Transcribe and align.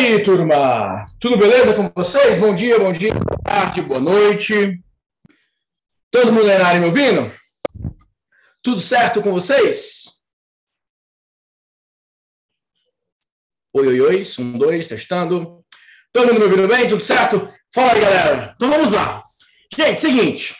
aí, 0.00 0.22
turma? 0.22 1.04
Tudo 1.20 1.36
beleza 1.36 1.74
com 1.74 1.90
vocês? 1.94 2.38
Bom 2.38 2.54
dia, 2.54 2.78
bom 2.78 2.90
dia, 2.90 3.12
boa 3.12 3.38
tarde, 3.44 3.82
boa 3.82 4.00
noite. 4.00 4.82
Todo 6.10 6.32
mundo 6.32 6.46
na 6.46 6.66
área 6.66 6.80
me 6.80 6.86
ouvindo? 6.86 7.30
Tudo 8.62 8.80
certo 8.80 9.20
com 9.20 9.30
vocês? 9.30 10.04
Oi, 13.74 13.86
oi, 13.88 14.00
oi, 14.00 14.22
um, 14.38 14.58
dois, 14.58 14.88
testando. 14.88 15.62
Todo 16.12 16.28
mundo 16.28 16.38
me 16.38 16.44
ouvindo 16.46 16.66
bem? 16.66 16.88
Tudo 16.88 17.04
certo? 17.04 17.52
Fala 17.74 17.92
aí, 17.92 18.00
galera. 18.00 18.54
Então 18.56 18.70
vamos 18.70 18.92
lá. 18.92 19.22
Gente, 19.76 20.00
seguinte. 20.00 20.56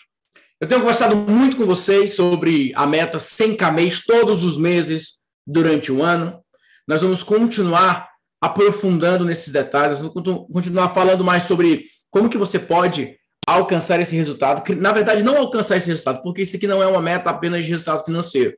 Eu 0.61 0.69
tenho 0.69 0.83
conversado 0.83 1.17
muito 1.17 1.57
com 1.57 1.65
vocês 1.65 2.13
sobre 2.13 2.73
a 2.77 2.87
meta 2.87 3.17
100k 3.17 3.73
mês 3.73 4.05
todos 4.05 4.45
os 4.45 4.59
meses 4.59 5.19
durante 5.47 5.91
o 5.91 6.03
ano. 6.03 6.45
Nós 6.87 7.01
vamos 7.01 7.23
continuar 7.23 8.10
aprofundando 8.41 9.25
nesses 9.25 9.53
detalhes, 9.53 9.99
vamos 9.99 10.15
continuar 10.53 10.89
falando 10.91 11.23
mais 11.23 11.45
sobre 11.45 11.85
como 12.11 12.31
que 12.31 12.39
você 12.39 12.59
pode 12.59 13.17
alcançar 13.47 14.01
esse 14.01 14.15
resultado, 14.17 14.63
que 14.63 14.75
na 14.75 14.93
verdade 14.93 15.23
não 15.23 15.37
alcançar 15.37 15.77
esse 15.77 15.89
resultado, 15.89 16.23
porque 16.23 16.43
isso 16.43 16.57
aqui 16.57 16.67
não 16.67 16.83
é 16.83 16.87
uma 16.87 17.03
meta 17.03 17.31
apenas 17.31 17.65
de 17.65 17.71
resultado 17.71 18.05
financeiro. 18.05 18.57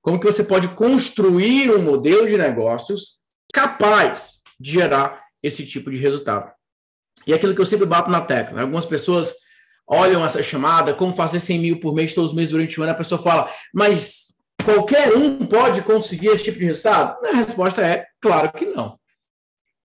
Como 0.00 0.20
que 0.20 0.26
você 0.26 0.44
pode 0.44 0.68
construir 0.68 1.70
um 1.70 1.82
modelo 1.82 2.26
de 2.26 2.38
negócios 2.38 3.16
capaz 3.52 4.42
de 4.58 4.72
gerar 4.72 5.22
esse 5.42 5.66
tipo 5.66 5.90
de 5.90 5.96
resultado. 5.96 6.50
E 7.26 7.34
aquilo 7.34 7.54
que 7.54 7.60
eu 7.60 7.66
sempre 7.66 7.86
bato 7.86 8.10
na 8.10 8.20
tecla. 8.20 8.56
Né? 8.56 8.62
Algumas 8.62 8.86
pessoas 8.86 9.34
olham 9.86 10.24
essa 10.24 10.42
chamada, 10.42 10.94
como 10.94 11.14
fazer 11.14 11.40
100 11.40 11.58
mil 11.58 11.80
por 11.80 11.94
mês 11.94 12.14
todos 12.14 12.30
os 12.30 12.36
meses 12.36 12.50
durante 12.50 12.78
o 12.78 12.82
ano, 12.82 12.92
a 12.92 12.96
pessoa 12.96 13.22
fala, 13.22 13.50
mas 13.72 14.25
qualquer 14.66 15.16
um 15.16 15.46
pode 15.46 15.80
conseguir 15.82 16.28
esse 16.28 16.44
tipo 16.44 16.58
de 16.58 16.66
resultado? 16.66 17.24
A 17.24 17.36
resposta 17.36 17.80
é, 17.86 18.06
claro 18.20 18.52
que 18.52 18.66
não. 18.66 18.98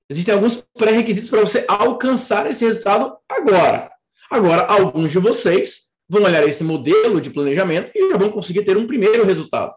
Existem 0.09 0.33
alguns 0.33 0.65
pré-requisitos 0.79 1.29
para 1.29 1.41
você 1.41 1.65
alcançar 1.69 2.49
esse 2.49 2.65
resultado 2.65 3.15
agora. 3.29 3.91
Agora, 4.31 4.63
alguns 4.63 5.11
de 5.11 5.19
vocês 5.19 5.89
vão 6.09 6.23
olhar 6.23 6.47
esse 6.47 6.65
modelo 6.65 7.21
de 7.21 7.29
planejamento 7.29 7.91
e 7.95 8.11
já 8.11 8.17
vão 8.17 8.31
conseguir 8.31 8.65
ter 8.65 8.77
um 8.77 8.87
primeiro 8.87 9.25
resultado. 9.25 9.75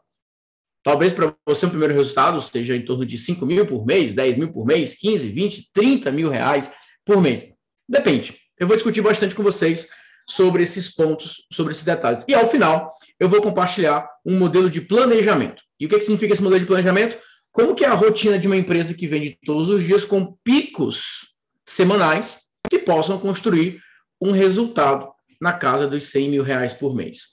Talvez 0.83 1.11
para 1.11 1.35
você 1.45 1.65
um 1.65 1.69
primeiro 1.69 1.93
resultado 1.93 2.41
seja 2.41 2.75
em 2.75 2.85
torno 2.85 3.05
de 3.05 3.17
5 3.17 3.45
mil 3.45 3.67
por 3.67 3.85
mês, 3.85 4.13
10 4.13 4.37
mil 4.37 4.53
por 4.53 4.65
mês, 4.65 4.95
15, 4.95 5.27
20, 5.29 5.69
30 5.73 6.11
mil 6.11 6.29
reais 6.29 6.71
por 7.05 7.21
mês. 7.21 7.55
Depende. 7.87 8.35
Eu 8.57 8.67
vou 8.67 8.75
discutir 8.75 9.01
bastante 9.01 9.35
com 9.35 9.43
vocês 9.43 9.87
sobre 10.31 10.63
esses 10.63 10.93
pontos, 10.93 11.45
sobre 11.51 11.71
esses 11.71 11.83
detalhes. 11.83 12.23
E 12.27 12.33
ao 12.33 12.47
final, 12.47 12.91
eu 13.19 13.27
vou 13.27 13.41
compartilhar 13.41 14.07
um 14.25 14.37
modelo 14.37 14.69
de 14.69 14.81
planejamento. 14.81 15.61
E 15.79 15.85
o 15.85 15.89
que, 15.89 15.97
que 15.97 16.05
significa 16.05 16.33
esse 16.33 16.41
modelo 16.41 16.61
de 16.61 16.67
planejamento? 16.67 17.17
Como 17.51 17.75
que 17.75 17.83
é 17.83 17.87
a 17.87 17.93
rotina 17.93 18.39
de 18.39 18.47
uma 18.47 18.55
empresa 18.55 18.93
que 18.93 19.07
vende 19.07 19.37
todos 19.45 19.69
os 19.69 19.83
dias 19.83 20.05
com 20.05 20.37
picos 20.43 21.33
semanais 21.65 22.43
que 22.69 22.79
possam 22.79 23.19
construir 23.19 23.81
um 24.21 24.31
resultado 24.31 25.09
na 25.39 25.51
casa 25.51 25.87
dos 25.87 26.05
100 26.05 26.29
mil 26.29 26.43
reais 26.43 26.73
por 26.73 26.95
mês. 26.95 27.23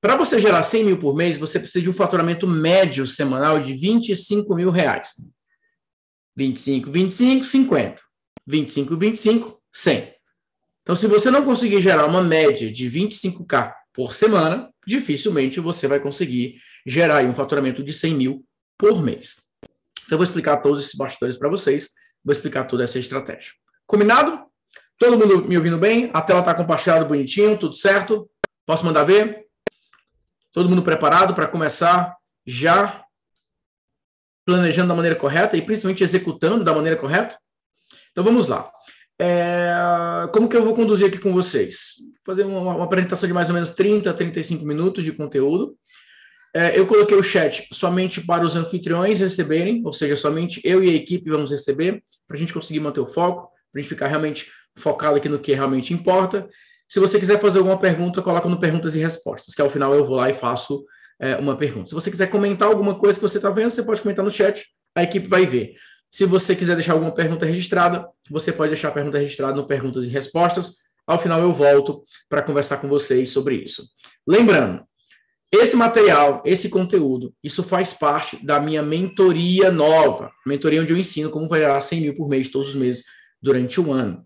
Para 0.00 0.16
você 0.16 0.38
gerar 0.38 0.62
100 0.62 0.84
mil 0.84 0.98
por 0.98 1.16
mês, 1.16 1.36
você 1.36 1.58
precisa 1.58 1.82
de 1.82 1.90
um 1.90 1.92
faturamento 1.92 2.46
médio 2.46 3.06
semanal 3.06 3.58
de 3.58 3.74
25 3.74 4.54
mil 4.54 4.70
reais. 4.70 5.14
25, 6.36 6.90
25, 6.90 7.44
50. 7.44 8.02
25, 8.46 8.96
25, 8.96 9.60
100. 9.72 10.15
Então, 10.86 10.94
se 10.94 11.08
você 11.08 11.32
não 11.32 11.44
conseguir 11.44 11.82
gerar 11.82 12.06
uma 12.06 12.22
média 12.22 12.70
de 12.70 12.88
25k 12.88 13.74
por 13.92 14.14
semana, 14.14 14.72
dificilmente 14.86 15.58
você 15.58 15.88
vai 15.88 15.98
conseguir 15.98 16.60
gerar 16.86 17.24
um 17.24 17.34
faturamento 17.34 17.82
de 17.82 17.92
100 17.92 18.14
mil 18.14 18.46
por 18.78 19.02
mês. 19.02 19.34
Então, 20.04 20.12
eu 20.12 20.18
vou 20.18 20.22
explicar 20.22 20.58
todos 20.58 20.84
esses 20.84 20.94
bastidores 20.94 21.36
para 21.36 21.48
vocês, 21.48 21.88
vou 22.24 22.30
explicar 22.30 22.68
toda 22.68 22.84
essa 22.84 23.00
estratégia. 23.00 23.50
Combinado? 23.84 24.46
Todo 24.96 25.18
mundo 25.18 25.48
me 25.48 25.56
ouvindo 25.56 25.76
bem? 25.76 26.08
A 26.14 26.22
tela 26.22 26.38
está 26.38 26.54
compartilhada 26.54 27.04
bonitinho, 27.04 27.58
tudo 27.58 27.74
certo? 27.74 28.30
Posso 28.64 28.86
mandar 28.86 29.02
ver? 29.02 29.44
Todo 30.52 30.68
mundo 30.68 30.84
preparado 30.84 31.34
para 31.34 31.48
começar 31.48 32.16
já 32.46 33.04
planejando 34.44 34.86
da 34.86 34.94
maneira 34.94 35.16
correta 35.16 35.56
e 35.56 35.62
principalmente 35.62 36.04
executando 36.04 36.62
da 36.62 36.72
maneira 36.72 36.96
correta? 36.96 37.36
Então 38.12 38.22
vamos 38.22 38.46
lá. 38.46 38.70
É, 39.18 39.72
como 40.32 40.48
que 40.48 40.56
eu 40.56 40.64
vou 40.64 40.74
conduzir 40.74 41.06
aqui 41.06 41.18
com 41.18 41.32
vocês? 41.32 41.94
Vou 42.24 42.34
fazer 42.34 42.44
uma, 42.44 42.74
uma, 42.74 42.84
apresentação 42.84 43.26
de 43.26 43.32
mais 43.32 43.48
ou 43.48 43.54
menos 43.54 43.70
30 43.70 44.10
a 44.10 44.14
35 44.14 44.64
minutos 44.64 45.04
de 45.04 45.12
conteúdo. 45.12 45.76
É, 46.54 46.78
eu 46.78 46.86
coloquei 46.86 47.16
o 47.16 47.22
chat 47.22 47.66
somente 47.72 48.20
para 48.20 48.44
os 48.44 48.56
anfitriões 48.56 49.20
receberem, 49.20 49.82
ou 49.84 49.92
seja, 49.92 50.16
somente 50.16 50.60
eu 50.64 50.82
e 50.82 50.90
a 50.90 50.94
equipe 50.94 51.30
vamos 51.30 51.50
receber, 51.50 52.02
para 52.26 52.36
a 52.36 52.40
gente 52.40 52.52
conseguir 52.52 52.80
manter 52.80 53.00
o 53.00 53.06
foco, 53.06 53.50
para 53.72 53.78
a 53.78 53.82
gente 53.82 53.88
ficar 53.88 54.06
realmente 54.06 54.50
focado 54.76 55.16
aqui 55.16 55.28
no 55.28 55.38
que 55.38 55.54
realmente 55.54 55.92
importa. 55.92 56.48
Se 56.88 57.00
você 57.00 57.18
quiser 57.18 57.40
fazer 57.40 57.58
alguma 57.58 57.78
pergunta, 57.78 58.22
coloca 58.22 58.48
no 58.48 58.60
perguntas 58.60 58.94
e 58.94 58.98
respostas, 58.98 59.54
que 59.54 59.60
ao 59.60 59.68
final 59.68 59.94
eu 59.94 60.06
vou 60.06 60.16
lá 60.16 60.30
e 60.30 60.34
faço 60.34 60.84
é, 61.20 61.36
uma 61.36 61.56
pergunta. 61.56 61.88
Se 61.88 61.94
você 61.94 62.10
quiser 62.10 62.28
comentar 62.28 62.68
alguma 62.68 62.94
coisa 62.94 63.18
que 63.18 63.22
você 63.22 63.38
está 63.38 63.50
vendo, 63.50 63.70
você 63.70 63.82
pode 63.82 64.00
comentar 64.00 64.24
no 64.24 64.30
chat, 64.30 64.64
a 64.94 65.02
equipe 65.02 65.26
vai 65.26 65.44
ver. 65.44 65.74
Se 66.10 66.24
você 66.24 66.54
quiser 66.54 66.74
deixar 66.74 66.92
alguma 66.92 67.14
pergunta 67.14 67.44
registrada, 67.44 68.08
você 68.30 68.52
pode 68.52 68.70
deixar 68.70 68.88
a 68.88 68.92
pergunta 68.92 69.18
registrada 69.18 69.56
no 69.56 69.66
perguntas 69.66 70.06
e 70.06 70.10
respostas. 70.10 70.76
Ao 71.06 71.18
final 71.18 71.40
eu 71.40 71.52
volto 71.52 72.02
para 72.28 72.42
conversar 72.42 72.78
com 72.78 72.88
vocês 72.88 73.30
sobre 73.30 73.56
isso. 73.56 73.86
Lembrando, 74.26 74.84
esse 75.52 75.76
material, 75.76 76.42
esse 76.44 76.68
conteúdo, 76.68 77.32
isso 77.42 77.62
faz 77.62 77.94
parte 77.94 78.44
da 78.44 78.60
minha 78.60 78.82
mentoria 78.82 79.70
nova, 79.70 80.30
mentoria 80.44 80.82
onde 80.82 80.92
eu 80.92 80.96
ensino 80.96 81.30
como 81.30 81.54
gerar 81.54 81.80
100 81.80 82.00
mil 82.00 82.16
por 82.16 82.28
mês 82.28 82.50
todos 82.50 82.70
os 82.70 82.74
meses 82.74 83.04
durante 83.40 83.80
um 83.80 83.92
ano. 83.92 84.24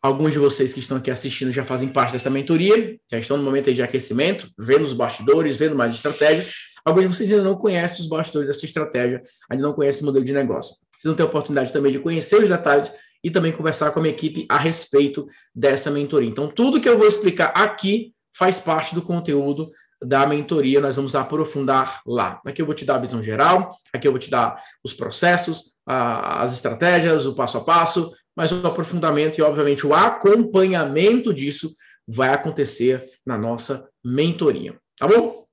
Alguns 0.00 0.32
de 0.32 0.38
vocês 0.38 0.72
que 0.72 0.80
estão 0.80 0.98
aqui 0.98 1.10
assistindo 1.10 1.50
já 1.50 1.64
fazem 1.64 1.88
parte 1.88 2.12
dessa 2.12 2.30
mentoria, 2.30 2.98
já 3.10 3.18
estão 3.18 3.36
no 3.36 3.42
momento 3.42 3.72
de 3.72 3.82
aquecimento, 3.82 4.50
vendo 4.58 4.84
os 4.84 4.92
bastidores, 4.92 5.56
vendo 5.56 5.74
mais 5.74 5.94
estratégias. 5.94 6.50
Alguns 6.84 7.02
de 7.02 7.08
vocês 7.08 7.30
ainda 7.30 7.44
não 7.44 7.56
conhecem 7.56 8.00
os 8.00 8.06
bastidores 8.06 8.48
dessa 8.48 8.64
estratégia, 8.64 9.22
ainda 9.50 9.62
não 9.62 9.72
conhecem 9.72 10.02
o 10.02 10.06
modelo 10.06 10.24
de 10.24 10.32
negócio. 10.32 10.76
Vocês 10.90 11.04
vão 11.04 11.14
ter 11.14 11.22
a 11.22 11.26
oportunidade 11.26 11.72
também 11.72 11.90
de 11.90 11.98
conhecer 11.98 12.42
os 12.42 12.48
detalhes 12.48 12.92
e 13.22 13.30
também 13.30 13.52
conversar 13.52 13.90
com 13.90 14.00
a 14.00 14.02
minha 14.02 14.14
equipe 14.14 14.44
a 14.48 14.58
respeito 14.58 15.26
dessa 15.54 15.90
mentoria. 15.90 16.28
Então, 16.28 16.48
tudo 16.48 16.80
que 16.80 16.88
eu 16.88 16.98
vou 16.98 17.06
explicar 17.06 17.52
aqui 17.54 18.12
faz 18.36 18.60
parte 18.60 18.94
do 18.94 19.00
conteúdo 19.00 19.70
da 20.04 20.26
mentoria, 20.26 20.80
nós 20.80 20.96
vamos 20.96 21.14
aprofundar 21.14 22.02
lá. 22.06 22.40
Aqui 22.44 22.60
eu 22.60 22.66
vou 22.66 22.74
te 22.74 22.84
dar 22.84 22.96
a 22.96 22.98
visão 22.98 23.22
geral, 23.22 23.74
aqui 23.92 24.06
eu 24.06 24.12
vou 24.12 24.18
te 24.18 24.30
dar 24.30 24.62
os 24.84 24.92
processos, 24.92 25.72
as 25.86 26.52
estratégias, 26.52 27.24
o 27.24 27.34
passo 27.34 27.56
a 27.56 27.64
passo, 27.64 28.12
mas 28.36 28.52
o 28.52 28.66
aprofundamento 28.66 29.38
e, 29.38 29.42
obviamente, 29.42 29.86
o 29.86 29.94
acompanhamento 29.94 31.32
disso 31.32 31.74
vai 32.06 32.30
acontecer 32.30 33.04
na 33.24 33.38
nossa 33.38 33.88
mentoria. 34.04 34.76
Tá 34.98 35.08
bom? 35.08 35.43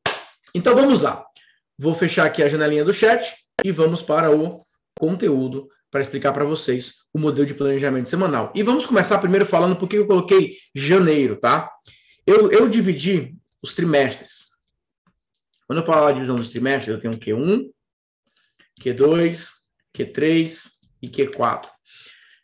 Então 0.54 0.76
vamos 0.76 1.02
lá. 1.02 1.26
Vou 1.78 1.96
fechar 1.96 2.26
aqui 2.26 2.44
a 2.44 2.50
janelinha 2.50 2.86
do 2.86 2.94
chat 2.94 3.36
e 3.64 3.72
vamos 3.72 4.02
para 4.02 4.36
o 4.36 4.66
conteúdo 4.98 5.68
para 5.90 6.02
explicar 6.02 6.32
para 6.32 6.46
vocês 6.46 6.96
o 7.14 7.20
modelo 7.20 7.46
de 7.46 7.54
planejamento 7.54 8.10
semanal. 8.10 8.52
E 8.56 8.64
vamos 8.64 8.86
começar 8.86 9.18
primeiro 9.20 9.46
falando 9.46 9.76
por 9.76 9.88
que 9.88 9.98
eu 9.98 10.08
coloquei 10.08 10.58
janeiro, 10.74 11.36
tá? 11.36 11.70
Eu, 12.26 12.52
eu 12.52 12.70
dividi 12.70 13.36
os 13.62 13.74
trimestres. 13.74 14.52
Quando 15.68 15.80
eu 15.80 15.86
falo 15.86 16.08
a 16.08 16.12
divisão 16.12 16.36
dos 16.36 16.50
trimestres, 16.50 16.90
eu 16.90 17.00
tenho 17.00 17.14
Q1, 17.14 17.70
Q2, 18.82 19.50
Q3 19.96 20.70
e 21.02 21.08
Q4. 21.10 21.70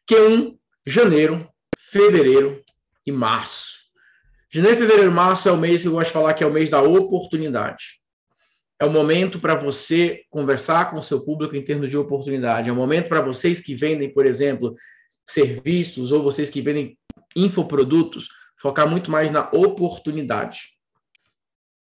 Q1, 0.10 0.58
janeiro, 0.86 1.40
fevereiro 1.78 2.64
e 3.06 3.12
março. 3.12 3.78
Janeiro, 4.50 4.78
fevereiro 4.78 5.12
e 5.12 5.14
março 5.14 5.50
é 5.50 5.52
o 5.52 5.58
mês 5.58 5.82
que 5.82 5.88
eu 5.88 5.92
gosto 5.94 6.08
de 6.08 6.14
falar 6.14 6.34
que 6.34 6.44
é 6.44 6.48
o 6.48 6.54
mês 6.54 6.70
da 6.70 6.82
oportunidade. 6.82 7.97
É 8.80 8.86
o 8.86 8.92
momento 8.92 9.40
para 9.40 9.56
você 9.56 10.24
conversar 10.30 10.92
com 10.92 10.98
o 10.98 11.04
seu 11.04 11.26
público 11.26 11.56
em 11.56 11.64
termos 11.64 11.90
de 11.90 11.98
oportunidade. 11.98 12.70
É 12.70 12.72
o 12.72 12.76
momento 12.76 13.10
para 13.10 13.22
vocês 13.22 13.60
que 13.60 13.74
vendem, 13.74 14.14
por 14.14 14.26
exemplo, 14.26 14.76
serviços 15.26 16.12
ou 16.12 16.22
vocês 16.22 16.50
que 16.50 16.62
vendem 16.62 16.98
infoprodutos, 17.36 18.30
focar 18.60 18.88
muito 18.88 19.10
mais 19.10 19.32
na 19.32 19.50
oportunidade. 19.52 20.78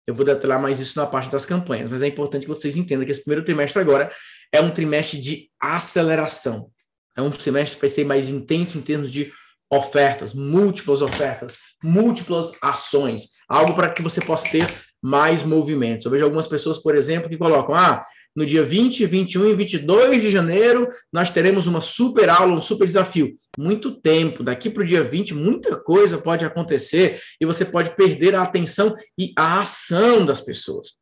Eu 0.05 0.13
vou 0.13 0.25
detalhar 0.25 0.61
mais 0.61 0.79
isso 0.79 0.99
na 0.99 1.05
parte 1.05 1.31
das 1.31 1.45
campanhas, 1.45 1.89
mas 1.89 2.01
é 2.01 2.07
importante 2.07 2.43
que 2.43 2.49
vocês 2.49 2.75
entendam 2.75 3.05
que 3.05 3.11
esse 3.11 3.23
primeiro 3.23 3.45
trimestre 3.45 3.81
agora 3.81 4.11
é 4.51 4.59
um 4.59 4.71
trimestre 4.71 5.19
de 5.19 5.49
aceleração. 5.59 6.69
É 7.15 7.21
um 7.21 7.31
semestre 7.31 7.79
vai 7.79 7.89
ser 7.89 8.05
mais 8.05 8.29
intenso 8.29 8.77
em 8.77 8.81
termos 8.81 9.11
de 9.11 9.31
ofertas, 9.69 10.33
múltiplas 10.33 11.01
ofertas, 11.01 11.57
múltiplas 11.81 12.51
ações, 12.61 13.29
algo 13.47 13.73
para 13.73 13.89
que 13.89 14.01
você 14.01 14.19
possa 14.19 14.49
ter 14.49 14.67
mais 15.01 15.43
movimentos. 15.43 16.05
Eu 16.05 16.11
vejo 16.11 16.23
algumas 16.23 16.47
pessoas, 16.47 16.77
por 16.77 16.95
exemplo, 16.95 17.29
que 17.29 17.37
colocam: 17.37 17.73
ah, 17.73 18.03
no 18.35 18.45
dia 18.45 18.63
20, 18.63 19.05
21 19.05 19.47
e 19.47 19.55
22 19.55 20.21
de 20.21 20.31
janeiro, 20.31 20.87
nós 21.11 21.31
teremos 21.31 21.67
uma 21.67 21.81
super 21.81 22.29
aula, 22.29 22.53
um 22.53 22.61
super 22.61 22.87
desafio. 22.87 23.37
Muito 23.57 23.91
tempo, 23.91 24.43
daqui 24.43 24.69
para 24.69 24.83
o 24.83 24.85
dia 24.85 25.03
20, 25.03 25.33
muita 25.33 25.75
coisa 25.75 26.17
pode 26.17 26.45
acontecer 26.45 27.19
e 27.39 27.45
você 27.45 27.65
pode 27.65 27.95
perder 27.95 28.35
a 28.35 28.41
atenção 28.41 28.95
e 29.17 29.33
a 29.37 29.59
ação 29.59 30.25
das 30.25 30.39
pessoas. 30.39 31.01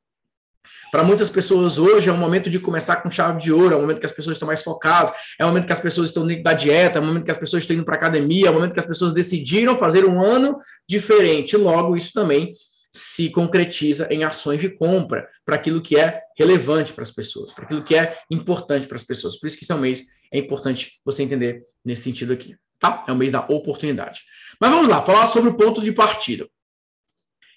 Para 0.91 1.03
muitas 1.03 1.29
pessoas 1.29 1.77
hoje 1.77 2.09
é 2.09 2.13
um 2.13 2.17
momento 2.17 2.49
de 2.49 2.57
começar 2.57 2.95
com 2.95 3.11
chave 3.11 3.39
de 3.39 3.53
ouro, 3.53 3.75
é 3.75 3.77
um 3.77 3.81
momento 3.81 3.99
que 3.99 4.07
as 4.07 4.11
pessoas 4.11 4.35
estão 4.35 4.47
mais 4.47 4.63
focadas, 4.63 5.11
é 5.39 5.45
um 5.45 5.49
momento 5.49 5.67
que 5.67 5.73
as 5.73 5.79
pessoas 5.79 6.09
estão 6.09 6.25
dentro 6.25 6.41
da 6.41 6.53
dieta, 6.53 6.97
é 6.97 7.01
um 7.01 7.05
momento 7.05 7.25
que 7.25 7.31
as 7.31 7.37
pessoas 7.37 7.61
estão 7.61 7.75
indo 7.75 7.85
para 7.85 7.93
academia, 7.93 8.47
é 8.47 8.49
um 8.49 8.55
momento 8.55 8.73
que 8.73 8.79
as 8.79 8.87
pessoas 8.87 9.13
decidiram 9.13 9.77
fazer 9.77 10.03
um 10.03 10.19
ano 10.19 10.57
diferente. 10.87 11.55
Logo, 11.55 11.95
isso 11.95 12.11
também 12.11 12.55
se 12.91 13.29
concretiza 13.29 14.07
em 14.09 14.23
ações 14.23 14.61
de 14.61 14.69
compra 14.69 15.27
para 15.45 15.55
aquilo 15.55 15.81
que 15.81 15.97
é 15.97 16.21
relevante 16.37 16.93
para 16.93 17.03
as 17.03 17.11
pessoas, 17.11 17.53
para 17.53 17.65
aquilo 17.65 17.83
que 17.83 17.95
é 17.95 18.17
importante 18.29 18.87
para 18.87 18.97
as 18.97 19.03
pessoas. 19.03 19.39
Por 19.39 19.47
isso 19.47 19.57
que 19.57 19.63
esse 19.63 19.71
é 19.71 19.75
um 19.75 19.79
mês 19.79 20.05
é 20.31 20.39
importante 20.39 20.99
você 21.05 21.23
entender 21.23 21.63
nesse 21.83 22.03
sentido 22.03 22.33
aqui, 22.33 22.55
tá? 22.79 23.03
É 23.07 23.11
o 23.11 23.15
mês 23.15 23.31
da 23.31 23.41
oportunidade. 23.41 24.21
Mas 24.59 24.71
vamos 24.71 24.87
lá, 24.87 25.01
falar 25.01 25.27
sobre 25.27 25.49
o 25.49 25.55
ponto 25.55 25.81
de 25.81 25.91
partida. 25.91 26.47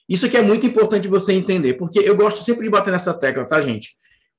Isso 0.09 0.27
aqui 0.27 0.37
é 0.37 0.43
muito 0.43 0.67
importante 0.67 1.09
você 1.09 1.33
entender, 1.33 1.75
porque 1.75 1.99
eu 1.99 2.17
gosto 2.17 2.45
sempre 2.45 2.65
de 2.65 2.71
bater 2.71 2.91
nessa 2.91 3.15
tecla, 3.15 3.47
tá, 3.47 3.61
gente? 3.61 3.97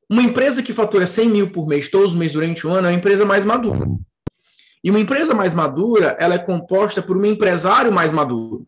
Uma 0.09 0.21
empresa 0.21 0.61
que 0.61 0.73
fatura 0.73 1.07
100 1.07 1.29
mil 1.29 1.51
por 1.51 1.67
mês, 1.67 1.89
todos 1.89 2.11
os 2.11 2.17
meses 2.17 2.33
durante 2.33 2.67
o 2.67 2.69
ano, 2.69 2.87
é 2.87 2.91
uma 2.91 2.97
empresa 2.97 3.25
mais 3.25 3.45
madura. 3.45 3.87
E 4.83 4.89
uma 4.89 4.99
empresa 4.99 5.33
mais 5.33 5.53
madura, 5.53 6.17
ela 6.19 6.35
é 6.35 6.39
composta 6.39 7.01
por 7.01 7.17
um 7.17 7.25
empresário 7.25 7.91
mais 7.91 8.11
maduro. 8.11 8.67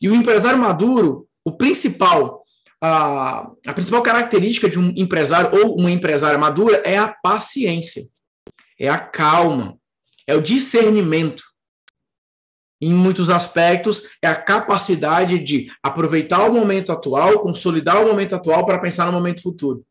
E 0.00 0.08
o 0.08 0.14
empresário 0.14 0.58
maduro, 0.58 1.28
o 1.44 1.52
principal, 1.52 2.44
a, 2.80 3.50
a 3.66 3.72
principal 3.72 4.02
característica 4.02 4.68
de 4.68 4.78
um 4.78 4.92
empresário 4.96 5.58
ou 5.60 5.78
uma 5.78 5.90
empresária 5.90 6.38
madura 6.38 6.82
é 6.84 6.96
a 6.96 7.08
paciência, 7.08 8.02
é 8.78 8.88
a 8.88 8.98
calma, 8.98 9.78
é 10.26 10.34
o 10.34 10.42
discernimento 10.42 11.44
em 12.80 12.92
muitos 12.92 13.30
aspectos, 13.30 14.02
é 14.20 14.28
a 14.28 14.40
capacidade 14.40 15.38
de 15.38 15.70
aproveitar 15.82 16.48
o 16.48 16.52
momento 16.52 16.92
atual, 16.92 17.40
consolidar 17.40 18.02
o 18.02 18.06
momento 18.06 18.34
atual 18.34 18.66
para 18.66 18.80
pensar 18.80 19.06
no 19.06 19.12
momento 19.12 19.42
futuro. 19.42 19.86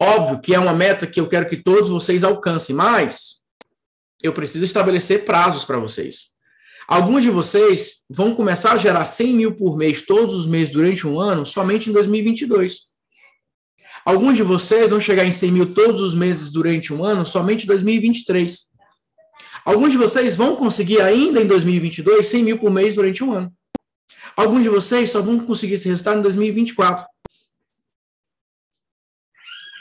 Óbvio 0.00 0.40
que 0.40 0.54
é 0.54 0.58
uma 0.58 0.72
meta 0.72 1.06
que 1.06 1.20
eu 1.20 1.28
quero 1.28 1.48
que 1.48 1.56
todos 1.56 1.90
vocês 1.90 2.24
alcancem, 2.24 2.74
mas 2.74 3.44
eu 4.22 4.32
preciso 4.32 4.64
estabelecer 4.64 5.24
prazos 5.24 5.64
para 5.64 5.78
vocês. 5.78 6.32
Alguns 6.88 7.22
de 7.22 7.30
vocês 7.30 8.02
vão 8.14 8.34
começar 8.34 8.72
a 8.72 8.76
gerar 8.76 9.04
100 9.04 9.34
mil 9.34 9.54
por 9.56 9.76
mês, 9.76 10.02
todos 10.02 10.34
os 10.34 10.46
meses, 10.46 10.70
durante 10.70 11.06
um 11.06 11.20
ano, 11.20 11.44
somente 11.44 11.90
em 11.90 11.92
2022. 11.92 12.78
Alguns 14.04 14.36
de 14.36 14.42
vocês 14.42 14.90
vão 14.90 15.00
chegar 15.00 15.24
em 15.24 15.32
100 15.32 15.50
mil 15.50 15.74
todos 15.74 16.00
os 16.00 16.14
meses 16.14 16.50
durante 16.50 16.92
um 16.92 17.04
ano, 17.04 17.26
somente 17.26 17.64
em 17.64 17.66
2023. 17.66 18.70
Alguns 19.64 19.90
de 19.90 19.98
vocês 19.98 20.36
vão 20.36 20.54
conseguir 20.54 21.00
ainda 21.00 21.40
em 21.40 21.46
2022 21.46 22.26
100 22.26 22.42
mil 22.44 22.58
por 22.58 22.70
mês 22.70 22.94
durante 22.94 23.24
um 23.24 23.32
ano. 23.32 23.52
Alguns 24.36 24.62
de 24.62 24.68
vocês 24.68 25.10
só 25.10 25.20
vão 25.20 25.40
conseguir 25.40 25.74
esse 25.74 25.88
resultado 25.88 26.18
em 26.18 26.22
2024. 26.22 27.06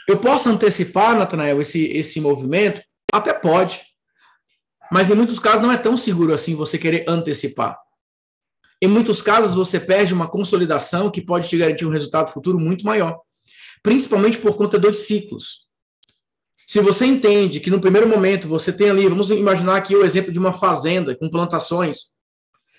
Eu 0.07 0.19
posso 0.19 0.49
antecipar, 0.49 1.17
Natanael, 1.17 1.61
esse, 1.61 1.85
esse 1.85 2.19
movimento? 2.19 2.81
Até 3.11 3.31
pode. 3.33 3.81
Mas 4.91 5.09
em 5.09 5.15
muitos 5.15 5.39
casos 5.39 5.61
não 5.61 5.71
é 5.71 5.77
tão 5.77 5.95
seguro 5.95 6.33
assim 6.33 6.55
você 6.55 6.77
querer 6.77 7.05
antecipar. 7.07 7.77
Em 8.83 8.87
muitos 8.87 9.21
casos 9.21 9.55
você 9.55 9.79
perde 9.79 10.13
uma 10.13 10.27
consolidação 10.27 11.09
que 11.09 11.21
pode 11.21 11.47
te 11.47 11.57
garantir 11.57 11.85
um 11.85 11.89
resultado 11.89 12.33
futuro 12.33 12.59
muito 12.59 12.85
maior. 12.85 13.17
Principalmente 13.81 14.37
por 14.37 14.57
conta 14.57 14.77
dos 14.77 15.07
ciclos. 15.07 15.67
Se 16.67 16.81
você 16.81 17.05
entende 17.05 17.61
que 17.61 17.69
no 17.69 17.79
primeiro 17.79 18.09
momento 18.09 18.45
você 18.45 18.73
tem 18.73 18.89
ali, 18.89 19.07
vamos 19.07 19.29
imaginar 19.29 19.77
aqui 19.77 19.95
o 19.95 20.03
exemplo 20.03 20.33
de 20.33 20.37
uma 20.37 20.51
fazenda 20.51 21.15
com 21.15 21.29
plantações. 21.29 22.11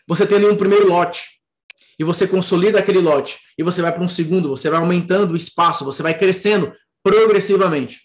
Você 0.07 0.27
tem 0.27 0.37
ali 0.37 0.47
um 0.47 0.57
primeiro 0.57 0.87
lote 0.87 1.41
e 1.99 2.05
você 2.05 2.29
consolida 2.29 2.79
aquele 2.79 3.01
lote 3.01 3.39
e 3.57 3.63
você 3.63 3.81
vai 3.81 3.91
para 3.91 4.03
um 4.03 4.09
segundo, 4.09 4.51
você 4.51 4.69
vai 4.69 4.81
aumentando 4.81 5.33
o 5.33 5.37
espaço, 5.37 5.87
você 5.87 6.03
vai 6.03 6.13
crescendo 6.13 6.71
progressivamente. 7.03 8.03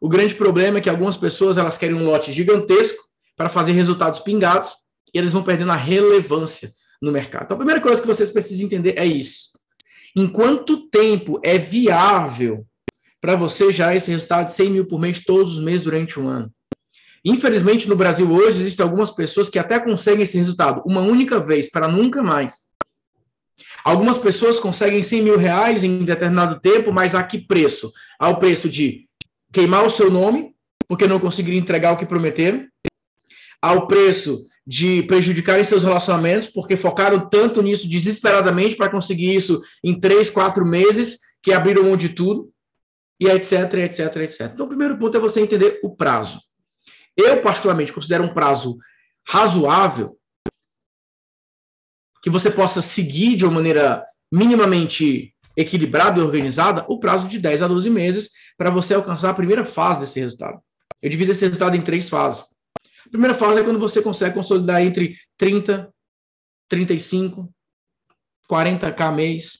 O 0.00 0.08
grande 0.08 0.34
problema 0.34 0.78
é 0.78 0.80
que 0.80 0.88
algumas 0.88 1.18
pessoas 1.18 1.58
elas 1.58 1.76
querem 1.76 1.96
um 1.96 2.06
lote 2.06 2.32
gigantesco 2.32 3.04
para 3.36 3.50
fazer 3.50 3.72
resultados 3.72 4.20
pingados 4.20 4.72
e 5.12 5.18
eles 5.18 5.34
vão 5.34 5.42
perdendo 5.42 5.72
a 5.72 5.76
relevância 5.76 6.72
no 7.02 7.10
mercado. 7.10 7.44
Então, 7.44 7.56
a 7.56 7.58
primeira 7.58 7.80
coisa 7.80 8.00
que 8.00 8.06
vocês 8.06 8.30
precisam 8.30 8.64
entender 8.64 8.94
é 8.96 9.04
isso. 9.04 9.50
Em 10.14 10.28
quanto 10.28 10.88
tempo 10.88 11.40
é 11.42 11.58
viável 11.58 12.64
para 13.20 13.34
você 13.34 13.72
gerar 13.72 13.96
esse 13.96 14.10
resultado 14.10 14.46
de 14.46 14.52
100 14.52 14.70
mil 14.70 14.86
por 14.86 15.00
mês 15.00 15.20
todos 15.24 15.58
os 15.58 15.64
meses 15.64 15.82
durante 15.82 16.18
um 16.20 16.28
ano. 16.28 16.50
Infelizmente, 17.24 17.88
no 17.88 17.96
Brasil 17.96 18.30
hoje, 18.30 18.60
existem 18.60 18.82
algumas 18.82 19.10
pessoas 19.10 19.48
que 19.48 19.58
até 19.58 19.78
conseguem 19.78 20.22
esse 20.22 20.36
resultado 20.36 20.82
uma 20.86 21.00
única 21.00 21.38
vez, 21.38 21.70
para 21.70 21.88
nunca 21.88 22.22
mais. 22.22 22.68
Algumas 23.84 24.18
pessoas 24.18 24.58
conseguem 24.58 25.02
100 25.02 25.22
mil 25.22 25.38
reais 25.38 25.84
em 25.84 26.04
determinado 26.04 26.60
tempo, 26.60 26.92
mas 26.92 27.14
a 27.14 27.22
que 27.22 27.38
preço? 27.38 27.92
Ao 28.18 28.38
preço 28.38 28.68
de 28.68 29.08
queimar 29.52 29.84
o 29.84 29.90
seu 29.90 30.10
nome, 30.10 30.54
porque 30.88 31.06
não 31.06 31.20
conseguiram 31.20 31.58
entregar 31.58 31.92
o 31.92 31.96
que 31.96 32.06
prometeram, 32.06 32.66
ao 33.60 33.86
preço 33.86 34.44
de 34.66 35.02
prejudicarem 35.02 35.64
seus 35.64 35.82
relacionamentos, 35.82 36.48
porque 36.48 36.76
focaram 36.76 37.28
tanto 37.28 37.60
nisso 37.62 37.88
desesperadamente 37.88 38.76
para 38.76 38.90
conseguir 38.90 39.34
isso 39.34 39.60
em 39.82 39.98
três, 39.98 40.30
quatro 40.30 40.64
meses, 40.64 41.18
que 41.42 41.52
abriram 41.52 41.82
mão 41.82 41.96
de 41.96 42.10
tudo 42.10 42.52
e 43.20 43.28
etc, 43.28 43.74
etc, 43.74 44.16
etc. 44.16 44.40
Então, 44.52 44.66
o 44.66 44.68
primeiro 44.68 44.96
ponto 44.98 45.16
é 45.16 45.20
você 45.20 45.40
entender 45.40 45.80
o 45.82 45.94
prazo. 45.94 46.40
Eu, 47.16 47.42
particularmente, 47.42 47.92
considero 47.92 48.24
um 48.24 48.32
prazo 48.32 48.78
razoável 49.28 50.16
que 52.22 52.30
você 52.30 52.50
possa 52.50 52.80
seguir 52.80 53.36
de 53.36 53.44
uma 53.44 53.54
maneira 53.54 54.04
minimamente 54.30 55.34
equilibrada 55.56 56.18
e 56.18 56.22
organizada 56.22 56.86
o 56.88 56.98
prazo 56.98 57.28
de 57.28 57.38
10 57.38 57.62
a 57.62 57.68
12 57.68 57.90
meses 57.90 58.30
para 58.56 58.70
você 58.70 58.94
alcançar 58.94 59.30
a 59.30 59.34
primeira 59.34 59.64
fase 59.64 60.00
desse 60.00 60.20
resultado. 60.20 60.60
Eu 61.00 61.10
divido 61.10 61.32
esse 61.32 61.44
resultado 61.44 61.76
em 61.76 61.80
três 61.80 62.08
fases. 62.08 62.44
Primeira 63.12 63.34
fase 63.34 63.60
é 63.60 63.62
quando 63.62 63.78
você 63.78 64.00
consegue 64.00 64.34
consolidar 64.34 64.80
entre 64.80 65.18
30, 65.36 65.92
35, 66.66 67.46
40k 68.50 69.14
mês. 69.14 69.58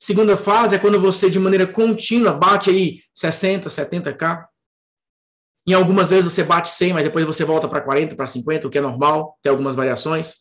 Segunda 0.00 0.34
fase 0.34 0.74
é 0.74 0.78
quando 0.78 0.98
você, 0.98 1.28
de 1.28 1.38
maneira 1.38 1.66
contínua, 1.66 2.32
bate 2.32 2.70
aí 2.70 3.02
60, 3.14 3.68
70K. 3.68 4.46
Em 5.66 5.74
algumas 5.74 6.08
vezes 6.08 6.32
você 6.32 6.42
bate 6.42 6.70
100, 6.70 6.94
mas 6.94 7.04
depois 7.04 7.26
você 7.26 7.44
volta 7.44 7.68
para 7.68 7.82
40, 7.82 8.16
para 8.16 8.26
50, 8.26 8.66
o 8.66 8.70
que 8.70 8.78
é 8.78 8.80
normal, 8.80 9.38
tem 9.42 9.50
algumas 9.50 9.76
variações. 9.76 10.36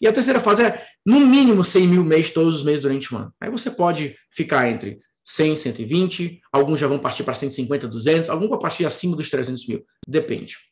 E 0.00 0.06
a 0.06 0.12
terceira 0.12 0.38
fase 0.38 0.62
é, 0.62 0.86
no 1.04 1.18
mínimo, 1.18 1.64
100 1.64 1.88
mil 1.88 2.04
mês 2.04 2.30
todos 2.30 2.54
os 2.54 2.62
meses 2.62 2.82
durante 2.82 3.12
um 3.12 3.18
ano. 3.18 3.34
Aí 3.40 3.50
você 3.50 3.68
pode 3.68 4.14
ficar 4.30 4.70
entre 4.70 5.00
100, 5.24 5.56
120, 5.56 6.40
alguns 6.52 6.78
já 6.78 6.86
vão 6.86 7.00
partir 7.00 7.24
para 7.24 7.34
150, 7.34 7.88
200, 7.88 8.30
alguns 8.30 8.48
vão 8.48 8.60
partir 8.60 8.86
acima 8.86 9.16
dos 9.16 9.28
300 9.28 9.66
mil, 9.66 9.84
depende. 10.06 10.67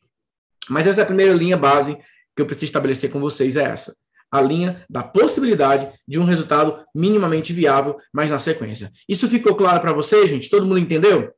Mas 0.69 0.87
essa 0.87 1.01
é 1.01 1.03
a 1.03 1.07
primeira 1.07 1.33
linha 1.33 1.57
base 1.57 1.97
que 2.35 2.41
eu 2.41 2.45
preciso 2.45 2.65
estabelecer 2.65 3.09
com 3.09 3.19
vocês, 3.19 3.55
é 3.55 3.63
essa 3.63 3.93
a 4.31 4.41
linha 4.41 4.85
da 4.89 5.03
possibilidade 5.03 5.89
de 6.07 6.19
um 6.19 6.25
resultado 6.25 6.83
minimamente 6.93 7.53
viável, 7.53 7.97
mas 8.13 8.29
na 8.29 8.39
sequência. 8.39 8.91
Isso 9.07 9.27
ficou 9.27 9.55
claro 9.55 9.79
para 9.79 9.93
vocês, 9.93 10.29
gente? 10.29 10.49
Todo 10.49 10.65
mundo 10.65 10.79
entendeu? 10.79 11.33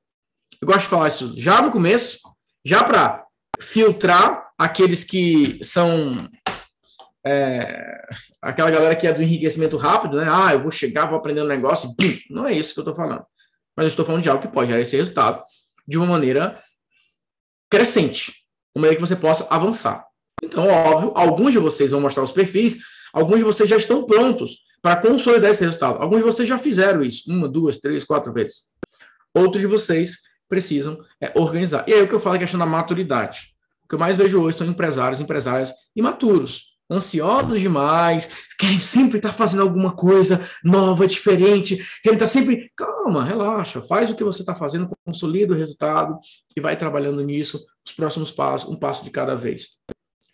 Eu 0.62 0.66
gosto 0.66 0.82
de 0.82 0.88
falar 0.88 1.08
isso 1.08 1.34
já 1.38 1.62
no 1.62 1.72
começo, 1.72 2.20
já 2.66 2.84
para 2.84 3.26
filtrar 3.60 4.50
aqueles 4.58 5.04
que 5.04 5.60
são 5.64 6.28
é, 7.26 8.02
aquela 8.42 8.72
galera 8.72 8.96
que 8.96 9.08
é 9.08 9.14
do 9.14 9.22
enriquecimento 9.22 9.78
rápido, 9.78 10.18
né? 10.18 10.28
Ah, 10.30 10.54
eu 10.54 10.60
vou 10.60 10.72
chegar, 10.72 11.06
vou 11.06 11.18
aprender 11.18 11.42
um 11.42 11.48
negócio, 11.48 11.94
não 12.30 12.48
é 12.48 12.54
isso 12.54 12.74
que 12.74 12.80
eu 12.80 12.84
estou 12.84 12.96
falando. 12.96 13.24
Mas 13.78 13.86
eu 13.86 13.90
estou 13.90 14.06
falando 14.06 14.24
de 14.24 14.30
algo 14.30 14.42
que 14.42 14.48
pode 14.48 14.70
gerar 14.70 14.82
esse 14.82 14.98
resultado 14.98 15.44
de 15.88 15.98
uma 15.98 16.08
maneira 16.08 16.62
crescente, 17.70 18.34
uma 18.76 18.82
maneira 18.82 18.96
que 18.96 19.02
você 19.02 19.16
possa 19.16 19.48
avançar. 19.50 20.06
Então, 20.44 20.68
óbvio, 20.68 21.12
alguns 21.16 21.52
de 21.52 21.60
vocês 21.60 21.92
vão 21.92 22.02
mostrar 22.02 22.24
os 22.24 22.32
perfis, 22.32 22.78
alguns 23.14 23.38
de 23.38 23.44
vocês 23.44 23.70
já 23.70 23.78
estão 23.78 24.06
prontos 24.06 24.60
para 24.82 24.96
consolidar 24.96 25.52
esse 25.52 25.64
resultado. 25.64 26.02
Alguns 26.02 26.20
de 26.20 26.24
vocês 26.24 26.48
já 26.48 26.58
fizeram 26.58 27.04
isso, 27.04 27.30
uma, 27.30 27.48
duas, 27.48 27.78
três, 27.78 28.04
quatro 28.04 28.32
vezes. 28.32 28.70
Outros 29.34 29.62
de 29.62 29.68
vocês 29.68 30.18
precisam 30.48 31.00
é, 31.22 31.32
organizar. 31.36 31.84
E 31.88 31.94
aí 31.94 32.02
o 32.02 32.08
que 32.08 32.16
eu 32.16 32.20
falo 32.20 32.36
é 32.36 32.38
a 32.38 32.42
questão 32.42 32.60
da 32.60 32.66
maturidade. 32.66 33.54
O 33.84 33.88
que 33.88 33.96
eu 33.96 34.00
mais 34.00 34.18
vejo 34.18 34.42
hoje 34.42 34.58
são 34.58 34.68
empresários, 34.68 35.20
empresárias 35.20 35.74
imaturos, 35.96 36.70
ansiosos 36.92 37.62
demais, 37.62 38.30
querem 38.58 38.80
sempre 38.80 39.18
estar 39.18 39.34
fazendo 39.34 39.62
alguma 39.62 39.92
coisa 39.92 40.42
nova, 40.64 41.06
diferente, 41.06 41.78
querem 42.02 42.16
estar 42.16 42.28
sempre. 42.28 42.72
Calma, 42.76 43.24
relaxa, 43.24 43.82
faz 43.82 44.10
o 44.10 44.16
que 44.16 44.24
você 44.24 44.42
está 44.42 44.56
fazendo, 44.56 44.90
consolida 45.06 45.54
o 45.54 45.58
resultado 45.58 46.18
e 46.56 46.62
vai 46.62 46.76
trabalhando 46.76 47.24
nisso, 47.24 47.64
os 47.90 47.96
próximos 47.96 48.32
passos, 48.32 48.70
um 48.70 48.76
passo 48.76 49.04
de 49.04 49.12
cada 49.12 49.36
vez. 49.36 49.80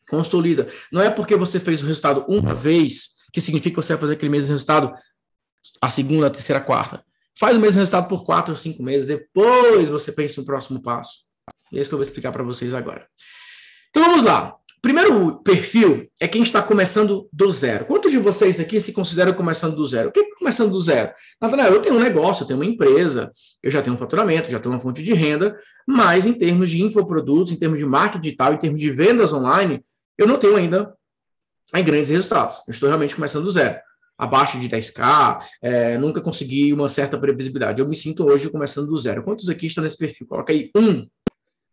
Consolida. 0.10 0.68
Não 0.92 1.02
é 1.02 1.10
porque 1.10 1.36
você 1.36 1.60
fez 1.60 1.82
o 1.84 1.88
resultado 1.88 2.26
uma 2.28 2.54
vez 2.54 3.16
que 3.34 3.42
significa 3.42 3.76
que 3.76 3.86
você 3.86 3.94
vai 3.94 4.02
fazer 4.02 4.14
aquele 4.14 4.32
mesmo 4.32 4.52
resultado 4.52 4.94
a 5.82 5.90
segunda, 5.90 6.28
a 6.28 6.30
terceira, 6.30 6.60
a 6.60 6.64
quarta. 6.64 7.04
Faz 7.38 7.58
o 7.58 7.60
mesmo 7.60 7.80
resultado 7.80 8.08
por 8.08 8.24
quatro 8.24 8.52
ou 8.52 8.56
cinco 8.56 8.82
meses, 8.82 9.08
depois 9.08 9.90
você 9.90 10.12
pensa 10.12 10.40
no 10.40 10.46
próximo 10.46 10.82
passo. 10.82 11.26
Esse 11.72 11.90
que 11.90 11.94
eu 11.94 11.98
vou 11.98 12.04
explicar 12.04 12.32
para 12.32 12.44
vocês 12.44 12.74
agora. 12.74 13.08
Então 13.90 14.04
vamos 14.04 14.24
lá. 14.24 14.56
Primeiro 14.86 15.42
perfil 15.42 16.08
é 16.20 16.28
quem 16.28 16.44
está 16.44 16.62
começando 16.62 17.28
do 17.34 17.52
zero. 17.52 17.86
Quantos 17.86 18.12
de 18.12 18.20
vocês 18.20 18.60
aqui 18.60 18.80
se 18.80 18.94
consideram 18.94 19.34
começando 19.34 19.76
do 19.76 19.84
zero? 19.84 20.10
O 20.10 20.12
que 20.12 20.24
começando 20.36 20.70
do 20.70 20.80
zero. 20.80 21.12
Natanael, 21.42 21.74
eu 21.74 21.82
tenho 21.82 21.96
um 21.96 22.00
negócio, 22.00 22.44
eu 22.44 22.48
tenho 22.48 22.60
uma 22.60 22.68
empresa, 22.68 23.32
eu 23.64 23.72
já 23.72 23.82
tenho 23.82 23.96
um 23.96 23.98
faturamento, 23.98 24.52
já 24.52 24.60
tenho 24.60 24.76
uma 24.76 24.80
fonte 24.80 25.02
de 25.02 25.12
renda, 25.12 25.58
mas 25.88 26.28
em 26.28 26.34
termos 26.34 26.70
de 26.70 26.84
infoprodutos, 26.84 27.52
em 27.52 27.56
termos 27.56 27.80
de 27.80 27.86
marketing 27.88 28.22
digital, 28.22 28.54
em 28.54 28.58
termos 28.58 28.80
de 28.80 28.92
vendas 28.92 29.34
online, 29.34 29.84
eu 30.20 30.28
não 30.28 30.38
tenho 30.38 30.56
ainda 30.56 30.94
grandes 31.84 32.12
resultados. 32.12 32.62
Eu 32.68 32.72
estou 32.72 32.88
realmente 32.88 33.16
começando 33.16 33.46
do 33.46 33.52
zero. 33.52 33.80
Abaixo 34.16 34.60
de 34.60 34.70
10k, 34.70 35.40
é, 35.64 35.98
nunca 35.98 36.22
consegui 36.22 36.72
uma 36.72 36.90
certa 36.90 37.18
previsibilidade. 37.18 37.82
Eu 37.82 37.88
me 37.88 37.96
sinto 37.96 38.24
hoje 38.24 38.52
começando 38.52 38.86
do 38.86 38.98
zero. 39.00 39.24
Quantos 39.24 39.50
aqui 39.50 39.66
estão 39.66 39.84
nesse 39.84 39.98
perfil? 39.98 40.28
Coloca 40.28 40.54
aí 40.54 40.70
um, 40.78 41.08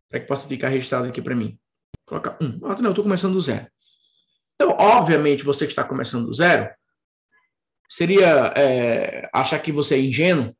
para 0.08 0.18
que 0.18 0.26
possa 0.26 0.48
ficar 0.48 0.68
registrado 0.68 1.08
aqui 1.08 1.20
para 1.20 1.36
mim. 1.36 1.58
Coloca 2.12 2.36
um. 2.42 2.60
Ah, 2.66 2.76
não, 2.76 2.84
eu 2.84 2.90
estou 2.90 3.04
começando 3.04 3.32
do 3.32 3.40
zero. 3.40 3.66
Então, 4.54 4.76
obviamente, 4.78 5.44
você 5.44 5.64
que 5.64 5.72
está 5.72 5.82
começando 5.82 6.26
do 6.26 6.34
zero, 6.34 6.68
seria 7.88 8.52
é, 8.54 9.30
achar 9.32 9.58
que 9.60 9.72
você 9.72 9.94
é 9.94 10.00
ingênuo 10.00 10.54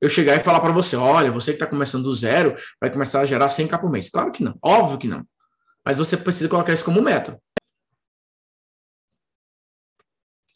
eu 0.00 0.08
chegar 0.08 0.34
e 0.34 0.40
falar 0.40 0.58
para 0.58 0.72
você: 0.72 0.96
olha, 0.96 1.30
você 1.30 1.52
que 1.52 1.54
está 1.54 1.68
começando 1.68 2.02
do 2.02 2.12
zero 2.12 2.56
vai 2.80 2.90
começar 2.90 3.20
a 3.20 3.24
gerar 3.24 3.46
100k 3.46 3.80
por 3.80 3.92
mês. 3.92 4.08
Claro 4.08 4.32
que 4.32 4.42
não, 4.42 4.58
óbvio 4.60 4.98
que 4.98 5.06
não. 5.06 5.24
Mas 5.84 5.96
você 5.96 6.16
precisa 6.16 6.48
colocar 6.48 6.72
isso 6.72 6.84
como 6.84 7.00
meta. 7.00 7.40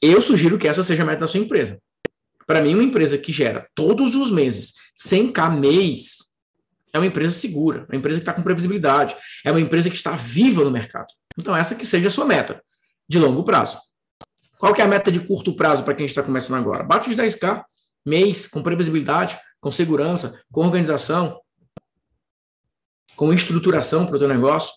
Eu 0.02 0.20
sugiro 0.20 0.58
que 0.58 0.66
essa 0.66 0.82
seja 0.82 1.04
a 1.04 1.06
meta 1.06 1.20
da 1.20 1.28
sua 1.28 1.38
empresa. 1.38 1.80
Para 2.49 2.61
mim, 2.61 2.75
uma 2.75 2.82
empresa 2.82 3.16
que 3.16 3.30
gera 3.30 3.70
todos 3.76 4.16
os 4.16 4.28
meses 4.28 4.72
100k 5.06 5.56
mês 5.56 6.31
é 6.92 6.99
uma 6.99 7.06
empresa 7.06 7.32
segura, 7.32 7.87
uma 7.88 7.96
empresa 7.96 8.18
que 8.18 8.22
está 8.22 8.32
com 8.32 8.42
previsibilidade, 8.42 9.16
é 9.44 9.50
uma 9.50 9.61
empresa 9.61 9.88
que 9.88 9.96
está 9.96 10.12
viva 10.12 10.62
no 10.62 10.70
mercado. 10.70 11.08
Então, 11.38 11.56
essa 11.56 11.75
que 11.75 11.87
seja 11.87 12.08
a 12.08 12.11
sua 12.11 12.25
meta 12.25 12.62
de 13.08 13.18
longo 13.18 13.42
prazo. 13.44 13.78
Qual 14.58 14.75
que 14.75 14.80
é 14.80 14.84
a 14.84 14.88
meta 14.88 15.11
de 15.11 15.20
curto 15.20 15.56
prazo 15.56 15.82
para 15.82 15.94
quem 15.94 16.06
está 16.06 16.22
começando 16.22 16.58
agora? 16.58 16.84
Bate 16.84 17.11
os 17.11 17.16
10K, 17.16 17.64
mês, 18.06 18.46
com 18.46 18.62
previsibilidade, 18.62 19.38
com 19.61 19.70
segurança, 19.70 20.40
com 20.52 20.61
organização, 20.61 21.40
com 23.16 23.32
estruturação 23.32 24.06
para 24.06 24.16
o 24.16 24.18
teu 24.18 24.28
negócio. 24.28 24.72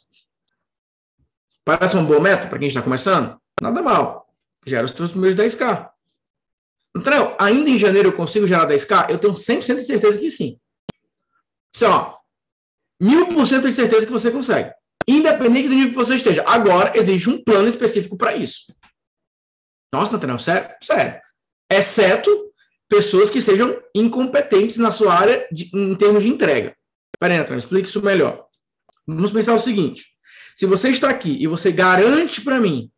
Parece 1.63 1.95
uma 1.95 2.05
boa 2.05 2.19
meta 2.19 2.48
para 2.48 2.60
quem 2.60 2.67
está 2.67 2.81
começando? 2.81 3.39
Nada 3.62 3.81
mal. 3.81 4.27
Gera 4.65 4.86
os 4.86 4.91
teus 4.91 5.12
primeiros 5.12 5.38
10K. 5.38 5.89
Então, 6.95 7.36
ainda 7.39 7.69
em 7.69 7.77
janeiro 7.77 8.10
eu 8.10 8.13
consigo 8.15 8.48
gerar 8.48 8.67
10K? 8.67 9.10
Eu 9.10 9.19
tenho 9.19 9.34
100% 9.34 9.75
de 9.75 9.84
certeza 9.84 10.17
que 10.17 10.31
sim. 10.31 10.60
Assim, 11.75 11.86
ó, 11.86 12.15
mil 13.01 13.27
por 13.27 13.46
cento 13.46 13.67
de 13.67 13.75
certeza 13.75 14.05
que 14.05 14.12
você 14.12 14.32
consegue. 14.32 14.72
Independente 15.08 15.67
do 15.67 15.75
nível 15.75 15.89
que 15.89 15.96
você 15.96 16.15
esteja. 16.15 16.44
Agora, 16.48 16.98
existe 16.98 17.29
um 17.29 17.44
plano 17.44 17.67
específico 17.67 18.17
para 18.17 18.36
isso. 18.36 18.74
Nossa, 19.94 20.13
Nathaniel, 20.13 20.39
sério? 20.39 20.74
Sério. 20.82 21.22
Exceto 21.70 22.53
pessoas 22.89 23.29
que 23.29 23.41
sejam 23.41 23.82
incompetentes 23.94 24.77
na 24.77 24.91
sua 24.91 25.13
área 25.13 25.48
de, 25.51 25.70
em 25.74 25.96
termos 25.96 26.24
de 26.24 26.29
entrega. 26.29 26.75
Peraí, 27.20 27.38
Nathaniel, 27.38 27.60
explique 27.60 27.88
isso 27.88 28.03
melhor. 28.03 28.46
Vamos 29.05 29.32
pensar 29.32 29.53
o 29.53 29.60
seguinte. 29.60 30.05
Se 30.55 30.65
você 30.65 30.89
está 30.89 31.10
aqui 31.10 31.38
e 31.41 31.48
você 31.48 31.72
garante 31.72 32.41
para 32.41 32.60
mim 32.60 32.89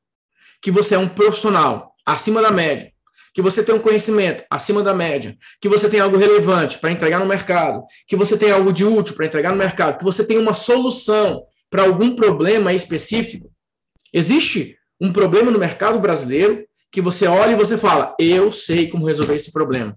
que 0.61 0.71
você 0.71 0.95
é 0.95 0.99
um 0.99 1.09
profissional 1.09 1.95
acima 2.05 2.41
da 2.41 2.51
média, 2.51 2.93
que 3.37 3.41
você 3.43 3.61
tem 3.61 3.75
um 3.75 3.79
conhecimento 3.79 4.43
acima 4.49 4.81
da 4.81 4.95
média, 4.95 5.37
que 5.61 5.69
você 5.69 5.87
tem 5.87 5.99
algo 5.99 6.17
relevante 6.17 6.79
para 6.79 6.89
entregar 6.89 7.19
no 7.19 7.27
mercado, 7.27 7.83
que 8.07 8.15
você 8.15 8.35
tem 8.35 8.49
algo 8.49 8.73
de 8.73 8.83
útil 8.83 9.13
para 9.13 9.27
entregar 9.27 9.51
no 9.51 9.57
mercado, 9.57 9.99
que 9.99 10.03
você 10.03 10.25
tem 10.25 10.39
uma 10.39 10.55
solução 10.55 11.43
para 11.69 11.83
algum 11.83 12.15
problema 12.15 12.73
específico. 12.73 13.51
Existe 14.11 14.75
um 14.99 15.13
problema 15.13 15.51
no 15.51 15.59
mercado 15.59 15.99
brasileiro 15.99 16.65
que 16.91 16.99
você 16.99 17.27
olha 17.27 17.51
e 17.51 17.55
você 17.55 17.77
fala: 17.77 18.15
eu 18.19 18.51
sei 18.51 18.87
como 18.87 19.05
resolver 19.05 19.35
esse 19.35 19.51
problema. 19.51 19.95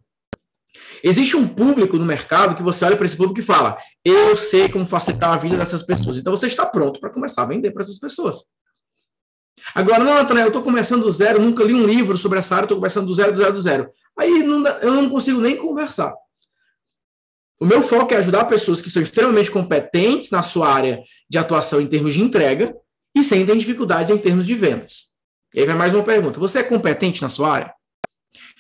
Existe 1.03 1.35
um 1.35 1.49
público 1.49 1.97
no 1.97 2.05
mercado 2.05 2.55
que 2.55 2.63
você 2.63 2.85
olha 2.85 2.97
para 2.99 3.07
esse 3.07 3.17
público 3.17 3.41
e 3.41 3.43
fala: 3.43 3.79
eu 4.05 4.37
sei 4.37 4.69
como 4.69 4.87
facilitar 4.87 5.33
a 5.33 5.39
vida 5.39 5.57
dessas 5.57 5.83
pessoas. 5.83 6.19
Então 6.19 6.37
você 6.37 6.47
está 6.47 6.67
pronto 6.67 7.01
para 7.01 7.09
começar 7.09 7.45
a 7.45 7.47
vender 7.47 7.71
para 7.71 7.85
essas 7.85 7.99
pessoas. 7.99 8.45
Agora, 9.75 10.05
não, 10.05 10.15
Natanael, 10.15 10.47
eu 10.47 10.49
estou 10.49 10.63
começando 10.63 11.03
do 11.03 11.11
zero, 11.11 11.41
nunca 11.41 11.65
li 11.65 11.75
um 11.75 11.87
livro 11.87 12.17
sobre 12.17 12.39
essa 12.39 12.55
área, 12.55 12.65
estou 12.65 12.79
começando 12.79 13.07
do 13.07 13.15
zero, 13.15 13.33
do 13.33 13.41
zero, 13.41 13.53
do 13.53 13.63
zero. 13.63 13.91
Aí 14.19 14.43
não, 14.43 14.67
eu 14.67 14.93
não 14.93 15.09
consigo 15.09 15.41
nem 15.41 15.57
conversar. 15.57 16.15
O 17.61 17.67
meu 17.67 17.83
foco 17.83 18.15
é 18.15 18.17
ajudar 18.17 18.47
pessoas 18.47 18.81
que 18.81 18.91
são 18.91 19.03
extremamente 19.03 19.51
competentes 19.51 20.31
na 20.31 20.43
sua 20.43 20.73
área 20.73 21.03
de 21.29 21.37
atuação 21.37 21.81
em 21.81 21.87
termos 21.87 22.15
de 22.15 22.23
entrega 22.23 22.75
e 23.15 23.23
sem 23.23 23.45
ter 23.45 23.57
dificuldades 23.57 24.11
em 24.11 24.19
termos 24.19 24.47
de 24.47 24.55
vendas. 24.55 25.11
E 25.55 25.61
aí 25.61 25.67
vai 25.67 25.75
mais 25.75 25.93
uma 25.93 26.03
pergunta. 26.03 26.41
Você 26.41 26.61
é 26.61 26.63
competente 26.63 27.21
na 27.21 27.29
sua 27.29 27.53
área? 27.53 27.75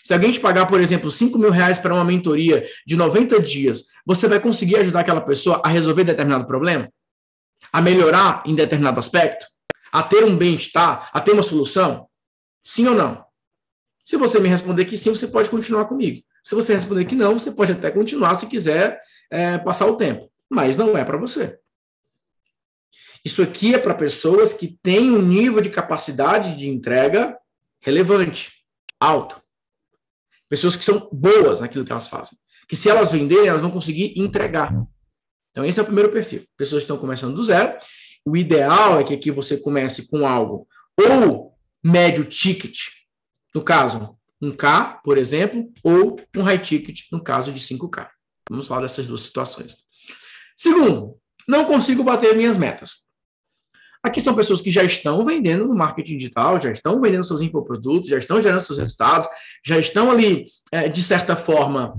Se 0.03 0.13
alguém 0.13 0.33
te 0.33 0.41
pagar, 0.41 0.67
por 0.67 0.81
exemplo, 0.81 1.11
5 1.11 1.39
mil 1.39 1.51
reais 1.51 1.79
para 1.79 1.95
uma 1.95 2.05
mentoria 2.05 2.67
de 2.87 2.97
90 2.97 3.41
dias, 3.41 3.85
você 4.05 4.27
vai 4.27 4.41
conseguir 4.41 4.77
ajudar 4.77 5.01
aquela 5.01 5.21
pessoa 5.21 5.63
a 5.65 5.69
resolver 5.69 6.05
determinado 6.05 6.47
problema? 6.47 6.91
A 7.73 7.81
melhorar 7.81 8.43
em 8.45 8.55
determinado 8.55 8.99
aspecto? 8.99 9.47
A 9.93 10.03
ter 10.03 10.25
um 10.25 10.37
bem-estar? 10.37 11.11
A 11.13 11.21
ter 11.21 11.33
uma 11.33 11.43
solução? 11.43 12.09
Sim 12.63 12.87
ou 12.89 12.95
não? 12.95 13.25
Se 14.05 14.17
você 14.17 14.39
me 14.41 14.49
responder 14.49 14.85
que 14.85 14.99
sim, 14.99 15.11
você 15.11 15.27
pode 15.27 15.49
continuar 15.49 15.85
comigo. 15.87 16.23
Se 16.43 16.55
você 16.55 16.75
responder 16.75 17.05
que 17.05 17.15
não, 17.15 17.39
você 17.39 17.53
pode 17.53 17.73
até 17.73 17.91
continuar 17.91 18.35
se 18.35 18.47
quiser 18.47 19.01
é, 19.31 19.59
passar 19.59 19.87
o 19.87 19.97
tempo. 19.97 20.31
Mas 20.49 20.77
não 20.77 20.97
é 20.97 21.05
para 21.05 21.17
você. 21.17 21.59
Isso 23.25 23.43
aqui 23.43 23.75
é 23.75 23.79
para 23.79 23.95
pessoas 23.95 24.55
que 24.55 24.79
têm 24.83 25.11
um 25.11 25.21
nível 25.21 25.61
de 25.61 25.71
capacidade 25.71 26.57
de 26.57 26.69
entrega 26.69 27.37
relevante, 27.81 28.65
alto. 28.99 29.41
Pessoas 30.49 30.75
que 30.75 30.85
são 30.85 31.09
boas 31.13 31.61
naquilo 31.61 31.85
que 31.85 31.93
elas 31.93 32.09
fazem. 32.09 32.37
Que 32.67 32.75
se 32.75 32.89
elas 32.89 33.13
venderem, 33.13 33.49
elas 33.49 33.61
vão 33.61 33.71
conseguir 33.71 34.15
entregar. 34.17 34.75
Então, 35.51 35.65
esse 35.65 35.79
é 35.79 35.83
o 35.83 35.87
primeiro 35.87 36.11
perfil. 36.11 36.45
Pessoas 36.57 36.83
que 36.83 36.85
estão 36.85 36.99
começando 36.99 37.35
do 37.35 37.45
zero. 37.45 37.77
O 38.25 38.37
ideal 38.37 39.01
é 39.01 39.05
que 39.05 39.15
aqui 39.15 39.31
você 39.31 39.57
comece 39.57 40.09
com 40.09 40.27
algo 40.27 40.67
ou 40.99 41.55
médio 41.83 42.25
ticket, 42.25 42.79
no 43.55 43.63
caso, 43.63 44.17
um 44.41 44.53
K, 44.53 45.01
por 45.03 45.19
exemplo, 45.19 45.71
ou 45.83 46.17
um 46.37 46.43
high 46.43 46.59
ticket, 46.59 47.11
no 47.11 47.23
caso 47.23 47.53
de 47.53 47.61
5K. 47.61 48.09
Vamos 48.49 48.67
falar 48.67 48.83
dessas 48.83 49.07
duas 49.07 49.23
situações. 49.23 49.77
Segundo, 50.57 51.17
não 51.49 51.65
consigo 51.65 52.03
bater 52.03 52.37
minhas 52.37 52.57
metas. 52.57 53.05
Aqui 54.03 54.21
são 54.21 54.35
pessoas 54.35 54.63
que 54.63 54.71
já 54.71 54.83
estão 54.83 55.25
vendendo 55.25 55.67
no 55.67 55.75
marketing 55.75 56.17
digital, 56.17 56.59
já 56.59 56.71
estão 56.71 57.01
vendendo 57.01 57.25
seus 57.25 57.43
infoprodutos, 57.43 58.09
já 58.09 58.17
estão 58.17 58.41
gerando 58.41 58.65
seus 58.65 58.79
resultados, 58.79 59.29
já 59.65 59.79
estão 59.79 60.11
ali, 60.11 60.47
é, 60.73 60.89
de 60.89 61.03
certa 61.03 61.37
forma, 61.37 61.95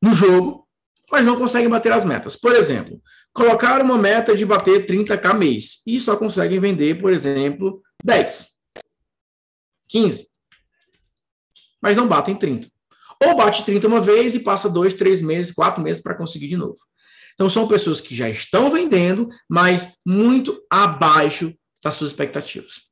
no 0.00 0.12
jogo, 0.12 0.61
mas 1.12 1.24
não 1.24 1.36
conseguem 1.36 1.68
bater 1.68 1.92
as 1.92 2.04
metas. 2.04 2.34
Por 2.34 2.54
exemplo, 2.54 3.00
colocaram 3.32 3.84
uma 3.84 3.98
meta 3.98 4.34
de 4.34 4.44
bater 4.44 4.86
30k 4.86 5.34
mês 5.34 5.82
e 5.86 6.00
só 6.00 6.16
conseguem 6.16 6.58
vender, 6.58 7.00
por 7.00 7.12
exemplo, 7.12 7.82
10, 8.02 8.48
15 9.88 10.32
mas 11.82 11.96
não 11.96 12.06
batem 12.06 12.36
30. 12.36 12.68
Ou 13.24 13.36
bate 13.36 13.64
30 13.64 13.88
uma 13.88 14.00
vez 14.00 14.36
e 14.36 14.40
passa 14.40 14.70
dois, 14.70 14.94
três 14.94 15.20
meses, 15.20 15.52
quatro 15.52 15.82
meses 15.82 16.00
para 16.00 16.14
conseguir 16.14 16.48
de 16.48 16.56
novo. 16.56 16.76
Então, 17.34 17.50
são 17.50 17.66
pessoas 17.66 18.00
que 18.00 18.14
já 18.14 18.28
estão 18.28 18.70
vendendo, 18.70 19.28
mas 19.48 19.96
muito 20.06 20.64
abaixo 20.70 21.52
das 21.82 21.94
suas 21.94 22.10
expectativas. 22.10 22.82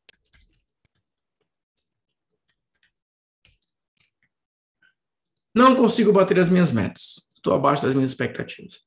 Não 5.54 5.76
consigo 5.76 6.12
bater 6.12 6.38
as 6.38 6.48
minhas 6.48 6.72
metas. 6.72 7.29
Estou 7.40 7.54
abaixo 7.54 7.82
das 7.82 7.94
minhas 7.94 8.10
expectativas. 8.10 8.80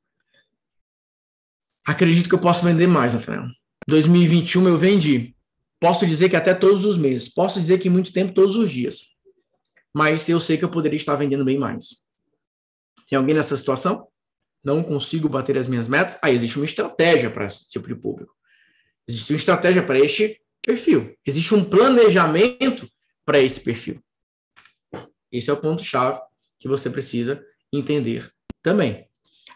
Acredito 1.86 2.30
que 2.30 2.36
eu 2.36 2.40
posso 2.40 2.64
vender 2.64 2.88
mais, 2.88 3.14
Nathaniel. 3.14 3.48
2021 3.88 4.68
eu 4.68 4.78
vendi. 4.78 5.36
Posso 5.80 6.08
dizer 6.08 6.30
que 6.30 6.36
até 6.36 6.54
todos 6.54 6.86
os 6.86 6.98
meses. 6.98 7.28
Posso 7.28 7.60
dizer 7.60 7.80
que 7.80 7.90
muito 7.90 8.14
tempo, 8.14 8.34
todos 8.34 8.56
os 8.56 8.70
dias 8.70 9.14
mas 9.94 10.28
eu 10.28 10.40
sei 10.40 10.58
que 10.58 10.66
eu 10.66 10.72
poderia 10.72 10.98
estar 10.98 11.16
vendendo 11.16 11.46
bem 11.46 11.58
mais. 11.58 12.04
Tem 13.08 13.18
alguém 13.18 13.36
nessa 13.36 13.56
situação? 13.56 14.08
Não 14.64 14.82
consigo 14.82 15.30
bater 15.30 15.58
as 15.58 15.68
minhas 15.68 15.88
metas? 15.88 16.18
Aí 16.22 16.34
existe 16.34 16.58
uma 16.58 16.66
estratégia 16.66 17.30
para 17.30 17.46
esse 17.46 17.70
tipo 17.70 17.88
de 17.88 17.96
público. 17.96 18.34
Existe 19.08 19.34
uma 19.34 19.38
estratégia 19.38 19.84
para 19.84 20.00
este 20.00 20.42
perfil. 20.62 21.16
Existe 21.26 21.54
um 21.54 21.64
planejamento 21.64 22.90
para 23.26 23.40
esse 23.40 23.62
perfil. 23.62 24.02
Esse 25.32 25.50
é 25.50 25.54
o 25.54 25.58
ponto-chave 25.60 26.20
que 26.60 26.68
você 26.68 26.90
precisa 26.90 27.44
entender 27.72 28.32
também. 28.64 29.06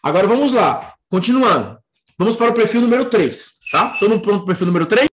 Agora 0.03 0.27
vamos 0.27 0.51
lá. 0.51 0.93
Continuando. 1.09 1.79
Vamos 2.19 2.35
para 2.35 2.51
o 2.51 2.53
perfil 2.53 2.81
número 2.81 3.09
3. 3.09 3.51
Tá? 3.71 3.89
Todo 3.99 4.09
mundo 4.09 4.21
pronto 4.21 4.37
para 4.39 4.43
o 4.43 4.47
perfil 4.47 4.67
número 4.67 4.85
3? 4.85 5.09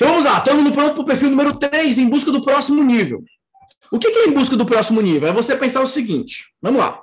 Então 0.00 0.12
vamos 0.12 0.26
lá, 0.26 0.40
todo 0.40 0.54
mundo 0.54 0.70
pronto 0.70 0.94
para 0.94 1.02
o 1.02 1.04
perfil 1.04 1.30
número 1.30 1.58
3, 1.58 1.98
em 1.98 2.08
busca 2.08 2.30
do 2.30 2.44
próximo 2.44 2.84
nível. 2.84 3.24
O 3.90 3.98
que 3.98 4.06
é 4.06 4.26
em 4.26 4.32
busca 4.32 4.56
do 4.56 4.64
próximo 4.64 5.00
nível? 5.00 5.28
É 5.28 5.32
você 5.32 5.56
pensar 5.56 5.82
o 5.82 5.88
seguinte: 5.88 6.52
vamos 6.62 6.78
lá. 6.78 7.02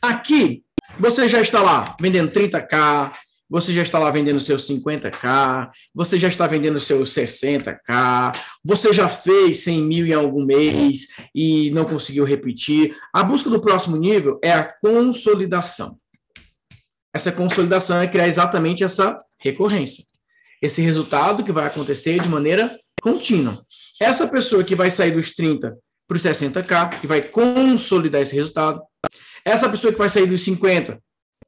Aqui, 0.00 0.62
você 0.96 1.26
já 1.26 1.40
está 1.40 1.60
lá 1.60 1.96
vendendo 2.00 2.30
30K, 2.30 3.10
você 3.50 3.72
já 3.72 3.82
está 3.82 3.98
lá 3.98 4.12
vendendo 4.12 4.40
seus 4.40 4.64
50K, 4.68 5.70
você 5.92 6.16
já 6.16 6.28
está 6.28 6.46
vendendo 6.46 6.78
seus 6.78 7.10
60K, 7.10 8.38
você 8.64 8.92
já 8.92 9.08
fez 9.08 9.64
100 9.64 9.82
mil 9.82 10.06
em 10.06 10.12
algum 10.12 10.44
mês 10.44 11.08
e 11.34 11.72
não 11.72 11.84
conseguiu 11.84 12.24
repetir. 12.24 12.96
A 13.12 13.24
busca 13.24 13.50
do 13.50 13.60
próximo 13.60 13.96
nível 13.96 14.38
é 14.40 14.52
a 14.52 14.62
consolidação. 14.62 15.98
Essa 17.12 17.32
consolidação 17.32 18.00
é 18.00 18.06
criar 18.06 18.28
exatamente 18.28 18.84
essa 18.84 19.16
recorrência. 19.40 20.04
Esse 20.64 20.80
resultado 20.80 21.44
que 21.44 21.52
vai 21.52 21.66
acontecer 21.66 22.18
de 22.20 22.28
maneira 22.28 22.74
contínua. 23.02 23.62
Essa 24.00 24.26
pessoa 24.26 24.64
que 24.64 24.74
vai 24.74 24.90
sair 24.90 25.10
dos 25.10 25.34
30 25.34 25.76
para 26.08 26.16
os 26.16 26.22
60K, 26.22 27.00
que 27.00 27.06
vai 27.06 27.22
consolidar 27.22 28.22
esse 28.22 28.34
resultado. 28.34 28.80
Essa 29.44 29.68
pessoa 29.68 29.92
que 29.92 29.98
vai 29.98 30.08
sair 30.08 30.26
dos 30.26 30.40
50 30.40 30.98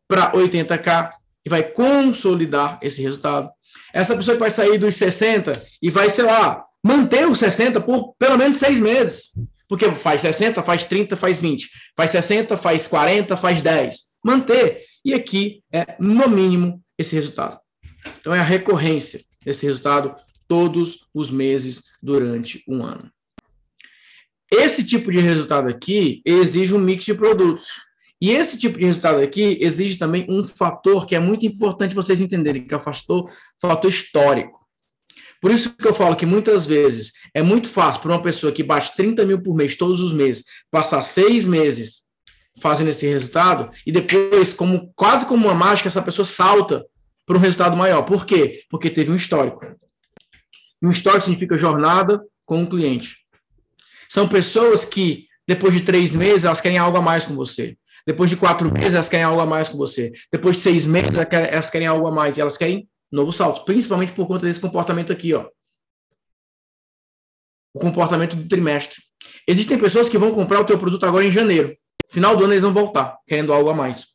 para 0.06 0.32
80K, 0.32 1.12
e 1.46 1.48
vai 1.48 1.62
consolidar 1.62 2.78
esse 2.82 3.00
resultado. 3.00 3.48
Essa 3.94 4.16
pessoa 4.16 4.34
que 4.34 4.40
vai 4.40 4.50
sair 4.50 4.76
dos 4.76 4.96
60 4.96 5.64
e 5.80 5.88
vai, 5.88 6.10
sei 6.10 6.24
lá, 6.24 6.64
manter 6.84 7.26
os 7.26 7.38
60 7.38 7.80
por 7.80 8.14
pelo 8.18 8.36
menos 8.36 8.56
seis 8.56 8.80
meses. 8.80 9.30
Porque 9.68 9.90
faz 9.92 10.22
60, 10.22 10.62
faz 10.62 10.84
30, 10.84 11.16
faz 11.16 11.40
20. 11.40 11.70
Faz 11.96 12.10
60, 12.10 12.56
faz 12.56 12.88
40, 12.88 13.36
faz 13.36 13.62
10. 13.62 13.96
Manter. 14.24 14.82
E 15.04 15.14
aqui 15.14 15.62
é, 15.72 15.94
no 16.00 16.28
mínimo, 16.28 16.82
esse 16.98 17.14
resultado. 17.14 17.58
Então, 18.20 18.34
é 18.34 18.40
a 18.40 18.44
recorrência 18.44 19.20
desse 19.44 19.66
resultado 19.66 20.14
todos 20.48 21.06
os 21.14 21.30
meses 21.30 21.82
durante 22.02 22.62
um 22.68 22.84
ano. 22.84 23.10
Esse 24.50 24.84
tipo 24.84 25.10
de 25.10 25.18
resultado 25.18 25.68
aqui 25.68 26.22
exige 26.24 26.74
um 26.74 26.78
mix 26.78 27.04
de 27.04 27.14
produtos. 27.14 27.66
E 28.20 28.30
esse 28.30 28.58
tipo 28.58 28.78
de 28.78 28.84
resultado 28.84 29.20
aqui 29.20 29.58
exige 29.60 29.98
também 29.98 30.26
um 30.28 30.46
fator 30.46 31.06
que 31.06 31.14
é 31.14 31.20
muito 31.20 31.44
importante 31.44 31.94
vocês 31.94 32.20
entenderem, 32.20 32.66
que 32.66 32.72
é 32.72 32.76
o 32.76 32.80
fator, 32.80 33.30
fator 33.60 33.90
histórico. 33.90 34.66
Por 35.40 35.50
isso 35.50 35.76
que 35.76 35.86
eu 35.86 35.92
falo 35.92 36.16
que 36.16 36.24
muitas 36.24 36.66
vezes 36.66 37.12
é 37.34 37.42
muito 37.42 37.68
fácil 37.68 38.00
para 38.00 38.12
uma 38.12 38.22
pessoa 38.22 38.52
que 38.52 38.62
bate 38.62 38.96
30 38.96 39.24
mil 39.26 39.42
por 39.42 39.54
mês 39.54 39.76
todos 39.76 40.00
os 40.00 40.12
meses, 40.12 40.44
passar 40.70 41.02
seis 41.02 41.44
meses 41.44 42.06
fazendo 42.60 42.88
esse 42.88 43.06
resultado, 43.06 43.70
e 43.86 43.92
depois, 43.92 44.54
como 44.54 44.90
quase 44.96 45.26
como 45.26 45.46
uma 45.46 45.54
mágica, 45.54 45.88
essa 45.88 46.00
pessoa 46.00 46.24
salta 46.24 46.86
para 47.26 47.36
um 47.36 47.40
resultado 47.40 47.76
maior. 47.76 48.02
Por 48.02 48.24
quê? 48.24 48.62
Porque 48.70 48.88
teve 48.88 49.10
um 49.10 49.16
histórico. 49.16 49.60
um 50.82 50.90
histórico 50.90 51.24
significa 51.24 51.58
jornada 51.58 52.22
com 52.46 52.62
o 52.62 52.66
cliente. 52.66 53.16
São 54.08 54.28
pessoas 54.28 54.84
que, 54.84 55.26
depois 55.46 55.74
de 55.74 55.80
três 55.80 56.14
meses, 56.14 56.44
elas 56.44 56.60
querem 56.60 56.78
algo 56.78 56.96
a 56.96 57.02
mais 57.02 57.26
com 57.26 57.34
você. 57.34 57.76
Depois 58.06 58.30
de 58.30 58.36
quatro 58.36 58.72
meses, 58.72 58.94
elas 58.94 59.08
querem 59.08 59.24
algo 59.24 59.40
a 59.40 59.46
mais 59.46 59.68
com 59.68 59.76
você. 59.76 60.12
Depois 60.30 60.56
de 60.56 60.62
seis 60.62 60.86
meses, 60.86 61.10
elas 61.16 61.68
querem 61.68 61.88
algo 61.88 62.06
a 62.06 62.12
mais. 62.12 62.36
E 62.36 62.40
elas 62.40 62.56
querem 62.56 62.88
novo 63.10 63.32
salto, 63.32 63.64
principalmente 63.64 64.12
por 64.12 64.28
conta 64.28 64.46
desse 64.46 64.60
comportamento 64.60 65.12
aqui, 65.12 65.34
ó. 65.34 65.48
O 67.74 67.80
comportamento 67.80 68.36
do 68.36 68.46
trimestre. 68.48 69.02
Existem 69.46 69.78
pessoas 69.78 70.08
que 70.08 70.16
vão 70.16 70.32
comprar 70.32 70.60
o 70.60 70.64
teu 70.64 70.78
produto 70.78 71.04
agora 71.04 71.24
em 71.24 71.32
janeiro. 71.32 71.76
Final 72.08 72.36
do 72.36 72.44
ano 72.44 72.52
eles 72.52 72.62
vão 72.62 72.72
voltar, 72.72 73.18
querendo 73.26 73.52
algo 73.52 73.68
a 73.68 73.74
mais. 73.74 74.06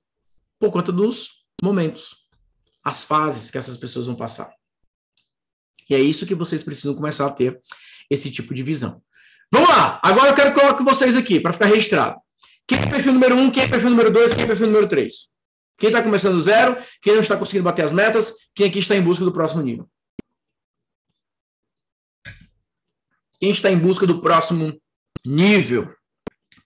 Por 0.58 0.72
conta 0.72 0.92
dos 0.92 1.44
momentos, 1.62 2.21
as 2.84 3.04
fases 3.04 3.52
que 3.52 3.58
essas 3.58 3.78
pessoas 3.78 4.08
vão 4.08 4.15
passar. 4.15 4.52
E 5.89 5.96
é 5.96 6.00
isso 6.00 6.26
que 6.26 6.36
vocês 6.36 6.63
precisam 6.63 6.96
começar 6.96 7.26
a 7.26 7.32
ter 7.32 7.62
esse 8.10 8.32
tipo 8.32 8.54
de 8.54 8.63
visão. 8.63 9.02
Vamos 9.52 9.70
lá, 9.70 10.00
agora 10.02 10.30
eu 10.30 10.36
quero 10.36 10.54
colocar 10.54 10.84
vocês 10.84 11.15
aqui 11.15 11.39
para 11.39 11.54
ficar 11.54 11.65
registrado. 11.65 12.20
Quem 12.65 12.80
é 12.80 12.89
perfil 12.89 13.13
número 13.13 13.36
1, 13.36 13.41
um, 13.41 13.52
quem 13.52 13.63
é 13.63 13.67
perfil 13.67 13.89
número 13.89 14.12
2, 14.12 14.34
quem 14.34 14.44
é 14.44 14.48
perfil 14.48 14.67
número 14.67 14.88
3? 14.88 15.13
Quem 15.78 15.89
está 15.89 16.02
começando 16.02 16.36
do 16.36 16.44
zero, 16.44 16.78
quem 17.02 17.13
não 17.13 17.22
está 17.22 17.36
conseguindo 17.36 17.63
bater 17.63 17.84
as 17.84 17.91
metas, 17.91 18.34
quem 18.54 18.67
aqui 18.67 18.80
está 18.80 18.96
em 18.96 19.02
busca 19.02 19.26
do 19.26 19.34
próximo 19.34 19.62
nível? 19.62 19.89
Quem 23.39 23.50
está 23.50 23.72
em 23.72 23.78
busca 23.78 24.06
do 24.06 24.22
próximo 24.22 24.80
nível, 25.26 25.94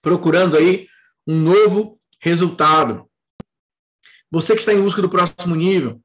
procurando 0.02 0.56
aí 0.56 0.86
um 1.26 1.40
novo 1.40 1.98
resultado. 2.20 3.10
Você 4.30 4.54
que 4.54 4.60
está 4.60 4.72
em 4.72 4.82
busca 4.82 5.00
do 5.00 5.08
próximo 5.08 5.54
nível, 5.56 6.00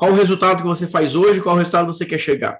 qual 0.00 0.12
o 0.12 0.14
resultado 0.14 0.62
que 0.62 0.66
você 0.66 0.88
faz 0.88 1.14
hoje, 1.14 1.42
qual 1.42 1.54
o 1.54 1.58
resultado 1.58 1.84
você 1.84 2.06
quer 2.06 2.18
chegar? 2.18 2.58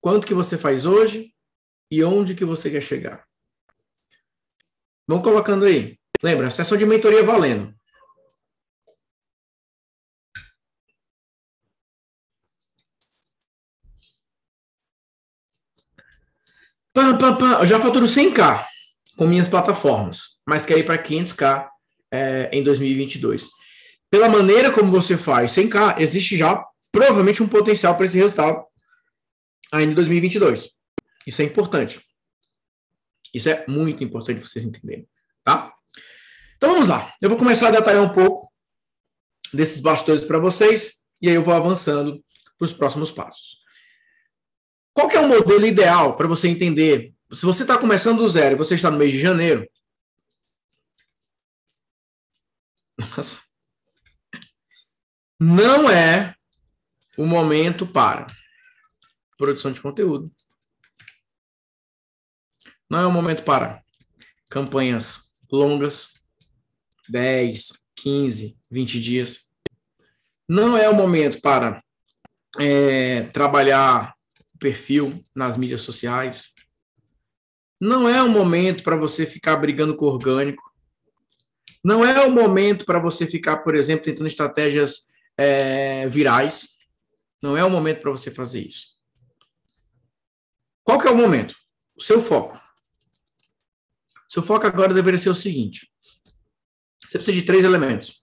Quanto 0.00 0.28
que 0.28 0.32
você 0.32 0.56
faz 0.56 0.86
hoje 0.86 1.34
e 1.90 2.04
onde 2.04 2.36
que 2.36 2.44
você 2.44 2.70
quer 2.70 2.82
chegar? 2.82 3.26
Vão 5.08 5.20
colocando 5.20 5.64
aí. 5.64 5.98
Lembra, 6.22 6.52
sessão 6.52 6.78
de 6.78 6.86
mentoria 6.86 7.24
valendo. 7.24 7.74
Pam, 16.94 17.18
pam, 17.18 17.36
pam. 17.38 17.58
Eu 17.58 17.66
já 17.66 17.80
faturo 17.80 18.06
100k 18.06 18.64
com 19.16 19.26
minhas 19.26 19.48
plataformas, 19.48 20.40
mas 20.48 20.64
quero 20.64 20.78
ir 20.78 20.86
para 20.86 21.02
500k 21.02 21.68
é, 22.12 22.50
em 22.52 22.62
2022. 22.62 23.57
Pela 24.10 24.28
maneira 24.28 24.72
como 24.72 24.90
você 24.90 25.16
faz 25.16 25.52
100k, 25.52 26.00
existe 26.00 26.36
já 26.36 26.64
provavelmente 26.90 27.42
um 27.42 27.48
potencial 27.48 27.94
para 27.94 28.06
esse 28.06 28.16
resultado 28.16 28.64
ainda 29.72 29.92
em 29.92 29.94
2022. 29.94 30.70
Isso 31.26 31.42
é 31.42 31.44
importante. 31.44 32.00
Isso 33.34 33.48
é 33.48 33.66
muito 33.68 34.02
importante 34.02 34.40
vocês 34.40 34.64
entenderem, 34.64 35.06
tá? 35.44 35.72
Então 36.56 36.72
vamos 36.72 36.88
lá. 36.88 37.12
Eu 37.20 37.28
vou 37.28 37.38
começar 37.38 37.68
a 37.68 37.72
detalhar 37.72 38.02
um 38.02 38.12
pouco 38.12 38.50
desses 39.52 39.80
bastidores 39.80 40.24
para 40.24 40.38
vocês 40.38 41.04
e 41.20 41.28
aí 41.28 41.34
eu 41.34 41.42
vou 41.42 41.54
avançando 41.54 42.24
para 42.56 42.64
os 42.64 42.72
próximos 42.72 43.10
passos. 43.10 43.58
Qual 44.92 45.10
é 45.10 45.20
o 45.20 45.28
modelo 45.28 45.66
ideal 45.66 46.16
para 46.16 46.26
você 46.26 46.48
entender? 46.48 47.14
Se 47.32 47.44
você 47.44 47.62
está 47.62 47.78
começando 47.78 48.18
do 48.18 48.28
zero 48.28 48.56
você 48.56 48.74
está 48.74 48.90
no 48.90 48.98
mês 48.98 49.12
de 49.12 49.20
janeiro, 49.20 49.68
nossa, 53.16 53.47
não 55.38 55.90
é 55.90 56.34
o 57.16 57.26
momento 57.26 57.86
para 57.86 58.26
produção 59.36 59.70
de 59.70 59.80
conteúdo, 59.80 60.26
não 62.90 63.00
é 63.00 63.06
o 63.06 63.12
momento 63.12 63.44
para 63.44 63.82
campanhas 64.48 65.32
longas, 65.50 66.14
10, 67.08 67.72
15, 67.94 68.58
20 68.70 69.00
dias. 69.00 69.48
Não 70.48 70.76
é 70.76 70.88
o 70.88 70.94
momento 70.94 71.40
para 71.40 71.82
é, 72.58 73.22
trabalhar 73.24 74.14
perfil 74.58 75.22
nas 75.34 75.56
mídias 75.56 75.82
sociais. 75.82 76.52
Não 77.80 78.08
é 78.08 78.22
o 78.22 78.28
momento 78.28 78.82
para 78.82 78.96
você 78.96 79.26
ficar 79.26 79.56
brigando 79.56 79.94
com 79.94 80.06
o 80.06 80.08
orgânico. 80.08 80.62
Não 81.84 82.04
é 82.04 82.24
o 82.24 82.30
momento 82.30 82.84
para 82.84 82.98
você 82.98 83.26
ficar, 83.26 83.58
por 83.58 83.74
exemplo, 83.74 84.04
tentando 84.04 84.26
estratégias 84.26 85.08
é, 85.38 86.08
virais. 86.08 86.76
Não 87.40 87.56
é 87.56 87.64
o 87.64 87.70
momento 87.70 88.00
para 88.00 88.10
você 88.10 88.30
fazer 88.30 88.66
isso. 88.66 88.88
Qual 90.82 90.98
que 90.98 91.06
é 91.06 91.10
o 91.10 91.16
momento? 91.16 91.54
O 91.96 92.02
seu 92.02 92.20
foco. 92.20 92.58
Seu 94.28 94.42
foco 94.42 94.66
agora 94.66 94.92
deveria 94.92 95.18
ser 95.18 95.30
o 95.30 95.34
seguinte: 95.34 95.88
você 97.06 97.18
precisa 97.18 97.36
de 97.36 97.46
três 97.46 97.64
elementos. 97.64 98.22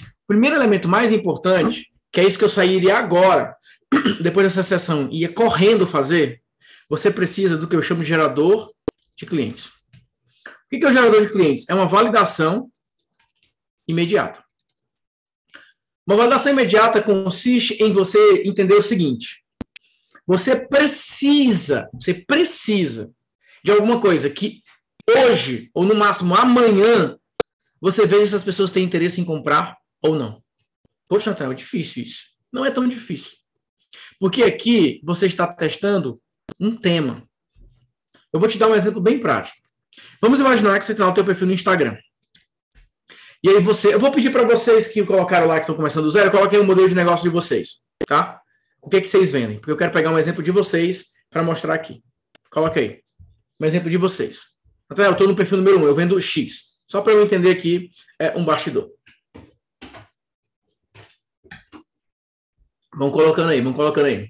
O 0.00 0.26
primeiro 0.26 0.56
elemento 0.56 0.88
mais 0.88 1.12
importante, 1.12 1.92
que 2.10 2.20
é 2.20 2.24
isso 2.24 2.38
que 2.38 2.44
eu 2.44 2.48
sairia 2.48 2.96
agora, 2.96 3.56
depois 4.20 4.46
dessa 4.46 4.62
sessão, 4.62 5.08
ia 5.12 5.32
correndo 5.32 5.86
fazer, 5.86 6.42
você 6.88 7.10
precisa 7.10 7.56
do 7.56 7.68
que 7.68 7.76
eu 7.76 7.82
chamo 7.82 8.02
de 8.02 8.08
gerador 8.08 8.72
de 9.16 9.26
clientes. 9.26 9.66
O 9.66 10.68
que 10.68 10.84
é 10.84 10.88
o 10.88 10.92
gerador 10.92 11.20
de 11.20 11.30
clientes? 11.30 11.68
É 11.68 11.74
uma 11.74 11.86
validação 11.86 12.70
imediata. 13.86 14.45
Uma 16.06 16.16
validação 16.16 16.52
imediata 16.52 17.02
consiste 17.02 17.74
em 17.82 17.92
você 17.92 18.42
entender 18.44 18.74
o 18.74 18.82
seguinte: 18.82 19.42
você 20.26 20.54
precisa, 20.56 21.88
você 21.92 22.14
precisa 22.14 23.10
de 23.64 23.72
alguma 23.72 24.00
coisa 24.00 24.30
que 24.30 24.62
hoje, 25.08 25.70
ou 25.74 25.84
no 25.84 25.94
máximo 25.94 26.34
amanhã, 26.34 27.18
você 27.80 28.06
veja 28.06 28.26
se 28.26 28.36
as 28.36 28.44
pessoas 28.44 28.70
têm 28.70 28.84
interesse 28.84 29.20
em 29.20 29.24
comprar 29.24 29.76
ou 30.00 30.16
não. 30.16 30.42
Poxa, 31.08 31.30
Natal, 31.30 31.52
é 31.52 31.54
difícil 31.54 32.02
isso. 32.02 32.24
Não 32.52 32.64
é 32.64 32.70
tão 32.70 32.86
difícil. 32.86 33.32
Porque 34.18 34.42
aqui 34.42 35.00
você 35.04 35.26
está 35.26 35.46
testando 35.46 36.20
um 36.58 36.74
tema. 36.74 37.28
Eu 38.32 38.40
vou 38.40 38.48
te 38.48 38.58
dar 38.58 38.68
um 38.68 38.74
exemplo 38.74 39.00
bem 39.00 39.18
prático. 39.18 39.58
Vamos 40.20 40.40
imaginar 40.40 40.78
que 40.78 40.86
você 40.86 40.94
tem 40.94 41.04
lá 41.04 41.10
o 41.10 41.14
teu 41.14 41.24
perfil 41.24 41.46
no 41.46 41.52
Instagram. 41.52 41.96
E 43.46 43.48
aí 43.48 43.60
você, 43.60 43.94
eu 43.94 44.00
vou 44.00 44.10
pedir 44.10 44.32
para 44.32 44.44
vocês 44.44 44.88
que 44.88 45.06
colocaram 45.06 45.46
lá 45.46 45.54
que 45.54 45.60
estão 45.60 45.76
começando 45.76 46.02
do 46.02 46.10
zero, 46.10 46.32
coloquem 46.32 46.58
o 46.58 46.64
modelo 46.64 46.88
de 46.88 46.96
negócio 46.96 47.22
de 47.22 47.32
vocês, 47.32 47.80
tá? 48.04 48.42
o 48.82 48.90
que, 48.90 49.00
que 49.00 49.06
vocês 49.06 49.30
vendem? 49.30 49.58
Porque 49.58 49.70
eu 49.70 49.76
quero 49.76 49.92
pegar 49.92 50.10
um 50.10 50.18
exemplo 50.18 50.42
de 50.42 50.50
vocês 50.50 51.12
para 51.30 51.44
mostrar 51.44 51.72
aqui. 51.72 52.02
Coloca 52.50 52.80
aí. 52.80 53.02
Um 53.60 53.64
exemplo 53.64 53.88
de 53.88 53.96
vocês. 53.96 54.46
Até 54.88 55.06
eu 55.06 55.12
estou 55.12 55.28
no 55.28 55.36
perfil 55.36 55.58
número 55.58 55.78
1, 55.78 55.84
eu 55.84 55.94
vendo 55.94 56.20
X. 56.20 56.76
Só 56.88 57.00
para 57.00 57.12
eu 57.12 57.22
entender 57.22 57.52
aqui 57.52 57.88
é 58.18 58.36
um 58.36 58.44
bastidor. 58.44 58.90
Vão 62.96 63.12
colocando 63.12 63.50
aí, 63.50 63.60
vão 63.60 63.72
colocando 63.72 64.06
aí. 64.06 64.28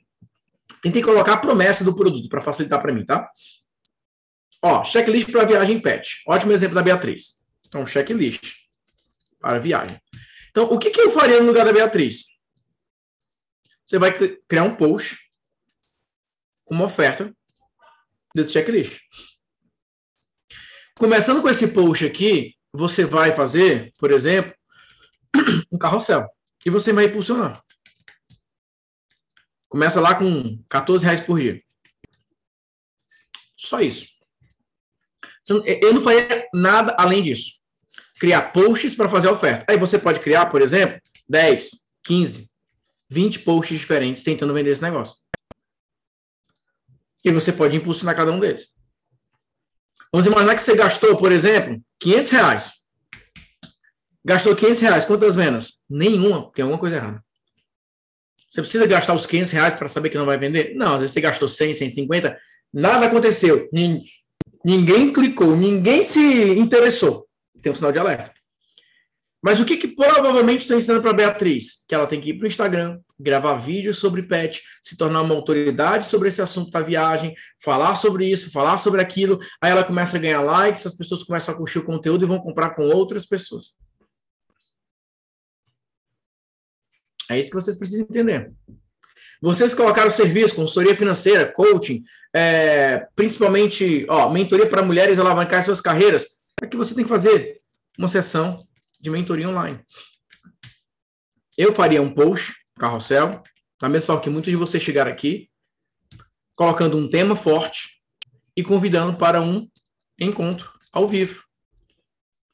Tentei 0.83 1.03
colocar 1.03 1.33
a 1.33 1.39
promessa 1.39 1.83
do 1.83 1.97
produto 1.97 2.29
para 2.29 2.43
facilitar 2.43 2.83
para 2.83 2.93
mim, 2.93 3.03
tá? 3.03 3.27
Ó, 4.61 4.85
checklist 4.85 5.33
para 5.33 5.47
viagem 5.47 5.81
pet. 5.81 6.23
Ótimo 6.29 6.53
exemplo 6.53 6.75
da 6.75 6.83
Beatriz. 6.83 7.47
Então, 7.67 7.87
checklist 7.87 8.66
para 9.47 9.61
viagem. 9.61 9.97
Então, 10.51 10.65
o 10.65 10.77
que, 10.77 10.91
que 10.91 11.01
eu 11.01 11.13
faria 11.13 11.39
no 11.39 11.47
lugar 11.47 11.65
da 11.65 11.73
Beatriz? 11.73 12.25
Você 13.85 13.97
vai 13.97 14.13
criar 14.49 14.65
um 14.65 14.75
post 14.75 15.17
com 16.65 16.75
uma 16.75 16.87
oferta 16.87 17.33
desse 18.35 18.53
checklist. 18.53 18.99
Começando 20.99 21.41
com 21.41 21.49
esse 21.49 21.69
post 21.69 22.05
aqui, 22.05 22.57
você 22.73 23.05
vai 23.05 23.33
fazer, 23.33 23.93
por 23.99 24.11
exemplo, 24.11 24.53
um 25.71 25.79
carrossel. 25.79 26.29
E 26.65 26.71
você 26.71 26.93
vai 26.93 27.05
impulsionar. 27.05 27.63
Começa 29.69 30.01
lá 30.01 30.17
com 30.17 30.61
14 30.69 31.05
reais 31.05 31.21
por 31.21 31.39
dia. 31.39 31.63
Só 33.57 33.81
isso. 33.81 34.09
Eu 35.49 35.95
não 35.95 36.03
faria 36.03 36.49
nada 36.53 36.97
além 36.99 37.23
disso. 37.23 37.56
Criar 38.19 38.53
posts 38.53 38.95
para 38.95 39.09
fazer 39.09 39.29
a 39.29 39.33
oferta. 39.33 39.65
Aí 39.69 39.79
você 39.79 39.99
pode 39.99 40.21
criar, 40.21 40.47
por 40.47 40.63
exemplo, 40.63 40.99
10, 41.29 41.71
15, 42.05 42.51
20 43.11 43.39
posts 43.41 43.79
diferentes 43.79 44.23
tentando 44.23 44.55
vender 44.55 44.71
esse 44.71 44.83
negócio. 44.83 45.17
E 47.25 47.31
você 47.31 47.53
pode 47.53 47.77
impulsionar 47.77 48.17
cada 48.17 48.33
um 48.33 48.41
deles. 48.41 48.69
Vamos 50.13 50.27
imaginar 50.27 50.55
que 50.55 50.63
você 50.63 50.75
gastou, 50.75 51.17
por 51.17 51.31
exemplo, 51.33 51.81
500 52.01 52.31
reais. 52.31 52.73
Gastou 54.25 54.57
500 54.57 54.81
reais. 54.83 55.05
Quantas 55.05 55.35
vendas? 55.35 55.85
Nenhuma. 55.91 56.51
Tem 56.53 56.63
alguma 56.63 56.79
coisa 56.79 56.97
errada. 56.97 57.23
Você 58.49 58.63
precisa 58.63 58.87
gastar 58.87 59.15
os 59.15 59.27
500 59.27 59.53
reais 59.53 59.75
para 59.75 59.89
saber 59.89 60.09
que 60.09 60.17
não 60.17 60.25
vai 60.25 60.39
vender? 60.39 60.75
Não, 60.75 60.95
às 60.95 61.01
vezes 61.01 61.13
você 61.13 61.21
gastou 61.21 61.49
100, 61.49 61.75
150, 61.75 62.39
nada 62.73 63.07
aconteceu. 63.07 63.69
Ninguém 64.65 65.13
clicou, 65.13 65.55
ninguém 65.55 66.05
se 66.05 66.59
interessou. 66.59 67.26
Tem 67.67 67.73
um 67.73 67.75
sinal 67.75 67.91
de 67.91 67.99
alerta. 67.99 68.33
Mas 69.43 69.59
o 69.59 69.65
que, 69.65 69.77
que 69.77 69.89
provavelmente 69.89 70.61
estou 70.61 70.77
ensinando 70.77 71.03
para 71.03 71.11
a 71.11 71.15
Beatriz? 71.15 71.85
Que 71.89 71.97
ela 71.97 72.07
tem 72.07 72.21
que 72.21 72.31
ir 72.31 72.35
para 72.35 72.45
o 72.45 72.47
Instagram, 72.47 73.01
gravar 73.19 73.57
vídeos 73.57 73.99
sobre 73.99 74.23
pet, 74.23 74.63
se 74.81 74.97
tornar 74.97 75.23
uma 75.23 75.35
autoridade 75.35 76.07
sobre 76.07 76.29
esse 76.29 76.41
assunto 76.41 76.71
da 76.71 76.81
viagem, 76.81 77.35
falar 77.61 77.97
sobre 77.97 78.31
isso, 78.31 78.53
falar 78.53 78.79
sobre 78.79 79.03
aquilo. 79.03 79.41
Aí 79.61 79.73
ela 79.73 79.83
começa 79.83 80.17
a 80.17 80.21
ganhar 80.21 80.43
likes, 80.43 80.87
as 80.87 80.97
pessoas 80.97 81.25
começam 81.25 81.53
a 81.53 81.59
curtir 81.59 81.81
o 81.81 81.85
conteúdo 81.85 82.25
e 82.25 82.29
vão 82.29 82.39
comprar 82.39 82.71
com 82.71 82.85
outras 82.85 83.27
pessoas. 83.27 83.75
É 87.29 87.37
isso 87.37 87.51
que 87.51 87.57
vocês 87.57 87.77
precisam 87.77 88.07
entender. 88.09 88.53
Vocês 89.43 89.75
colocaram 89.75 90.09
serviço, 90.13 90.55
consultoria 90.55 90.95
financeira, 90.95 91.51
coaching, 91.51 92.05
é, 92.33 93.09
principalmente 93.17 94.07
ó, 94.09 94.31
mentoria 94.31 94.71
para 94.71 94.85
mulheres 94.85 95.19
alavancar 95.19 95.65
suas 95.65 95.81
carreiras. 95.81 96.36
Aqui 96.62 96.77
você 96.77 96.95
tem 96.95 97.05
que 97.05 97.11
fazer 97.11 97.61
uma 97.99 98.09
sessão 98.09 98.66
de 99.01 99.11
mentoria 99.11 99.49
online. 99.49 99.85
Eu 101.57 101.73
faria 101.73 102.01
um 102.01 102.12
post, 102.12 102.55
carrossel, 102.79 103.42
da 103.81 103.88
mesma 103.88 104.07
forma 104.07 104.23
que 104.23 104.31
muitos 104.31 104.51
de 104.51 104.57
vocês 104.57 104.83
chegaram 104.83 105.11
aqui, 105.11 105.51
colocando 106.55 106.97
um 106.97 107.09
tema 107.09 107.37
forte 107.37 108.03
e 108.57 108.64
convidando 108.64 109.19
para 109.19 109.40
um 109.40 109.69
encontro 110.19 110.73
ao 110.92 111.07
vivo. 111.07 111.45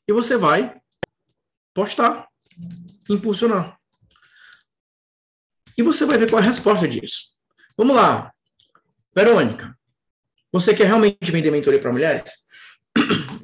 E 0.09 0.13
você 0.13 0.37
vai 0.37 0.81
postar, 1.73 2.29
impulsionar. 3.09 3.79
E 5.79 5.83
você 5.83 6.05
vai 6.05 6.19
ver 6.19 6.29
qual 6.29 6.43
é 6.43 6.45
a 6.45 6.49
resposta 6.49 6.89
disso. 6.89 7.29
Vamos 7.77 7.95
lá. 7.95 8.33
Verônica, 9.15 9.79
você 10.51 10.75
quer 10.75 10.87
realmente 10.87 11.31
vender 11.31 11.53
mentoria 11.53 11.81
para 11.81 11.93
mulheres? 11.93 12.43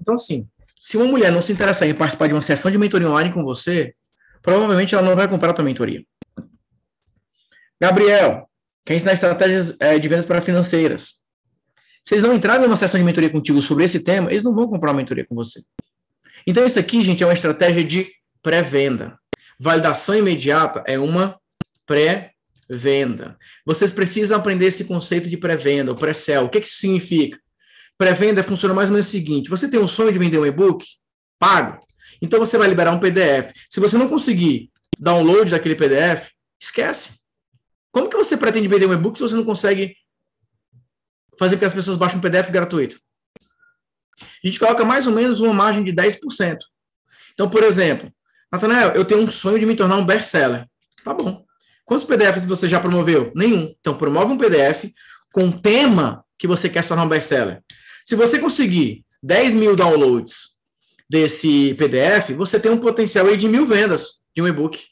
Então, 0.09 0.15
assim, 0.15 0.49
se 0.81 0.97
uma 0.97 1.05
mulher 1.05 1.31
não 1.31 1.43
se 1.43 1.53
interessar 1.53 1.87
em 1.87 1.93
participar 1.93 2.29
de 2.29 2.33
uma 2.33 2.41
sessão 2.41 2.71
de 2.71 2.79
mentoria 2.79 3.11
online 3.11 3.31
com 3.31 3.45
você, 3.45 3.95
provavelmente 4.41 4.95
ela 4.95 5.07
não 5.07 5.15
vai 5.15 5.29
comprar 5.29 5.51
a 5.51 5.53
tua 5.53 5.65
mentoria. 5.67 6.03
Gabriel, 7.79 8.49
quer 8.87 8.95
ensinar 8.95 9.13
estratégias 9.13 9.77
é, 9.79 9.99
de 9.99 10.09
vendas 10.09 10.25
para 10.25 10.41
financeiras. 10.41 11.17
Se 12.03 12.15
eles 12.15 12.25
não 12.25 12.33
entrarem 12.33 12.63
numa 12.63 12.75
sessão 12.75 12.99
de 12.99 13.05
mentoria 13.05 13.29
contigo 13.29 13.61
sobre 13.61 13.85
esse 13.85 14.01
tema, 14.01 14.31
eles 14.31 14.43
não 14.43 14.55
vão 14.55 14.67
comprar 14.67 14.93
uma 14.93 14.97
mentoria 14.97 15.27
com 15.27 15.35
você. 15.35 15.61
Então, 16.47 16.65
isso 16.65 16.79
aqui, 16.79 17.05
gente, 17.05 17.23
é 17.23 17.27
uma 17.27 17.35
estratégia 17.35 17.85
de 17.85 18.11
pré-venda. 18.43 19.19
Validação 19.61 20.15
imediata 20.15 20.83
é 20.87 20.99
uma 20.99 21.39
pré-venda. 21.85 23.37
Vocês 23.67 23.93
precisam 23.93 24.39
aprender 24.39 24.69
esse 24.69 24.87
conceito 24.87 25.29
de 25.29 25.37
pré-venda, 25.37 25.93
o 25.93 25.97
pré-sell. 25.97 26.47
O 26.47 26.49
que, 26.49 26.63
que 26.63 26.67
isso 26.67 26.79
significa? 26.79 27.39
Pré-venda 27.99 28.45
funciona 28.45 28.73
mais 28.73 28.89
ou 28.89 28.95
menos 28.95 29.09
o 29.09 29.11
seguinte: 29.11 29.51
você 29.51 29.69
tem 29.69 29.81
um 29.81 29.89
sonho 29.89 30.13
de 30.13 30.19
vender 30.19 30.39
um 30.39 30.47
e-book? 30.47 30.87
Pago. 31.39 31.79
Então 32.23 32.39
você 32.39 32.57
vai 32.57 32.69
liberar 32.69 32.93
um 32.93 33.01
PDF. 33.01 33.53
Se 33.69 33.81
você 33.81 33.99
não 33.99 34.09
conseguir 34.09 34.71
download 34.99 35.51
daquele 35.51 35.75
PDF, 35.75 36.31
esquece. 36.61 37.11
Como 37.93 38.09
que 38.09 38.17
você 38.17 38.37
pretende 38.37 38.69
vender 38.69 38.87
um 38.87 38.93
e-book 38.93 39.19
se 39.19 39.23
você 39.23 39.35
não 39.35 39.45
consegue 39.45 39.97
fazer 41.39 41.57
com 41.57 41.61
que 41.61 41.65
as 41.65 41.75
pessoas 41.75 41.97
baixem 41.97 42.19
um 42.19 42.21
PDF 42.21 42.51
gratuito? 42.51 42.99
A 44.21 44.47
gente 44.47 44.59
coloca 44.59 44.85
mais 44.85 45.07
ou 45.07 45.13
menos 45.13 45.41
uma 45.41 45.53
margem 45.53 45.83
de 45.85 45.93
10%. 45.93 46.59
Então, 47.33 47.49
por 47.49 47.63
exemplo, 47.63 48.13
Nathanael, 48.51 48.91
eu 48.93 49.05
tenho 49.05 49.21
um 49.21 49.31
sonho 49.31 49.59
de 49.59 49.67
me 49.67 49.77
tornar 49.77 49.97
um 49.97 50.07
best-seller. 50.07 50.67
Tá 51.05 51.15
bom. 51.15 51.45
Quantos 51.85 52.05
PDFs 52.05 52.45
você 52.45 52.69
já 52.69 52.81
promoveu? 52.81 53.33
Nenhum. 53.35 53.75
Então, 53.81 53.97
promove 53.97 54.33
um 54.33 54.39
PDF 54.39 54.93
com 55.33 55.51
tema 55.51 56.25
que 56.37 56.47
você 56.47 56.69
quer 56.69 56.83
se 56.83 56.89
tornar 56.89 57.05
um 57.05 57.09
best-seller. 57.09 57.63
Se 58.09 58.17
você 58.17 58.39
conseguir 58.39 59.05
10 59.23 59.53
mil 59.53 59.77
downloads 59.77 60.57
desse 61.11 61.75
PDF, 61.75 62.31
você 62.35 62.59
tem 62.59 62.73
um 62.73 62.81
potencial 62.81 63.27
aí 63.27 63.37
de 63.37 63.47
mil 63.47 63.67
vendas 63.67 64.23
de 64.35 64.41
um 64.41 64.49
e-book. 64.49 64.83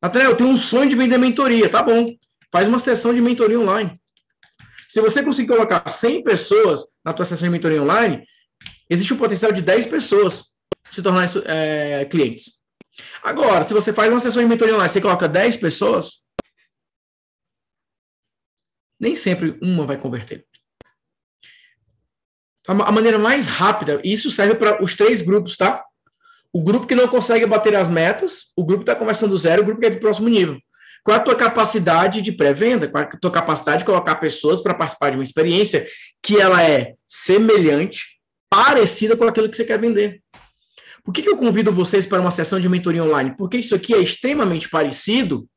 Até 0.00 0.24
eu 0.24 0.36
tenho 0.36 0.50
um 0.50 0.56
sonho 0.56 0.88
de 0.88 0.94
vender 0.94 1.18
mentoria, 1.18 1.68
tá 1.68 1.82
bom. 1.82 2.14
Faz 2.52 2.68
uma 2.68 2.78
sessão 2.78 3.12
de 3.12 3.20
mentoria 3.20 3.58
online. 3.58 3.92
Se 4.88 5.00
você 5.00 5.20
conseguir 5.20 5.48
colocar 5.48 5.90
100 5.90 6.22
pessoas 6.22 6.86
na 7.04 7.12
tua 7.12 7.26
sessão 7.26 7.48
de 7.48 7.50
mentoria 7.50 7.82
online, 7.82 8.24
existe 8.88 9.12
um 9.12 9.18
potencial 9.18 9.50
de 9.50 9.60
10 9.60 9.86
pessoas 9.86 10.52
se 10.92 11.02
tornarem 11.02 11.28
é, 11.44 12.04
clientes. 12.04 12.62
Agora, 13.20 13.64
se 13.64 13.74
você 13.74 13.92
faz 13.92 14.08
uma 14.12 14.20
sessão 14.20 14.40
de 14.40 14.48
mentoria 14.48 14.76
online, 14.76 14.92
você 14.92 15.00
coloca 15.00 15.26
10 15.26 15.56
pessoas, 15.56 16.22
nem 19.00 19.16
sempre 19.16 19.58
uma 19.60 19.84
vai 19.84 19.98
converter. 19.98 20.47
A 22.68 22.92
maneira 22.92 23.18
mais 23.18 23.46
rápida, 23.46 23.98
isso 24.04 24.30
serve 24.30 24.54
para 24.54 24.82
os 24.84 24.94
três 24.94 25.22
grupos, 25.22 25.56
tá? 25.56 25.82
O 26.52 26.62
grupo 26.62 26.86
que 26.86 26.94
não 26.94 27.08
consegue 27.08 27.46
bater 27.46 27.74
as 27.74 27.88
metas, 27.88 28.52
o 28.54 28.62
grupo 28.62 28.84
que 28.84 28.90
está 28.90 28.94
conversando 28.94 29.38
zero, 29.38 29.62
o 29.62 29.64
grupo 29.64 29.80
que 29.80 29.86
é 29.86 29.90
do 29.90 29.98
próximo 29.98 30.28
nível. 30.28 30.58
Qual 31.02 31.16
é 31.16 31.20
a 31.20 31.22
tua 31.22 31.34
capacidade 31.34 32.20
de 32.20 32.30
pré-venda? 32.30 32.86
Qual 32.86 33.02
é 33.02 33.06
a 33.06 33.16
tua 33.16 33.30
capacidade 33.30 33.78
de 33.78 33.84
colocar 33.86 34.16
pessoas 34.16 34.60
para 34.60 34.74
participar 34.74 35.10
de 35.10 35.16
uma 35.16 35.24
experiência 35.24 35.86
que 36.22 36.38
ela 36.38 36.62
é 36.62 36.92
semelhante, 37.06 38.20
parecida 38.50 39.16
com 39.16 39.24
aquilo 39.24 39.48
que 39.48 39.56
você 39.56 39.64
quer 39.64 39.80
vender? 39.80 40.22
Por 41.02 41.14
que, 41.14 41.22
que 41.22 41.28
eu 41.30 41.38
convido 41.38 41.72
vocês 41.72 42.06
para 42.06 42.20
uma 42.20 42.30
sessão 42.30 42.60
de 42.60 42.68
mentoria 42.68 43.02
online? 43.02 43.34
Porque 43.34 43.56
isso 43.56 43.74
aqui 43.74 43.94
é 43.94 43.98
extremamente 43.98 44.68
parecido 44.68 45.48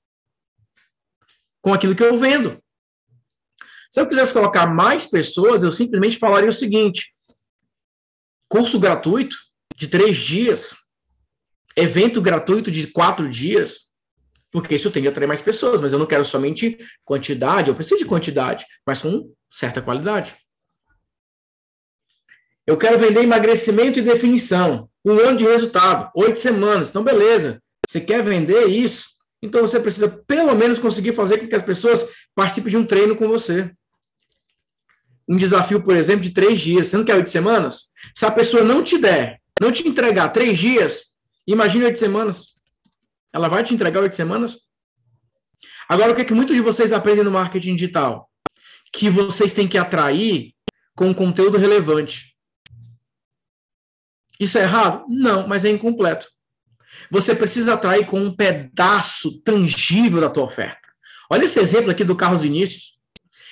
com 1.61 1.73
aquilo 1.73 1.93
que 1.93 2.03
eu 2.03 2.17
vendo. 2.17 2.57
Se 3.91 3.99
eu 3.99 4.07
quisesse 4.07 4.33
colocar 4.33 4.65
mais 4.65 5.05
pessoas, 5.05 5.63
eu 5.63 5.71
simplesmente 5.71 6.17
falaria 6.17 6.49
o 6.49 6.53
seguinte: 6.53 7.13
curso 8.47 8.79
gratuito 8.79 9.35
de 9.75 9.89
três 9.89 10.17
dias, 10.17 10.75
evento 11.75 12.21
gratuito 12.21 12.71
de 12.71 12.87
quatro 12.87 13.29
dias, 13.29 13.91
porque 14.49 14.75
isso 14.75 14.91
tem 14.91 15.03
que 15.03 15.09
atrair 15.09 15.27
mais 15.27 15.41
pessoas, 15.41 15.81
mas 15.81 15.91
eu 15.91 15.99
não 15.99 16.05
quero 16.05 16.25
somente 16.25 16.77
quantidade, 17.03 17.69
eu 17.69 17.75
preciso 17.75 17.99
de 17.99 18.05
quantidade, 18.05 18.65
mas 18.87 19.01
com 19.01 19.33
certa 19.51 19.81
qualidade. 19.81 20.35
Eu 22.65 22.77
quero 22.77 22.97
vender 22.97 23.23
emagrecimento 23.23 23.99
e 23.99 24.03
definição. 24.03 24.89
Um 25.03 25.19
ano 25.19 25.37
de 25.37 25.43
resultado, 25.43 26.11
oito 26.15 26.39
semanas. 26.39 26.89
Então, 26.89 27.03
beleza. 27.03 27.61
Você 27.89 27.99
quer 27.99 28.23
vender 28.23 28.67
isso? 28.67 29.09
Então, 29.41 29.61
você 29.61 29.79
precisa 29.79 30.07
pelo 30.07 30.55
menos 30.55 30.77
conseguir 30.77 31.13
fazer 31.13 31.39
com 31.39 31.47
que 31.47 31.55
as 31.55 31.63
pessoas 31.63 32.07
participem 32.35 32.69
de 32.69 32.77
um 32.77 32.85
treino 32.85 33.15
com 33.15 33.27
você. 33.27 33.73
Um 35.31 35.37
desafio, 35.37 35.81
por 35.81 35.95
exemplo, 35.95 36.23
de 36.23 36.31
três 36.31 36.59
dias. 36.59 36.89
Você 36.89 36.97
não 36.97 37.05
quer 37.05 37.15
oito 37.15 37.29
semanas? 37.31 37.89
Se 38.13 38.25
a 38.25 38.31
pessoa 38.31 38.65
não 38.65 38.83
te 38.83 38.97
der, 38.97 39.39
não 39.61 39.71
te 39.71 39.87
entregar 39.87 40.27
três 40.27 40.59
dias, 40.59 41.05
imagine 41.47 41.85
oito 41.85 41.97
semanas. 41.97 42.47
Ela 43.31 43.47
vai 43.47 43.63
te 43.63 43.73
entregar 43.73 44.01
oito 44.01 44.13
semanas? 44.13 44.57
Agora, 45.87 46.11
o 46.11 46.15
que, 46.15 46.23
é 46.23 46.25
que 46.25 46.33
muitos 46.33 46.53
de 46.53 46.61
vocês 46.61 46.91
aprendem 46.91 47.23
no 47.23 47.31
marketing 47.31 47.75
digital? 47.75 48.29
Que 48.91 49.09
vocês 49.09 49.53
têm 49.53 49.69
que 49.69 49.77
atrair 49.77 50.53
com 50.97 51.13
conteúdo 51.13 51.57
relevante. 51.57 52.35
Isso 54.37 54.57
é 54.57 54.63
errado? 54.63 55.05
Não, 55.07 55.47
mas 55.47 55.63
é 55.63 55.69
incompleto. 55.69 56.27
Você 57.09 57.33
precisa 57.33 57.75
atrair 57.75 58.05
com 58.05 58.19
um 58.19 58.35
pedaço 58.35 59.41
tangível 59.43 60.19
da 60.19 60.29
tua 60.29 60.43
oferta. 60.43 60.81
Olha 61.29 61.45
esse 61.45 61.57
exemplo 61.57 61.89
aqui 61.89 62.03
do 62.03 62.17
Carlos 62.17 62.41
Vinícius. 62.41 62.90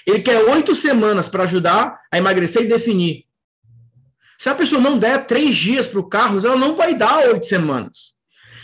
Ele 0.10 0.20
quer 0.20 0.38
oito 0.50 0.74
semanas 0.74 1.30
para 1.30 1.44
ajudar 1.44 2.00
a 2.12 2.18
emagrecer 2.18 2.64
e 2.64 2.68
definir. 2.68 3.26
Se 4.38 4.50
a 4.50 4.56
pessoa 4.56 4.82
não 4.82 4.98
der 4.98 5.26
três 5.28 5.56
dias 5.56 5.86
para 5.86 6.00
o 6.00 6.08
Carlos, 6.08 6.46
ela 6.46 6.56
não 6.56 6.76
vai 6.76 6.96
dar 6.96 7.20
oito 7.28 7.46
semanas. 7.46 8.14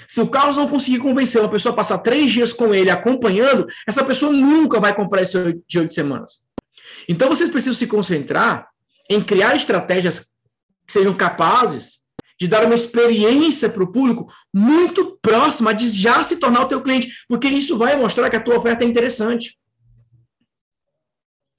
Se 0.07 0.21
o 0.21 0.27
Carlos 0.27 0.55
não 0.55 0.67
conseguir 0.67 0.99
convencer 0.99 1.41
uma 1.41 1.49
pessoa 1.49 1.73
a 1.73 1.75
passar 1.75 1.97
três 1.99 2.31
dias 2.31 2.53
com 2.53 2.73
ele 2.73 2.89
acompanhando, 2.89 3.67
essa 3.87 4.03
pessoa 4.03 4.31
nunca 4.31 4.79
vai 4.79 4.95
comprar 4.95 5.21
esse 5.21 5.61
de 5.67 5.79
oito 5.79 5.93
semanas. 5.93 6.45
Então 7.07 7.29
vocês 7.29 7.49
precisam 7.49 7.77
se 7.77 7.87
concentrar 7.87 8.69
em 9.09 9.21
criar 9.21 9.55
estratégias 9.55 10.19
que 10.87 10.93
sejam 10.93 11.13
capazes 11.13 12.05
de 12.39 12.47
dar 12.47 12.65
uma 12.65 12.75
experiência 12.75 13.69
para 13.69 13.83
o 13.83 13.91
público 13.91 14.27
muito 14.53 15.17
próxima 15.21 15.73
de 15.73 15.89
já 15.89 16.23
se 16.23 16.37
tornar 16.37 16.63
o 16.63 16.67
teu 16.67 16.81
cliente, 16.81 17.09
porque 17.27 17.47
isso 17.47 17.77
vai 17.77 17.95
mostrar 17.95 18.29
que 18.29 18.35
a 18.35 18.41
tua 18.41 18.57
oferta 18.57 18.83
é 18.83 18.87
interessante. 18.87 19.57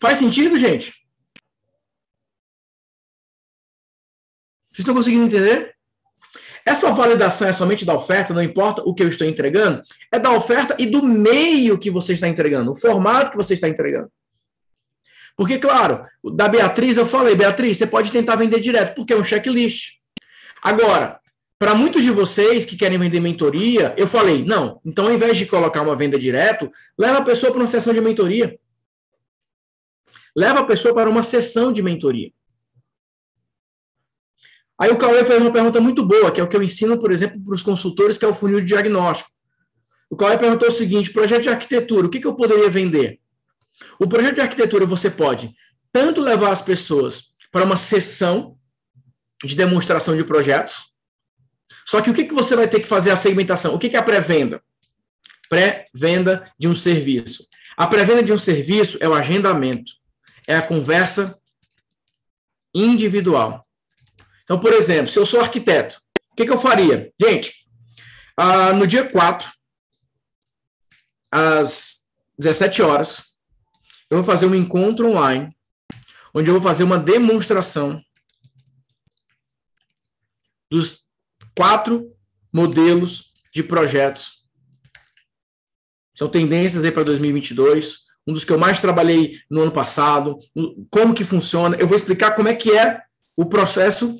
Faz 0.01 0.19
sentido, 0.19 0.59
gente? 0.59 0.93
Vocês 4.71 4.81
estão 4.81 4.95
conseguindo 4.95 5.25
entender? 5.25 5.75
Essa 6.67 6.93
validação 6.93 7.49
é 7.49 7.53
somente 7.53 7.85
da 7.85 7.95
oferta, 7.95 8.35
não 8.35 8.43
importa 8.43 8.83
o 8.85 8.93
que 8.93 9.03
eu 9.03 9.09
estou 9.09 9.27
entregando, 9.27 9.83
é 10.13 10.19
da 10.19 10.33
oferta 10.33 10.77
e 10.79 10.85
do 10.85 11.03
meio 11.03 11.79
que 11.79 11.91
você 11.91 12.13
está 12.13 12.27
entregando, 12.27 12.73
o 12.73 12.77
formato 12.77 13.31
que 13.31 13.37
você 13.37 13.55
está 13.55 13.69
entregando. 13.69 14.11
Porque, 15.37 15.59
claro, 15.59 16.05
da 16.35 16.49
Beatriz 16.49 16.97
eu 16.97 17.07
falei, 17.07 17.35
Beatriz, 17.35 17.79
você 17.79 17.87
pode 17.87 18.11
tentar 18.11 18.37
vender 18.37 18.59
direto, 18.59 18.95
porque 18.97 19.13
é 19.13 19.17
um 19.17 19.23
checklist. 19.23 19.99
Agora, 20.63 21.21
para 21.59 21.75
muitos 21.75 22.03
de 22.03 22.11
vocês 22.11 22.67
que 22.67 22.77
querem 22.77 22.99
vender 22.99 23.21
mentoria, 23.21 23.95
eu 23.97 24.09
falei, 24.09 24.45
não, 24.45 24.81
então 24.85 25.07
ao 25.07 25.13
invés 25.13 25.39
de 25.39 25.47
colocar 25.47 25.83
uma 25.83 25.97
venda 25.97 26.19
direto, 26.19 26.71
leva 26.99 27.19
a 27.19 27.25
pessoa 27.25 27.53
para 27.53 27.61
uma 27.61 27.69
sessão 27.69 27.95
de 27.95 28.01
mentoria. 28.01 28.59
Leva 30.37 30.61
a 30.61 30.65
pessoa 30.65 30.95
para 30.95 31.09
uma 31.09 31.23
sessão 31.23 31.73
de 31.73 31.83
mentoria. 31.83 32.31
Aí 34.79 34.91
o 34.91 34.99
Cauê 34.99 35.25
fez 35.25 35.41
uma 35.41 35.53
pergunta 35.53 35.81
muito 35.81 36.05
boa, 36.05 36.31
que 36.31 36.39
é 36.39 36.45
o 36.45 36.49
que 36.49 36.55
eu 36.55 36.63
ensino, 36.63 36.99
por 36.99 37.11
exemplo, 37.11 37.43
para 37.43 37.55
os 37.55 37.63
consultores, 37.63 38.19
que 38.19 38.25
é 38.25 38.29
o 38.29 38.35
funil 38.35 38.61
de 38.61 38.67
diagnóstico. 38.67 39.31
O 40.11 40.17
Cauê 40.17 40.37
perguntou 40.37 40.69
o 40.69 40.73
seguinte: 40.73 41.13
projeto 41.13 41.43
de 41.43 41.49
arquitetura, 41.49 42.07
o 42.07 42.11
que, 42.11 42.21
que 42.21 42.27
eu 42.27 42.35
poderia 42.35 42.69
vender? 42.69 43.19
O 43.99 44.07
projeto 44.07 44.35
de 44.35 44.41
arquitetura 44.43 44.85
você 44.85 45.11
pode 45.11 45.55
tanto 45.93 46.21
levar 46.21 46.53
as 46.53 46.61
pessoas 46.61 47.35
para 47.51 47.65
uma 47.65 47.79
sessão 47.79 48.59
de 49.43 49.57
demonstração 49.57 50.15
de 50.15 50.25
projetos. 50.25 50.77
Só 51.87 52.03
que 52.03 52.11
o 52.11 52.15
que, 52.15 52.25
que 52.25 52.35
você 52.35 52.55
vai 52.55 52.69
ter 52.69 52.81
que 52.81 52.87
fazer 52.87 53.11
a 53.11 53.17
segmentação? 53.17 53.75
O 53.75 53.79
que, 53.79 53.89
que 53.89 53.97
é 53.97 53.99
a 53.99 54.03
pré-venda? 54.03 54.63
Pré-venda 55.49 56.45
de 56.59 56.69
um 56.69 56.75
serviço. 56.75 57.47
A 57.77 57.87
pré-venda 57.87 58.23
de 58.23 58.33
um 58.33 58.39
serviço 58.39 58.99
é 59.01 59.09
o 59.09 59.15
agendamento, 59.15 59.93
é 60.47 60.57
a 60.57 60.67
conversa 60.67 61.39
individual. 62.75 63.67
Então, 64.45 64.61
por 64.61 64.73
exemplo, 64.73 65.11
se 65.11 65.19
eu 65.19 65.27
sou 65.27 65.41
arquiteto, 65.41 66.01
o 66.31 66.37
que, 66.37 66.45
que 66.45 66.53
eu 66.53 66.61
faria? 66.61 67.13
Gente, 67.21 67.67
ah, 68.37 68.73
no 68.73 68.87
dia 68.87 69.09
4, 69.09 69.51
às 71.31 72.07
17 72.39 72.83
horas, 72.83 73.33
eu 74.11 74.19
vou 74.19 74.25
fazer 74.25 74.47
um 74.47 74.55
encontro 74.55 75.11
online, 75.11 75.57
onde 76.35 76.49
eu 76.49 76.55
vou 76.55 76.63
fazer 76.63 76.85
uma 76.85 76.99
demonstração 76.99 78.01
dos 80.71 81.09
quatro 81.57 82.15
modelos 82.53 83.33
de 83.53 83.63
projetos. 83.63 84.45
São 86.15 86.29
tendências 86.29 86.85
aí 86.85 86.93
para 86.93 87.05
2022, 87.05 88.06
um 88.27 88.33
dos 88.33 88.45
que 88.45 88.53
eu 88.53 88.59
mais 88.59 88.81
trabalhei 88.81 89.39
no 89.51 89.63
ano 89.63 89.73
passado, 89.73 90.39
como 90.91 91.15
que 91.15 91.25
funciona. 91.25 91.77
Eu 91.77 91.87
vou 91.87 91.97
explicar 91.97 92.33
como 92.35 92.49
é 92.49 92.55
que 92.55 92.77
é 92.77 93.01
o 93.37 93.47
processo 93.47 94.17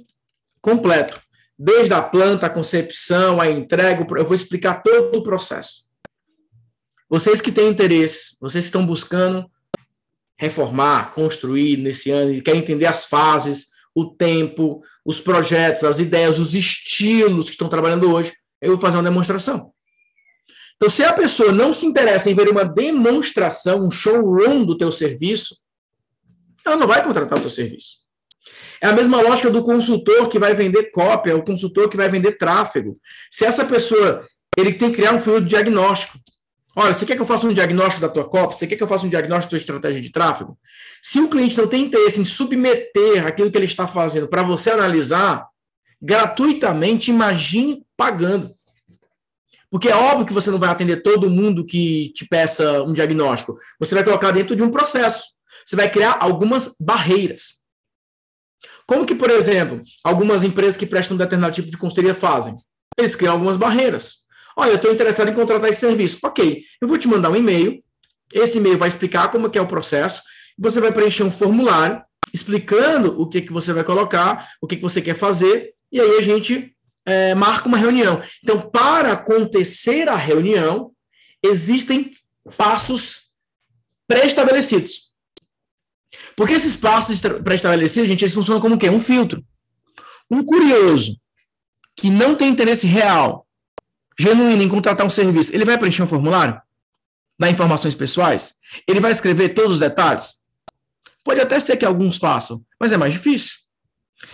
completo, 0.61 1.21
desde 1.59 1.95
a 1.95 2.03
planta, 2.03 2.47
a 2.47 2.51
concepção, 2.51 3.41
a 3.41 3.51
entrega, 3.51 4.07
eu 4.17 4.25
vou 4.25 4.35
explicar 4.35 4.83
todo 4.83 5.19
o 5.19 5.23
processo. 5.23 5.87
Vocês 7.09 7.41
que 7.41 7.53
têm 7.53 7.69
interesse, 7.69 8.37
vocês 8.41 8.65
que 8.65 8.69
estão 8.69 8.85
buscando 8.85 9.49
reformar, 10.39 11.13
construir 11.13 11.77
nesse 11.79 12.11
ano, 12.11 12.33
e 12.33 12.43
querem 12.43 12.61
entender 12.61 12.87
as 12.87 13.07
fases, 13.07 13.69
o 13.95 14.05
tempo, 14.05 14.83
os 15.05 15.21
projetos, 15.21 15.85
as 15.85 15.99
ideias, 15.99 16.39
os 16.39 16.53
estilos 16.53 17.47
que 17.47 17.53
estão 17.53 17.69
trabalhando 17.69 18.13
hoje, 18.13 18.35
eu 18.61 18.73
vou 18.73 18.81
fazer 18.81 18.97
uma 18.97 19.03
demonstração. 19.03 19.73
Então, 20.77 20.91
se 20.91 21.03
a 21.03 21.13
pessoa 21.13 21.53
não 21.53 21.73
se 21.73 21.87
interessa 21.87 22.31
em 22.31 22.35
ver 22.35 22.49
uma 22.49 22.65
demonstração, 22.65 23.87
um 23.87 23.91
showroom 23.91 24.65
do 24.65 24.77
teu 24.77 24.93
serviço, 24.93 25.57
ela 26.65 26.77
não 26.77 26.87
vai 26.87 27.03
contratar 27.03 27.39
o 27.39 27.41
teu 27.41 27.51
serviço. 27.51 28.07
É 28.81 28.89
a 28.89 28.93
mesma 28.93 29.21
lógica 29.23 29.51
do 29.51 29.63
consultor 29.63 30.29
que 30.29 30.39
vai 30.39 30.55
vender 30.55 30.91
cópia, 30.91 31.37
o 31.37 31.45
consultor 31.45 31.89
que 31.89 31.97
vai 31.97 32.09
vender 32.09 32.33
tráfego. 32.33 32.99
Se 33.31 33.45
essa 33.45 33.65
pessoa, 33.65 34.27
ele 34.57 34.75
tem 34.75 34.91
que 34.91 34.97
criar 34.97 35.13
um 35.13 35.41
de 35.41 35.47
diagnóstico. 35.47 36.19
Olha, 36.79 36.93
você 36.93 37.07
quer 37.07 37.17
que 37.17 37.23
eu 37.23 37.27
faça 37.27 37.47
um 37.47 37.55
diagnóstico 37.55 38.03
da 38.03 38.09
tua 38.09 38.29
cópia? 38.29 38.59
Você 38.59 38.67
quer 38.67 38.77
que 38.77 38.83
eu 38.83 38.89
faça 38.89 39.07
um 39.07 39.09
diagnóstico 39.09 39.47
da 39.47 39.51
tua 39.51 39.63
estratégia 39.63 40.03
de 40.03 40.13
tráfego? 40.13 40.59
Se 41.03 41.19
o 41.21 41.29
cliente 41.29 41.57
não 41.57 41.67
tem 41.67 41.85
interesse 41.85 42.21
em 42.21 42.25
submeter 42.25 43.27
aquilo 43.27 43.51
que 43.51 43.57
ele 43.57 43.65
está 43.65 43.89
fazendo 43.89 44.29
para 44.29 44.43
você 44.43 44.71
analisar, 44.71 45.47
gratuitamente, 46.03 47.11
imagine 47.11 47.83
pagando. 47.97 48.55
Porque 49.71 49.89
é 49.89 49.97
óbvio 49.97 50.27
que 50.27 50.33
você 50.33 50.51
não 50.51 50.59
vai 50.59 50.69
atender 50.69 51.03
todo 51.03 51.31
mundo 51.31 51.65
que 51.65 52.13
te 52.15 52.27
peça 52.27 52.83
um 52.83 52.93
diagnóstico. 52.93 53.57
Você 53.79 53.95
vai 53.95 54.05
colocar 54.05 54.31
dentro 54.31 54.55
de 54.55 54.63
um 54.63 54.71
processo. 54.71 55.25
Você 55.65 55.75
vai 55.75 55.91
criar 55.91 56.19
algumas 56.21 56.77
barreiras. 56.81 57.61
Como 58.87 59.05
que, 59.05 59.15
por 59.15 59.31
exemplo, 59.31 59.83
algumas 60.05 60.45
empresas 60.45 60.77
que 60.77 60.87
prestam 60.87 61.17
um 61.17 61.19
determinado 61.19 61.55
tipo 61.55 61.71
de 61.71 61.77
consultoria 61.77 62.15
fazem? 62.15 62.55
Eles 62.97 63.17
criam 63.17 63.33
algumas 63.33 63.57
barreiras. 63.57 64.25
Olha, 64.57 64.71
eu 64.71 64.77
estou 64.77 64.93
interessado 64.93 65.29
em 65.29 65.35
contratar 65.35 65.69
esse 65.69 65.81
serviço. 65.81 66.19
Ok, 66.23 66.63
eu 66.81 66.87
vou 66.89 66.97
te 66.97 67.09
mandar 67.09 67.31
um 67.31 67.37
e-mail. 67.37 67.83
Esse 68.33 68.59
e-mail 68.59 68.79
vai 68.79 68.89
explicar 68.89 69.29
como 69.31 69.51
que 69.51 69.59
é 69.59 69.61
o 69.63 69.67
processo. 69.67 70.23
Você 70.59 70.81
vai 70.81 70.93
preencher 70.93 71.25
um 71.25 71.31
formulário 71.31 72.03
explicando 72.33 73.21
o 73.21 73.29
que, 73.29 73.43
que 73.43 73.53
você 73.53 73.73
vai 73.73 73.85
colocar, 73.85 74.49
o 74.61 74.67
que, 74.67 74.77
que 74.77 74.83
você 74.83 75.01
quer 75.01 75.15
fazer, 75.15 75.75
e 75.91 76.01
aí 76.01 76.19
a 76.19 76.23
gente 76.23 76.76
é, 77.07 77.35
marca 77.35 77.69
uma 77.69 77.79
reunião. 77.79 78.21
Então, 78.43 78.61
para 78.61 79.13
acontecer 79.13 80.09
a 80.09 80.17
reunião, 80.17 80.93
existem 81.43 82.15
passos 82.57 83.31
pré-estabelecidos. 84.07 85.07
Porque 86.37 86.55
esses 86.55 86.77
passos 86.77 87.21
pré-estabelecidos, 87.21 88.09
gente, 88.09 88.23
eles 88.23 88.35
funcionam 88.35 88.61
como 88.61 88.75
o 88.75 88.79
quê? 88.79 88.91
Um 88.91 89.01
filtro. 89.01 89.43
Um 90.31 90.45
curioso 90.45 91.19
que 91.95 92.11
não 92.11 92.35
tem 92.35 92.49
interesse 92.49 92.87
real 92.87 93.47
genuíno 94.19 94.63
em 94.63 94.69
contratar 94.69 95.07
um 95.07 95.11
serviço, 95.11 95.55
ele 95.55 95.65
vai 95.65 95.79
preencher 95.79 96.03
um 96.03 96.09
formulário? 96.09 96.61
Dar 97.39 97.51
informações 97.51 97.95
pessoais? 97.95 98.55
Ele 98.89 99.01
vai 99.01 99.13
escrever 99.13 99.51
todos 99.51 99.75
os 99.75 99.79
detalhes? 99.79 100.37
Pode 101.23 101.41
até 101.41 101.61
ser 101.61 101.77
que 101.77 101.85
alguns 101.85 102.17
façam, 102.17 102.65
mas 102.81 102.93
é 102.93 102.97
mais 102.97 103.13
difícil. 103.13 103.53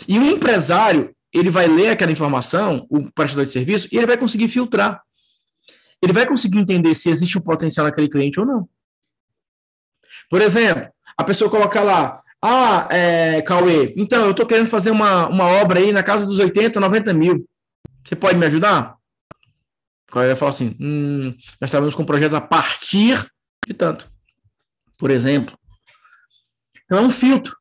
E 0.07 0.19
o 0.19 0.25
empresário, 0.25 1.15
ele 1.33 1.51
vai 1.51 1.67
ler 1.67 1.91
aquela 1.91 2.13
informação, 2.13 2.87
o 2.91 3.11
prestador 3.11 3.47
de 3.47 3.53
serviço, 3.53 3.89
e 3.91 3.97
ele 3.97 4.07
vai 4.07 4.17
conseguir 4.17 4.49
filtrar. 4.49 5.03
Ele 6.03 6.13
vai 6.13 6.27
conseguir 6.27 6.59
entender 6.59 6.95
se 6.95 7.09
existe 7.09 7.39
um 7.39 7.43
potencial 7.43 7.87
naquele 7.87 8.09
cliente 8.09 8.39
ou 8.39 8.47
não. 8.47 8.69
Por 10.29 10.43
exemplo, 10.43 10.89
a 11.17 11.25
pessoa 11.25 11.51
coloca 11.51 11.81
lá, 11.81 12.21
ah, 12.43 12.89
é, 12.91 13.41
Cauê, 13.43 13.93
então 13.97 14.25
eu 14.25 14.33
estou 14.33 14.47
querendo 14.47 14.67
fazer 14.67 14.91
uma, 14.91 15.29
uma 15.29 15.45
obra 15.45 15.79
aí 15.79 15.93
na 15.93 16.03
casa 16.03 16.27
dos 16.27 16.39
80, 16.39 16.81
90 16.81 17.13
mil. 17.15 17.49
Você 18.05 18.17
pode 18.17 18.37
me 18.37 18.47
ajudar? 18.47 18.97
Qual 20.11 20.25
ia 20.25 20.37
falar 20.37 20.51
assim: 20.51 20.77
hum, 20.81 21.35
nós 21.61 21.71
trabalhamos 21.71 21.95
com 21.95 22.05
projetos 22.05 22.35
a 22.35 22.41
partir 22.41 23.27
de 23.67 23.73
tanto, 23.73 24.11
por 24.99 25.11
exemplo. 25.11 25.57
Então 26.85 26.99
é 26.99 27.01
um 27.01 27.11
filtro. 27.11 27.57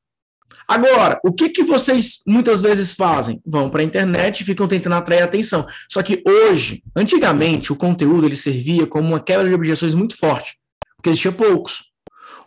Agora, 0.71 1.19
o 1.21 1.33
que, 1.33 1.49
que 1.49 1.63
vocês 1.63 2.19
muitas 2.25 2.61
vezes 2.61 2.95
fazem? 2.95 3.41
Vão 3.45 3.69
para 3.69 3.81
a 3.81 3.83
internet 3.83 4.39
e 4.39 4.45
ficam 4.45 4.69
tentando 4.69 4.95
atrair 4.95 5.21
atenção. 5.21 5.67
Só 5.89 6.01
que 6.01 6.23
hoje, 6.25 6.81
antigamente, 6.95 7.73
o 7.73 7.75
conteúdo 7.75 8.25
ele 8.25 8.37
servia 8.37 8.87
como 8.87 9.09
uma 9.09 9.19
quebra 9.19 9.49
de 9.49 9.53
objeções 9.53 9.93
muito 9.93 10.15
forte, 10.15 10.57
porque 10.95 11.09
existia 11.09 11.33
poucos. 11.33 11.91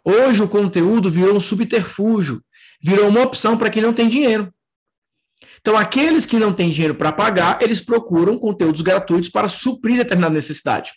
Hoje 0.02 0.42
o 0.42 0.48
conteúdo 0.48 1.10
virou 1.10 1.36
um 1.36 1.40
subterfúgio, 1.40 2.42
virou 2.82 3.08
uma 3.08 3.20
opção 3.20 3.58
para 3.58 3.68
quem 3.68 3.82
não 3.82 3.92
tem 3.92 4.08
dinheiro. 4.08 4.50
Então, 5.60 5.76
aqueles 5.76 6.24
que 6.24 6.38
não 6.38 6.50
têm 6.50 6.70
dinheiro 6.70 6.94
para 6.94 7.12
pagar, 7.12 7.58
eles 7.60 7.82
procuram 7.82 8.38
conteúdos 8.38 8.80
gratuitos 8.80 9.28
para 9.28 9.50
suprir 9.50 9.98
determinada 9.98 10.32
necessidade. 10.32 10.92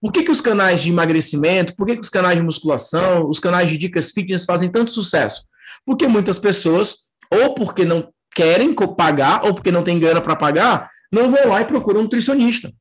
Por 0.00 0.12
que, 0.12 0.22
que 0.22 0.30
os 0.30 0.40
canais 0.40 0.82
de 0.82 0.90
emagrecimento, 0.90 1.74
por 1.74 1.84
que, 1.84 1.96
que 1.96 2.02
os 2.02 2.08
canais 2.08 2.36
de 2.36 2.44
musculação, 2.44 3.28
os 3.28 3.40
canais 3.40 3.68
de 3.68 3.76
dicas 3.76 4.12
fitness 4.12 4.44
fazem 4.44 4.68
tanto 4.68 4.92
sucesso? 4.92 5.48
Porque 5.84 6.06
muitas 6.06 6.38
pessoas, 6.38 7.06
ou 7.30 7.54
porque 7.54 7.84
não 7.84 8.12
querem 8.34 8.74
pagar, 8.74 9.44
ou 9.44 9.54
porque 9.54 9.70
não 9.70 9.82
tem 9.82 9.98
grana 9.98 10.20
para 10.20 10.36
pagar, 10.36 10.90
não 11.12 11.30
vão 11.30 11.48
lá 11.48 11.60
e 11.60 11.64
procuram 11.64 12.00
um 12.00 12.02
nutricionista. 12.04 12.72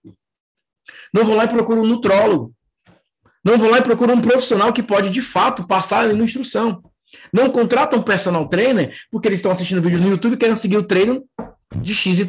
Não 1.14 1.26
vão 1.26 1.36
lá 1.36 1.46
e 1.46 1.50
procuram 1.50 1.82
um 1.82 1.88
nutrólogo. 1.88 2.54
Não 3.44 3.58
vão 3.58 3.70
lá 3.70 3.80
e 3.80 3.82
procuram 3.82 4.16
um 4.16 4.22
profissional 4.22 4.74
que 4.74 4.84
pode, 4.84 5.10
de 5.10 5.22
fato, 5.22 5.66
passar 5.66 6.02
ali 6.02 6.14
na 6.14 6.24
instrução. 6.24 6.84
Não 7.32 7.50
contratam 7.50 8.02
personal 8.02 8.48
trainer 8.50 8.96
porque 9.10 9.28
eles 9.28 9.40
estão 9.40 9.52
assistindo 9.52 9.82
vídeos 9.82 10.02
no 10.02 10.10
YouTube 10.10 10.34
e 10.34 10.38
querem 10.38 10.56
seguir 10.56 10.78
o 10.78 10.84
treino 10.84 11.24
de 11.76 11.96
XYZ. 11.96 12.28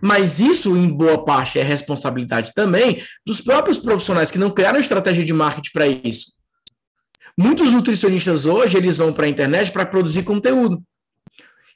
Mas 0.00 0.38
isso, 0.38 0.76
em 0.76 0.88
boa 0.88 1.24
parte, 1.24 1.58
é 1.58 1.62
responsabilidade 1.62 2.52
também 2.54 3.02
dos 3.26 3.40
próprios 3.40 3.78
profissionais 3.78 4.30
que 4.30 4.38
não 4.38 4.50
criaram 4.50 4.78
estratégia 4.78 5.24
de 5.24 5.32
marketing 5.32 5.70
para 5.72 5.86
isso. 5.86 6.37
Muitos 7.38 7.70
nutricionistas 7.70 8.46
hoje, 8.46 8.76
eles 8.76 8.96
vão 8.96 9.12
para 9.12 9.26
a 9.26 9.28
internet 9.28 9.70
para 9.70 9.86
produzir 9.86 10.24
conteúdo. 10.24 10.82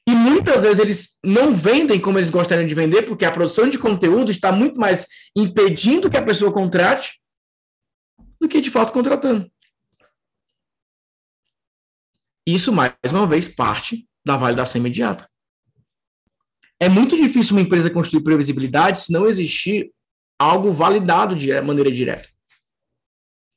E 0.05 0.11
muitas 0.11 0.62
vezes 0.62 0.81
eles 0.81 1.18
não 1.22 1.55
vendem 1.55 2.01
como 2.01 2.18
eles 2.18 2.31
gostariam 2.31 2.66
de 2.66 2.75
vender, 2.75 3.03
porque 3.03 3.25
a 3.25 3.31
produção 3.31 3.68
de 3.68 3.79
conteúdo 3.79 4.33
está 4.33 4.51
muito 4.51 4.81
mais 4.81 5.07
impedindo 5.37 6.11
que 6.11 6.16
a 6.16 6.25
pessoa 6.25 6.53
contrate 6.53 7.22
do 8.40 8.48
que 8.48 8.61
de 8.61 8.72
fato 8.72 8.92
contratando. 8.92 9.48
Isso, 12.44 12.72
mais 12.72 12.92
uma 13.12 13.29
vez, 13.29 13.48
parte 13.48 14.09
da 14.27 14.37
validação 14.37 14.81
imediata. 14.81 15.31
É 16.81 16.88
muito 16.88 17.16
difícil 17.16 17.55
uma 17.55 17.62
empresa 17.62 17.88
construir 17.88 18.25
previsibilidade 18.25 18.98
se 18.98 19.12
não 19.12 19.29
existir 19.29 19.92
algo 20.37 20.72
validado 20.72 21.37
de 21.37 21.53
maneira 21.61 21.92
direta. 21.92 22.29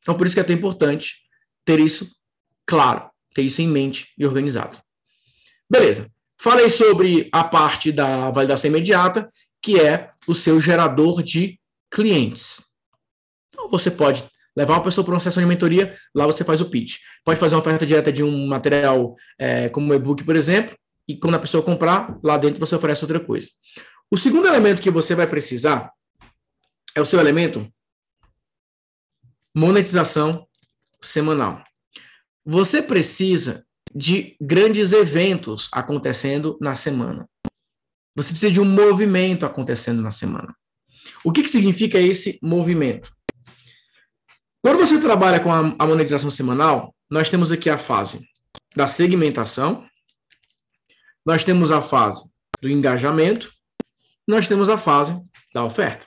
Então, 0.03 0.15
por 0.15 0.27
isso 0.27 0.35
que 0.35 0.39
é 0.39 0.43
tão 0.43 0.55
importante 0.55 1.24
ter 1.65 1.79
isso 1.79 2.15
claro, 2.65 3.09
ter 3.33 3.41
isso 3.41 3.61
em 3.61 3.67
mente 3.67 4.13
e 4.17 4.25
organizado. 4.25 4.79
Beleza. 5.69 6.09
Falei 6.39 6.69
sobre 6.69 7.27
a 7.31 7.43
parte 7.43 7.91
da 7.91 8.29
validação 8.29 8.69
imediata, 8.69 9.27
que 9.61 9.79
é 9.79 10.11
o 10.27 10.35
seu 10.35 10.59
gerador 10.59 11.23
de 11.23 11.59
clientes. 11.89 12.61
Então, 13.49 13.67
você 13.67 13.89
pode 13.89 14.23
levar 14.55 14.73
uma 14.73 14.83
pessoa 14.83 15.03
para 15.03 15.13
uma 15.13 15.19
sessão 15.19 15.41
de 15.41 15.49
mentoria, 15.49 15.97
lá 16.13 16.25
você 16.25 16.43
faz 16.43 16.61
o 16.61 16.69
pitch. 16.69 16.97
Pode 17.23 17.39
fazer 17.39 17.55
uma 17.55 17.61
oferta 17.61 17.85
direta 17.85 18.11
de 18.11 18.23
um 18.23 18.47
material 18.47 19.15
é, 19.37 19.69
como 19.69 19.91
um 19.91 19.95
e-book, 19.95 20.23
por 20.23 20.35
exemplo, 20.35 20.77
e 21.07 21.17
quando 21.17 21.35
a 21.35 21.39
pessoa 21.39 21.63
comprar, 21.63 22.17
lá 22.23 22.37
dentro 22.37 22.59
você 22.59 22.75
oferece 22.75 23.03
outra 23.03 23.19
coisa. 23.19 23.47
O 24.09 24.17
segundo 24.17 24.47
elemento 24.47 24.81
que 24.81 24.91
você 24.91 25.15
vai 25.15 25.27
precisar 25.27 25.91
é 26.95 27.01
o 27.01 27.05
seu 27.05 27.19
elemento 27.19 27.67
monetização 29.55 30.47
semanal. 31.05 31.63
Você 32.45 32.81
precisa 32.81 33.65
de 33.93 34.35
grandes 34.41 34.91
eventos 34.91 35.69
acontecendo 35.71 36.57
na 36.59 36.75
semana. 36.75 37.27
Você 38.15 38.29
precisa 38.29 38.51
de 38.51 38.61
um 38.61 38.65
movimento 38.65 39.45
acontecendo 39.45 40.01
na 40.01 40.11
semana. 40.11 40.55
O 41.23 41.31
que, 41.31 41.43
que 41.43 41.49
significa 41.49 41.99
esse 41.99 42.39
movimento? 42.41 43.11
Quando 44.61 44.79
você 44.79 44.99
trabalha 44.99 45.39
com 45.39 45.51
a, 45.51 45.87
monetização 45.87 46.31
semanal, 46.31 46.95
nós 47.09 47.29
temos 47.29 47.51
aqui 47.51 47.69
a 47.69 47.77
fase 47.77 48.27
da 48.75 48.87
segmentação, 48.87 49.85
nós 51.25 51.43
temos 51.43 51.71
a 51.71 51.81
fase 51.81 52.27
do 52.61 52.69
engajamento, 52.69 53.51
nós 54.27 54.47
temos 54.47 54.69
a 54.69 54.77
fase 54.77 55.19
da 55.53 55.63
oferta. 55.63 56.05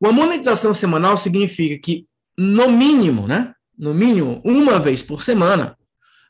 Uma 0.00 0.12
monetização 0.12 0.74
semanal 0.74 1.16
significa 1.16 1.80
que, 1.80 2.06
no 2.36 2.70
mínimo, 2.70 3.26
né? 3.26 3.54
No 3.78 3.94
mínimo, 3.94 4.42
uma 4.44 4.80
vez 4.80 5.02
por 5.02 5.22
semana, 5.22 5.78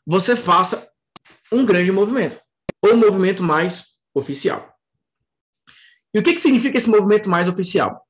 você 0.05 0.35
faça 0.35 0.87
um 1.51 1.65
grande 1.65 1.91
movimento, 1.91 2.39
ou 2.81 2.93
um 2.93 2.97
movimento 2.97 3.41
mais 3.41 3.95
oficial. 4.13 4.71
E 6.13 6.19
o 6.19 6.23
que, 6.23 6.33
que 6.33 6.41
significa 6.41 6.77
esse 6.77 6.89
movimento 6.89 7.29
mais 7.29 7.49
oficial? 7.49 8.05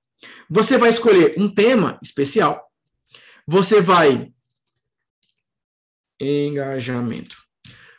Você 0.49 0.77
vai 0.77 0.89
escolher 0.89 1.35
um 1.37 1.53
tema 1.53 1.97
especial, 2.03 2.69
você 3.47 3.81
vai. 3.81 4.31
Engajamento. 6.19 7.37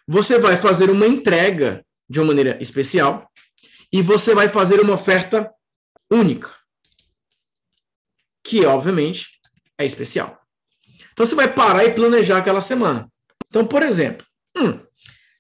Você 0.07 0.39
vai 0.39 0.57
fazer 0.57 0.91
uma 0.91 1.07
entrega 1.07 1.85
de 2.09 2.21
uma 2.21 2.27
maneira 2.27 2.61
especial 2.61 3.31
e 3.93 4.03
você 4.03 4.35
vai 4.35 4.49
fazer 4.49 4.81
uma 4.81 4.95
oferta 4.95 5.51
única, 6.11 6.55
que 8.45 8.67
obviamente 8.67 9.41
é 9.79 9.87
especial. 9.87 10.40
Então 11.21 11.27
você 11.27 11.35
vai 11.35 11.53
parar 11.53 11.85
e 11.85 11.93
planejar 11.93 12.39
aquela 12.39 12.63
semana. 12.63 13.07
Então, 13.47 13.67
por 13.67 13.83
exemplo, 13.83 14.27
hum, 14.57 14.81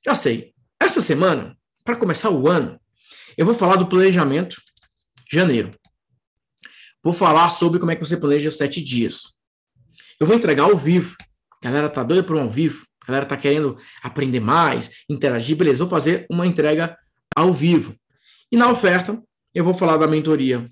já 0.05 0.15
sei, 0.15 0.53
essa 0.79 1.01
semana, 1.01 1.57
para 1.83 1.97
começar 1.97 2.29
o 2.29 2.47
ano, 2.47 2.79
eu 3.35 3.47
vou 3.47 3.55
falar 3.55 3.77
do 3.77 3.87
planejamento 3.87 4.61
janeiro. 5.33 5.71
Vou 7.03 7.15
falar 7.15 7.49
sobre 7.49 7.79
como 7.79 7.91
é 7.91 7.97
que 7.97 8.05
você 8.05 8.19
planeja 8.19 8.51
sete 8.51 8.83
dias. 8.83 9.23
Eu 10.21 10.27
vou 10.27 10.37
entregar 10.37 10.65
ao 10.65 10.77
vivo. 10.77 11.17
A 11.63 11.65
galera 11.65 11.89
tá 11.89 12.03
doida 12.03 12.23
por 12.23 12.37
um 12.37 12.43
ao 12.43 12.51
vivo. 12.51 12.85
A 13.03 13.07
galera 13.07 13.25
tá 13.25 13.39
querendo 13.39 13.79
aprender 14.03 14.41
mais, 14.41 14.91
interagir, 15.09 15.57
beleza, 15.57 15.83
vou 15.83 15.89
fazer 15.89 16.27
uma 16.31 16.47
entrega 16.47 16.95
ao 17.35 17.55
vivo. 17.55 17.97
E 18.53 18.57
na 18.59 18.71
oferta, 18.71 19.19
eu 19.55 19.65
vou 19.65 19.73
falar 19.73 19.97
da 19.97 20.07
mentoria 20.07 20.63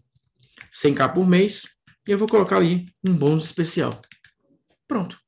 100k 0.71 1.14
por 1.14 1.27
mês 1.27 1.62
e 2.07 2.11
eu 2.11 2.18
vou 2.18 2.29
colocar 2.29 2.59
ali 2.59 2.85
um 3.03 3.14
bônus 3.14 3.47
especial. 3.47 3.99
Pronto. 4.88 5.18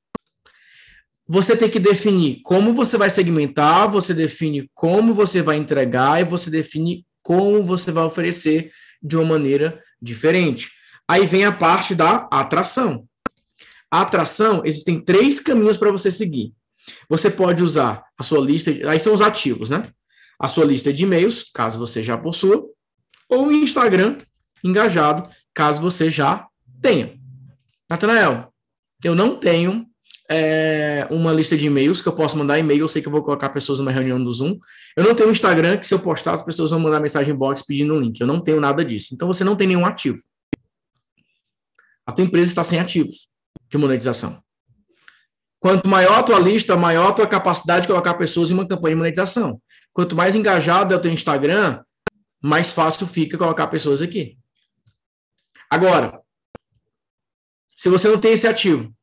Você 1.29 1.57
tem 1.57 1.70
que 1.70 1.79
definir 1.79 2.40
como 2.42 2.75
você 2.75 2.99
vai 2.99 3.09
segmentar, 3.09 3.88
você 3.88 4.12
define 4.12 4.68
como 4.75 5.14
você 5.14 5.40
vai 5.40 5.59
entregar 5.59 6.20
e 6.20 6.25
você 6.25 6.51
define 6.51 7.07
como 7.23 7.62
você 7.62 7.92
vai 7.92 8.03
oferecer 8.03 8.73
de 9.01 9.16
uma 9.16 9.27
maneira 9.27 9.81
diferente. 10.03 10.73
Aí 11.07 11.27
vem 11.27 11.44
a 11.44 11.53
parte 11.53 11.94
da 11.94 12.29
atração. 12.33 13.07
A 13.90 14.01
atração, 14.01 14.62
existem 14.64 15.01
três 15.01 15.38
caminhos 15.38 15.77
para 15.77 15.92
você 15.92 16.11
seguir. 16.11 16.53
Você 17.09 17.31
pode 17.31 17.62
usar 17.62 18.05
a 18.18 18.23
sua 18.23 18.40
lista, 18.40 18.73
de, 18.73 18.85
aí 18.87 18.99
são 18.99 19.12
os 19.12 19.20
ativos, 19.20 19.70
né? 19.70 19.83
A 20.38 20.49
sua 20.49 20.64
lista 20.64 20.92
de 20.92 21.05
e-mails, 21.05 21.51
caso 21.55 21.79
você 21.79 22.03
já 22.03 22.16
possua, 22.16 22.64
ou 23.29 23.49
o 23.49 23.53
Instagram 23.53 24.18
engajado, 24.64 25.29
caso 25.55 25.81
você 25.81 26.11
já 26.11 26.46
tenha. 26.81 27.18
Natanael, 27.88 28.53
eu 29.09 29.15
não 29.15 29.37
tenho 29.37 29.87
é, 30.31 31.09
uma 31.11 31.33
lista 31.33 31.57
de 31.57 31.67
e-mails 31.67 32.01
que 32.01 32.09
eu 32.09 32.13
posso 32.13 32.39
mandar 32.39 32.59
e-mail, 32.59 32.83
eu 32.83 32.89
sei 32.89 33.03
que 33.03 33.09
eu 33.09 33.13
vou 33.13 33.23
colocar 33.23 33.49
pessoas 33.49 33.81
numa 33.81 33.91
reunião 33.91 34.23
do 34.23 34.33
Zoom. 34.33 34.59
Eu 34.97 35.03
não 35.03 35.15
tenho 35.15 35.29
um 35.29 35.33
Instagram 35.33 35.77
que 35.77 35.87
se 35.87 35.93
eu 35.93 35.99
postar 35.99 36.35
as 36.35 36.43
pessoas 36.43 36.70
vão 36.70 36.79
mandar 36.79 37.01
mensagem 37.01 37.35
box 37.35 37.64
pedindo 37.66 37.95
um 37.95 38.01
link. 38.01 38.20
Eu 38.20 38.29
não 38.29 38.41
tenho 38.41 38.61
nada 38.61 38.85
disso. 38.85 39.12
Então 39.12 39.27
você 39.27 39.43
não 39.43 39.57
tem 39.57 39.66
nenhum 39.66 39.85
ativo. 39.85 40.18
A 42.07 42.12
tua 42.12 42.24
empresa 42.24 42.51
está 42.51 42.62
sem 42.62 42.79
ativos 42.79 43.29
de 43.68 43.77
monetização. 43.77 44.41
Quanto 45.59 45.89
maior 45.89 46.20
a 46.20 46.22
tua 46.22 46.39
lista, 46.39 46.77
maior 46.77 47.11
a 47.11 47.12
tua 47.12 47.27
capacidade 47.27 47.83
de 47.83 47.89
colocar 47.89 48.14
pessoas 48.14 48.51
em 48.51 48.55
uma 48.55 48.66
campanha 48.66 48.95
de 48.95 48.99
monetização. 48.99 49.61
Quanto 49.93 50.14
mais 50.16 50.35
engajado 50.35 50.95
é 50.95 50.97
o 50.97 51.01
teu 51.01 51.12
Instagram, 51.12 51.83
mais 52.43 52.72
fácil 52.72 53.07
fica 53.07 53.37
colocar 53.37 53.66
pessoas 53.66 54.01
aqui. 54.01 54.39
Agora, 55.68 56.20
se 57.77 57.89
você 57.89 58.09
não 58.09 58.18
tem 58.18 58.33
esse 58.33 58.47
ativo, 58.47 58.95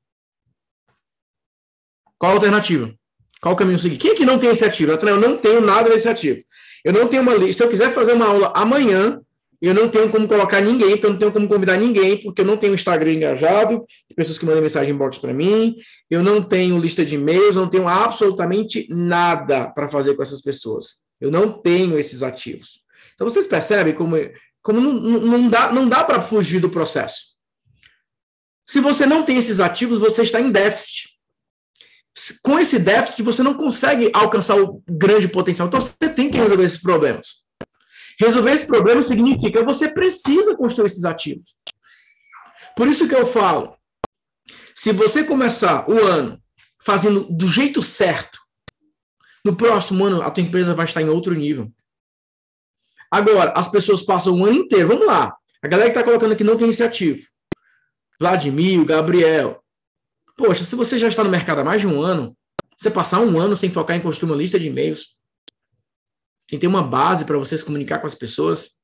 qual 2.18 2.32
a 2.32 2.36
alternativa? 2.36 2.94
Qual 3.42 3.54
o 3.54 3.58
caminho 3.58 3.78
seguir? 3.78 3.98
Quem 3.98 4.12
é 4.12 4.16
que 4.16 4.26
não 4.26 4.40
tem 4.40 4.50
ativo? 4.50 4.92
Eu 4.92 5.20
não 5.20 5.38
tenho 5.38 5.62
nada 5.62 5.90
desse 5.90 6.10
ativo. 6.10 6.42
Eu 6.84 6.94
não 6.94 7.08
tenho 7.08 7.22
uma 7.22 7.36
lista. 7.36 7.54
Se 7.54 7.64
eu 7.64 7.70
quiser 7.70 7.94
fazer 7.94 8.14
uma 8.14 8.26
aula 8.26 8.52
amanhã, 8.56 9.20
eu 9.62 9.74
não 9.74 9.90
tenho 9.90 10.10
como 10.10 10.28
colocar 10.28 10.62
ninguém, 10.62 10.92
porque 10.92 11.06
eu 11.06 11.12
não 11.12 11.18
tenho 11.18 11.32
como 11.32 11.48
convidar 11.48 11.78
ninguém, 11.78 12.22
porque 12.22 12.42
eu 12.42 12.46
não 12.46 12.58
tenho 12.58 12.74
Instagram 12.74 13.14
engajado, 13.14 13.86
pessoas 14.16 14.38
que 14.38 14.46
mandam 14.46 14.62
mensagem 14.62 14.94
inbox 14.94 15.18
para 15.18 15.34
mim, 15.34 15.76
eu 16.10 16.24
não 16.24 16.42
tenho 16.42 16.78
lista 16.78 17.04
de 17.04 17.16
e-mails, 17.16 17.56
não 17.56 17.68
tenho 17.68 17.88
absolutamente 17.88 18.88
nada 18.90 19.68
para 19.68 19.88
fazer 19.88 20.16
com 20.16 20.22
essas 20.22 20.42
pessoas. 20.42 21.06
Eu 21.20 21.32
não 21.32 21.52
tenho 21.52 21.98
esses 21.98 22.22
ativos. 22.22 22.82
Então 23.16 23.28
vocês 23.28 23.48
percebem 23.48 23.94
como, 23.94 24.16
como 24.62 24.80
não, 24.80 24.94
não 24.94 25.50
dá, 25.50 25.72
não 25.72 25.90
dá 25.90 26.04
para 26.04 26.22
fugir 26.22 26.60
do 26.60 26.70
processo. 26.70 27.38
Se 28.64 28.80
você 28.80 29.06
não 29.06 29.24
tem 29.24 29.38
esses 29.38 29.60
ativos, 29.60 30.00
você 30.00 30.22
está 30.22 30.40
em 30.40 30.52
déficit. 30.52 31.17
Com 32.44 32.58
esse 32.58 32.80
déficit, 32.80 33.22
você 33.22 33.44
não 33.44 33.54
consegue 33.54 34.10
alcançar 34.14 34.60
o 34.60 34.84
grande 34.90 35.28
potencial. 35.28 35.68
Então 35.68 35.80
você 35.80 36.10
tem 36.10 36.32
que 36.32 36.38
resolver 36.38 36.64
esses 36.64 36.82
problemas. 36.82 37.44
Resolver 38.20 38.52
esse 38.52 38.66
problema 38.66 39.02
significa 39.04 39.64
você 39.64 39.90
precisa 39.90 40.56
construir 40.56 40.88
esses 40.88 41.06
ativos. 41.06 41.56
Por 42.76 42.88
isso 42.88 43.08
que 43.08 43.16
eu 43.16 43.26
falo, 43.26 43.76
se 44.74 44.92
você 44.92 45.24
começar 45.24 45.90
o 45.90 46.00
ano 46.00 46.42
fazendo 46.84 47.26
do 47.26 47.48
jeito 47.48 47.84
certo, 47.84 48.40
no 49.46 49.56
próximo 49.56 50.06
ano 50.06 50.22
a 50.22 50.32
tua 50.32 50.44
empresa 50.44 50.74
vai 50.74 50.86
estar 50.86 51.02
em 51.02 51.10
outro 51.10 51.34
nível. 51.34 51.72
Agora, 53.12 53.52
as 53.52 53.70
pessoas 53.70 54.02
passam 54.02 54.34
o 54.34 54.46
ano 54.46 54.56
inteiro, 54.56 54.88
vamos 54.90 55.08
lá, 55.08 55.36
a 55.62 55.68
galera 55.68 55.90
que 55.90 55.98
está 55.98 56.04
colocando 56.04 56.34
aqui 56.34 56.44
não 56.44 56.58
tem 56.58 56.70
ativo. 56.84 57.22
Vladimir, 58.20 58.84
Gabriel. 58.86 59.64
Poxa, 60.38 60.64
se 60.64 60.76
você 60.76 61.00
já 61.00 61.08
está 61.08 61.24
no 61.24 61.32
mercado 61.32 61.60
há 61.60 61.64
mais 61.64 61.82
de 61.82 61.88
um 61.88 62.00
ano, 62.00 62.38
você 62.78 62.92
passar 62.92 63.20
um 63.22 63.40
ano 63.40 63.58
sem 63.58 63.72
focar 63.72 63.98
em 63.98 64.02
construir 64.02 64.32
uma 64.32 64.38
lista 64.38 64.60
de 64.60 64.68
e-mails, 64.68 65.18
sem 66.48 66.60
ter 66.60 66.68
uma 66.68 66.84
base 66.84 67.26
para 67.26 67.38
você 67.38 67.58
se 67.58 67.66
comunicar 67.66 68.00
com 68.00 68.06
as 68.06 68.14
pessoas, 68.14 68.78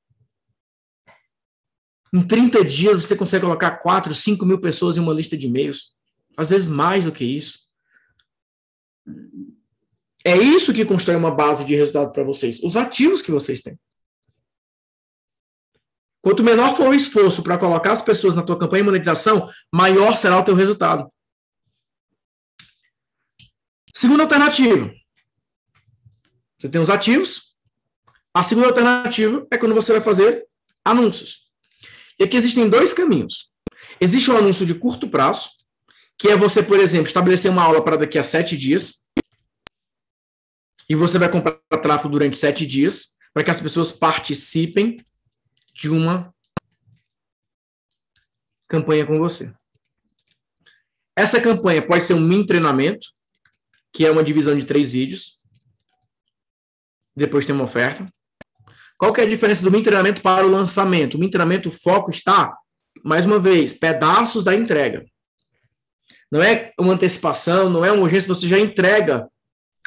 em 2.11 2.21
30 2.21 2.65
dias 2.65 3.05
você 3.05 3.15
consegue 3.15 3.45
colocar 3.45 3.77
4, 3.77 4.13
5 4.13 4.45
mil 4.45 4.59
pessoas 4.59 4.97
em 4.97 4.99
uma 4.99 5.13
lista 5.13 5.37
de 5.37 5.45
e-mails. 5.45 5.93
Às 6.35 6.49
vezes 6.49 6.67
mais 6.67 7.05
do 7.05 7.11
que 7.11 7.23
isso. 7.23 7.59
É 10.25 10.35
isso 10.37 10.73
que 10.73 10.85
constrói 10.85 11.15
uma 11.15 11.31
base 11.31 11.65
de 11.65 11.75
resultado 11.75 12.11
para 12.11 12.23
vocês, 12.23 12.61
os 12.63 12.77
ativos 12.77 13.21
que 13.21 13.31
vocês 13.31 13.61
têm. 13.61 13.77
Quanto 16.21 16.43
menor 16.43 16.75
for 16.75 16.89
o 16.89 16.93
esforço 16.93 17.43
para 17.43 17.57
colocar 17.57 17.91
as 17.91 18.01
pessoas 18.01 18.33
na 18.33 18.41
tua 18.41 18.57
campanha 18.57 18.83
de 18.83 18.89
monetização, 18.89 19.49
maior 19.71 20.15
será 20.15 20.39
o 20.39 20.43
teu 20.43 20.55
resultado. 20.55 21.11
Segunda 23.93 24.23
alternativa. 24.23 24.91
Você 26.57 26.67
tem 26.67 26.81
os 26.81 26.89
ativos. 26.89 27.55
A 28.33 28.41
segunda 28.41 28.67
alternativa 28.67 29.45
é 29.51 29.57
quando 29.57 29.75
você 29.75 29.91
vai 29.91 30.01
fazer 30.01 30.47
anúncios. 30.83 31.43
E 32.19 32.23
aqui 32.23 32.35
existem 32.35 32.67
dois 32.67 32.93
caminhos. 32.93 33.51
Existe 34.01 34.31
um 34.31 34.37
anúncio 34.37 34.65
de 34.65 34.73
curto 34.73 35.07
prazo, 35.09 35.51
que 36.17 36.29
é 36.29 36.35
você, 36.35 36.63
por 36.63 36.79
exemplo, 36.79 37.07
estabelecer 37.07 37.51
uma 37.51 37.63
aula 37.63 37.83
para 37.83 37.97
daqui 37.97 38.17
a 38.17 38.23
sete 38.23 38.57
dias. 38.57 39.03
E 40.89 40.95
você 40.95 41.19
vai 41.19 41.29
comprar 41.29 41.59
tráfego 41.81 42.09
durante 42.09 42.37
sete 42.37 42.65
dias, 42.65 43.15
para 43.33 43.43
que 43.43 43.51
as 43.51 43.61
pessoas 43.61 43.91
participem 43.91 44.95
de 45.73 45.89
uma 45.89 46.33
campanha 48.67 49.05
com 49.05 49.19
você. 49.19 49.53
Essa 51.15 51.39
campanha 51.39 51.85
pode 51.85 52.05
ser 52.05 52.15
um 52.15 52.19
mini 52.19 52.45
treinamento, 52.45 53.07
que 53.93 54.05
é 54.05 54.11
uma 54.11 54.23
divisão 54.23 54.57
de 54.57 54.65
três 54.65 54.91
vídeos. 54.91 55.39
Depois 57.15 57.45
tem 57.45 57.53
uma 57.53 57.65
oferta. 57.65 58.05
Qual 58.97 59.13
que 59.13 59.21
é 59.21 59.23
a 59.23 59.29
diferença 59.29 59.63
do 59.63 59.69
mini 59.69 59.83
treinamento 59.83 60.21
para 60.21 60.45
o 60.45 60.49
lançamento? 60.49 61.15
O 61.15 61.19
mini 61.19 61.31
treinamento, 61.31 61.69
o 61.69 61.71
foco 61.71 62.09
está, 62.09 62.57
mais 63.03 63.25
uma 63.25 63.39
vez, 63.39 63.73
pedaços 63.73 64.43
da 64.43 64.55
entrega. 64.55 65.05
Não 66.31 66.41
é 66.41 66.73
uma 66.79 66.93
antecipação, 66.93 67.69
não 67.69 67.85
é 67.85 67.91
uma 67.91 68.01
urgência, 68.01 68.27
você 68.27 68.47
já 68.47 68.57
entrega 68.57 69.27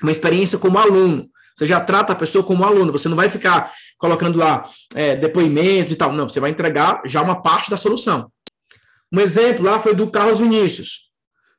uma 0.00 0.12
experiência 0.12 0.58
como 0.58 0.78
aluno. 0.78 1.28
Você 1.56 1.66
já 1.66 1.80
trata 1.80 2.12
a 2.12 2.16
pessoa 2.16 2.44
como 2.44 2.64
aluno, 2.64 2.92
você 2.92 3.08
não 3.08 3.16
vai 3.16 3.30
ficar 3.30 3.72
colocando 3.98 4.38
lá 4.38 4.68
é, 4.94 5.16
depoimento 5.16 5.92
e 5.92 5.96
tal. 5.96 6.12
Não, 6.12 6.28
você 6.28 6.38
vai 6.38 6.50
entregar 6.50 7.02
já 7.06 7.22
uma 7.22 7.42
parte 7.42 7.70
da 7.70 7.78
solução. 7.78 8.30
Um 9.10 9.20
exemplo 9.20 9.64
lá 9.64 9.80
foi 9.80 9.94
do 9.94 10.10
Carlos 10.10 10.38
Vinícius. 10.38 11.05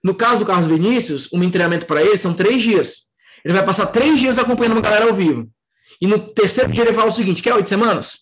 No 0.07 0.15
caso 0.15 0.39
do 0.39 0.45
Carlos 0.45 0.67
Vinícius, 0.67 1.27
um 1.33 1.51
treinamento 1.51 1.85
para 1.85 2.01
ele 2.01 2.17
são 2.17 2.33
três 2.33 2.63
dias. 2.63 3.09
Ele 3.43 3.53
vai 3.53 3.65
passar 3.65 3.87
três 3.87 4.17
dias 4.17 4.39
acompanhando 4.39 4.77
uma 4.77 4.81
galera 4.81 5.03
ao 5.03 5.13
vivo. 5.13 5.51
E 5.99 6.07
no 6.07 6.33
terceiro 6.33 6.71
dia 6.71 6.83
ele 6.85 6.93
fala 6.93 7.09
o 7.09 7.11
seguinte: 7.11 7.43
quer 7.43 7.53
oito 7.53 7.67
semanas? 7.67 8.19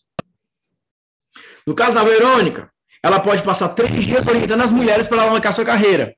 No 1.68 1.76
caso 1.76 1.94
da 1.94 2.04
Verônica, 2.04 2.72
ela 3.04 3.20
pode 3.20 3.44
passar 3.44 3.70
três 3.70 4.04
dias 4.04 4.26
orientando 4.26 4.62
as 4.62 4.72
mulheres 4.72 5.08
para 5.08 5.22
alavancar 5.22 5.54
sua 5.54 5.64
carreira. 5.64 6.16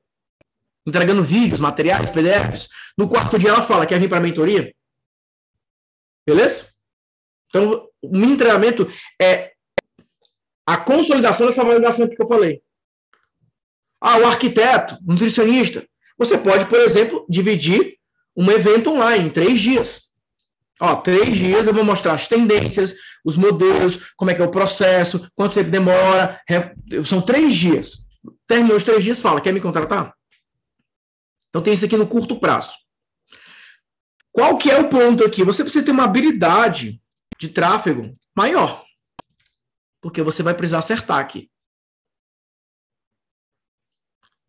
Entregando 0.88 1.22
vídeos, 1.22 1.60
materiais, 1.60 2.12
PDFs. 2.12 2.70
No 2.98 3.10
quarto 3.10 3.38
dia 3.38 3.50
ela 3.50 3.62
fala: 3.62 3.86
quer 3.86 4.00
vir 4.00 4.08
para 4.08 4.20
a 4.20 4.22
mentoria? 4.22 4.74
Beleza? 6.26 6.68
Então, 7.50 7.90
o 8.02 8.18
mini 8.18 8.38
treinamento 8.38 8.88
é 9.22 9.52
a 10.66 10.78
consolidação 10.78 11.46
dessa 11.46 11.66
validação 11.66 12.08
que 12.08 12.22
eu 12.22 12.26
falei. 12.26 12.62
Ah, 14.00 14.18
o 14.18 14.26
arquiteto, 14.26 14.98
nutricionista. 15.06 15.88
Você 16.18 16.38
pode, 16.38 16.66
por 16.66 16.80
exemplo, 16.80 17.26
dividir 17.30 17.96
um 18.36 18.52
evento 18.52 18.92
online 18.92 19.28
em 19.28 19.32
três 19.32 19.60
dias. 19.60 20.08
Ó, 20.80 20.96
três 20.96 21.36
dias 21.36 21.66
eu 21.66 21.74
vou 21.74 21.84
mostrar 21.84 22.14
as 22.14 22.28
tendências, 22.28 22.94
os 23.26 23.36
modelos, 23.36 24.12
como 24.16 24.30
é 24.30 24.36
que 24.36 24.42
é 24.42 24.46
o 24.46 24.52
processo, 24.52 25.28
quanto 25.36 25.56
tempo 25.56 25.72
demora. 25.72 26.40
São 27.04 27.22
três 27.22 27.56
dias. 27.56 28.06
Terminou 28.48 28.78
os 28.78 28.84
três 28.84 29.04
dias, 29.04 29.22
fala, 29.22 29.42
quer 29.42 29.54
me 29.54 29.60
contratar? 29.60 30.14
Então 31.50 31.62
tem 31.62 31.74
isso 31.74 31.86
aqui 31.86 31.98
no 31.98 32.08
curto 32.08 32.40
prazo. 32.40 32.72
Qual 34.32 34.56
que 34.58 34.70
é 34.70 34.80
o 34.80 34.88
ponto 34.88 35.26
aqui? 35.26 35.44
Você 35.44 35.64
precisa 35.64 35.84
ter 35.84 35.92
uma 35.92 36.04
habilidade 36.04 37.02
de 37.40 37.50
tráfego 37.50 38.14
maior. 38.36 38.86
Porque 40.00 40.22
você 40.22 40.44
vai 40.44 40.54
precisar 40.54 40.80
acertar 40.80 41.18
aqui. 41.18 41.50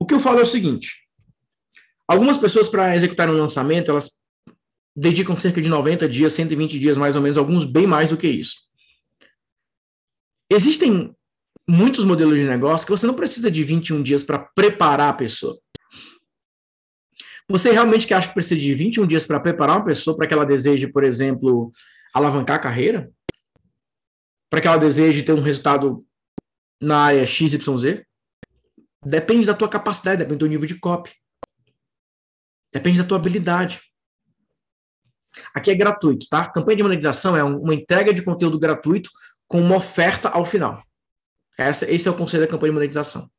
O 0.01 0.07
que 0.07 0.14
eu 0.14 0.20
falo 0.20 0.38
é 0.38 0.42
o 0.42 0.46
seguinte: 0.46 1.03
algumas 2.07 2.36
pessoas, 2.36 2.68
para 2.68 2.94
executar 2.94 3.28
um 3.28 3.36
lançamento, 3.36 3.90
elas 3.90 4.20
dedicam 4.96 5.38
cerca 5.38 5.61
de 5.61 5.68
90 5.68 6.09
dias, 6.09 6.32
120 6.32 6.78
dias 6.78 6.99
mais 6.99 7.14
ou 7.14 7.22
menos, 7.22 7.38
alguns 7.38 7.64
bem 7.64 7.86
mais 7.86 8.11
do 8.11 8.16
que 8.16 8.28
isso. 8.28 8.57
Existem 10.51 11.14
muitos 11.68 12.05
modelos 12.05 12.38
de 12.38 12.44
negócio 12.44 12.86
que 12.86 12.90
você 12.90 13.07
não 13.07 13.14
precisa 13.14 13.51
de 13.51 13.62
21 13.62 14.03
dias 14.03 14.22
para 14.22 14.38
preparar 14.38 15.11
a 15.11 15.12
pessoa. 15.12 15.61
Você 17.51 17.70
realmente 17.70 18.12
acha 18.12 18.28
que 18.28 18.34
precisa 18.34 18.61
de 18.61 18.74
21 18.74 19.07
dias 19.07 19.26
para 19.26 19.40
preparar 19.40 19.76
uma 19.76 19.84
pessoa 19.84 20.16
para 20.16 20.26
que 20.26 20.34
ela 20.34 20.44
deseje, 20.44 20.86
por 20.86 21.05
exemplo, 21.05 21.70
alavancar 22.14 22.57
a 22.57 22.61
carreira? 22.61 23.11
Para 24.51 24.61
que 24.61 24.68
ela 24.68 24.76
deseje 24.76 25.22
ter 25.22 25.32
um 25.32 25.42
resultado 25.42 26.05
na 26.80 26.99
área 27.05 27.24
XYZ? 27.24 28.03
Depende 29.05 29.46
da 29.46 29.55
tua 29.55 29.68
capacidade, 29.68 30.18
depende 30.18 30.38
do 30.38 30.46
nível 30.46 30.66
de 30.66 30.78
copy. 30.78 31.12
Depende 32.72 32.99
da 32.99 33.05
tua 33.05 33.18
habilidade. 33.18 33.80
Aqui 35.55 35.70
é 35.70 35.74
gratuito, 35.74 36.26
tá? 36.28 36.51
Campanha 36.51 36.76
de 36.76 36.82
monetização 36.82 37.36
é 37.36 37.42
uma 37.42 37.74
entrega 37.74 38.12
de 38.12 38.22
conteúdo 38.22 38.59
gratuito 38.59 39.11
com 39.46 39.61
uma 39.61 39.76
oferta 39.76 40.28
ao 40.28 40.44
final. 40.44 40.82
Essa, 41.59 41.90
esse 41.90 42.07
é 42.07 42.11
o 42.11 42.16
conceito 42.16 42.42
da 42.42 42.49
campanha 42.49 42.72
de 42.72 42.74
monetização. 42.74 43.30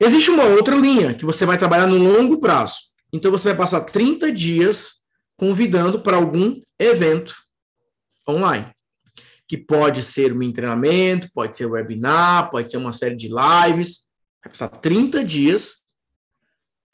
Existe 0.00 0.30
uma 0.30 0.44
outra 0.44 0.74
linha 0.74 1.14
que 1.14 1.24
você 1.24 1.46
vai 1.46 1.56
trabalhar 1.56 1.86
no 1.86 1.96
longo 1.96 2.40
prazo. 2.40 2.76
Então 3.12 3.30
você 3.30 3.50
vai 3.50 3.58
passar 3.58 3.82
30 3.82 4.32
dias 4.32 5.02
convidando 5.36 6.00
para 6.00 6.16
algum 6.16 6.54
evento 6.78 7.34
online, 8.28 8.72
que 9.46 9.56
pode 9.56 10.02
ser 10.02 10.32
um 10.32 10.52
treinamento, 10.52 11.28
pode 11.32 11.56
ser 11.56 11.66
um 11.66 11.72
webinar, 11.72 12.50
pode 12.50 12.70
ser 12.70 12.78
uma 12.78 12.92
série 12.92 13.16
de 13.16 13.28
lives. 13.28 14.08
Vai 14.42 14.50
passar 14.50 14.68
30 14.68 15.24
dias 15.24 15.82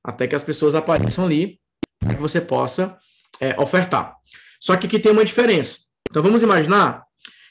até 0.04 0.26
que 0.26 0.34
as 0.34 0.42
pessoas 0.42 0.74
apareçam 0.74 1.24
ali 1.24 1.60
para 1.98 2.14
que 2.14 2.20
você 2.20 2.40
possa 2.40 2.98
é, 3.40 3.58
ofertar. 3.60 4.16
Só 4.60 4.76
que 4.76 4.86
aqui 4.86 4.98
tem 4.98 5.12
uma 5.12 5.24
diferença. 5.24 5.78
Então 6.10 6.22
vamos 6.22 6.42
imaginar 6.42 7.04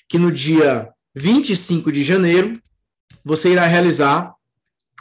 que 0.08 0.18
no 0.18 0.32
dia 0.32 0.90
25 1.16 1.92
de 1.92 2.04
janeiro 2.04 2.62
você 3.24 3.52
irá 3.52 3.66
realizar 3.66 4.34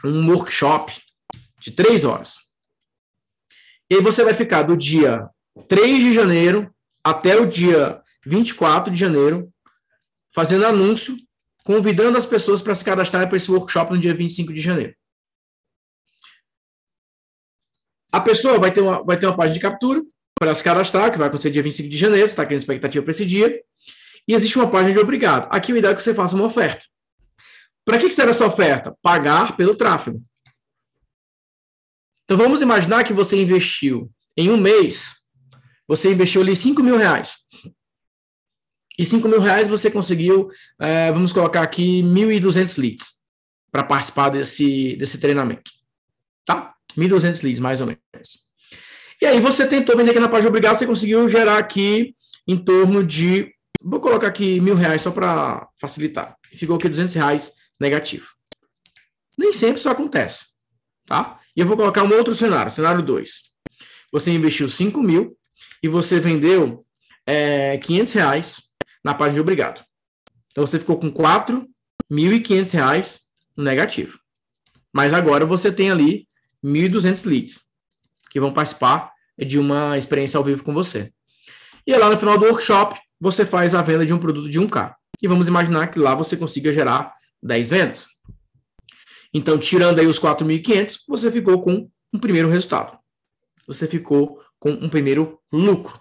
um 0.05 0.31
workshop 0.31 0.93
de 1.61 1.71
três 1.71 2.05
horas. 2.05 2.47
E 3.89 3.97
aí 3.97 4.03
você 4.03 4.25
vai 4.25 4.35
ficar 4.35 4.63
do 4.63 4.77
dia 4.77 5.29
3 5.69 5.99
de 5.99 6.13
janeiro 6.13 6.73
até 7.03 7.37
o 7.37 7.47
dia 7.47 8.03
24 8.25 8.93
de 8.93 8.99
janeiro 8.99 9.53
fazendo 10.35 10.67
anúncio, 10.67 11.17
convidando 11.67 12.17
as 12.17 12.25
pessoas 12.25 12.63
para 12.63 12.77
se 12.77 12.85
cadastrarem 12.85 13.27
para 13.27 13.37
esse 13.37 13.51
workshop 13.51 13.93
no 13.93 13.99
dia 13.99 14.15
25 14.15 14.53
de 14.53 14.61
janeiro. 14.61 14.95
A 18.13 18.21
pessoa 18.21 18.57
vai 18.57 18.73
ter 18.73 18.81
uma, 18.81 19.03
vai 19.03 19.19
ter 19.19 19.27
uma 19.27 19.37
página 19.37 19.55
de 19.55 19.61
captura 19.61 20.01
para 20.39 20.55
se 20.55 20.63
cadastrar, 20.63 21.11
que 21.11 21.19
vai 21.19 21.27
acontecer 21.27 21.51
dia 21.51 21.65
25 21.65 21.89
de 21.89 21.97
janeiro, 21.97 22.25
você 22.25 22.33
está 22.33 22.47
criando 22.47 22.61
expectativa 22.61 23.03
para 23.03 23.11
esse 23.11 23.27
dia. 23.27 23.61
E 24.29 24.33
existe 24.33 24.57
uma 24.57 24.71
página 24.71 24.93
de 24.93 25.01
obrigado. 25.01 25.49
Aqui 25.51 25.73
o 25.73 25.77
ideal 25.77 25.93
é 25.93 25.97
que 25.97 26.03
você 26.05 26.15
faça 26.15 26.37
uma 26.37 26.45
oferta. 26.45 26.87
Para 27.85 27.99
que 27.99 28.13
serve 28.13 28.31
essa 28.31 28.47
oferta? 28.47 28.97
Pagar 29.03 29.57
pelo 29.57 29.75
tráfego. 29.75 30.19
Então 32.25 32.37
vamos 32.37 32.63
imaginar 32.63 33.03
que 33.03 33.13
você 33.13 33.37
investiu 33.43 34.09
em 34.37 34.51
um 34.51 34.57
mês, 34.57 35.17
você 35.89 36.13
investiu 36.13 36.43
ali 36.43 36.55
5 36.55 36.81
mil 36.81 36.97
reais. 36.97 37.39
E 38.99 39.05
5 39.05 39.29
mil 39.29 39.41
reais 39.41 39.69
você 39.69 39.91
conseguiu, 39.91 40.49
é, 40.81 41.13
vamos 41.13 41.33
colocar 41.33 41.63
aqui, 41.63 42.03
1.200 42.03 42.81
leads 42.81 43.13
para 43.71 43.83
participar 43.83 44.31
desse, 44.31 44.97
desse 44.97 45.19
treinamento. 45.19 45.71
Tá? 46.45 46.75
1.200 46.97 47.43
leads, 47.43 47.61
mais 47.61 47.81
ou 47.81 47.87
menos. 47.87 48.47
E 49.21 49.27
aí 49.27 49.41
você 49.41 49.67
tentou 49.67 49.97
vender 49.97 50.11
aqui 50.11 50.21
na 50.21 50.29
página 50.29 50.49
obrigada, 50.49 50.79
você 50.79 50.87
conseguiu 50.87 51.29
gerar 51.29 51.59
aqui 51.59 52.15
em 52.47 52.57
torno 52.57 53.03
de, 53.05 53.53
vou 53.83 54.01
colocar 54.01 54.29
aqui 54.29 54.61
mil 54.61 54.75
reais 54.75 55.03
só 55.03 55.11
para 55.11 55.69
facilitar. 55.79 56.37
Ficou 56.55 56.77
aqui 56.77 56.89
200 56.89 57.15
reais 57.15 57.53
negativo. 57.79 58.27
Nem 59.39 59.53
sempre 59.53 59.79
isso 59.79 59.91
acontece, 59.91 60.47
tá? 61.05 61.39
E 61.55 61.61
eu 61.61 61.67
vou 61.67 61.77
colocar 61.77 62.03
um 62.03 62.13
outro 62.15 62.35
cenário, 62.35 62.71
cenário 62.71 63.03
2. 63.03 63.31
Você 64.13 64.31
investiu 64.31 64.69
5 64.69 65.03
mil 65.03 65.37
e 65.83 65.89
você 65.89 66.19
vendeu 66.21 66.87
é, 67.27 67.77
500 67.79 68.15
reais 68.15 68.63
na 69.07 69.15
página 69.15 69.35
de 69.35 69.41
obrigado. 69.41 69.85
Então 70.51 70.67
você 70.67 70.81
ficou 70.81 70.99
com 70.99 71.13
4.500 71.13 72.73
reais 72.73 73.21
no 73.57 73.63
negativo. 73.63 74.19
Mas 74.93 75.15
agora 75.15 75.47
você 75.47 75.71
tem 75.71 75.93
ali 75.93 76.27
1.200 76.65 77.25
leads 77.25 77.61
que 78.29 78.41
vão 78.41 78.53
participar 78.53 79.13
de 79.39 79.61
uma 79.61 79.97
experiência 79.97 80.37
ao 80.37 80.43
vivo 80.43 80.65
com 80.65 80.75
você. 80.75 81.13
E 81.87 81.97
lá 81.97 82.11
no 82.11 82.19
final 82.19 82.37
do 82.37 82.47
workshop, 82.47 82.99
você 83.21 83.47
faz 83.47 83.77
a 83.77 83.83
venda 83.83 84.05
de 84.05 84.13
um 84.13 84.19
produto 84.19 84.51
de 84.51 84.61
1K. 84.61 84.93
E 85.23 85.29
vamos 85.29 85.47
imaginar 85.47 85.87
que 85.87 86.01
lá 86.01 86.17
você 86.17 86.37
consiga 86.37 86.73
gerar 86.73 87.15
10 87.41 87.71
vendas. 87.71 88.09
Então, 89.33 89.57
tirando 89.57 90.01
aí 90.01 90.07
os 90.09 90.19
4.500, 90.19 90.99
você 91.07 91.31
ficou 91.31 91.61
com 91.63 91.89
um 92.13 92.19
primeiro 92.19 92.49
resultado. 92.49 92.99
Você 93.69 93.87
ficou 93.87 94.43
com 94.59 94.71
um 94.71 94.89
primeiro 94.89 95.41
lucro. 95.53 96.01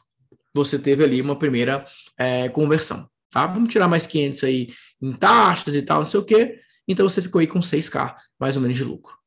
Você 0.56 0.80
teve 0.80 1.04
ali 1.04 1.22
uma 1.22 1.38
primeira 1.38 1.86
é, 2.18 2.48
conversão. 2.48 3.10
Tá? 3.30 3.46
Vamos 3.46 3.72
tirar 3.72 3.90
mais 3.90 4.08
500 4.08 4.44
aí 4.46 4.74
em 5.02 5.12
taxas 5.12 5.76
e 5.76 5.82
tal, 5.82 6.00
não 6.00 6.06
sei 6.06 6.20
o 6.22 6.26
quê. 6.26 6.62
Então, 6.88 7.08
você 7.08 7.22
ficou 7.22 7.40
aí 7.40 7.48
com 7.48 7.60
6K, 7.60 8.16
mais 8.40 8.56
ou 8.56 8.62
menos, 8.62 8.78
de 8.78 8.84
lucro. 8.86 9.18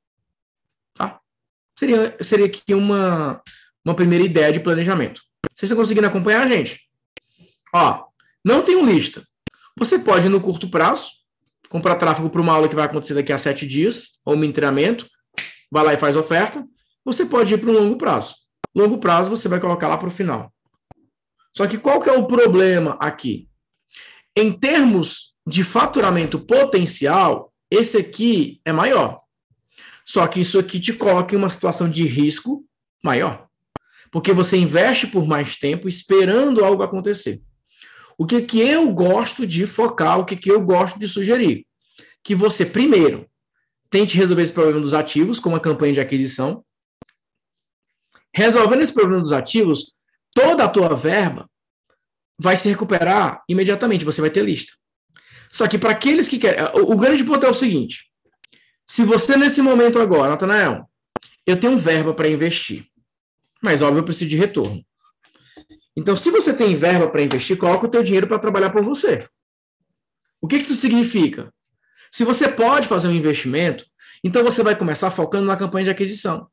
Tá? 0.94 1.20
Seria, 1.78 2.16
seria 2.22 2.46
aqui 2.46 2.72
uma, 2.72 3.42
uma 3.84 3.94
primeira 3.94 4.24
ideia 4.24 4.50
de 4.50 4.60
planejamento. 4.60 5.20
Vocês 5.54 5.70
estão 5.70 5.76
conseguindo 5.76 6.06
acompanhar, 6.06 6.48
gente? 6.48 6.80
Ó, 7.74 8.06
não 8.42 8.62
tenho 8.62 8.86
lista. 8.86 9.22
Você 9.76 9.98
pode, 9.98 10.30
no 10.30 10.40
curto 10.40 10.70
prazo, 10.70 11.10
comprar 11.68 11.96
tráfego 11.96 12.30
para 12.30 12.40
uma 12.40 12.54
aula 12.54 12.68
que 12.68 12.74
vai 12.74 12.86
acontecer 12.86 13.12
daqui 13.12 13.32
a 13.32 13.38
sete 13.38 13.66
dias, 13.66 14.18
ou 14.24 14.34
um 14.34 14.52
treinamento, 14.52 15.06
vai 15.70 15.84
lá 15.84 15.92
e 15.92 15.98
faz 15.98 16.16
oferta. 16.16 16.64
Você 17.04 17.26
pode 17.26 17.52
ir 17.52 17.58
para 17.58 17.70
um 17.70 17.74
longo 17.74 17.98
prazo. 17.98 18.34
Longo 18.74 18.98
prazo 18.98 19.28
você 19.28 19.48
vai 19.48 19.60
colocar 19.60 19.88
lá 19.88 19.98
para 19.98 20.08
o 20.08 20.10
final. 20.10 20.50
Só 21.58 21.66
que 21.66 21.76
qual 21.76 22.00
que 22.00 22.08
é 22.08 22.12
o 22.12 22.24
problema 22.24 22.96
aqui? 23.00 23.48
Em 24.36 24.52
termos 24.52 25.34
de 25.44 25.64
faturamento 25.64 26.38
potencial, 26.38 27.52
esse 27.68 27.96
aqui 27.96 28.60
é 28.64 28.72
maior. 28.72 29.22
Só 30.06 30.24
que 30.28 30.38
isso 30.38 30.56
aqui 30.56 30.78
te 30.78 30.92
coloca 30.92 31.34
em 31.34 31.36
uma 31.36 31.50
situação 31.50 31.90
de 31.90 32.06
risco 32.06 32.64
maior. 33.02 33.48
Porque 34.12 34.32
você 34.32 34.56
investe 34.56 35.08
por 35.08 35.26
mais 35.26 35.56
tempo 35.56 35.88
esperando 35.88 36.64
algo 36.64 36.84
acontecer. 36.84 37.42
O 38.16 38.24
que, 38.24 38.40
que 38.42 38.60
eu 38.60 38.92
gosto 38.92 39.44
de 39.44 39.66
focar, 39.66 40.20
o 40.20 40.24
que, 40.24 40.36
que 40.36 40.52
eu 40.52 40.60
gosto 40.60 40.96
de 40.96 41.08
sugerir? 41.08 41.66
Que 42.22 42.36
você, 42.36 42.64
primeiro, 42.64 43.28
tente 43.90 44.16
resolver 44.16 44.42
esse 44.42 44.52
problema 44.52 44.80
dos 44.80 44.94
ativos 44.94 45.40
com 45.40 45.48
uma 45.48 45.58
campanha 45.58 45.94
de 45.94 46.00
aquisição. 46.00 46.64
Resolvendo 48.32 48.82
esse 48.82 48.94
problema 48.94 49.20
dos 49.20 49.32
ativos, 49.32 49.97
toda 50.38 50.64
a 50.64 50.68
tua 50.68 50.94
verba 50.94 51.50
vai 52.38 52.56
se 52.56 52.68
recuperar 52.68 53.42
imediatamente, 53.48 54.04
você 54.04 54.20
vai 54.20 54.30
ter 54.30 54.44
lista. 54.44 54.72
Só 55.50 55.66
que 55.66 55.78
para 55.78 55.90
aqueles 55.90 56.28
que 56.28 56.38
querem. 56.38 56.62
O, 56.74 56.92
o 56.92 56.96
grande 56.96 57.24
ponto 57.24 57.44
é 57.44 57.48
o 57.48 57.54
seguinte: 57.54 58.04
se 58.86 59.02
você, 59.02 59.36
nesse 59.36 59.60
momento 59.60 59.98
agora, 59.98 60.30
Natanael, 60.30 60.88
eu 61.44 61.58
tenho 61.58 61.78
verba 61.78 62.14
para 62.14 62.28
investir, 62.28 62.86
mas 63.62 63.82
óbvio 63.82 64.00
eu 64.00 64.04
preciso 64.04 64.30
de 64.30 64.36
retorno. 64.36 64.84
Então, 65.96 66.16
se 66.16 66.30
você 66.30 66.54
tem 66.54 66.76
verba 66.76 67.08
para 67.08 67.22
investir, 67.22 67.58
coloca 67.58 67.86
o 67.86 67.90
teu 67.90 68.04
dinheiro 68.04 68.28
para 68.28 68.38
trabalhar 68.38 68.70
por 68.70 68.84
você. 68.84 69.26
O 70.40 70.46
que 70.46 70.56
isso 70.56 70.76
significa? 70.76 71.52
Se 72.12 72.24
você 72.24 72.48
pode 72.48 72.86
fazer 72.86 73.08
um 73.08 73.12
investimento, 73.12 73.84
então 74.22 74.44
você 74.44 74.62
vai 74.62 74.76
começar 74.76 75.10
focando 75.10 75.46
na 75.46 75.56
campanha 75.56 75.86
de 75.86 75.90
aquisição. 75.90 76.48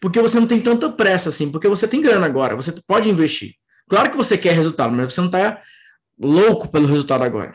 Porque 0.00 0.20
você 0.20 0.38
não 0.38 0.46
tem 0.46 0.60
tanta 0.60 0.90
pressa 0.90 1.28
assim, 1.30 1.50
porque 1.50 1.68
você 1.68 1.88
tem 1.88 2.00
grana 2.00 2.26
agora, 2.26 2.54
você 2.54 2.72
pode 2.86 3.08
investir. 3.08 3.54
Claro 3.88 4.10
que 4.10 4.16
você 4.16 4.36
quer 4.36 4.54
resultado, 4.54 4.92
mas 4.94 5.12
você 5.12 5.20
não 5.20 5.28
está 5.28 5.62
louco 6.18 6.68
pelo 6.68 6.86
resultado 6.86 7.24
agora. 7.24 7.54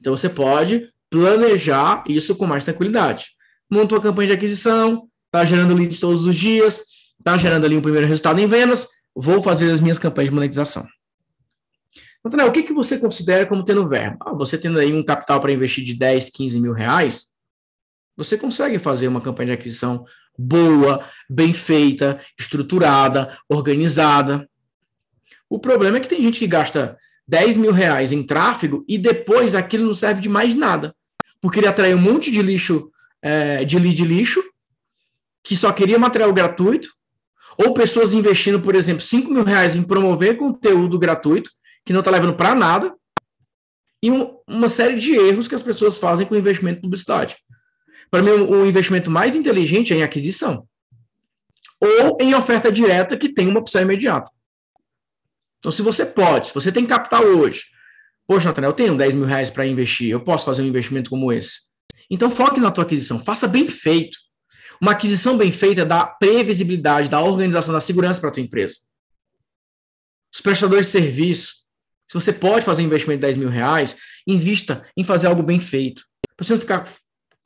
Então 0.00 0.16
você 0.16 0.28
pode 0.28 0.88
planejar 1.10 2.04
isso 2.06 2.34
com 2.36 2.46
mais 2.46 2.64
tranquilidade. 2.64 3.28
Monta 3.70 3.94
uma 3.94 4.00
campanha 4.00 4.28
de 4.28 4.34
aquisição, 4.34 5.08
está 5.26 5.44
gerando 5.44 5.74
leads 5.74 6.00
todos 6.00 6.26
os 6.26 6.36
dias, 6.36 6.82
está 7.18 7.36
gerando 7.36 7.64
ali 7.64 7.76
um 7.76 7.82
primeiro 7.82 8.06
resultado 8.06 8.40
em 8.40 8.46
vendas, 8.46 8.86
vou 9.14 9.42
fazer 9.42 9.70
as 9.70 9.80
minhas 9.80 9.98
campanhas 9.98 10.30
de 10.30 10.34
monetização. 10.34 10.86
Então, 12.24 12.46
o 12.46 12.52
que, 12.52 12.62
que 12.62 12.72
você 12.72 12.98
considera 12.98 13.46
como 13.46 13.64
tendo 13.64 13.88
verba? 13.88 14.16
Ah, 14.20 14.34
você 14.34 14.58
tendo 14.58 14.78
aí 14.78 14.92
um 14.92 15.04
capital 15.04 15.40
para 15.40 15.52
investir 15.52 15.84
de 15.84 15.94
10, 15.94 16.30
15 16.30 16.60
mil 16.60 16.72
reais, 16.72 17.26
você 18.16 18.36
consegue 18.36 18.78
fazer 18.78 19.08
uma 19.08 19.20
campanha 19.20 19.48
de 19.48 19.52
aquisição 19.52 20.04
boa, 20.38 21.04
bem 21.28 21.52
feita, 21.52 22.20
estruturada, 22.38 23.36
organizada. 23.48 24.48
O 25.50 25.58
problema 25.58 25.96
é 25.96 26.00
que 26.00 26.08
tem 26.08 26.22
gente 26.22 26.38
que 26.38 26.46
gasta 26.46 26.96
10 27.26 27.56
mil 27.56 27.72
reais 27.72 28.12
em 28.12 28.22
tráfego 28.22 28.84
e 28.86 28.96
depois 28.96 29.54
aquilo 29.54 29.86
não 29.86 29.94
serve 29.94 30.20
de 30.20 30.28
mais 30.28 30.54
nada. 30.54 30.94
Porque 31.40 31.58
ele 31.58 31.66
atraiu 31.66 31.96
um 31.96 32.00
monte 32.00 32.30
de 32.30 32.40
lixo, 32.40 32.90
é, 33.20 33.64
de 33.64 33.78
lead 33.78 34.04
lixo, 34.04 34.42
que 35.42 35.56
só 35.56 35.72
queria 35.72 35.98
material 35.98 36.32
gratuito, 36.32 36.88
ou 37.56 37.74
pessoas 37.74 38.14
investindo, 38.14 38.60
por 38.60 38.74
exemplo, 38.76 39.02
5 39.02 39.32
mil 39.32 39.42
reais 39.42 39.74
em 39.74 39.82
promover 39.82 40.36
conteúdo 40.36 40.98
gratuito, 40.98 41.50
que 41.84 41.92
não 41.92 42.00
está 42.00 42.10
levando 42.10 42.34
para 42.34 42.54
nada, 42.54 42.94
e 44.00 44.10
um, 44.10 44.36
uma 44.46 44.68
série 44.68 44.98
de 44.98 45.14
erros 45.14 45.48
que 45.48 45.54
as 45.54 45.62
pessoas 45.62 45.98
fazem 45.98 46.26
com 46.26 46.36
investimento 46.36 46.78
em 46.78 46.82
publicidade. 46.82 47.36
Para 48.10 48.22
mim, 48.22 48.30
o 48.30 48.66
investimento 48.66 49.10
mais 49.10 49.34
inteligente 49.34 49.92
é 49.92 49.96
em 49.96 50.02
aquisição. 50.02 50.66
Ou 51.80 52.18
em 52.20 52.34
oferta 52.34 52.72
direta 52.72 53.16
que 53.16 53.28
tem 53.28 53.48
uma 53.48 53.60
opção 53.60 53.82
imediata. 53.82 54.30
Então, 55.58 55.70
se 55.70 55.82
você 55.82 56.06
pode, 56.06 56.48
se 56.48 56.54
você 56.54 56.72
tem 56.72 56.86
capital 56.86 57.24
hoje, 57.24 57.64
poxa, 58.26 58.48
Nathanael, 58.48 58.70
eu 58.70 58.76
tenho 58.76 58.96
10 58.96 59.14
mil 59.14 59.24
reais 59.24 59.50
para 59.50 59.66
investir, 59.66 60.10
eu 60.10 60.20
posso 60.20 60.44
fazer 60.44 60.62
um 60.62 60.66
investimento 60.66 61.10
como 61.10 61.32
esse. 61.32 61.68
Então, 62.10 62.30
foque 62.30 62.60
na 62.60 62.70
tua 62.70 62.84
aquisição, 62.84 63.22
faça 63.22 63.46
bem 63.46 63.68
feito. 63.68 64.18
Uma 64.80 64.92
aquisição 64.92 65.36
bem 65.36 65.50
feita 65.50 65.84
dá 65.84 66.06
previsibilidade, 66.06 67.08
dá 67.08 67.20
organização, 67.20 67.74
dá 67.74 67.80
segurança 67.80 68.20
para 68.20 68.30
a 68.30 68.32
tua 68.32 68.42
empresa. 68.42 68.76
Os 70.32 70.40
prestadores 70.40 70.86
de 70.86 70.92
serviço, 70.92 71.56
se 72.06 72.14
você 72.14 72.32
pode 72.32 72.64
fazer 72.64 72.82
um 72.82 72.86
investimento 72.86 73.18
de 73.18 73.26
10 73.26 73.36
mil 73.36 73.48
reais, 73.48 73.96
invista 74.26 74.86
em 74.96 75.02
fazer 75.02 75.26
algo 75.26 75.42
bem 75.42 75.58
feito. 75.58 76.04
Para 76.36 76.46
você 76.46 76.52
não 76.52 76.60
ficar 76.60 76.88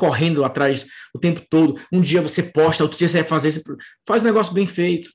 correndo 0.02 0.44
atrás 0.44 0.84
o 1.14 1.18
tempo 1.20 1.40
todo. 1.48 1.80
Um 1.92 2.00
dia 2.00 2.20
você 2.20 2.42
posta, 2.42 2.82
outro 2.82 2.98
dia 2.98 3.08
você 3.08 3.20
vai 3.20 3.28
fazer. 3.28 3.62
Faz 4.04 4.20
um 4.20 4.24
negócio 4.24 4.52
bem 4.52 4.66
feito. 4.66 5.08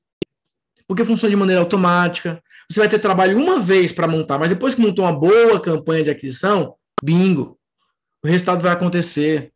Porque 0.88 1.04
funciona 1.04 1.30
de 1.30 1.36
maneira 1.36 1.62
automática. 1.62 2.42
Você 2.72 2.80
vai 2.80 2.88
ter 2.88 2.98
trabalho 2.98 3.38
uma 3.38 3.60
vez 3.60 3.92
para 3.92 4.08
montar, 4.08 4.38
mas 4.38 4.48
depois 4.48 4.76
que 4.76 4.82
montou 4.82 5.04
uma 5.04 5.12
boa 5.12 5.60
campanha 5.60 6.06
de 6.06 6.10
aquisição, 6.10 6.76
bingo. 7.04 7.60
O 8.24 8.30
resultado 8.30 8.62
vai 8.62 8.72
acontecer. 8.72 9.52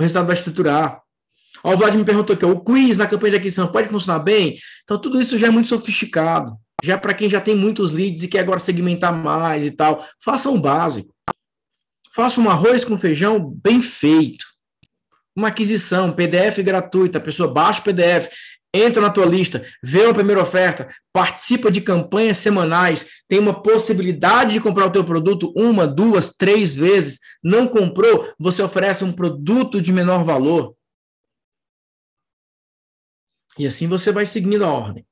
O 0.00 0.02
resultado 0.02 0.26
vai 0.26 0.36
estruturar. 0.36 1.02
Ó, 1.62 1.74
o 1.74 1.76
Vlad 1.76 1.94
me 1.94 2.04
perguntou 2.04 2.32
aqui, 2.32 2.46
o 2.46 2.60
quiz 2.60 2.96
na 2.96 3.06
campanha 3.06 3.32
de 3.32 3.36
aquisição 3.36 3.70
pode 3.70 3.90
funcionar 3.90 4.20
bem? 4.20 4.56
Então, 4.84 4.98
tudo 4.98 5.20
isso 5.20 5.36
já 5.36 5.48
é 5.48 5.50
muito 5.50 5.68
sofisticado. 5.68 6.56
Já 6.82 6.96
para 6.96 7.12
quem 7.12 7.28
já 7.28 7.42
tem 7.42 7.54
muitos 7.54 7.92
leads 7.92 8.22
e 8.22 8.28
quer 8.28 8.40
agora 8.40 8.58
segmentar 8.58 9.12
mais 9.12 9.66
e 9.66 9.70
tal, 9.70 10.02
faça 10.18 10.48
um 10.48 10.58
básico. 10.58 11.13
Faça 12.14 12.40
um 12.40 12.48
arroz 12.48 12.84
com 12.84 12.96
feijão 12.96 13.40
bem 13.40 13.82
feito. 13.82 14.46
Uma 15.34 15.48
aquisição, 15.48 16.12
PDF 16.12 16.58
gratuita, 16.62 17.18
a 17.18 17.20
pessoa 17.20 17.52
baixa 17.52 17.80
o 17.80 17.82
PDF, 17.82 18.28
entra 18.72 19.02
na 19.02 19.10
tua 19.10 19.26
lista, 19.26 19.66
vê 19.82 20.04
uma 20.04 20.14
primeira 20.14 20.40
oferta, 20.40 20.88
participa 21.12 21.72
de 21.72 21.80
campanhas 21.80 22.38
semanais, 22.38 23.08
tem 23.26 23.40
uma 23.40 23.60
possibilidade 23.60 24.52
de 24.52 24.60
comprar 24.60 24.86
o 24.86 24.92
teu 24.92 25.04
produto 25.04 25.52
uma, 25.56 25.88
duas, 25.88 26.32
três 26.36 26.76
vezes, 26.76 27.18
não 27.42 27.66
comprou, 27.66 28.32
você 28.38 28.62
oferece 28.62 29.02
um 29.02 29.12
produto 29.12 29.82
de 29.82 29.92
menor 29.92 30.22
valor. 30.22 30.76
E 33.58 33.66
assim 33.66 33.88
você 33.88 34.12
vai 34.12 34.24
seguindo 34.24 34.64
a 34.64 34.70
ordem. 34.70 35.04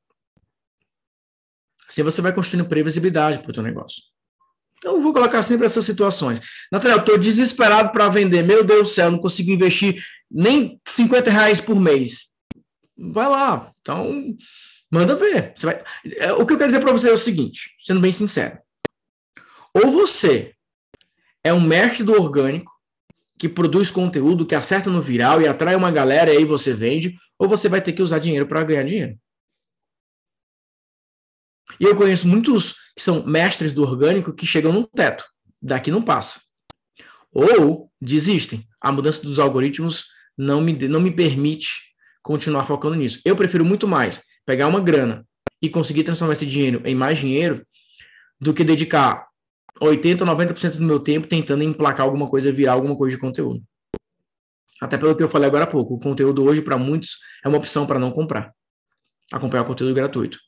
Assim 1.88 2.04
você 2.04 2.22
vai 2.22 2.32
construindo 2.32 2.68
previsibilidade 2.68 3.40
para 3.40 3.50
o 3.50 3.54
teu 3.54 3.62
negócio. 3.62 4.12
Então, 4.82 4.96
eu 4.96 5.00
vou 5.00 5.12
colocar 5.12 5.44
sempre 5.44 5.64
essas 5.64 5.84
situações. 5.84 6.40
Nathaniel, 6.70 6.98
eu 6.98 7.02
estou 7.02 7.16
desesperado 7.16 7.92
para 7.92 8.08
vender. 8.08 8.42
Meu 8.42 8.64
Deus 8.64 8.88
do 8.88 8.92
céu, 8.92 9.12
não 9.12 9.18
consigo 9.20 9.52
investir 9.52 10.04
nem 10.28 10.80
50 10.84 11.30
reais 11.30 11.60
por 11.60 11.78
mês. 11.78 12.32
Vai 12.98 13.28
lá. 13.28 13.72
Então, 13.80 14.36
manda 14.90 15.14
ver. 15.14 15.52
Você 15.54 15.66
vai... 15.66 15.84
É, 16.16 16.32
o 16.32 16.44
que 16.44 16.54
eu 16.54 16.58
quero 16.58 16.66
dizer 16.68 16.80
para 16.80 16.90
você 16.90 17.08
é 17.08 17.12
o 17.12 17.16
seguinte, 17.16 17.76
sendo 17.80 18.00
bem 18.00 18.12
sincero. 18.12 18.58
Ou 19.72 19.92
você 19.92 20.52
é 21.44 21.52
um 21.52 21.60
mestre 21.60 22.02
do 22.02 22.20
orgânico, 22.20 22.72
que 23.38 23.48
produz 23.48 23.88
conteúdo, 23.88 24.44
que 24.44 24.54
acerta 24.56 24.90
no 24.90 25.00
viral 25.00 25.40
e 25.40 25.46
atrai 25.46 25.76
uma 25.76 25.92
galera 25.92 26.34
e 26.34 26.38
aí 26.38 26.44
você 26.44 26.74
vende, 26.74 27.16
ou 27.38 27.48
você 27.48 27.68
vai 27.68 27.80
ter 27.80 27.92
que 27.92 28.02
usar 28.02 28.18
dinheiro 28.18 28.48
para 28.48 28.64
ganhar 28.64 28.82
dinheiro. 28.82 29.16
E 31.78 31.84
eu 31.84 31.94
conheço 31.94 32.26
muitos 32.26 32.81
que 32.94 33.02
são 33.02 33.24
mestres 33.26 33.72
do 33.72 33.82
orgânico 33.82 34.32
que 34.32 34.46
chegam 34.46 34.72
no 34.72 34.86
teto, 34.86 35.24
daqui 35.60 35.90
não 35.90 36.02
passa. 36.02 36.40
Ou 37.32 37.90
desistem. 38.00 38.66
A 38.80 38.92
mudança 38.92 39.22
dos 39.22 39.38
algoritmos 39.38 40.06
não 40.36 40.60
me, 40.60 40.72
não 40.88 41.00
me 41.00 41.10
permite 41.10 41.92
continuar 42.22 42.64
focando 42.64 42.96
nisso. 42.96 43.20
Eu 43.24 43.36
prefiro 43.36 43.64
muito 43.64 43.86
mais 43.86 44.22
pegar 44.44 44.66
uma 44.66 44.80
grana 44.80 45.26
e 45.60 45.68
conseguir 45.68 46.04
transformar 46.04 46.34
esse 46.34 46.46
dinheiro 46.46 46.82
em 46.84 46.94
mais 46.94 47.18
dinheiro 47.18 47.64
do 48.40 48.52
que 48.52 48.64
dedicar 48.64 49.26
80, 49.80 50.24
90% 50.24 50.76
do 50.76 50.82
meu 50.82 51.00
tempo 51.00 51.26
tentando 51.26 51.62
emplacar 51.62 52.04
alguma 52.04 52.28
coisa, 52.28 52.52
virar 52.52 52.72
alguma 52.72 52.96
coisa 52.96 53.16
de 53.16 53.20
conteúdo. 53.20 53.62
Até 54.80 54.98
pelo 54.98 55.14
que 55.14 55.22
eu 55.22 55.30
falei 55.30 55.46
agora 55.46 55.64
há 55.64 55.66
pouco, 55.66 55.94
o 55.94 56.00
conteúdo 56.00 56.42
hoje, 56.44 56.60
para 56.60 56.76
muitos, 56.76 57.18
é 57.44 57.48
uma 57.48 57.58
opção 57.58 57.86
para 57.86 58.00
não 58.00 58.10
comprar. 58.10 58.52
Acompanhar 59.32 59.62
o 59.62 59.66
conteúdo 59.66 59.94
gratuito. 59.94 60.38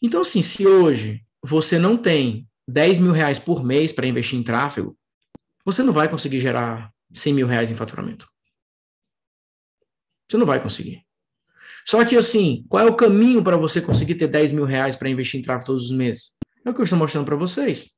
Então, 0.00 0.20
assim, 0.20 0.40
se 0.40 0.66
hoje 0.66 1.23
você 1.46 1.78
não 1.78 1.96
tem 1.96 2.48
10 2.66 3.00
mil 3.00 3.12
reais 3.12 3.38
por 3.38 3.62
mês 3.62 3.92
para 3.92 4.06
investir 4.06 4.38
em 4.38 4.42
tráfego, 4.42 4.96
você 5.62 5.82
não 5.82 5.92
vai 5.92 6.08
conseguir 6.08 6.40
gerar 6.40 6.90
100 7.12 7.34
mil 7.34 7.46
reais 7.46 7.70
em 7.70 7.76
faturamento. 7.76 8.26
Você 10.26 10.38
não 10.38 10.46
vai 10.46 10.62
conseguir. 10.62 11.04
Só 11.86 12.02
que, 12.02 12.16
assim, 12.16 12.64
qual 12.66 12.86
é 12.86 12.90
o 12.90 12.96
caminho 12.96 13.44
para 13.44 13.58
você 13.58 13.82
conseguir 13.82 14.14
ter 14.14 14.26
10 14.26 14.52
mil 14.52 14.64
reais 14.64 14.96
para 14.96 15.10
investir 15.10 15.38
em 15.38 15.42
tráfego 15.42 15.66
todos 15.66 15.84
os 15.84 15.90
meses? 15.90 16.34
É 16.64 16.70
o 16.70 16.74
que 16.74 16.80
eu 16.80 16.84
estou 16.84 16.98
mostrando 16.98 17.26
para 17.26 17.36
vocês. 17.36 17.90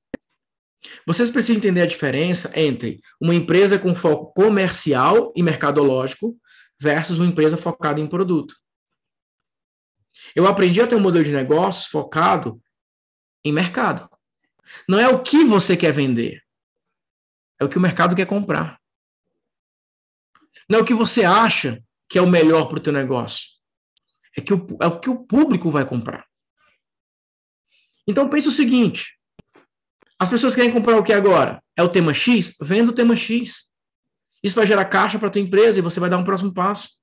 Vocês 1.07 1.31
precisam 1.31 1.59
entender 1.59 1.83
a 1.83 1.87
diferença 1.87 2.51
entre 2.59 3.01
uma 3.21 3.35
empresa 3.35 3.79
com 3.79 3.95
foco 3.95 4.33
comercial 4.35 5.33
e 5.37 5.43
mercadológico 5.43 6.37
versus 6.81 7.21
uma 7.21 7.29
empresa 7.29 7.57
focada 7.57 8.01
em 8.01 8.09
produto. 8.09 8.57
Eu 10.35 10.49
aprendi 10.49 10.81
a 10.81 10.87
ter 10.87 10.97
um 10.97 11.01
modelo 11.01 11.25
de 11.25 11.33
negócios 11.33 11.87
focado 11.87 12.61
em 13.49 13.53
mercado. 13.53 14.11
Não 14.89 14.99
é 14.99 15.09
o 15.09 15.23
que 15.23 15.45
você 15.45 15.77
quer 15.77 15.93
vender, 15.93 16.43
é 17.61 17.65
o 17.65 17.69
que 17.69 17.79
o 17.79 17.81
mercado 17.81 18.17
quer 18.17 18.27
comprar. 18.27 18.81
Não 20.69 20.81
é 20.81 20.83
o 20.83 20.85
que 20.85 20.95
você 20.95 21.25
acha 21.25 21.83
que 22.09 22.19
é 22.19 22.23
o 22.23 22.27
melhor 22.27 22.67
para 22.67 22.79
o 22.79 22.83
teu 22.83 22.93
negócio. 22.93 23.47
É, 24.37 24.41
que 24.41 24.53
o, 24.53 24.67
é 24.83 24.87
o 24.87 24.99
que 24.99 25.09
o 25.09 25.25
público 25.25 25.71
vai 25.71 25.87
comprar. 25.87 26.27
Então 28.07 28.29
pense 28.29 28.49
o 28.49 28.53
seguinte: 28.53 29.17
as 30.19 30.29
pessoas 30.29 30.55
querem 30.55 30.73
comprar 30.73 30.97
o 30.97 31.05
que 31.05 31.13
agora? 31.13 31.63
É 31.77 31.83
o 31.83 31.89
tema 31.89 32.13
X? 32.13 32.57
Venda 32.61 32.91
o 32.91 32.95
tema 32.95 33.15
X. 33.15 33.71
Isso 34.43 34.57
vai 34.57 34.67
gerar 34.67 34.85
caixa 34.87 35.19
para 35.19 35.31
tua 35.31 35.41
empresa 35.41 35.79
e 35.79 35.83
você 35.83 36.01
vai 36.01 36.11
dar 36.11 36.19
um 36.19 36.25
próximo 36.25 36.53
passo. 36.53 37.01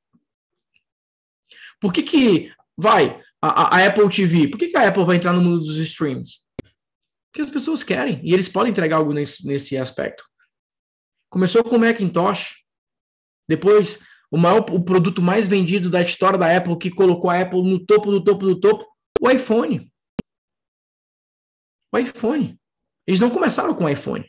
Por 1.80 1.94
que, 1.94 2.04
que 2.04 2.54
vai 2.78 3.23
a, 3.46 3.78
a, 3.78 3.88
Apple 3.88 4.10
TV? 4.10 4.48
Por 4.48 4.58
que, 4.58 4.70
que 4.70 4.78
a 4.78 4.88
Apple 4.88 5.04
vai 5.04 5.18
entrar 5.18 5.34
no 5.34 5.42
mundo 5.42 5.60
dos 5.60 5.76
streams? 5.76 6.42
Porque 7.30 7.42
as 7.42 7.50
pessoas 7.50 7.84
querem 7.84 8.22
e 8.24 8.34
eles 8.34 8.48
podem 8.48 8.72
entregar 8.72 8.98
algo 8.98 9.12
nesse, 9.12 9.46
nesse 9.46 9.78
aspecto. 9.78 10.24
Começou 11.30 11.62
com 11.64 11.76
o 11.76 11.80
Macintosh, 11.80 12.64
depois 13.50 14.00
o 14.32 14.38
maior 14.38 14.60
o 14.72 14.84
produto 14.84 15.22
mais 15.22 15.46
vendido 15.46 15.90
da 15.90 16.02
história 16.02 16.40
da 16.40 16.56
Apple 16.56 16.78
que 16.78 16.90
colocou 16.90 17.30
a 17.30 17.42
Apple 17.42 17.62
no 17.62 17.86
topo 17.86 18.12
do 18.12 18.24
topo 18.24 18.46
do 18.46 18.60
topo, 18.60 18.86
o 19.20 19.30
iPhone. 19.30 19.92
O 21.92 21.98
iPhone. 21.98 22.58
Eles 23.06 23.20
não 23.20 23.30
começaram 23.30 23.76
com 23.76 23.84
o 23.84 23.90
iPhone. 23.90 24.26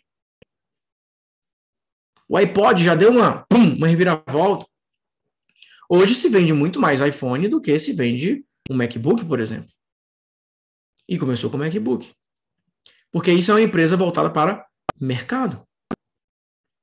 O 2.28 2.36
iPod 2.36 2.82
já 2.82 2.96
deu 2.96 3.10
uma, 3.10 3.46
pum, 3.46 3.76
uma 3.76 3.86
reviravolta. 3.86 4.66
Hoje 5.88 6.14
se 6.14 6.28
vende 6.28 6.52
muito 6.52 6.80
mais 6.80 7.00
iPhone 7.00 7.46
do 7.46 7.60
que 7.60 7.78
se 7.78 7.92
vende 7.92 8.44
um 8.70 8.76
MacBook, 8.76 9.24
por 9.24 9.40
exemplo. 9.40 9.70
E 11.08 11.18
começou 11.18 11.50
com 11.50 11.56
o 11.56 11.60
MacBook. 11.60 12.14
Porque 13.10 13.32
isso 13.32 13.50
é 13.50 13.54
uma 13.54 13.62
empresa 13.62 13.96
voltada 13.96 14.30
para 14.30 14.66
mercado. 15.00 15.66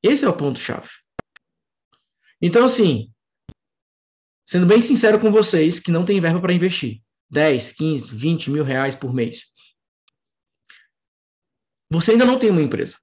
Esse 0.03 0.25
é 0.25 0.29
o 0.29 0.37
ponto-chave. 0.37 0.89
Então, 2.41 2.65
assim, 2.65 3.13
sendo 4.45 4.65
bem 4.65 4.81
sincero 4.81 5.19
com 5.19 5.31
vocês 5.31 5.79
que 5.79 5.91
não 5.91 6.05
tem 6.05 6.19
verba 6.19 6.41
para 6.41 6.53
investir 6.53 7.01
10, 7.29 7.73
15, 7.73 8.15
20 8.15 8.51
mil 8.51 8.63
reais 8.63 8.95
por 8.95 9.13
mês. 9.13 9.53
Você 11.89 12.11
ainda 12.11 12.25
não 12.25 12.39
tem 12.39 12.49
uma 12.49 12.61
empresa. 12.61 12.97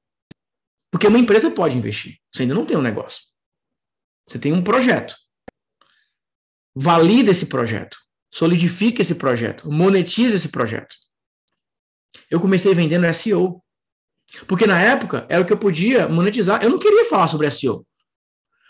Porque 0.91 1.07
uma 1.07 1.19
empresa 1.19 1.51
pode 1.51 1.77
investir. 1.77 2.19
Você 2.33 2.43
ainda 2.43 2.55
não 2.55 2.65
tem 2.65 2.77
um 2.77 2.83
negócio. 2.83 3.23
Você 4.27 4.39
tem 4.39 4.53
um 4.53 4.65
projeto. 4.65 5.15
Valida 6.75 7.31
esse 7.31 7.47
projeto. 7.47 7.99
Solidifica 8.31 9.03
esse 9.03 9.15
projeto. 9.15 9.71
Monetiza 9.71 10.37
esse 10.37 10.49
projeto. 10.49 10.95
Eu 12.31 12.41
comecei 12.41 12.75
vendendo 12.75 13.13
SEO. 13.15 13.63
Porque 14.47 14.67
na 14.67 14.81
época 14.81 15.27
era 15.29 15.43
o 15.43 15.47
que 15.47 15.53
eu 15.53 15.59
podia 15.59 16.09
monetizar. 16.09 16.63
Eu 16.63 16.71
não 16.71 16.79
queria 16.79 17.07
falar 17.07 17.29
sobre 17.29 17.51
SEO. 17.51 17.87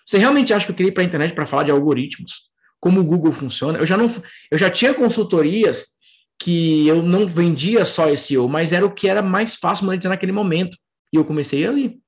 Você 0.06 0.18
realmente 0.18 0.54
acha 0.54 0.64
que 0.64 0.72
eu 0.72 0.76
queria 0.76 0.90
ir 0.90 0.94
para 0.94 1.02
a 1.02 1.06
internet 1.06 1.34
para 1.34 1.46
falar 1.46 1.64
de 1.64 1.70
algoritmos? 1.70 2.48
Como 2.80 3.00
o 3.00 3.04
Google 3.04 3.32
funciona? 3.32 3.78
Eu 3.78 3.86
já, 3.86 3.96
não, 3.96 4.10
eu 4.50 4.56
já 4.56 4.70
tinha 4.70 4.94
consultorias 4.94 5.98
que 6.38 6.86
eu 6.86 7.02
não 7.02 7.26
vendia 7.26 7.84
só 7.84 8.14
SEO, 8.14 8.48
mas 8.48 8.72
era 8.72 8.86
o 8.86 8.94
que 8.94 9.08
era 9.08 9.20
mais 9.20 9.56
fácil 9.56 9.86
monetizar 9.86 10.10
naquele 10.10 10.32
momento. 10.32 10.76
E 11.12 11.16
eu 11.16 11.24
comecei 11.24 11.66
ali. 11.66 11.98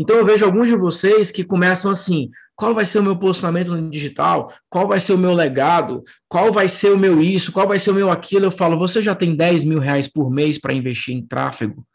Então 0.00 0.16
eu 0.16 0.24
vejo 0.24 0.46
alguns 0.46 0.66
de 0.66 0.74
vocês 0.74 1.30
que 1.30 1.44
começam 1.44 1.90
assim: 1.90 2.30
qual 2.56 2.74
vai 2.74 2.86
ser 2.86 3.00
o 3.00 3.02
meu 3.02 3.18
posicionamento 3.18 3.76
no 3.76 3.90
digital? 3.90 4.50
Qual 4.70 4.88
vai 4.88 4.98
ser 4.98 5.12
o 5.12 5.18
meu 5.18 5.34
legado? 5.34 6.02
Qual 6.26 6.50
vai 6.50 6.70
ser 6.70 6.90
o 6.90 6.96
meu 6.96 7.20
isso? 7.20 7.52
Qual 7.52 7.68
vai 7.68 7.78
ser 7.78 7.90
o 7.90 7.94
meu 7.94 8.10
aquilo? 8.10 8.46
Eu 8.46 8.50
falo: 8.50 8.78
você 8.78 9.02
já 9.02 9.14
tem 9.14 9.36
10 9.36 9.64
mil 9.64 9.78
reais 9.78 10.08
por 10.08 10.30
mês 10.30 10.56
para 10.56 10.72
investir 10.72 11.14
em 11.14 11.26
tráfego 11.26 11.86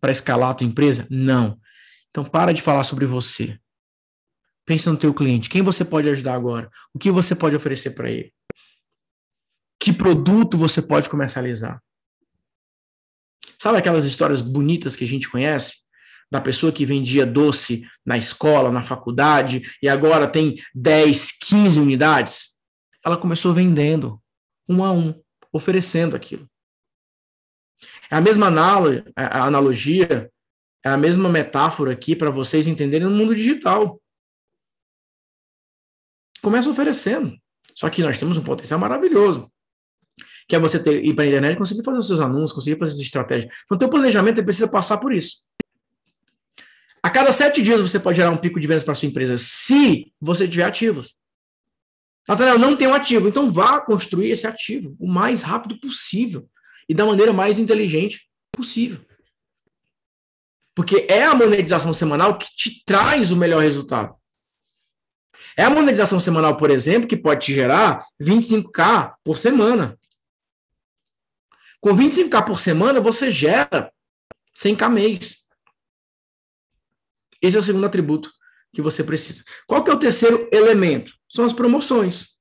para 0.00 0.10
escalar 0.10 0.50
a 0.50 0.54
tua 0.54 0.66
empresa? 0.66 1.06
Não. 1.08 1.56
Então 2.10 2.24
para 2.24 2.52
de 2.52 2.60
falar 2.60 2.82
sobre 2.82 3.06
você. 3.06 3.56
Pensa 4.66 4.90
no 4.90 4.98
teu 4.98 5.14
cliente. 5.14 5.48
Quem 5.48 5.62
você 5.62 5.84
pode 5.84 6.08
ajudar 6.08 6.34
agora? 6.34 6.68
O 6.92 6.98
que 6.98 7.10
você 7.10 7.36
pode 7.36 7.54
oferecer 7.54 7.90
para 7.92 8.10
ele? 8.10 8.32
Que 9.78 9.92
produto 9.92 10.58
você 10.58 10.82
pode 10.82 11.08
comercializar? 11.08 11.80
Sabe 13.58 13.78
aquelas 13.78 14.04
histórias 14.04 14.40
bonitas 14.40 14.96
que 14.96 15.04
a 15.04 15.06
gente 15.06 15.30
conhece? 15.30 15.83
Da 16.30 16.40
pessoa 16.40 16.72
que 16.72 16.86
vendia 16.86 17.26
doce 17.26 17.86
na 18.04 18.16
escola, 18.16 18.70
na 18.70 18.82
faculdade, 18.82 19.62
e 19.82 19.88
agora 19.88 20.26
tem 20.26 20.56
10, 20.74 21.32
15 21.38 21.80
unidades? 21.80 22.58
Ela 23.04 23.16
começou 23.16 23.52
vendendo, 23.52 24.20
um 24.68 24.82
a 24.82 24.92
um, 24.92 25.14
oferecendo 25.52 26.16
aquilo. 26.16 26.48
É 28.10 28.16
a 28.16 28.20
mesma 28.20 28.46
analogia, 29.16 30.30
é 30.84 30.88
a 30.88 30.96
mesma 30.96 31.28
metáfora 31.28 31.92
aqui 31.92 32.16
para 32.16 32.30
vocês 32.30 32.66
entenderem 32.66 33.08
no 33.08 33.14
mundo 33.14 33.34
digital. 33.34 34.00
Começa 36.42 36.68
oferecendo. 36.68 37.36
Só 37.74 37.88
que 37.90 38.02
nós 38.02 38.18
temos 38.18 38.38
um 38.38 38.44
potencial 38.44 38.78
maravilhoso 38.78 39.50
que 40.48 40.54
é 40.54 40.58
você 40.58 40.78
ter, 40.78 41.04
ir 41.04 41.14
para 41.14 41.24
a 41.24 41.26
internet 41.26 41.56
conseguir 41.56 41.82
fazer 41.82 41.98
os 41.98 42.06
seus 42.06 42.20
anúncios, 42.20 42.52
conseguir 42.52 42.78
fazer 42.78 42.94
as 42.94 43.00
estratégias. 43.00 43.54
Então, 43.64 43.76
o 43.76 43.78
teu 43.78 43.88
planejamento 43.88 44.42
precisa 44.44 44.68
passar 44.68 44.98
por 44.98 45.12
isso. 45.12 45.44
A 47.04 47.10
cada 47.10 47.30
sete 47.32 47.60
dias 47.60 47.82
você 47.82 48.00
pode 48.00 48.16
gerar 48.16 48.30
um 48.30 48.36
pico 48.38 48.58
de 48.58 48.66
vendas 48.66 48.82
para 48.82 48.94
sua 48.94 49.06
empresa, 49.06 49.36
se 49.36 50.10
você 50.18 50.48
tiver 50.48 50.64
ativos. 50.64 51.14
Nathanael, 52.26 52.58
não 52.58 52.74
tem 52.74 52.88
um 52.88 52.94
ativo, 52.94 53.28
então 53.28 53.52
vá 53.52 53.78
construir 53.78 54.30
esse 54.30 54.46
ativo 54.46 54.96
o 54.98 55.06
mais 55.06 55.42
rápido 55.42 55.78
possível 55.78 56.48
e 56.88 56.94
da 56.94 57.04
maneira 57.04 57.30
mais 57.30 57.58
inteligente 57.58 58.26
possível. 58.50 59.04
Porque 60.74 61.06
é 61.06 61.24
a 61.24 61.34
monetização 61.34 61.92
semanal 61.92 62.38
que 62.38 62.46
te 62.56 62.82
traz 62.86 63.30
o 63.30 63.36
melhor 63.36 63.60
resultado. 63.60 64.16
É 65.58 65.64
a 65.64 65.70
monetização 65.70 66.18
semanal, 66.18 66.56
por 66.56 66.70
exemplo, 66.70 67.06
que 67.06 67.18
pode 67.18 67.44
te 67.44 67.52
gerar 67.52 68.02
25k 68.18 69.12
por 69.22 69.36
semana. 69.36 69.98
Com 71.82 71.94
25k 71.94 72.46
por 72.46 72.58
semana, 72.58 72.98
você 72.98 73.30
gera 73.30 73.92
100k 74.56 74.88
mês. 74.88 75.43
Esse 77.44 77.58
é 77.58 77.60
o 77.60 77.62
segundo 77.62 77.84
atributo 77.84 78.32
que 78.72 78.80
você 78.80 79.04
precisa. 79.04 79.44
Qual 79.66 79.84
que 79.84 79.90
é 79.90 79.94
o 79.94 79.98
terceiro 79.98 80.48
elemento? 80.50 81.12
São 81.28 81.44
as 81.44 81.52
promoções. 81.52 82.38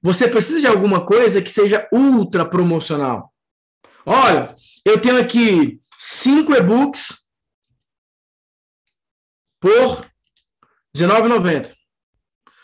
Você 0.00 0.28
precisa 0.28 0.60
de 0.60 0.68
alguma 0.68 1.04
coisa 1.04 1.42
que 1.42 1.50
seja 1.50 1.88
ultra 1.92 2.48
promocional. 2.48 3.34
Olha, 4.04 4.54
eu 4.84 5.00
tenho 5.00 5.20
aqui 5.20 5.82
cinco 5.98 6.54
e-books 6.54 7.26
por 9.58 10.00
R$19,90. 10.00 11.74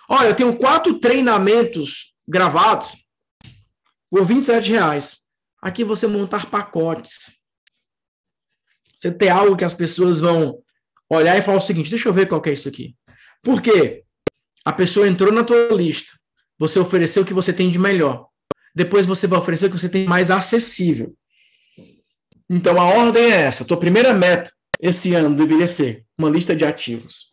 Olha, 0.09 0.29
eu 0.29 0.37
tenho 0.37 0.57
quatro 0.57 1.01
treinamentos 1.01 2.15
gravados 2.29 2.93
por 4.09 4.25
27 4.25 4.71
reais. 4.71 5.23
Aqui 5.61 5.83
você 5.83 6.07
montar 6.07 6.49
pacotes. 6.49 7.42
Você 9.03 9.11
ter 9.11 9.31
algo 9.31 9.57
que 9.57 9.65
as 9.65 9.75
pessoas 9.75 10.21
vão 10.21 10.63
olhar 11.11 11.37
e 11.37 11.43
falar 11.43 11.59
o 11.59 11.61
seguinte: 11.61 11.91
deixa 11.91 12.09
eu 12.09 12.13
ver 12.13 12.29
qual 12.29 12.41
é 12.47 12.53
isso 12.53 12.69
aqui. 12.69 12.95
Por 13.43 13.61
quê? 13.61 14.05
A 14.65 14.73
pessoa 14.73 15.09
entrou 15.09 15.33
na 15.33 15.43
tua 15.43 15.71
lista. 15.73 16.13
Você 16.57 16.79
ofereceu 16.79 17.25
o 17.25 17.27
que 17.27 17.35
você 17.35 17.53
tem 17.53 17.69
de 17.69 17.81
melhor. 17.81 18.29
Depois 18.73 19.05
você 19.05 19.27
vai 19.27 19.41
oferecer 19.41 19.67
o 19.67 19.71
que 19.71 19.77
você 19.77 19.89
tem 19.89 20.07
mais 20.07 20.31
acessível. 20.31 21.17
Então 22.49 22.81
a 22.81 22.85
ordem 22.85 23.25
é 23.25 23.43
essa. 23.43 23.65
Tua 23.65 23.77
primeira 23.77 24.15
meta 24.15 24.53
esse 24.81 25.13
ano 25.15 25.37
deveria 25.37 25.67
ser 25.67 26.05
uma 26.17 26.31
lista 26.31 26.55
de 26.55 26.65
ativos. 26.65 27.25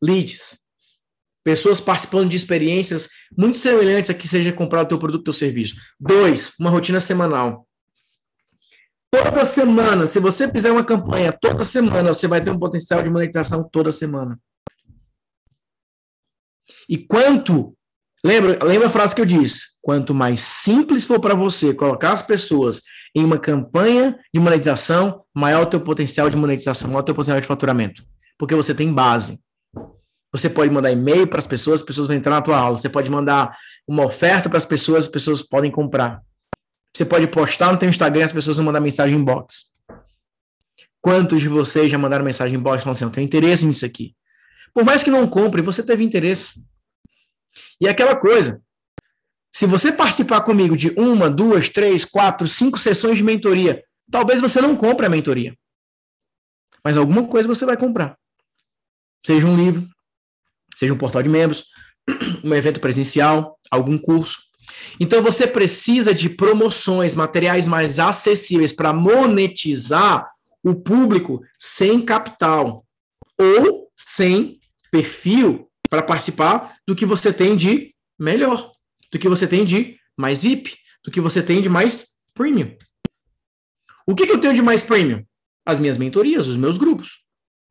Leads. 0.00 0.56
Pessoas 1.42 1.80
participando 1.80 2.30
de 2.30 2.36
experiências 2.36 3.08
muito 3.36 3.58
semelhantes 3.58 4.08
a 4.08 4.14
que 4.14 4.28
seja 4.28 4.52
comprar 4.52 4.82
o 4.82 4.86
teu 4.86 5.00
produto 5.00 5.26
ou 5.26 5.34
serviço. 5.34 5.74
Dois, 5.98 6.52
uma 6.60 6.70
rotina 6.70 7.00
semanal. 7.00 7.66
Toda 9.12 9.44
semana. 9.44 10.06
Se 10.06 10.18
você 10.18 10.50
fizer 10.50 10.72
uma 10.72 10.84
campanha 10.84 11.30
toda 11.32 11.62
semana, 11.62 12.14
você 12.14 12.26
vai 12.26 12.42
ter 12.42 12.50
um 12.50 12.58
potencial 12.58 13.02
de 13.02 13.10
monetização 13.10 13.68
toda 13.70 13.92
semana. 13.92 14.40
E 16.88 16.96
quanto 16.98 17.76
Lembra, 18.24 18.56
lembra 18.64 18.86
a 18.86 18.90
frase 18.90 19.16
que 19.16 19.20
eu 19.20 19.26
disse? 19.26 19.62
Quanto 19.80 20.14
mais 20.14 20.38
simples 20.38 21.04
for 21.04 21.18
para 21.18 21.34
você 21.34 21.74
colocar 21.74 22.12
as 22.12 22.22
pessoas 22.22 22.80
em 23.16 23.24
uma 23.24 23.36
campanha 23.36 24.16
de 24.32 24.40
monetização, 24.40 25.24
maior 25.34 25.62
o 25.62 25.66
teu 25.66 25.80
potencial 25.80 26.30
de 26.30 26.36
monetização, 26.36 26.88
maior 26.88 27.00
o 27.00 27.04
teu 27.04 27.16
potencial 27.16 27.40
de 27.40 27.46
faturamento. 27.48 28.04
Porque 28.38 28.54
você 28.54 28.72
tem 28.72 28.92
base. 28.92 29.40
Você 30.32 30.48
pode 30.48 30.70
mandar 30.70 30.92
e-mail 30.92 31.26
para 31.26 31.40
as 31.40 31.46
pessoas, 31.48 31.80
as 31.80 31.86
pessoas 31.86 32.06
vão 32.06 32.16
entrar 32.16 32.36
na 32.36 32.42
tua 32.42 32.56
aula. 32.56 32.78
Você 32.78 32.88
pode 32.88 33.10
mandar 33.10 33.56
uma 33.88 34.06
oferta 34.06 34.48
para 34.48 34.58
as 34.58 34.64
pessoas, 34.64 35.04
as 35.04 35.10
pessoas 35.10 35.42
podem 35.42 35.70
comprar. 35.70 36.22
Você 36.94 37.04
pode 37.04 37.26
postar 37.26 37.72
no 37.72 37.78
teu 37.78 37.88
Instagram, 37.88 38.24
as 38.24 38.32
pessoas 38.32 38.56
vão 38.56 38.66
mandar 38.66 38.80
mensagem 38.80 39.16
inbox. 39.16 39.72
Quantos 41.00 41.40
de 41.40 41.48
vocês 41.48 41.90
já 41.90 41.98
mandaram 41.98 42.24
mensagem 42.24 42.58
inbox 42.58 42.82
falando 42.82 42.96
assim, 42.96 43.04
eu 43.04 43.10
tenho 43.10 43.24
interesse 43.24 43.66
nisso 43.66 43.84
aqui? 43.84 44.14
Por 44.74 44.84
mais 44.84 45.02
que 45.02 45.10
não 45.10 45.26
compre, 45.26 45.62
você 45.62 45.82
teve 45.82 46.04
interesse. 46.04 46.62
E 47.80 47.88
aquela 47.88 48.14
coisa, 48.14 48.62
se 49.52 49.66
você 49.66 49.92
participar 49.92 50.42
comigo 50.42 50.76
de 50.76 50.90
uma, 50.90 51.28
duas, 51.28 51.68
três, 51.68 52.04
quatro, 52.04 52.46
cinco 52.46 52.78
sessões 52.78 53.18
de 53.18 53.24
mentoria, 53.24 53.84
talvez 54.10 54.40
você 54.40 54.60
não 54.60 54.76
compre 54.76 55.06
a 55.06 55.10
mentoria. 55.10 55.56
Mas 56.84 56.96
alguma 56.96 57.26
coisa 57.26 57.48
você 57.48 57.66
vai 57.66 57.76
comprar. 57.76 58.16
Seja 59.24 59.46
um 59.46 59.56
livro, 59.56 59.88
seja 60.76 60.92
um 60.92 60.98
portal 60.98 61.22
de 61.22 61.28
membros, 61.28 61.66
um 62.42 62.54
evento 62.54 62.80
presencial, 62.80 63.58
algum 63.70 63.98
curso. 63.98 64.51
Então 65.00 65.22
você 65.22 65.46
precisa 65.46 66.14
de 66.14 66.28
promoções, 66.28 67.14
materiais 67.14 67.66
mais 67.66 67.98
acessíveis 67.98 68.72
para 68.72 68.92
monetizar 68.92 70.30
o 70.62 70.74
público 70.74 71.42
sem 71.58 72.04
capital 72.04 72.84
ou 73.38 73.88
sem 73.96 74.60
perfil 74.90 75.68
para 75.90 76.02
participar 76.02 76.76
do 76.86 76.94
que 76.94 77.04
você 77.04 77.32
tem 77.32 77.56
de 77.56 77.94
melhor, 78.18 78.70
do 79.10 79.18
que 79.18 79.28
você 79.28 79.46
tem 79.46 79.64
de 79.64 79.98
mais 80.16 80.42
VIP, 80.42 80.76
do 81.04 81.10
que 81.10 81.20
você 81.20 81.42
tem 81.42 81.60
de 81.60 81.68
mais 81.68 82.16
premium. 82.34 82.76
O 84.06 84.14
que, 84.14 84.26
que 84.26 84.32
eu 84.32 84.40
tenho 84.40 84.54
de 84.54 84.62
mais 84.62 84.82
premium? 84.82 85.24
As 85.66 85.78
minhas 85.78 85.98
mentorias, 85.98 86.46
os 86.46 86.56
meus 86.56 86.78
grupos. 86.78 87.22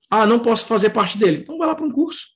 Ah, 0.10 0.26
não 0.26 0.40
posso 0.40 0.66
fazer 0.66 0.90
parte 0.90 1.18
dele. 1.18 1.42
Então 1.42 1.58
vai 1.58 1.68
lá 1.68 1.76
para 1.76 1.86
um 1.86 1.92
curso. 1.92 2.28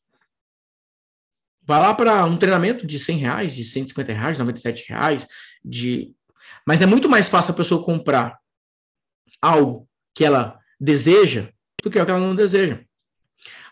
Vai 1.66 1.80
lá 1.80 1.94
para 1.94 2.26
um 2.26 2.38
treinamento 2.38 2.86
de 2.86 3.00
100 3.00 3.18
reais, 3.18 3.56
de 3.56 3.66
150 3.66 4.14
reais, 4.14 4.38
97 4.38 4.90
reais, 4.90 5.28
de... 5.64 6.14
Mas 6.66 6.82
é 6.82 6.86
muito 6.86 7.10
mais 7.10 7.28
fácil 7.28 7.54
a 7.54 7.58
pessoa 7.58 7.84
comprar 7.84 8.38
algo 9.42 9.88
que 10.14 10.24
ela 10.24 10.60
deseja 10.80 11.50
do 11.84 11.90
que 11.90 12.00
o 12.00 12.06
que 12.06 12.12
ela 12.12 12.20
não 12.20 12.36
deseja. 12.36 12.84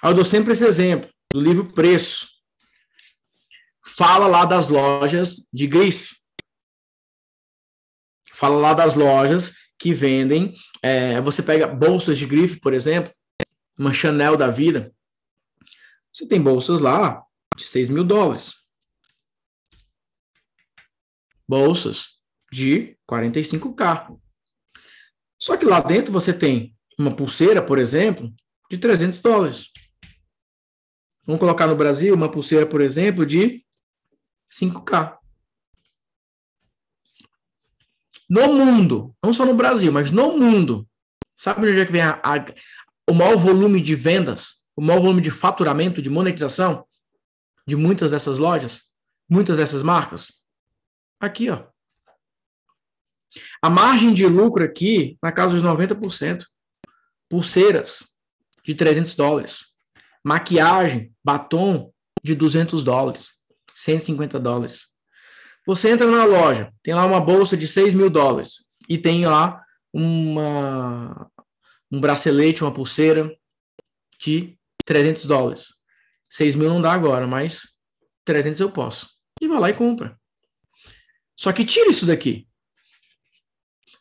Eu 0.02 0.14
dou 0.14 0.26
sempre 0.26 0.54
esse 0.54 0.66
exemplo 0.66 1.10
do 1.32 1.40
livro 1.40 1.72
Preço, 1.72 2.28
fala 3.96 4.28
lá 4.28 4.46
das 4.46 4.68
lojas 4.68 5.48
de 5.52 5.68
grife. 5.68 6.16
Fala 8.32 8.56
lá 8.56 8.74
das 8.74 8.96
lojas 8.96 9.54
que 9.78 9.94
vendem. 9.94 10.54
É, 10.82 11.22
você 11.22 11.42
pega 11.42 11.68
bolsas 11.68 12.18
de 12.18 12.26
grife, 12.26 12.60
por 12.60 12.74
exemplo, 12.74 13.14
uma 13.78 13.94
Chanel 13.94 14.36
da 14.36 14.50
vida. 14.50 14.94
Você 16.12 16.28
tem 16.28 16.42
bolsas 16.42 16.80
lá 16.80 17.24
de 17.56 17.66
6 17.66 17.90
mil 17.90 18.04
dólares. 18.04 18.54
Bolsas 21.48 22.14
de 22.52 22.96
45K. 23.10 24.18
Só 25.40 25.58
que 25.58 25.66
lá 25.66 25.82
dentro 25.82 26.14
você 26.14 26.34
tem 26.34 26.76
uma 26.98 27.16
pulseira, 27.16 27.62
por 27.62 27.78
exemplo, 27.78 28.34
de 28.70 28.78
300 28.78 29.20
dólares. 29.20 29.72
Vamos 31.26 31.40
colocar 31.40 31.68
no 31.68 31.76
Brasil 31.76 32.14
uma 32.14 32.32
pulseira, 32.32 32.66
por 32.66 32.82
exemplo, 32.82 33.26
de 33.26 33.66
5K. 34.50 35.18
No 38.30 38.54
mundo, 38.54 39.16
não 39.24 39.34
só 39.34 39.46
no 39.46 39.54
Brasil, 39.54 39.92
mas 39.92 40.12
no 40.12 40.38
mundo, 40.38 40.88
sabe 41.36 41.70
onde 41.70 41.80
é 41.80 41.86
que 41.86 41.92
vem 41.92 42.02
a, 42.02 42.22
a, 42.24 42.46
o 43.10 43.14
maior 43.14 43.38
volume 43.38 43.82
de 43.82 43.96
vendas, 43.96 44.66
o 44.76 44.82
maior 44.82 45.02
volume 45.02 45.22
de 45.22 45.30
faturamento, 45.30 46.02
de 46.02 46.10
monetização 46.10 46.86
de 47.66 47.76
muitas 47.76 48.12
dessas 48.12 48.38
lojas, 48.38 48.84
muitas 49.30 49.58
dessas 49.58 49.84
marcas? 49.84 50.42
Aqui, 51.20 51.50
ó. 51.50 51.66
A 53.62 53.70
margem 53.70 54.14
de 54.14 54.28
lucro 54.28 54.64
aqui, 54.64 55.18
na 55.22 55.32
casa 55.32 55.54
dos 55.54 55.64
90%. 55.64 56.46
Pulseiras 57.30 58.14
de 58.64 58.76
300 58.76 59.16
dólares 59.16 59.74
maquiagem, 60.24 61.14
batom 61.24 61.92
de 62.24 62.34
200 62.34 62.84
dólares, 62.84 63.34
150 63.76 64.40
dólares. 64.40 64.88
Você 65.68 65.90
entra 65.90 66.10
na 66.10 66.24
loja, 66.24 66.72
tem 66.82 66.94
lá 66.94 67.06
uma 67.06 67.20
bolsa 67.20 67.58
de 67.58 67.68
6 67.68 67.94
mil 67.94 68.10
dólares 68.10 68.66
e 68.88 68.98
tem 68.98 69.26
lá 69.26 69.62
uma, 69.94 71.30
um 71.92 72.00
bracelete, 72.00 72.64
uma 72.64 72.74
pulseira 72.74 73.36
de 74.20 74.58
300 74.86 75.26
dólares. 75.26 75.74
6 76.34 76.56
mil 76.56 76.70
não 76.70 76.82
dá 76.82 76.92
agora, 76.92 77.28
mas 77.28 77.78
300 78.26 78.60
eu 78.60 78.72
posso. 78.72 79.08
E 79.40 79.48
vai 79.48 79.60
lá 79.60 79.70
e 79.70 79.74
compra. 79.74 80.20
Só 81.38 81.54
que 81.54 81.64
tira 81.64 81.90
isso 81.90 82.08
daqui. 82.08 82.48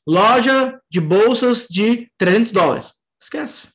Loja 0.07 0.81
de 0.91 0.99
bolsas 0.99 1.67
de 1.69 2.11
300 2.17 2.51
dólares. 2.51 2.95
Esquece. 3.21 3.69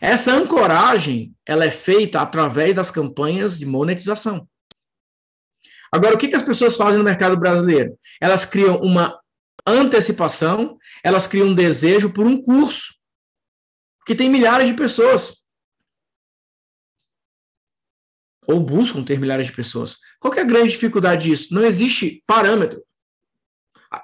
Essa 0.00 0.32
ancoragem, 0.32 1.34
ela 1.44 1.64
é 1.64 1.70
feita 1.70 2.20
através 2.20 2.72
das 2.72 2.90
campanhas 2.90 3.58
de 3.58 3.66
monetização. 3.66 4.48
Agora, 5.90 6.14
o 6.14 6.18
que, 6.18 6.28
que 6.28 6.36
as 6.36 6.42
pessoas 6.42 6.76
fazem 6.76 6.98
no 6.98 7.04
mercado 7.04 7.36
brasileiro? 7.36 7.98
Elas 8.20 8.44
criam 8.44 8.76
uma 8.76 9.20
antecipação, 9.66 10.78
elas 11.02 11.26
criam 11.26 11.48
um 11.48 11.54
desejo 11.54 12.12
por 12.12 12.26
um 12.26 12.40
curso, 12.40 12.94
que 14.06 14.14
tem 14.14 14.30
milhares 14.30 14.68
de 14.68 14.74
pessoas. 14.74 15.45
Ou 18.48 18.60
buscam 18.60 19.02
ter 19.02 19.18
milhares 19.18 19.46
de 19.46 19.52
pessoas. 19.52 19.96
Qual 20.20 20.32
é 20.34 20.40
a 20.40 20.44
grande 20.44 20.70
dificuldade 20.70 21.28
disso? 21.28 21.52
Não 21.52 21.64
existe 21.64 22.22
parâmetro. 22.26 22.82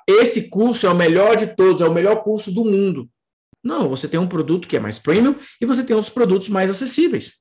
Esse 0.07 0.49
curso 0.49 0.87
é 0.87 0.91
o 0.91 0.97
melhor 0.97 1.37
de 1.37 1.55
todos, 1.55 1.83
é 1.83 1.87
o 1.87 1.93
melhor 1.93 2.23
curso 2.23 2.53
do 2.53 2.65
mundo. 2.65 3.09
Não, 3.63 3.89
você 3.89 4.09
tem 4.09 4.19
um 4.19 4.29
produto 4.29 4.67
que 4.67 4.77
é 4.77 4.81
mais 4.81 4.99
premium 4.99 5.37
e 5.61 5.67
você 5.67 5.85
tem 5.85 5.95
outros 5.95 6.13
produtos 6.13 6.49
mais 6.49 6.71
acessíveis. 6.71 7.41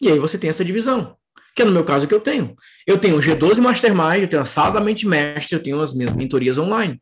E 0.00 0.08
aí 0.08 0.18
você 0.18 0.38
tem 0.38 0.48
essa 0.48 0.64
divisão, 0.64 1.16
que 1.54 1.60
é 1.60 1.64
no 1.64 1.72
meu 1.72 1.84
caso 1.84 2.08
que 2.08 2.14
eu 2.14 2.20
tenho. 2.20 2.56
Eu 2.86 2.98
tenho 2.98 3.16
o 3.16 3.20
G12 3.20 3.60
Mastermind, 3.60 4.22
eu 4.22 4.28
tenho 4.28 4.42
a 4.42 4.46
sala 4.46 4.72
da 4.72 4.80
mente 4.80 5.06
mestre, 5.06 5.56
eu 5.56 5.62
tenho 5.62 5.78
as 5.80 5.94
minhas 5.94 6.14
mentorias 6.14 6.56
online. 6.56 7.00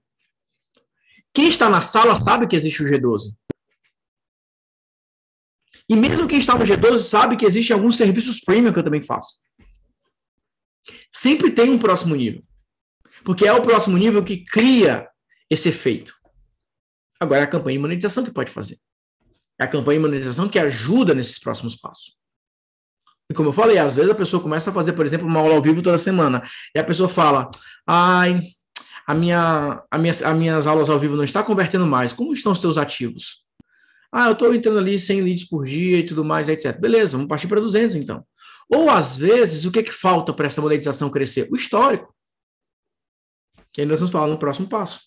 Quem 1.33 1.49
está 1.49 1.71
na 1.71 1.81
sala 1.81 2.17
sabe 2.17 2.49
que 2.49 2.57
existe 2.57 2.83
o 2.83 2.87
G12. 2.87 3.37
E 5.89 5.97
mesmo 5.97 6.29
quem 6.29 6.39
está 6.39 6.57
no 6.57 6.65
G12 6.65 6.99
sabe 6.99 7.37
que 7.37 7.47
existem 7.47 7.75
alguns 7.75 7.97
serviços 7.97 8.41
premium 8.41 8.73
que 8.73 8.79
eu 8.79 8.85
também 8.85 9.03
faço. 9.03 9.39
Sempre 11.11 11.51
tem 11.51 11.71
um 11.71 11.79
próximo 11.79 12.15
nível. 12.15 12.43
Porque 13.25 13.47
é 13.47 13.53
o 13.53 13.63
próximo 13.63 13.97
nível 13.97 14.23
que 14.23 14.45
cria 14.45 15.09
esse 15.51 15.71
efeito. 15.71 16.15
Agora 17.19 17.41
é 17.41 17.45
a 17.45 17.49
campanha 17.49 17.77
de 17.77 17.83
monetização 17.83 18.25
que 18.25 18.31
pode 18.31 18.51
fazer. 18.51 18.79
É 19.59 19.65
a 19.65 19.69
campanha 19.69 19.99
de 19.99 20.07
monetização 20.07 20.49
que 20.49 20.59
ajuda 20.59 21.15
nesses 21.15 21.39
próximos 21.39 21.75
passos. 21.75 22.17
E 23.31 23.35
como 23.35 23.49
eu 23.49 23.53
falei, 23.53 23.79
às 23.79 23.97
vezes 23.97 24.11
a 24.11 24.15
pessoa 24.15 24.43
começa 24.43 24.71
a 24.71 24.73
fazer, 24.73 24.93
por 24.93 25.05
exemplo, 25.05 25.27
uma 25.27 25.41
aula 25.41 25.57
ao 25.57 25.63
vivo 25.63 25.83
toda 25.83 25.99
semana. 25.99 26.43
E 26.75 26.79
a 26.79 26.85
pessoa 26.85 27.09
fala: 27.09 27.51
ai, 27.87 28.41
a 29.07 29.15
minha, 29.15 29.83
a 29.91 29.99
minha, 29.99 30.11
as 30.11 30.37
minhas 30.37 30.67
aulas 30.67 30.89
ao 30.89 30.99
vivo 30.99 31.17
não 31.17 31.25
está 31.25 31.43
convertendo 31.43 31.87
mais. 31.87 32.13
Como 32.13 32.33
estão 32.33 32.53
os 32.53 32.59
teus 32.59 32.79
ativos? 32.79 33.43
Ah, 34.11 34.29
eu 34.29 34.33
estou 34.33 34.55
entrando 34.55 34.79
ali 34.79 34.99
100 34.99 35.21
leads 35.23 35.49
por 35.49 35.65
dia 35.67 35.99
e 35.99 36.07
tudo 36.07 36.25
mais, 36.25 36.49
etc. 36.49 36.79
Beleza, 36.79 37.17
vamos 37.17 37.29
partir 37.29 37.47
para 37.47 37.61
200 37.61 37.97
então. 37.97 38.27
Ou 38.71 38.91
às 38.91 39.17
vezes, 39.17 39.65
o 39.65 39.73
que, 39.73 39.83
que 39.83 39.93
falta 39.93 40.33
para 40.33 40.47
essa 40.47 40.61
monetização 40.61 41.11
crescer? 41.11 41.49
O 41.51 41.57
histórico. 41.57 42.15
Que 43.73 43.85
nós 43.85 44.01
vamos 44.01 44.13
falar 44.13 44.27
no 44.27 44.39
próximo 44.39 44.69
passo. 44.69 45.01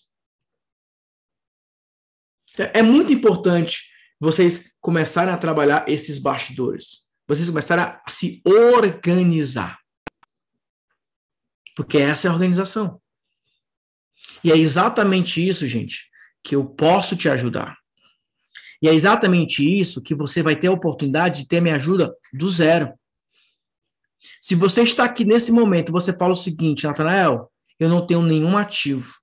É 2.56 2.82
muito 2.82 3.12
importante 3.12 3.90
vocês 4.20 4.72
começarem 4.80 5.32
a 5.32 5.38
trabalhar 5.38 5.88
esses 5.88 6.18
bastidores. 6.18 7.06
Vocês 7.26 7.48
começarem 7.48 7.84
a 7.84 8.02
se 8.08 8.42
organizar. 8.44 9.78
Porque 11.74 11.98
essa 11.98 12.28
é 12.28 12.30
a 12.30 12.34
organização. 12.34 13.00
E 14.44 14.50
é 14.50 14.56
exatamente 14.56 15.46
isso, 15.46 15.66
gente, 15.66 16.10
que 16.42 16.54
eu 16.54 16.64
posso 16.64 17.16
te 17.16 17.28
ajudar. 17.28 17.81
E 18.82 18.88
é 18.88 18.94
exatamente 18.94 19.62
isso 19.62 20.02
que 20.02 20.14
você 20.14 20.42
vai 20.42 20.56
ter 20.56 20.66
a 20.66 20.72
oportunidade 20.72 21.42
de 21.42 21.48
ter 21.48 21.60
minha 21.60 21.76
ajuda 21.76 22.12
do 22.32 22.48
zero. 22.48 22.92
Se 24.40 24.56
você 24.56 24.82
está 24.82 25.04
aqui 25.04 25.24
nesse 25.24 25.52
momento, 25.52 25.92
você 25.92 26.12
fala 26.12 26.32
o 26.32 26.36
seguinte, 26.36 26.84
Natanael, 26.84 27.50
eu 27.78 27.88
não 27.88 28.04
tenho 28.04 28.22
nenhum 28.22 28.58
ativo. 28.58 29.14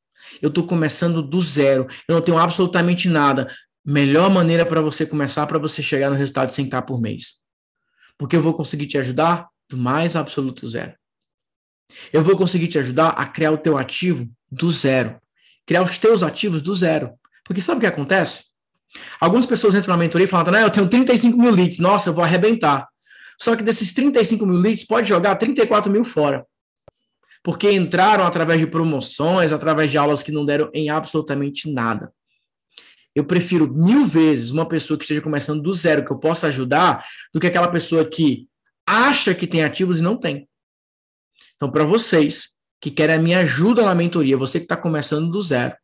Eu 0.42 0.50
estou 0.50 0.66
começando 0.66 1.22
do 1.22 1.42
zero. 1.42 1.88
Eu 2.08 2.16
não 2.16 2.22
tenho 2.22 2.38
absolutamente 2.38 3.10
nada. 3.10 3.48
Melhor 3.86 4.30
maneira 4.30 4.66
para 4.66 4.82
você 4.82 5.06
começar, 5.06 5.46
para 5.46 5.60
você 5.60 5.82
chegar 5.82 6.10
no 6.10 6.16
resultado 6.16 6.48
de 6.48 6.54
100k 6.54 6.86
por 6.86 7.02
mês. 7.02 7.40
Porque 8.18 8.36
eu 8.36 8.42
vou 8.42 8.54
conseguir 8.54 8.88
te 8.88 8.98
ajudar 8.98 9.48
do 9.70 9.78
mais 9.78 10.16
absoluto 10.16 10.68
zero. 10.68 10.94
Eu 12.14 12.24
vou 12.24 12.38
conseguir 12.38 12.68
te 12.68 12.78
ajudar 12.78 13.10
a 13.10 13.26
criar 13.26 13.52
o 13.52 13.58
teu 13.58 13.78
ativo 13.78 14.30
do 14.52 14.72
zero. 14.72 15.20
Criar 15.66 15.84
os 15.84 15.98
teus 15.98 16.24
ativos 16.24 16.62
do 16.62 16.76
zero. 16.76 17.12
Porque 17.44 17.62
sabe 17.62 17.80
o 17.80 17.82
que 17.82 17.88
acontece? 17.88 18.49
Algumas 19.20 19.46
pessoas 19.46 19.76
entram 19.76 19.94
na 19.96 20.00
mentoria 20.00 20.26
e 20.26 20.30
falam, 20.30 20.52
né, 20.52 20.64
eu 20.64 20.70
tenho 20.70 20.88
35 20.88 21.38
mil 21.38 21.52
leads, 21.52 21.80
nossa, 21.80 22.10
eu 22.10 22.14
vou 22.14 22.24
arrebentar. 22.24 22.88
Só 23.40 23.56
que 23.56 23.64
desses 23.64 23.94
35 23.94 24.46
mil 24.46 24.58
leads, 24.58 24.86
pode 24.86 25.08
jogar 25.08 25.36
34 25.36 25.92
mil 25.92 26.04
fora. 26.04 26.46
Porque 27.44 27.72
entraram 27.72 28.26
através 28.26 28.60
de 28.60 28.68
promoções, 28.68 29.52
através 29.52 29.90
de 29.90 29.98
aulas 29.98 30.24
que 30.24 30.32
não 30.32 30.46
deram 30.46 30.70
em 30.74 30.90
absolutamente 30.90 31.72
nada. 31.72 32.12
Eu 33.16 33.26
prefiro 33.26 33.72
mil 33.74 34.06
vezes 34.06 34.52
uma 34.52 34.68
pessoa 34.68 34.98
que 34.98 35.04
esteja 35.04 35.22
começando 35.22 35.62
do 35.62 35.74
zero, 35.74 36.06
que 36.06 36.12
eu 36.12 36.20
possa 36.20 36.48
ajudar, 36.48 37.06
do 37.34 37.40
que 37.40 37.48
aquela 37.48 37.68
pessoa 37.68 38.06
que 38.06 38.48
acha 38.86 39.34
que 39.34 39.48
tem 39.48 39.64
ativos 39.64 40.00
e 40.00 40.02
não 40.02 40.18
tem. 40.18 40.48
Então, 41.56 41.72
para 41.72 41.86
vocês 41.86 42.56
que 42.80 42.92
querem 42.92 43.16
a 43.16 43.20
minha 43.20 43.40
ajuda 43.40 43.84
na 43.84 43.96
mentoria, 43.96 44.38
você 44.38 44.60
que 44.60 44.66
está 44.66 44.76
começando 44.76 45.32
do 45.32 45.42
zero 45.42 45.76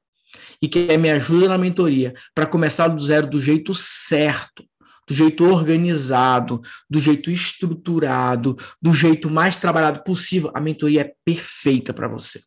e 0.61 0.67
quer 0.67 0.97
me 0.97 1.09
ajuda 1.09 1.47
na 1.47 1.57
mentoria 1.57 2.13
para 2.33 2.45
começar 2.45 2.87
do 2.87 3.03
zero 3.03 3.27
do 3.27 3.39
jeito 3.39 3.73
certo, 3.73 4.65
do 5.07 5.13
jeito 5.13 5.45
organizado, 5.45 6.61
do 6.89 6.99
jeito 6.99 7.29
estruturado, 7.29 8.55
do 8.81 8.93
jeito 8.93 9.29
mais 9.29 9.55
trabalhado 9.55 10.03
possível, 10.03 10.51
a 10.53 10.59
mentoria 10.59 11.01
é 11.01 11.13
perfeita 11.23 11.93
para 11.93 12.07
você. 12.07 12.41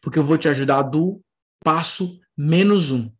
Porque 0.00 0.18
eu 0.18 0.24
vou 0.24 0.38
te 0.38 0.48
ajudar 0.48 0.82
do 0.82 1.20
passo 1.64 2.20
menos 2.36 2.90
um. 2.90 3.10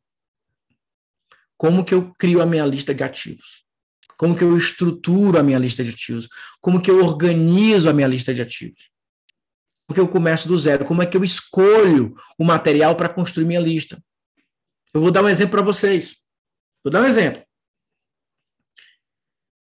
Como 1.57 1.85
que 1.85 1.95
eu 1.95 2.12
crio 2.14 2.43
a 2.43 2.47
minha 2.47 2.66
lista 2.66 2.95
de 2.95 3.05
ativos? 3.05 3.62
Como 4.16 4.37
que 4.37 4.45
eu 4.45 4.57
estruturo 4.57 5.39
a 5.39 5.43
minha 5.43 5.59
lista 5.59 5.83
de 5.83 5.91
ativos? 5.91 6.28
Como 6.61 6.80
que 6.80 6.91
eu 6.91 7.05
organizo 7.05 7.89
a 7.89 7.93
minha 7.93 8.07
lista 8.07 8.33
de 8.33 8.43
ativos? 8.43 8.91
Como 9.93 9.95
que 9.95 10.01
eu 10.01 10.09
começo 10.09 10.49
do 10.49 10.57
zero? 10.57 10.86
Como 10.86 11.03
é 11.03 11.07
que 11.07 11.14
eu 11.14 11.22
escolho 11.22 12.14
o 12.38 12.45
material 12.45 12.97
para 12.97 13.11
construir 13.11 13.45
minha 13.45 13.61
lista? 13.61 14.03
Eu 14.95 15.03
vou 15.03 15.11
dar 15.11 15.22
um 15.22 15.28
exemplo 15.28 15.51
para 15.51 15.61
vocês. 15.61 16.24
Vou 16.82 16.90
dar 16.90 17.03
um 17.03 17.07
exemplo. 17.07 17.43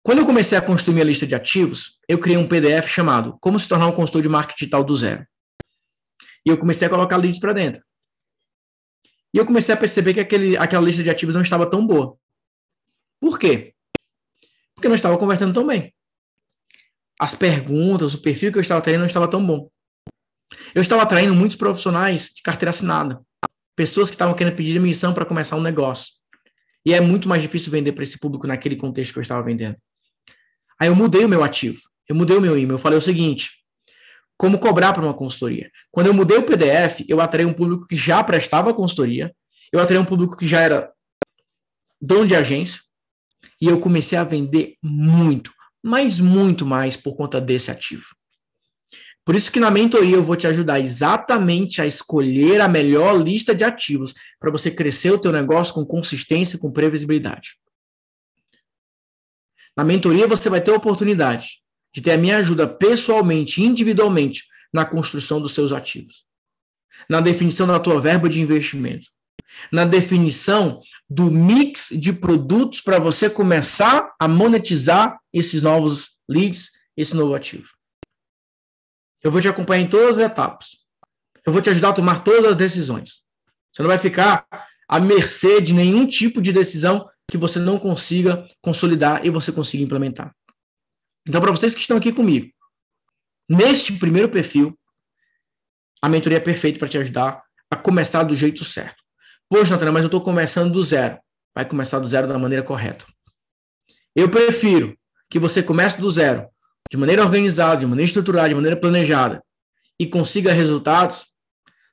Quando 0.02 0.20
eu 0.20 0.26
comecei 0.26 0.56
a 0.56 0.62
construir 0.62 0.94
minha 0.94 1.04
lista 1.04 1.26
de 1.26 1.34
ativos, 1.34 2.00
eu 2.08 2.18
criei 2.18 2.38
um 2.38 2.48
PDF 2.48 2.88
chamado 2.88 3.36
Como 3.42 3.60
se 3.60 3.68
tornar 3.68 3.88
um 3.88 3.92
consultor 3.92 4.22
de 4.22 4.28
marketing 4.28 4.58
digital 4.58 4.82
do 4.82 4.96
zero. 4.96 5.26
E 6.46 6.50
eu 6.50 6.56
comecei 6.56 6.86
a 6.86 6.90
colocar 6.90 7.18
leads 7.18 7.38
para 7.38 7.52
dentro. 7.52 7.84
E 9.34 9.38
eu 9.38 9.44
comecei 9.44 9.74
a 9.74 9.78
perceber 9.78 10.14
que 10.14 10.20
aquele, 10.20 10.56
aquela 10.56 10.84
lista 10.84 11.02
de 11.02 11.10
ativos 11.10 11.34
não 11.34 11.42
estava 11.42 11.68
tão 11.68 11.86
boa. 11.86 12.16
Por 13.20 13.38
quê? 13.38 13.74
Porque 14.74 14.88
não 14.88 14.96
estava 14.96 15.18
convertendo 15.18 15.52
tão 15.52 15.66
bem. 15.66 15.94
As 17.20 17.34
perguntas, 17.34 18.14
o 18.14 18.22
perfil 18.22 18.50
que 18.50 18.56
eu 18.56 18.62
estava 18.62 18.80
tendo 18.80 19.00
não 19.00 19.06
estava 19.06 19.28
tão 19.28 19.44
bom. 19.44 19.70
Eu 20.74 20.82
estava 20.82 21.02
atraindo 21.02 21.34
muitos 21.34 21.56
profissionais 21.56 22.30
de 22.34 22.42
carteira 22.42 22.70
assinada. 22.70 23.20
Pessoas 23.76 24.08
que 24.08 24.14
estavam 24.14 24.34
querendo 24.34 24.56
pedir 24.56 24.74
demissão 24.74 25.14
para 25.14 25.24
começar 25.24 25.56
um 25.56 25.62
negócio. 25.62 26.12
E 26.84 26.92
é 26.92 27.00
muito 27.00 27.28
mais 27.28 27.42
difícil 27.42 27.70
vender 27.70 27.92
para 27.92 28.02
esse 28.02 28.18
público 28.18 28.46
naquele 28.46 28.76
contexto 28.76 29.12
que 29.12 29.18
eu 29.18 29.22
estava 29.22 29.42
vendendo. 29.42 29.76
Aí 30.80 30.88
eu 30.88 30.96
mudei 30.96 31.24
o 31.24 31.28
meu 31.28 31.44
ativo, 31.44 31.80
eu 32.08 32.16
mudei 32.16 32.36
o 32.36 32.40
meu 32.40 32.58
e-mail. 32.58 32.74
Eu 32.74 32.78
falei 32.78 32.98
o 32.98 33.02
seguinte: 33.02 33.50
como 34.36 34.58
cobrar 34.58 34.92
para 34.92 35.02
uma 35.02 35.14
consultoria? 35.14 35.70
Quando 35.90 36.08
eu 36.08 36.14
mudei 36.14 36.36
o 36.36 36.42
PDF, 36.42 37.04
eu 37.08 37.20
atraí 37.20 37.44
um 37.44 37.52
público 37.52 37.86
que 37.86 37.96
já 37.96 38.22
prestava 38.24 38.74
consultoria, 38.74 39.32
eu 39.72 39.80
atraí 39.80 39.98
um 39.98 40.04
público 40.04 40.36
que 40.36 40.46
já 40.46 40.60
era 40.60 40.90
dono 42.00 42.26
de 42.26 42.34
agência, 42.34 42.80
e 43.60 43.68
eu 43.68 43.78
comecei 43.78 44.18
a 44.18 44.24
vender 44.24 44.74
muito, 44.82 45.52
mas 45.80 46.18
muito 46.18 46.66
mais 46.66 46.96
por 46.96 47.14
conta 47.14 47.40
desse 47.40 47.70
ativo. 47.70 48.06
Por 49.24 49.36
isso 49.36 49.52
que 49.52 49.60
na 49.60 49.70
mentoria 49.70 50.16
eu 50.16 50.24
vou 50.24 50.34
te 50.34 50.46
ajudar 50.46 50.80
exatamente 50.80 51.80
a 51.80 51.86
escolher 51.86 52.60
a 52.60 52.68
melhor 52.68 53.16
lista 53.16 53.54
de 53.54 53.62
ativos 53.62 54.12
para 54.40 54.50
você 54.50 54.70
crescer 54.70 55.12
o 55.12 55.18
teu 55.18 55.30
negócio 55.30 55.72
com 55.74 55.84
consistência, 55.84 56.58
com 56.58 56.72
previsibilidade. 56.72 57.56
Na 59.76 59.84
mentoria 59.84 60.26
você 60.26 60.50
vai 60.50 60.60
ter 60.60 60.72
a 60.72 60.76
oportunidade 60.76 61.62
de 61.94 62.00
ter 62.00 62.12
a 62.12 62.18
minha 62.18 62.38
ajuda 62.38 62.66
pessoalmente, 62.66 63.62
individualmente, 63.62 64.44
na 64.72 64.84
construção 64.84 65.40
dos 65.40 65.52
seus 65.52 65.70
ativos, 65.70 66.24
na 67.08 67.20
definição 67.20 67.66
da 67.66 67.78
tua 67.78 68.00
verba 68.00 68.28
de 68.28 68.40
investimento, 68.40 69.10
na 69.70 69.84
definição 69.84 70.80
do 71.08 71.30
mix 71.30 71.88
de 71.92 72.12
produtos 72.12 72.80
para 72.80 72.98
você 72.98 73.28
começar 73.28 74.10
a 74.18 74.26
monetizar 74.26 75.18
esses 75.32 75.62
novos 75.62 76.12
leads, 76.28 76.70
esse 76.96 77.14
novo 77.14 77.34
ativo. 77.34 77.68
Eu 79.22 79.30
vou 79.30 79.40
te 79.40 79.48
acompanhar 79.48 79.82
em 79.82 79.88
todas 79.88 80.18
as 80.18 80.30
etapas. 80.30 80.78
Eu 81.44 81.52
vou 81.52 81.62
te 81.62 81.70
ajudar 81.70 81.90
a 81.90 81.92
tomar 81.92 82.24
todas 82.24 82.52
as 82.52 82.56
decisões. 82.56 83.24
Você 83.72 83.82
não 83.82 83.88
vai 83.88 83.98
ficar 83.98 84.46
à 84.88 85.00
mercê 85.00 85.60
de 85.60 85.72
nenhum 85.72 86.06
tipo 86.06 86.40
de 86.40 86.52
decisão 86.52 87.08
que 87.28 87.38
você 87.38 87.58
não 87.58 87.78
consiga 87.78 88.46
consolidar 88.60 89.24
e 89.24 89.30
você 89.30 89.50
consiga 89.50 89.82
implementar. 89.82 90.34
Então, 91.26 91.40
para 91.40 91.50
vocês 91.50 91.74
que 91.74 91.80
estão 91.80 91.96
aqui 91.96 92.12
comigo, 92.12 92.52
neste 93.48 93.92
primeiro 93.94 94.28
perfil, 94.28 94.78
a 96.00 96.08
mentoria 96.08 96.38
é 96.38 96.40
perfeita 96.40 96.78
para 96.78 96.88
te 96.88 96.98
ajudar 96.98 97.42
a 97.70 97.76
começar 97.76 98.24
do 98.24 98.34
jeito 98.34 98.64
certo. 98.64 99.02
Poxa, 99.48 99.72
Natana, 99.72 99.92
mas 99.92 100.02
eu 100.02 100.08
estou 100.08 100.20
começando 100.20 100.72
do 100.72 100.82
zero. 100.82 101.18
Vai 101.54 101.64
começar 101.64 101.98
do 101.98 102.08
zero 102.08 102.26
da 102.26 102.38
maneira 102.38 102.64
correta. 102.64 103.04
Eu 104.14 104.28
prefiro 104.30 104.96
que 105.30 105.38
você 105.38 105.62
comece 105.62 106.00
do 106.00 106.10
zero, 106.10 106.48
de 106.92 106.98
maneira 106.98 107.24
organizada, 107.24 107.80
de 107.80 107.86
maneira 107.86 108.06
estruturada, 108.06 108.50
de 108.50 108.54
maneira 108.54 108.76
planejada, 108.76 109.42
e 109.98 110.06
consiga 110.06 110.52
resultados, 110.52 111.24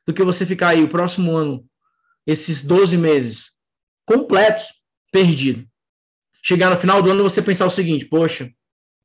do 0.05 0.13
que 0.13 0.21
você 0.21 0.45
ficar 0.45 0.69
aí 0.69 0.83
o 0.83 0.89
próximo 0.89 1.37
ano, 1.37 1.65
esses 2.27 2.61
12 2.61 2.97
meses, 2.97 3.53
completos, 4.05 4.65
perdido. 5.09 5.65
Chegar 6.43 6.69
no 6.69 6.75
final 6.75 7.01
do 7.01 7.11
ano 7.11 7.23
você 7.23 7.41
pensar 7.41 7.65
o 7.65 7.71
seguinte: 7.71 8.07
poxa, 8.07 8.51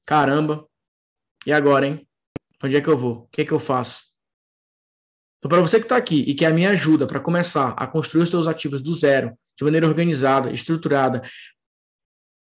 caramba, 0.05 0.67
e 1.47 1.53
agora, 1.53 1.87
hein? 1.87 2.09
Onde 2.61 2.75
é 2.75 2.81
que 2.81 2.89
eu 2.89 2.99
vou? 2.99 3.13
O 3.13 3.29
que 3.29 3.43
é 3.43 3.45
que 3.45 3.53
eu 3.53 3.61
faço? 3.61 4.03
Então, 5.39 5.49
para 5.49 5.61
você 5.61 5.79
que 5.79 5.85
está 5.85 5.97
aqui 5.97 6.25
e 6.27 6.35
que 6.35 6.45
é 6.45 6.49
a 6.49 6.53
minha 6.53 6.71
ajuda 6.71 7.07
para 7.07 7.21
começar 7.21 7.69
a 7.77 7.87
construir 7.87 8.23
os 8.23 8.31
seus 8.31 8.49
ativos 8.49 8.83
do 8.83 8.97
zero, 8.97 9.33
de 9.57 9.63
maneira 9.63 9.87
organizada, 9.87 10.51
estruturada, 10.51 11.23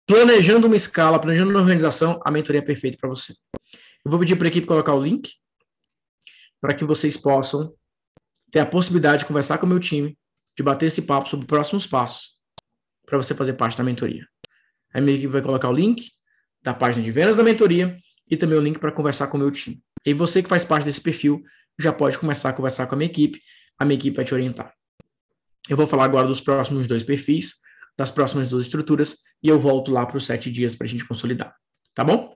planejando 0.09 0.65
uma 0.65 0.75
escala, 0.75 1.19
planejando 1.19 1.51
uma 1.51 1.59
organização, 1.59 2.19
a 2.25 2.31
mentoria 2.31 2.61
é 2.61 2.65
perfeita 2.65 2.97
para 2.99 3.07
você. 3.07 3.31
Eu 4.03 4.09
vou 4.09 4.19
pedir 4.19 4.35
para 4.35 4.47
a 4.47 4.49
equipe 4.49 4.65
colocar 4.65 4.95
o 4.95 5.03
link 5.03 5.33
para 6.59 6.73
que 6.73 6.83
vocês 6.83 7.15
possam 7.15 7.71
ter 8.51 8.57
a 8.57 8.65
possibilidade 8.65 9.19
de 9.19 9.27
conversar 9.27 9.59
com 9.59 9.67
o 9.67 9.69
meu 9.69 9.79
time, 9.79 10.17
de 10.57 10.63
bater 10.63 10.87
esse 10.87 11.03
papo 11.03 11.29
sobre 11.29 11.45
próximos 11.45 11.85
passos 11.85 12.39
para 13.05 13.17
você 13.17 13.35
fazer 13.35 13.53
parte 13.53 13.77
da 13.77 13.83
mentoria. 13.83 14.25
A 14.91 14.99
minha 14.99 15.15
equipe 15.15 15.31
vai 15.31 15.43
colocar 15.43 15.69
o 15.69 15.73
link 15.73 16.09
da 16.63 16.73
página 16.73 17.05
de 17.05 17.11
vendas 17.11 17.37
da 17.37 17.43
mentoria 17.43 17.95
e 18.27 18.35
também 18.35 18.57
o 18.57 18.61
link 18.61 18.79
para 18.79 18.91
conversar 18.91 19.27
com 19.27 19.37
o 19.37 19.39
meu 19.39 19.51
time. 19.51 19.79
E 20.03 20.11
você 20.11 20.41
que 20.41 20.49
faz 20.49 20.65
parte 20.65 20.85
desse 20.85 21.01
perfil 21.01 21.43
já 21.77 21.93
pode 21.93 22.17
começar 22.17 22.49
a 22.49 22.53
conversar 22.53 22.87
com 22.87 22.95
a 22.95 22.97
minha 22.97 23.11
equipe, 23.11 23.39
a 23.77 23.85
minha 23.85 23.95
equipe 23.95 24.15
vai 24.15 24.25
te 24.25 24.33
orientar. 24.33 24.73
Eu 25.69 25.77
vou 25.77 25.85
falar 25.85 26.05
agora 26.05 26.25
dos 26.25 26.41
próximos 26.41 26.87
dois 26.87 27.03
perfis, 27.03 27.58
das 27.99 28.09
próximas 28.09 28.47
duas 28.47 28.63
estruturas, 28.63 29.17
e 29.43 29.49
eu 29.49 29.59
volto 29.59 29.91
lá 29.91 30.05
para 30.05 30.15
os 30.15 30.25
sete 30.25 30.49
dias 30.49 30.73
para 30.73 30.87
a 30.87 30.89
gente 30.89 31.05
consolidar. 31.05 31.53
Tá 31.93 32.01
bom? 32.01 32.33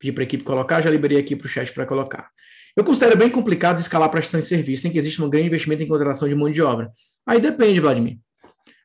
Pedi 0.00 0.12
para 0.12 0.24
a 0.24 0.26
equipe 0.26 0.42
colocar, 0.42 0.80
já 0.80 0.90
liberei 0.90 1.16
aqui 1.16 1.36
para 1.36 1.46
o 1.46 1.48
chat 1.48 1.72
para 1.72 1.86
colocar. 1.86 2.28
Eu 2.76 2.82
considero 2.82 3.16
bem 3.16 3.30
complicado 3.30 3.78
escalar 3.78 4.10
prestação 4.10 4.40
de 4.40 4.46
serviço 4.46 4.82
sem 4.82 4.90
que 4.90 4.98
exista 4.98 5.24
um 5.24 5.30
grande 5.30 5.46
investimento 5.46 5.84
em 5.84 5.86
contratação 5.86 6.28
de 6.28 6.34
mão 6.34 6.50
de 6.50 6.60
obra. 6.60 6.90
Aí 7.24 7.40
depende, 7.40 7.78
Vladimir. 7.78 8.18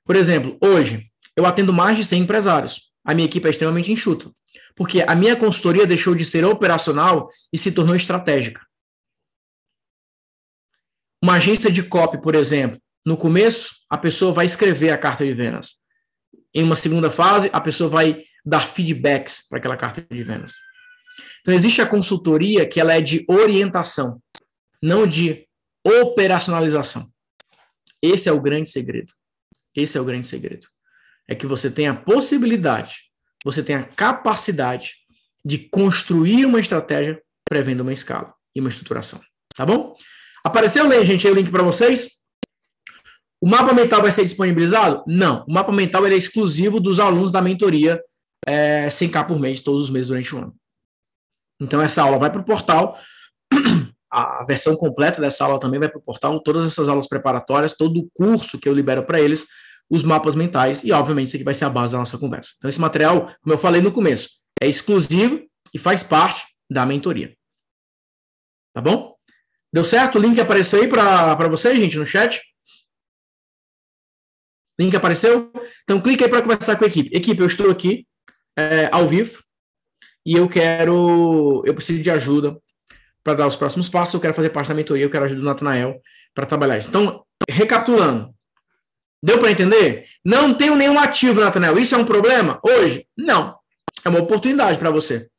Por 0.05 0.15
exemplo, 0.15 0.57
hoje 0.61 1.07
eu 1.35 1.43
atendo 1.43 1.73
mais 1.73 1.97
de 1.97 2.05
100 2.05 2.21
empresários. 2.21 2.91
A 3.03 3.15
minha 3.15 3.25
equipe 3.25 3.47
é 3.47 3.49
extremamente 3.49 3.91
enxuta, 3.91 4.31
porque 4.75 5.01
a 5.01 5.15
minha 5.15 5.35
consultoria 5.35 5.87
deixou 5.87 6.13
de 6.13 6.23
ser 6.23 6.45
operacional 6.45 7.29
e 7.51 7.57
se 7.57 7.71
tornou 7.71 7.95
estratégica. 7.95 8.61
Uma 11.23 11.35
agência 11.35 11.71
de 11.71 11.81
copy, 11.81 12.21
por 12.21 12.35
exemplo, 12.35 12.79
no 13.03 13.17
começo 13.17 13.82
a 13.93 13.97
pessoa 13.99 14.33
vai 14.33 14.47
escrever 14.47 14.89
a 14.89 14.97
carta 14.97 15.23
de 15.23 15.35
vendas. 15.35 15.75
Em 16.51 16.63
uma 16.63 16.75
segunda 16.75 17.11
fase, 17.11 17.47
a 17.53 17.61
pessoa 17.61 17.87
vai 17.87 18.23
dar 18.43 18.67
feedbacks 18.67 19.47
para 19.47 19.59
aquela 19.59 19.77
carta 19.77 20.03
de 20.09 20.23
vendas. 20.23 20.55
Então 21.41 21.53
existe 21.53 21.79
a 21.79 21.85
consultoria 21.85 22.67
que 22.67 22.79
ela 22.79 22.95
é 22.95 23.01
de 23.01 23.23
orientação, 23.27 24.19
não 24.81 25.05
de 25.05 25.47
operacionalização. 25.85 27.07
Esse 28.01 28.27
é 28.27 28.31
o 28.31 28.41
grande 28.41 28.67
segredo. 28.67 29.13
Esse 29.75 29.95
é 29.95 30.01
o 30.01 30.05
grande 30.05 30.25
segredo. 30.25 30.65
É 31.29 31.35
que 31.35 31.45
você 31.45 31.69
tem 31.69 31.87
a 31.87 31.93
possibilidade, 31.93 33.11
você 33.45 33.61
tem 33.61 33.75
a 33.75 33.83
capacidade 33.83 34.95
de 35.45 35.59
construir 35.69 36.47
uma 36.47 36.59
estratégia 36.59 37.21
prevendo 37.47 37.81
uma 37.81 37.93
escala 37.93 38.33
e 38.55 38.59
uma 38.59 38.69
estruturação. 38.69 39.21
Tá 39.55 39.67
bom? 39.67 39.93
Apareceu, 40.43 40.87
né, 40.87 41.05
gente, 41.05 41.27
aí 41.27 41.33
o 41.33 41.35
link 41.35 41.51
para 41.51 41.61
vocês? 41.61 42.22
O 43.43 43.45
mapa 43.45 43.73
mental 43.73 44.01
vai 44.01 44.09
ser 44.09 44.23
disponibilizado? 44.23 45.03
Não. 45.05 45.43
O 45.45 45.53
mapa 45.53 45.69
mental 45.69 46.07
é 46.07 46.13
exclusivo 46.15 46.79
dos 46.79 46.97
alunos 46.97 47.29
da 47.29 47.41
mentoria 47.41 48.01
é, 48.47 48.87
100k 48.87 49.27
por 49.27 49.37
mês, 49.37 49.59
todos 49.59 49.83
os 49.83 49.89
meses 49.89 50.07
durante 50.07 50.33
o 50.33 50.37
ano. 50.37 50.55
Então, 51.61 51.81
essa 51.81 52.01
aula 52.01 52.17
vai 52.17 52.31
para 52.31 52.39
o 52.39 52.45
portal. 52.45 52.97
A 54.09 54.45
versão 54.47 54.77
completa 54.77 55.19
dessa 55.19 55.43
aula 55.43 55.59
também 55.59 55.77
vai 55.77 55.89
para 55.89 55.99
o 55.99 56.01
portal. 56.01 56.39
Todas 56.39 56.65
essas 56.65 56.87
aulas 56.87 57.05
preparatórias, 57.05 57.75
todo 57.75 57.99
o 57.99 58.09
curso 58.13 58.57
que 58.57 58.69
eu 58.69 58.73
libero 58.73 59.03
para 59.03 59.19
eles, 59.19 59.45
os 59.89 60.03
mapas 60.03 60.35
mentais, 60.35 60.81
e 60.81 60.93
obviamente 60.93 61.27
isso 61.27 61.35
aqui 61.35 61.43
vai 61.43 61.53
ser 61.53 61.65
a 61.65 61.69
base 61.69 61.91
da 61.91 61.99
nossa 61.99 62.17
conversa. 62.17 62.53
Então, 62.57 62.69
esse 62.69 62.79
material, 62.79 63.29
como 63.41 63.53
eu 63.53 63.57
falei 63.57 63.81
no 63.81 63.91
começo, 63.91 64.29
é 64.61 64.69
exclusivo 64.69 65.45
e 65.73 65.77
faz 65.77 66.01
parte 66.01 66.45
da 66.71 66.85
mentoria. 66.85 67.35
Tá 68.73 68.79
bom? 68.79 69.15
Deu 69.73 69.83
certo? 69.83 70.17
O 70.17 70.21
link 70.21 70.39
apareceu 70.39 70.81
aí 70.81 70.87
para 70.87 71.49
vocês, 71.49 71.77
gente, 71.77 71.97
no 71.97 72.05
chat? 72.05 72.41
Link 74.79 74.95
apareceu? 74.95 75.51
Então, 75.83 76.01
clique 76.01 76.23
aí 76.23 76.29
para 76.29 76.41
conversar 76.41 76.75
com 76.75 76.83
a 76.83 76.87
equipe. 76.87 77.15
Equipe, 77.15 77.39
eu 77.39 77.47
estou 77.47 77.69
aqui 77.69 78.07
é, 78.57 78.89
ao 78.91 79.07
vivo 79.07 79.43
e 80.25 80.35
eu 80.35 80.47
quero, 80.49 81.63
eu 81.65 81.73
preciso 81.73 82.01
de 82.01 82.09
ajuda 82.09 82.57
para 83.23 83.33
dar 83.35 83.47
os 83.47 83.55
próximos 83.55 83.89
passos, 83.89 84.13
eu 84.13 84.19
quero 84.19 84.33
fazer 84.33 84.49
parte 84.49 84.67
da 84.67 84.73
mentoria, 84.73 85.05
eu 85.05 85.09
quero 85.09 85.25
ajuda 85.25 85.39
do 85.39 85.45
Natanael 85.45 86.01
para 86.33 86.45
trabalhar 86.45 86.77
isso. 86.77 86.89
Então, 86.89 87.23
recapitulando, 87.49 88.33
deu 89.23 89.39
para 89.39 89.51
entender? 89.51 90.05
Não 90.25 90.53
tenho 90.53 90.75
nenhum 90.75 90.99
ativo, 90.99 91.39
Natanael. 91.39 91.77
Isso 91.77 91.95
é 91.95 91.97
um 91.97 92.05
problema 92.05 92.59
hoje? 92.63 93.05
Não. 93.15 93.57
É 94.03 94.09
uma 94.09 94.19
oportunidade 94.19 94.77
para 94.79 94.89
você 94.89 95.29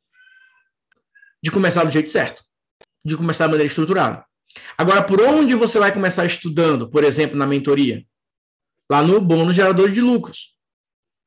de 1.43 1.51
começar 1.51 1.83
do 1.83 1.91
jeito 1.91 2.09
certo, 2.09 2.43
de 3.05 3.15
começar 3.15 3.45
da 3.45 3.51
maneira 3.51 3.67
estruturada. 3.67 4.25
Agora, 4.77 5.03
por 5.03 5.21
onde 5.21 5.53
você 5.53 5.77
vai 5.77 5.91
começar 5.91 6.25
estudando, 6.25 6.89
por 6.89 7.03
exemplo, 7.03 7.37
na 7.37 7.45
mentoria? 7.45 8.03
Lá 8.89 9.01
no 9.01 9.19
bônus 9.19 9.55
gerador 9.55 9.91
de 9.91 10.01
lucros 10.01 10.55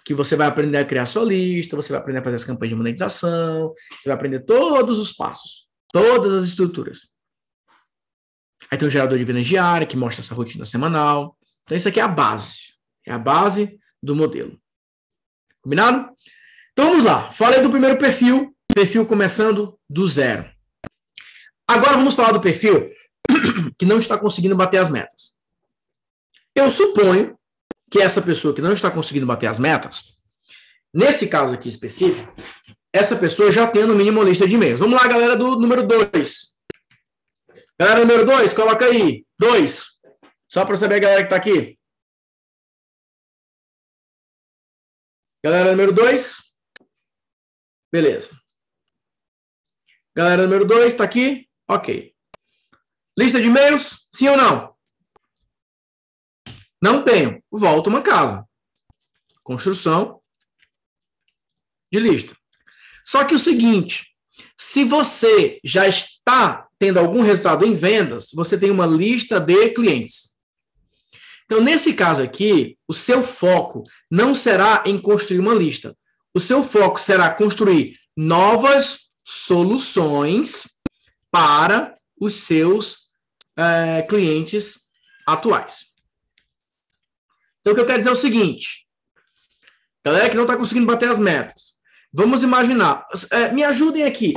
que 0.08 0.14
você 0.14 0.36
vai 0.36 0.46
aprender 0.46 0.78
a 0.78 0.86
criar 0.86 1.04
sua 1.04 1.22
lista, 1.22 1.76
você 1.76 1.92
vai 1.92 2.00
aprender 2.00 2.20
a 2.20 2.24
fazer 2.24 2.36
as 2.36 2.44
campanhas 2.44 2.70
de 2.70 2.76
monetização, 2.76 3.74
você 3.90 4.08
vai 4.08 4.14
aprender 4.14 4.40
todos 4.40 4.98
os 4.98 5.12
passos, 5.12 5.68
todas 5.92 6.32
as 6.32 6.44
estruturas. 6.46 7.10
Aí 8.70 8.78
tem 8.78 8.88
o 8.88 8.90
gerador 8.90 9.18
de 9.18 9.24
vendas 9.24 9.46
diária, 9.46 9.86
que 9.86 9.98
mostra 9.98 10.24
essa 10.24 10.34
rotina 10.34 10.64
semanal. 10.64 11.36
Então, 11.62 11.76
isso 11.76 11.88
aqui 11.88 12.00
é 12.00 12.02
a 12.02 12.08
base. 12.08 12.74
É 13.06 13.12
a 13.12 13.18
base 13.18 13.78
do 14.02 14.16
modelo. 14.16 14.58
Combinado? 15.60 16.10
Então, 16.72 16.90
vamos 16.90 17.04
lá. 17.04 17.30
Falei 17.30 17.60
do 17.60 17.68
primeiro 17.68 17.98
perfil, 17.98 18.56
perfil 18.74 19.04
começando 19.04 19.78
do 19.90 20.06
zero. 20.06 20.50
Agora, 21.66 21.98
vamos 21.98 22.14
falar 22.14 22.32
do 22.32 22.40
perfil 22.40 22.90
que 23.78 23.84
não 23.84 23.98
está 23.98 24.16
conseguindo 24.16 24.56
bater 24.56 24.78
as 24.78 24.88
metas. 24.88 25.36
Eu 26.54 26.70
suponho 26.70 27.37
que 27.90 28.00
essa 28.00 28.20
pessoa 28.20 28.54
que 28.54 28.60
não 28.60 28.72
está 28.72 28.90
conseguindo 28.90 29.26
bater 29.26 29.46
as 29.46 29.58
metas, 29.58 30.16
nesse 30.92 31.28
caso 31.28 31.54
aqui 31.54 31.68
específico, 31.68 32.34
essa 32.92 33.16
pessoa 33.16 33.52
já 33.52 33.66
tem 33.70 33.86
no 33.86 33.94
mínimo 33.94 34.20
uma 34.20 34.28
lista 34.28 34.46
de 34.46 34.54
e-mails. 34.54 34.80
Vamos 34.80 35.00
lá, 35.00 35.06
galera 35.06 35.36
do 35.36 35.58
número 35.58 35.86
2. 35.86 36.56
Galera 37.78 38.00
número 38.00 38.26
2, 38.26 38.54
coloca 38.54 38.84
aí. 38.86 39.26
2. 39.38 39.86
Só 40.48 40.64
para 40.64 40.76
saber 40.76 40.96
a 40.96 40.98
galera 40.98 41.20
que 41.20 41.26
está 41.26 41.36
aqui. 41.36 41.78
Galera 45.44 45.70
número 45.70 45.92
2. 45.92 46.38
Beleza. 47.92 48.36
Galera 50.16 50.42
número 50.42 50.64
2, 50.64 50.92
está 50.92 51.04
aqui? 51.04 51.48
Ok. 51.68 52.14
Lista 53.16 53.40
de 53.40 53.46
e-mails? 53.46 54.08
Sim 54.12 54.28
ou 54.28 54.36
não? 54.36 54.67
Não 56.80 57.02
tenho. 57.02 57.42
Volto 57.50 57.88
uma 57.88 58.02
casa. 58.02 58.46
Construção 59.42 60.20
de 61.90 61.98
lista. 61.98 62.36
Só 63.04 63.24
que 63.24 63.34
o 63.34 63.38
seguinte, 63.38 64.06
se 64.56 64.84
você 64.84 65.58
já 65.64 65.88
está 65.88 66.68
tendo 66.78 66.98
algum 66.98 67.22
resultado 67.22 67.64
em 67.64 67.74
vendas, 67.74 68.28
você 68.34 68.58
tem 68.58 68.70
uma 68.70 68.86
lista 68.86 69.40
de 69.40 69.70
clientes. 69.70 70.36
Então, 71.44 71.62
nesse 71.62 71.94
caso 71.94 72.22
aqui, 72.22 72.76
o 72.86 72.92
seu 72.92 73.22
foco 73.24 73.82
não 74.10 74.34
será 74.34 74.82
em 74.84 75.00
construir 75.00 75.38
uma 75.38 75.54
lista. 75.54 75.96
O 76.34 76.40
seu 76.40 76.62
foco 76.62 77.00
será 77.00 77.30
construir 77.30 77.98
novas 78.14 79.08
soluções 79.24 80.64
para 81.30 81.94
os 82.20 82.34
seus 82.34 83.08
é, 83.56 84.02
clientes 84.02 84.88
atuais. 85.26 85.86
Então, 87.60 87.72
o 87.72 87.76
que 87.76 87.80
eu 87.80 87.86
quero 87.86 87.98
dizer 87.98 88.10
é 88.10 88.12
o 88.12 88.16
seguinte: 88.16 88.86
galera 90.04 90.28
que 90.28 90.36
não 90.36 90.44
está 90.44 90.56
conseguindo 90.56 90.86
bater 90.86 91.08
as 91.08 91.18
metas, 91.18 91.74
vamos 92.12 92.42
imaginar, 92.42 93.06
é, 93.30 93.52
me 93.52 93.64
ajudem 93.64 94.04
aqui. 94.04 94.34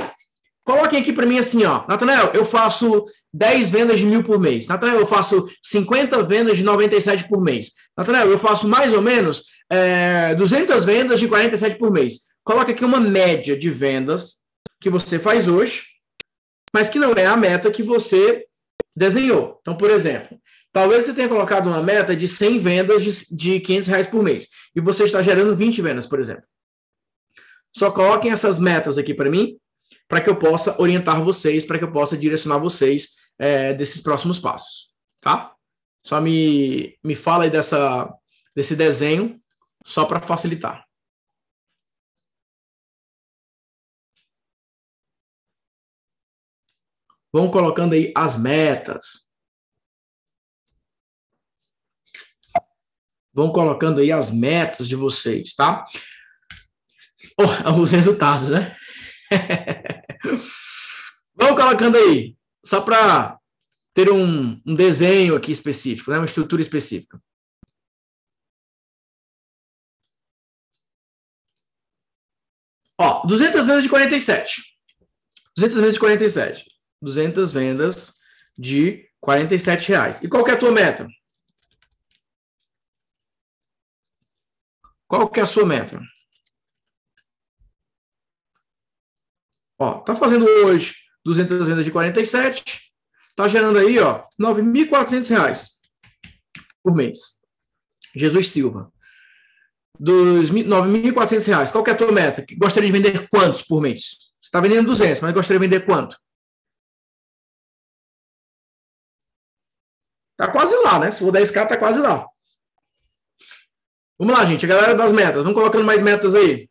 Coloquem 0.64 1.00
aqui 1.00 1.12
para 1.12 1.26
mim 1.26 1.38
assim, 1.38 1.64
ó, 1.64 1.84
Natanael, 1.88 2.30
eu 2.34 2.44
faço 2.44 3.06
10 3.32 3.70
vendas 3.70 3.98
de 3.98 4.06
mil 4.06 4.22
por 4.22 4.38
mês. 4.38 4.66
Natanael, 4.66 5.00
eu 5.00 5.06
faço 5.06 5.48
50 5.62 6.22
vendas 6.22 6.56
de 6.56 6.62
97 6.62 7.28
por 7.28 7.42
mês. 7.42 7.72
Natanael, 7.96 8.30
eu 8.30 8.38
faço 8.38 8.68
mais 8.68 8.92
ou 8.92 9.02
menos 9.02 9.46
é, 9.70 10.34
200 10.36 10.84
vendas 10.84 11.18
de 11.18 11.26
47 11.26 11.76
por 11.78 11.90
mês. 11.90 12.32
Coloque 12.44 12.72
aqui 12.72 12.84
uma 12.84 13.00
média 13.00 13.58
de 13.58 13.70
vendas 13.70 14.42
que 14.80 14.90
você 14.90 15.18
faz 15.18 15.48
hoje, 15.48 15.84
mas 16.74 16.88
que 16.88 16.98
não 16.98 17.12
é 17.12 17.26
a 17.26 17.36
meta 17.36 17.70
que 17.70 17.82
você 17.82 18.44
desenhou. 18.94 19.58
Então, 19.60 19.76
por 19.76 19.90
exemplo, 19.90 20.38
Talvez 20.72 21.04
você 21.04 21.14
tenha 21.14 21.28
colocado 21.28 21.66
uma 21.66 21.82
meta 21.82 22.16
de 22.16 22.26
100 22.26 22.58
vendas 22.58 23.04
de, 23.04 23.36
de 23.36 23.60
500 23.60 23.88
reais 23.88 24.06
por 24.06 24.22
mês 24.22 24.48
e 24.74 24.80
você 24.80 25.04
está 25.04 25.22
gerando 25.22 25.54
20 25.54 25.82
vendas, 25.82 26.06
por 26.06 26.18
exemplo. 26.18 26.44
Só 27.70 27.90
coloquem 27.90 28.32
essas 28.32 28.58
metas 28.58 28.96
aqui 28.96 29.12
para 29.14 29.30
mim, 29.30 29.58
para 30.08 30.20
que 30.20 30.30
eu 30.30 30.36
possa 30.36 30.80
orientar 30.80 31.22
vocês, 31.22 31.64
para 31.64 31.78
que 31.78 31.84
eu 31.84 31.92
possa 31.92 32.16
direcionar 32.16 32.58
vocês 32.58 33.16
é, 33.38 33.74
desses 33.74 34.00
próximos 34.00 34.38
passos, 34.38 34.90
tá? 35.20 35.54
Só 36.04 36.20
me, 36.20 36.98
me 37.02 37.14
fala 37.14 37.44
aí 37.44 37.50
dessa, 37.50 38.12
desse 38.54 38.74
desenho, 38.74 39.40
só 39.84 40.04
para 40.04 40.20
facilitar. 40.20 40.84
Vão 47.32 47.50
colocando 47.50 47.94
aí 47.94 48.12
as 48.14 48.36
metas. 48.36 49.21
Vão 53.32 53.50
colocando 53.50 54.00
aí 54.00 54.12
as 54.12 54.30
metas 54.30 54.86
de 54.86 54.94
vocês, 54.94 55.54
tá? 55.54 55.84
Oh, 57.38 57.80
os 57.80 57.90
resultados, 57.92 58.48
né? 58.48 58.76
Vão 61.34 61.56
colocando 61.56 61.96
aí, 61.96 62.36
só 62.64 62.80
para 62.80 63.38
ter 63.94 64.10
um, 64.10 64.60
um, 64.66 64.74
desenho 64.74 65.34
aqui 65.34 65.50
específico, 65.50 66.10
né? 66.10 66.18
uma 66.18 66.26
estrutura 66.26 66.60
específica. 66.60 67.20
Ó, 72.98 73.26
200 73.26 73.66
vendas 73.66 73.82
de 73.82 73.88
47. 73.88 74.62
200 75.56 75.76
vendas 75.76 75.94
de 75.94 76.00
47. 76.00 76.66
200 77.00 77.52
vendas 77.52 78.12
de 78.56 79.08
47 79.20 79.88
reais. 79.88 80.22
E 80.22 80.28
qual 80.28 80.46
é 80.46 80.52
a 80.52 80.56
tua 80.56 80.70
meta? 80.70 81.08
Qual 85.12 85.28
que 85.28 85.40
é 85.40 85.42
a 85.42 85.46
sua 85.46 85.66
meta? 85.66 86.00
Ó, 89.78 90.00
tá 90.00 90.16
fazendo 90.16 90.46
hoje 90.46 90.94
200 91.22 91.68
vendas 91.68 91.84
de 91.84 91.90
47, 91.90 92.94
tá 93.36 93.46
gerando 93.46 93.78
aí, 93.78 93.98
ó, 93.98 94.22
R$ 94.22 94.26
9.400 94.40 95.68
por 96.82 96.94
mês. 96.94 97.42
Jesus 98.16 98.48
Silva. 98.48 98.90
Dos 100.00 100.48
R$ 100.48 100.64
9.400. 100.64 101.70
Qual 101.70 101.84
que 101.84 101.90
é 101.90 101.92
a 101.92 101.96
tua 101.96 102.10
meta? 102.10 102.42
Gostaria 102.56 102.90
de 102.90 102.98
vender 102.98 103.28
quantos 103.28 103.62
por 103.62 103.82
mês? 103.82 104.16
Você 104.40 104.46
está 104.46 104.62
vendendo 104.62 104.86
200, 104.86 105.20
mas 105.20 105.34
gostaria 105.34 105.60
de 105.60 105.68
vender 105.68 105.84
quanto? 105.84 106.18
Tá 110.38 110.50
quase 110.50 110.74
lá, 110.76 110.98
né? 110.98 111.10
Se 111.10 111.18
for 111.18 111.30
10k, 111.30 111.68
tá 111.68 111.76
quase 111.76 111.98
lá. 111.98 112.31
Vamos 114.18 114.36
lá, 114.36 114.44
gente. 114.44 114.64
A 114.64 114.68
galera 114.68 114.94
das 114.94 115.12
metas. 115.12 115.42
Vamos 115.42 115.54
colocando 115.54 115.84
mais 115.84 116.02
metas 116.02 116.34
aí. 116.34 116.68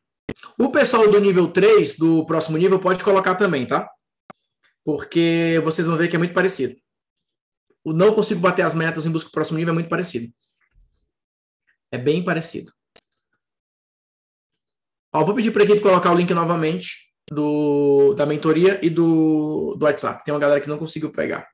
O 0.58 0.72
pessoal 0.72 1.10
do 1.10 1.20
nível 1.20 1.52
3, 1.52 1.98
do 1.98 2.26
próximo 2.26 2.58
nível, 2.58 2.80
pode 2.80 3.04
colocar 3.04 3.36
também, 3.36 3.66
tá? 3.66 3.90
Porque 4.84 5.62
vocês 5.64 5.88
vão 5.88 5.98
ver 5.98 6.08
que 6.08 6.16
é 6.16 6.20
muito 6.20 6.34
parecido. 6.34 6.76
O 7.84 7.94
não 7.94 8.14
consigo 8.14 8.40
bater 8.40 8.64
as 8.64 8.74
metas 8.74 9.06
em 9.06 9.12
busca 9.12 9.30
do 9.30 9.34
próximo 9.34 9.58
nível 9.58 9.72
é 9.72 9.76
muito 9.76 9.90
parecido. 9.90 10.32
É 11.92 11.98
bem 11.98 12.24
parecido. 12.24 12.72
Ó, 15.14 15.26
vou 15.26 15.36
pedir 15.36 15.52
para 15.52 15.64
a 15.64 15.66
equipe 15.66 15.82
colocar 15.82 16.12
o 16.12 16.16
link 16.16 16.34
novamente 16.34 17.12
do, 17.30 18.14
da 18.14 18.26
mentoria 18.26 18.80
e 18.84 18.90
do, 18.90 19.76
do 19.76 19.86
WhatsApp. 19.86 20.24
Tem 20.24 20.34
uma 20.34 20.40
galera 20.40 20.62
que 20.62 20.70
não 20.70 20.78
conseguiu 20.78 21.12
pegar. 21.12 21.48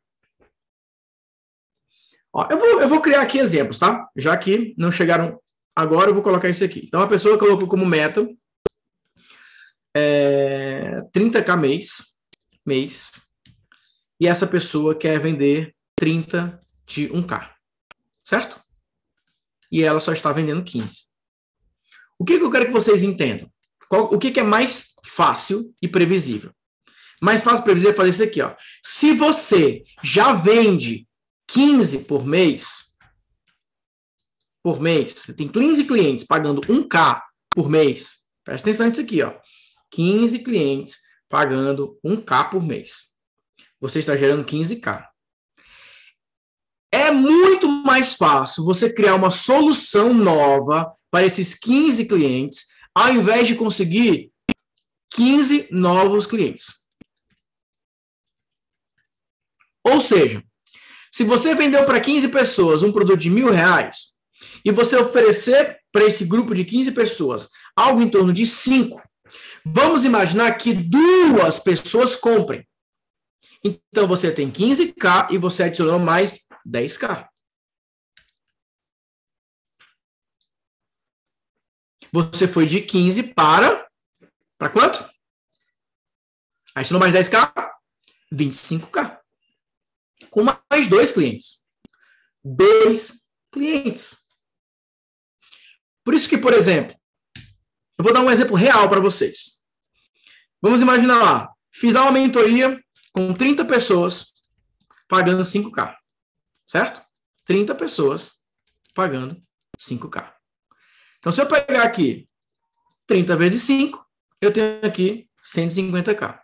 Ó, 2.31 2.47
eu, 2.51 2.57
vou, 2.57 2.81
eu 2.81 2.89
vou 2.89 3.01
criar 3.01 3.21
aqui 3.21 3.39
exemplos, 3.39 3.79
tá? 3.79 4.07
Já 4.15 4.37
que 4.37 4.75
não 4.77 4.91
chegaram 4.91 5.41
agora, 5.77 6.09
eu 6.09 6.13
vou 6.15 6.23
colocar 6.23 6.49
isso 6.49 6.63
aqui. 6.63 6.81
Então, 6.85 7.01
a 7.01 7.07
pessoa 7.07 7.37
colocou 7.37 7.67
como 7.67 7.85
meta 7.85 8.27
é, 9.95 11.01
30k 11.15 11.55
mês, 11.55 12.15
mês, 12.65 13.11
e 14.19 14.27
essa 14.27 14.47
pessoa 14.47 14.95
quer 14.95 15.19
vender 15.19 15.75
30 15.95 16.59
de 16.83 17.07
1k, 17.09 17.51
certo? 18.23 18.59
E 19.71 19.83
ela 19.83 19.99
só 19.99 20.11
está 20.11 20.31
vendendo 20.31 20.63
15. 20.63 21.05
O 22.17 22.25
que, 22.25 22.39
que 22.39 22.43
eu 22.43 22.51
quero 22.51 22.65
que 22.65 22.71
vocês 22.71 23.03
entendam? 23.03 23.47
Qual, 23.87 24.11
o 24.11 24.17
que, 24.17 24.31
que 24.31 24.39
é 24.39 24.43
mais 24.43 24.95
fácil 25.05 25.73
e 25.79 25.87
previsível? 25.87 26.51
Mais 27.21 27.43
fácil 27.43 27.61
e 27.61 27.65
previsível 27.65 27.93
é 27.93 27.95
fazer 27.95 28.09
isso 28.09 28.23
aqui, 28.23 28.41
ó. 28.41 28.55
Se 28.83 29.13
você 29.13 29.83
já 30.03 30.33
vende 30.33 31.07
15 31.47 32.05
por 32.05 32.25
mês, 32.25 32.86
por 34.67 34.81
mês, 34.81 35.13
você 35.13 35.33
tem 35.33 35.47
15 35.47 35.85
clientes 35.85 36.25
pagando 36.25 36.59
1K 36.59 37.21
por 37.51 37.69
mês. 37.69 38.17
Presta 38.43 38.67
atenção 38.67 38.87
nisso 38.87 38.99
aqui, 38.99 39.23
ó. 39.23 39.33
15 39.91 40.39
clientes 40.39 40.97
pagando 41.29 41.97
1K 42.05 42.49
por 42.49 42.61
mês. 42.61 43.13
Você 43.79 43.99
está 43.99 44.13
gerando 44.17 44.43
15K. 44.43 45.07
É 46.91 47.11
muito 47.11 47.69
mais 47.69 48.15
fácil 48.15 48.65
você 48.65 48.91
criar 48.91 49.15
uma 49.15 49.31
solução 49.31 50.13
nova 50.13 50.91
para 51.09 51.25
esses 51.25 51.55
15 51.55 52.05
clientes, 52.05 52.65
ao 52.93 53.13
invés 53.13 53.47
de 53.47 53.55
conseguir 53.55 54.33
15 55.11 55.69
novos 55.71 56.27
clientes. 56.27 56.73
Ou 59.81 60.01
seja, 60.01 60.43
se 61.09 61.23
você 61.23 61.55
vendeu 61.55 61.85
para 61.85 62.01
15 62.01 62.27
pessoas 62.27 62.83
um 62.83 62.91
produto 62.91 63.21
de 63.21 63.29
mil 63.29 63.49
reais 63.49 64.16
e 64.63 64.71
você 64.71 64.97
oferecer 64.97 65.79
para 65.91 66.05
esse 66.05 66.25
grupo 66.25 66.53
de 66.53 66.65
15 66.65 66.91
pessoas 66.91 67.49
algo 67.75 68.01
em 68.01 68.09
torno 68.09 68.33
de 68.33 68.45
5, 68.45 69.01
vamos 69.65 70.05
imaginar 70.05 70.51
que 70.57 70.73
duas 70.73 71.59
pessoas 71.59 72.15
comprem. 72.15 72.67
Então 73.63 74.07
você 74.07 74.31
tem 74.31 74.51
15K 74.51 75.31
e 75.31 75.37
você 75.37 75.63
adicionou 75.63 75.99
mais 75.99 76.47
10K. 76.67 77.27
Você 82.11 82.47
foi 82.47 82.65
de 82.65 82.81
15 82.81 83.23
para. 83.33 83.85
Para 84.57 84.69
quanto? 84.69 85.07
Adicionou 86.75 86.99
mais 86.99 87.13
10K? 87.13 87.51
25K 88.33 89.17
com 90.29 90.43
mais 90.43 90.87
dois 90.87 91.11
clientes. 91.11 91.63
Dois 92.43 93.25
clientes. 93.51 94.26
Por 96.07 96.13
isso 96.13 96.29
que, 96.29 96.37
por 96.37 96.53
exemplo, 96.53 96.95
eu 97.97 98.01
vou 98.01 98.13
dar 98.13 98.21
um 98.21 98.31
exemplo 98.31 98.55
real 98.55 98.87
para 98.87 99.01
vocês. 99.01 99.57
Vamos 100.61 100.81
imaginar 100.81 101.21
lá, 101.21 101.49
fiz 101.69 101.95
uma 101.95 102.09
mentoria 102.13 102.81
com 103.11 103.33
30 103.33 103.65
pessoas 103.65 104.31
pagando 105.05 105.43
5K. 105.43 105.93
Certo? 106.65 107.01
30 107.43 107.75
pessoas 107.75 108.31
pagando 108.93 109.35
5K. 109.77 110.31
Então, 111.19 111.33
se 111.33 111.41
eu 111.41 111.45
pegar 111.45 111.83
aqui 111.83 112.29
30 113.05 113.35
vezes 113.35 113.63
5, 113.63 114.01
eu 114.39 114.53
tenho 114.53 114.79
aqui 114.85 115.29
150K. 115.43 116.39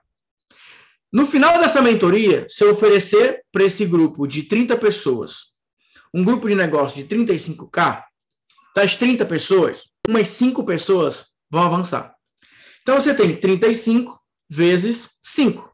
No 1.10 1.26
final 1.26 1.58
dessa 1.62 1.82
mentoria, 1.82 2.46
se 2.50 2.66
eu 2.66 2.72
oferecer 2.72 3.42
para 3.50 3.64
esse 3.64 3.86
grupo 3.86 4.28
de 4.28 4.44
30 4.44 4.76
pessoas 4.76 5.54
um 6.14 6.22
grupo 6.22 6.50
de 6.50 6.56
negócio 6.56 7.02
de 7.02 7.16
35K, 7.16 8.04
das 8.76 8.96
30 8.96 9.26
pessoas, 9.26 9.84
umas 10.08 10.30
5 10.30 10.64
pessoas 10.64 11.28
vão 11.50 11.64
avançar. 11.64 12.16
Então 12.82 13.00
você 13.00 13.14
tem 13.14 13.36
35 13.40 14.20
vezes 14.50 15.20
5. 15.24 15.72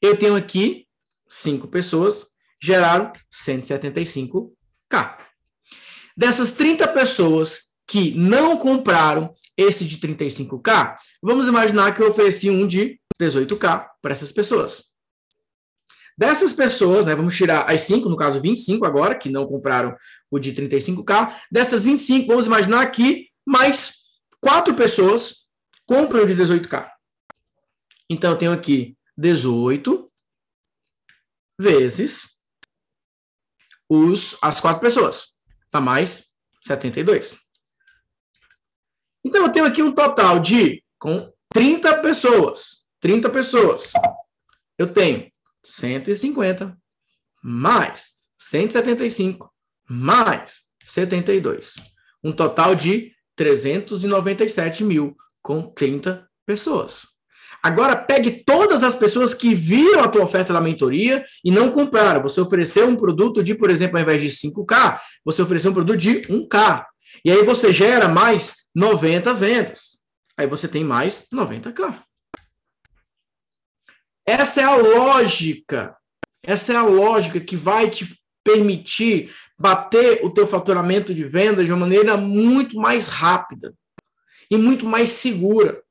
Eu 0.00 0.16
tenho 0.16 0.36
aqui 0.36 0.86
5 1.28 1.66
pessoas, 1.68 2.26
geraram 2.62 3.12
175K. 3.32 5.18
Dessas 6.16 6.52
30 6.52 6.86
pessoas 6.88 7.70
que 7.86 8.14
não 8.14 8.56
compraram 8.56 9.34
esse 9.56 9.84
de 9.84 9.98
35K, 9.98 10.94
vamos 11.22 11.46
imaginar 11.46 11.94
que 11.94 12.02
eu 12.02 12.08
ofereci 12.08 12.50
um 12.50 12.66
de 12.66 13.00
18K 13.20 13.88
para 14.00 14.12
essas 14.12 14.32
pessoas. 14.32 14.93
Dessas 16.16 16.52
pessoas, 16.52 17.06
né, 17.06 17.14
vamos 17.14 17.36
tirar 17.36 17.68
as 17.68 17.82
5, 17.82 18.08
no 18.08 18.16
caso 18.16 18.40
25 18.40 18.84
agora, 18.86 19.16
que 19.16 19.28
não 19.28 19.46
compraram 19.46 19.96
o 20.30 20.38
de 20.38 20.52
35K. 20.54 21.34
Dessas 21.50 21.84
25, 21.84 22.28
vamos 22.28 22.46
imaginar 22.46 22.86
que 22.92 23.28
mais 23.44 24.04
4 24.40 24.74
pessoas 24.74 25.46
compram 25.86 26.22
o 26.22 26.26
de 26.26 26.36
18K. 26.36 26.88
Então, 28.08 28.32
eu 28.32 28.38
tenho 28.38 28.52
aqui 28.52 28.96
18 29.16 30.10
vezes 31.58 32.40
os, 33.88 34.38
as 34.40 34.60
4 34.60 34.80
pessoas. 34.80 35.34
Tá 35.70 35.80
mais 35.80 36.34
72. 36.60 37.38
Então, 39.24 39.46
eu 39.46 39.52
tenho 39.52 39.64
aqui 39.64 39.82
um 39.82 39.92
total 39.92 40.38
de, 40.38 40.84
com 40.96 41.32
30 41.52 42.02
pessoas, 42.02 42.86
30 43.00 43.30
pessoas. 43.30 43.92
Eu 44.78 44.92
tenho 44.92 45.30
150 45.64 46.76
mais 47.42 48.12
175 48.38 49.50
mais 49.88 50.62
72. 50.84 51.74
Um 52.22 52.32
total 52.32 52.74
de 52.74 53.12
397 53.36 54.84
mil 54.84 55.16
com 55.42 55.62
30 55.62 56.26
pessoas. 56.46 57.14
Agora 57.62 57.96
pegue 57.96 58.44
todas 58.44 58.84
as 58.84 58.94
pessoas 58.94 59.32
que 59.32 59.54
viram 59.54 60.00
a 60.00 60.08
tua 60.08 60.24
oferta 60.24 60.52
da 60.52 60.60
mentoria 60.60 61.24
e 61.42 61.50
não 61.50 61.70
compraram. 61.70 62.22
Você 62.22 62.40
ofereceu 62.40 62.86
um 62.86 62.96
produto 62.96 63.42
de, 63.42 63.54
por 63.54 63.70
exemplo, 63.70 63.96
ao 63.96 64.02
invés 64.02 64.20
de 64.20 64.28
5K, 64.28 65.00
você 65.24 65.40
ofereceu 65.40 65.70
um 65.70 65.74
produto 65.74 65.98
de 65.98 66.22
1K. 66.22 66.84
E 67.24 67.30
aí 67.30 67.42
você 67.42 67.72
gera 67.72 68.06
mais 68.06 68.56
90 68.74 69.32
vendas. 69.32 70.00
Aí 70.36 70.46
você 70.46 70.68
tem 70.68 70.84
mais 70.84 71.26
90K. 71.32 72.02
Essa 74.26 74.60
é 74.62 74.64
a 74.64 74.76
lógica. 74.76 75.96
Essa 76.42 76.72
é 76.72 76.76
a 76.76 76.82
lógica 76.82 77.40
que 77.40 77.56
vai 77.56 77.90
te 77.90 78.18
permitir 78.42 79.34
bater 79.58 80.24
o 80.24 80.30
teu 80.30 80.46
faturamento 80.46 81.14
de 81.14 81.24
venda 81.24 81.64
de 81.64 81.70
uma 81.70 81.80
maneira 81.80 82.16
muito 82.16 82.76
mais 82.76 83.08
rápida 83.08 83.74
e 84.50 84.56
muito 84.56 84.84
mais 84.84 85.10
segura. 85.10 85.82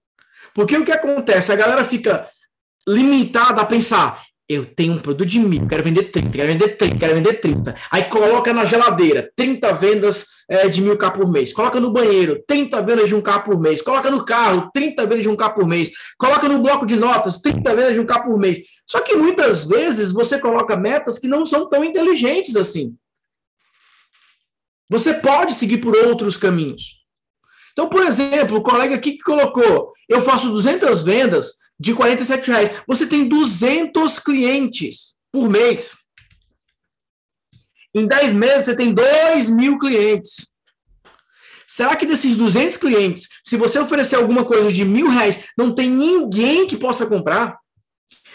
Porque 0.54 0.78
o 0.78 0.86
que 0.86 0.92
acontece? 0.92 1.52
A 1.52 1.56
galera 1.56 1.84
fica 1.84 2.30
limitada 2.88 3.62
a 3.62 3.66
pensar: 3.66 4.23
eu 4.48 4.66
tenho 4.66 4.94
um 4.94 5.00
produto 5.00 5.28
de 5.28 5.40
mil, 5.40 5.66
quero 5.68 5.84
vender 5.84 6.12
30, 6.12 6.30
quero 6.30 6.48
vender 6.48 6.78
30, 6.78 6.98
quero 6.98 7.16
vender 7.16 7.34
30. 7.40 7.76
Aí 7.90 8.04
coloca 8.04 8.52
na 8.52 8.66
geladeira, 8.66 9.32
30 9.36 9.74
vendas 9.74 10.28
é, 10.50 10.68
de 10.68 10.82
mil 10.82 10.98
K 10.98 11.12
por 11.12 11.32
mês. 11.32 11.54
Coloca 11.54 11.80
no 11.80 11.92
banheiro, 11.92 12.44
30 12.46 12.82
vendas 12.82 13.08
de 13.08 13.16
um 13.16 13.22
K 13.22 13.40
por 13.40 13.60
mês. 13.60 13.82
Coloca 13.82 14.12
no 14.12 14.26
carro, 14.26 14.70
30 14.74 15.04
vendas 15.06 15.24
de 15.24 15.30
um 15.30 15.36
K 15.36 15.50
por 15.50 15.66
mês. 15.66 15.92
Coloca 16.18 16.48
no 16.50 16.60
bloco 16.60 16.86
de 16.86 16.96
notas, 16.96 17.38
30 17.40 17.76
vendas 17.76 17.94
de 17.94 18.00
um 18.02 18.06
K 18.06 18.20
por 18.20 18.38
mês. 18.38 18.60
Só 18.86 19.00
que 19.00 19.16
muitas 19.16 19.66
vezes 19.66 20.12
você 20.12 20.38
coloca 20.38 20.76
metas 20.76 21.18
que 21.18 21.28
não 21.28 21.46
são 21.46 21.70
tão 21.70 21.84
inteligentes 21.84 22.56
assim. 22.58 22.96
Você 24.90 25.14
pode 25.14 25.54
seguir 25.54 25.78
por 25.78 25.96
outros 25.96 26.36
caminhos. 26.36 27.02
Então, 27.72 27.90
por 27.90 28.04
exemplo, 28.04 28.58
o 28.58 28.62
colega 28.62 28.96
aqui 28.96 29.14
que 29.14 29.24
colocou, 29.24 29.94
eu 30.08 30.22
faço 30.22 30.50
200 30.50 31.02
vendas, 31.02 31.63
de 31.80 31.94
47 31.94 32.50
reais. 32.50 32.72
Você 32.88 33.06
tem 33.06 33.28
200 33.28 34.20
clientes 34.20 35.16
por 35.32 35.50
mês. 35.50 35.96
Em 37.96 38.08
10 38.08 38.34
meses, 38.34 38.66
você 38.66 38.76
tem 38.76 38.94
2 38.94 39.50
mil 39.50 39.78
clientes. 39.78 40.52
Será 41.68 41.96
que 41.96 42.06
desses 42.06 42.38
200 42.38 42.78
clientes, 42.78 43.28
se 43.44 43.58
você 43.58 43.80
oferecer 43.80 44.16
alguma 44.16 44.46
coisa 44.46 44.72
de 44.72 44.86
mil 44.86 45.10
reais, 45.10 45.44
não 45.58 45.74
tem 45.74 45.90
ninguém 45.90 46.68
que 46.68 46.78
possa 46.78 47.06
comprar? 47.06 47.58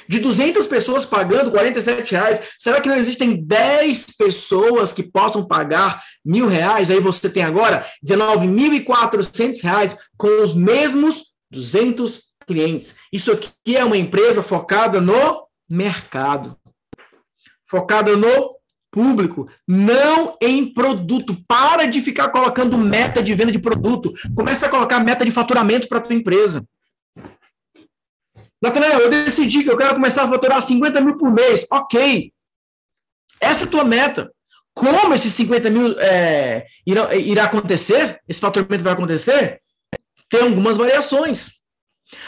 De 0.09 0.19
200 0.19 0.67
pessoas 0.67 1.05
pagando 1.05 1.51
47 1.51 2.13
reais, 2.13 2.41
será 2.59 2.81
que 2.81 2.89
não 2.89 2.97
existem 2.97 3.45
10 3.45 4.17
pessoas 4.17 4.93
que 4.93 5.03
possam 5.03 5.47
pagar 5.47 6.03
mil 6.25 6.49
reais? 6.49 6.91
Aí 6.91 6.99
você 6.99 7.29
tem 7.29 7.43
agora 7.43 7.87
19.400 8.05 9.63
reais 9.63 9.97
com 10.17 10.43
os 10.43 10.55
mesmos 10.55 11.25
200 11.51 12.28
clientes. 12.49 12.97
Isso 13.13 13.31
aqui 13.31 13.77
é 13.77 13.85
uma 13.85 13.97
empresa 13.97 14.43
focada 14.43 15.01
no 15.01 15.47
mercado, 15.71 16.59
focada 17.65 18.17
no 18.17 18.57
público, 18.91 19.49
não 19.67 20.37
em 20.41 20.73
produto. 20.73 21.37
Para 21.47 21.87
de 21.87 22.01
ficar 22.01 22.31
colocando 22.31 22.77
meta 22.77 23.23
de 23.23 23.35
venda 23.35 23.53
de 23.53 23.59
produto. 23.59 24.13
Começa 24.35 24.67
a 24.67 24.71
colocar 24.71 24.99
meta 25.01 25.25
de 25.25 25.31
faturamento 25.31 25.89
para 25.89 25.99
a 25.99 26.01
tua 26.01 26.17
empresa. 26.17 26.67
Natanael, 28.61 29.01
eu 29.01 29.11
decidi 29.11 29.63
que 29.63 29.71
eu 29.71 29.77
quero 29.77 29.95
começar 29.95 30.25
a 30.25 30.29
faturar 30.29 30.61
50 30.61 31.01
mil 31.01 31.17
por 31.17 31.33
mês. 31.33 31.67
Ok. 31.71 32.33
Essa 33.41 33.65
é 33.65 33.69
a 33.69 33.71
tua 33.71 33.85
meta. 33.85 34.33
Como 34.75 35.15
esses 35.15 35.33
50 35.33 35.71
mil 35.71 35.99
é, 35.99 36.67
irá 36.87 37.45
acontecer? 37.45 38.21
Esse 38.29 38.41
faturamento 38.41 38.85
vai 38.85 38.93
acontecer? 38.93 39.61
Tem 40.31 40.43
algumas 40.43 40.77
variações. 40.77 41.58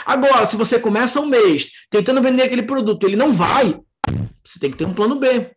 Agora, 0.05 0.47
se 0.47 0.57
você 0.57 0.79
começa 0.79 1.21
um 1.21 1.27
mês 1.27 1.71
tentando 1.91 2.23
vender 2.23 2.43
aquele 2.43 2.63
produto, 2.63 3.07
ele 3.07 3.17
não 3.17 3.33
vai, 3.33 3.79
você 4.45 4.59
tem 4.59 4.71
que 4.71 4.77
ter 4.77 4.85
um 4.85 4.95
plano 4.95 5.19
B. 5.19 5.55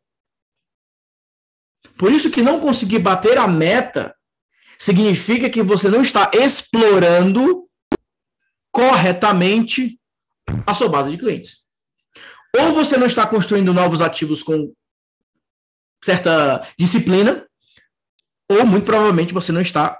Por 1.97 2.11
isso 2.11 2.31
que 2.31 2.41
não 2.41 2.59
conseguir 2.59 2.99
bater 2.99 3.37
a 3.37 3.47
meta 3.47 4.15
significa 4.77 5.49
que 5.49 5.61
você 5.61 5.89
não 5.89 6.01
está 6.01 6.31
explorando 6.33 7.67
corretamente 8.71 9.99
a 10.65 10.73
sua 10.73 10.89
base 10.89 11.11
de 11.11 11.17
clientes. 11.17 11.63
Ou 12.55 12.71
você 12.73 12.97
não 12.97 13.07
está 13.07 13.25
construindo 13.25 13.73
novos 13.73 14.01
ativos 14.01 14.43
com 14.43 14.73
certa 16.03 16.67
disciplina, 16.77 17.47
ou 18.49 18.65
muito 18.65 18.85
provavelmente 18.85 19.33
você 19.33 19.51
não 19.51 19.61
está 19.61 19.99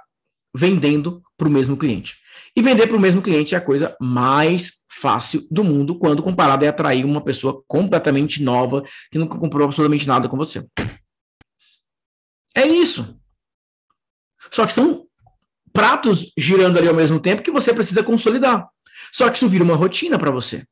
vendendo 0.54 1.22
para 1.36 1.48
o 1.48 1.50
mesmo 1.50 1.76
cliente. 1.76 2.20
E 2.56 2.62
vender 2.62 2.86
para 2.86 2.96
o 2.96 3.00
mesmo 3.00 3.20
cliente 3.20 3.54
é 3.54 3.58
a 3.58 3.60
coisa 3.60 3.96
mais 4.00 4.84
fácil 4.88 5.46
do 5.50 5.64
mundo 5.64 5.98
quando 5.98 6.22
comparado 6.22 6.64
a 6.64 6.68
atrair 6.68 7.04
uma 7.04 7.20
pessoa 7.20 7.62
completamente 7.66 8.42
nova 8.42 8.82
que 9.10 9.18
nunca 9.18 9.38
comprou 9.38 9.64
absolutamente 9.64 10.06
nada 10.06 10.28
com 10.28 10.36
você. 10.36 10.64
É 12.54 12.64
isso. 12.64 13.18
Só 14.50 14.64
que 14.66 14.72
são 14.72 15.06
pratos 15.72 16.32
girando 16.38 16.78
ali 16.78 16.86
ao 16.86 16.94
mesmo 16.94 17.18
tempo 17.18 17.42
que 17.42 17.50
você 17.50 17.74
precisa 17.74 18.04
consolidar. 18.04 18.68
Só 19.12 19.28
que 19.28 19.36
isso 19.36 19.48
vira 19.48 19.64
uma 19.64 19.74
rotina 19.74 20.18
para 20.18 20.30
você. 20.30 20.64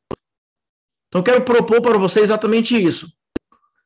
Então 1.07 1.19
eu 1.19 1.23
quero 1.23 1.43
propor 1.43 1.81
para 1.81 1.97
você 1.97 2.21
exatamente 2.21 2.81
isso. 2.81 3.11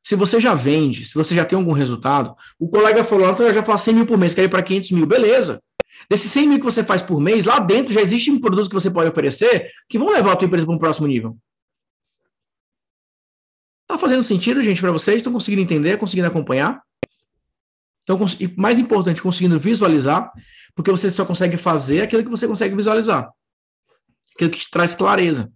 Se 0.08 0.16
você 0.16 0.40
já 0.40 0.56
vende, 0.56 1.04
se 1.04 1.16
você 1.16 1.36
já 1.36 1.44
tem 1.44 1.60
algum 1.60 1.74
resultado, 1.74 2.34
o 2.58 2.70
colega 2.70 3.04
falou, 3.04 3.28
eu 3.28 3.54
já 3.54 3.62
faço 3.62 3.84
100 3.84 3.94
mil 3.94 4.06
por 4.06 4.18
mês, 4.18 4.34
quero 4.34 4.48
ir 4.48 4.50
para 4.50 4.64
500 4.64 4.92
mil, 4.92 5.06
beleza. 5.06 5.62
Desses 6.10 6.32
100 6.32 6.48
mil 6.48 6.60
que 6.60 6.64
você 6.64 6.82
faz 6.82 7.02
por 7.02 7.20
mês, 7.20 7.44
lá 7.44 7.60
dentro 7.60 7.94
já 7.94 8.00
existe 8.00 8.32
um 8.32 8.40
produto 8.40 8.70
que 8.70 8.74
você 8.74 8.90
pode 8.90 9.10
oferecer 9.10 9.70
que 9.90 10.00
vão 10.00 10.08
levar 10.08 10.32
a 10.32 10.36
tua 10.38 10.46
empresa 10.46 10.66
para 10.66 10.74
um 10.74 10.80
próximo 10.80 11.08
nível. 11.08 11.38
Tá 13.86 13.98
fazendo 13.98 14.24
sentido, 14.24 14.62
gente, 14.62 14.80
para 14.80 14.94
vocês? 14.94 15.18
Estão 15.18 15.34
conseguindo 15.34 15.62
entender, 15.62 15.98
conseguindo 15.98 16.30
acompanhar? 16.30 16.82
Então, 18.04 18.18
mais 18.56 18.80
importante, 18.80 19.22
conseguindo 19.22 19.60
visualizar, 19.60 20.32
porque 20.74 20.90
você 20.90 21.10
só 21.10 21.26
consegue 21.26 21.58
fazer 21.58 22.04
aquilo 22.04 22.24
que 22.24 22.30
você 22.30 22.48
consegue 22.48 22.74
visualizar. 22.74 23.30
Aquilo 24.36 24.52
que 24.52 24.60
te 24.60 24.72
traz 24.72 24.96
clareza. 24.96 25.52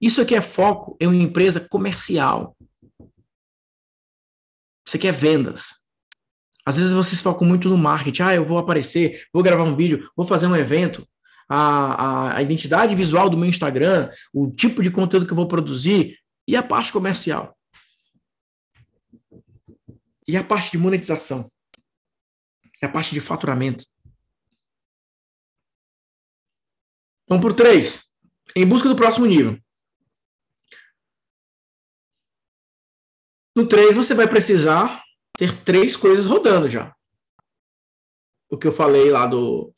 Isso 0.00 0.22
aqui 0.22 0.34
é 0.34 0.40
foco 0.40 0.96
em 0.98 1.06
uma 1.06 1.16
empresa 1.16 1.60
comercial. 1.68 2.56
Você 4.86 4.98
quer 4.98 5.12
vendas. 5.12 5.80
Às 6.64 6.78
vezes 6.78 6.92
vocês 6.92 7.20
focam 7.20 7.46
muito 7.46 7.68
no 7.68 7.78
marketing. 7.78 8.22
Ah, 8.22 8.34
eu 8.34 8.46
vou 8.46 8.58
aparecer, 8.58 9.26
vou 9.32 9.42
gravar 9.42 9.64
um 9.64 9.76
vídeo, 9.76 10.10
vou 10.16 10.26
fazer 10.26 10.46
um 10.46 10.56
evento. 10.56 11.06
A, 11.48 11.56
a, 11.56 12.36
a 12.36 12.42
identidade 12.42 12.94
visual 12.94 13.28
do 13.28 13.36
meu 13.36 13.48
Instagram, 13.48 14.10
o 14.32 14.50
tipo 14.50 14.82
de 14.82 14.90
conteúdo 14.90 15.26
que 15.26 15.32
eu 15.32 15.36
vou 15.36 15.48
produzir 15.48 16.18
e 16.46 16.54
a 16.54 16.62
parte 16.62 16.92
comercial. 16.92 17.56
E 20.28 20.36
a 20.36 20.44
parte 20.44 20.70
de 20.70 20.78
monetização. 20.78 21.50
E 22.80 22.86
a 22.86 22.88
parte 22.88 23.12
de 23.12 23.20
faturamento. 23.20 23.84
Vamos 27.28 27.42
por 27.42 27.52
três. 27.52 28.12
Em 28.54 28.66
busca 28.66 28.88
do 28.88 28.96
próximo 28.96 29.26
nível. 29.26 29.58
No 33.60 33.66
3, 33.66 33.94
você 33.94 34.14
vai 34.14 34.26
precisar 34.26 35.04
ter 35.36 35.54
três 35.54 35.94
coisas 35.94 36.24
rodando 36.24 36.66
já. 36.66 36.94
O 38.50 38.56
que 38.56 38.66
eu 38.66 38.72
falei 38.72 39.10
lá 39.10 39.26
do, 39.26 39.74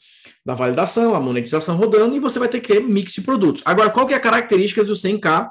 da 0.47 0.55
validação, 0.55 1.17
a 1.17 1.21
monetização 1.21 1.77
rodando, 1.77 2.15
e 2.15 2.21
você 2.21 2.39
vai 2.39 2.49
ter 2.49 2.61
que 2.61 2.75
ter 2.75 2.81
mix 2.81 3.13
de 3.13 3.23
produtos. 3.23 3.61
Agora, 3.67 3.91
qual 3.91 4.07
que 4.07 4.15
é 4.15 4.17
a 4.17 4.23
característica 4.23 4.85
do 4.85 4.93
100K 4.93 5.51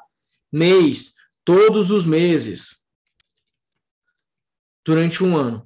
mês, 0.49 1.15
todos 1.43 1.91
os 1.91 2.05
meses, 2.05 2.85
durante 4.85 5.21
um 5.25 5.35
ano? 5.35 5.65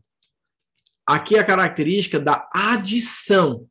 Aqui 1.05 1.35
é 1.35 1.39
a 1.41 1.45
característica 1.45 2.19
da 2.19 2.49
adição 2.51 3.69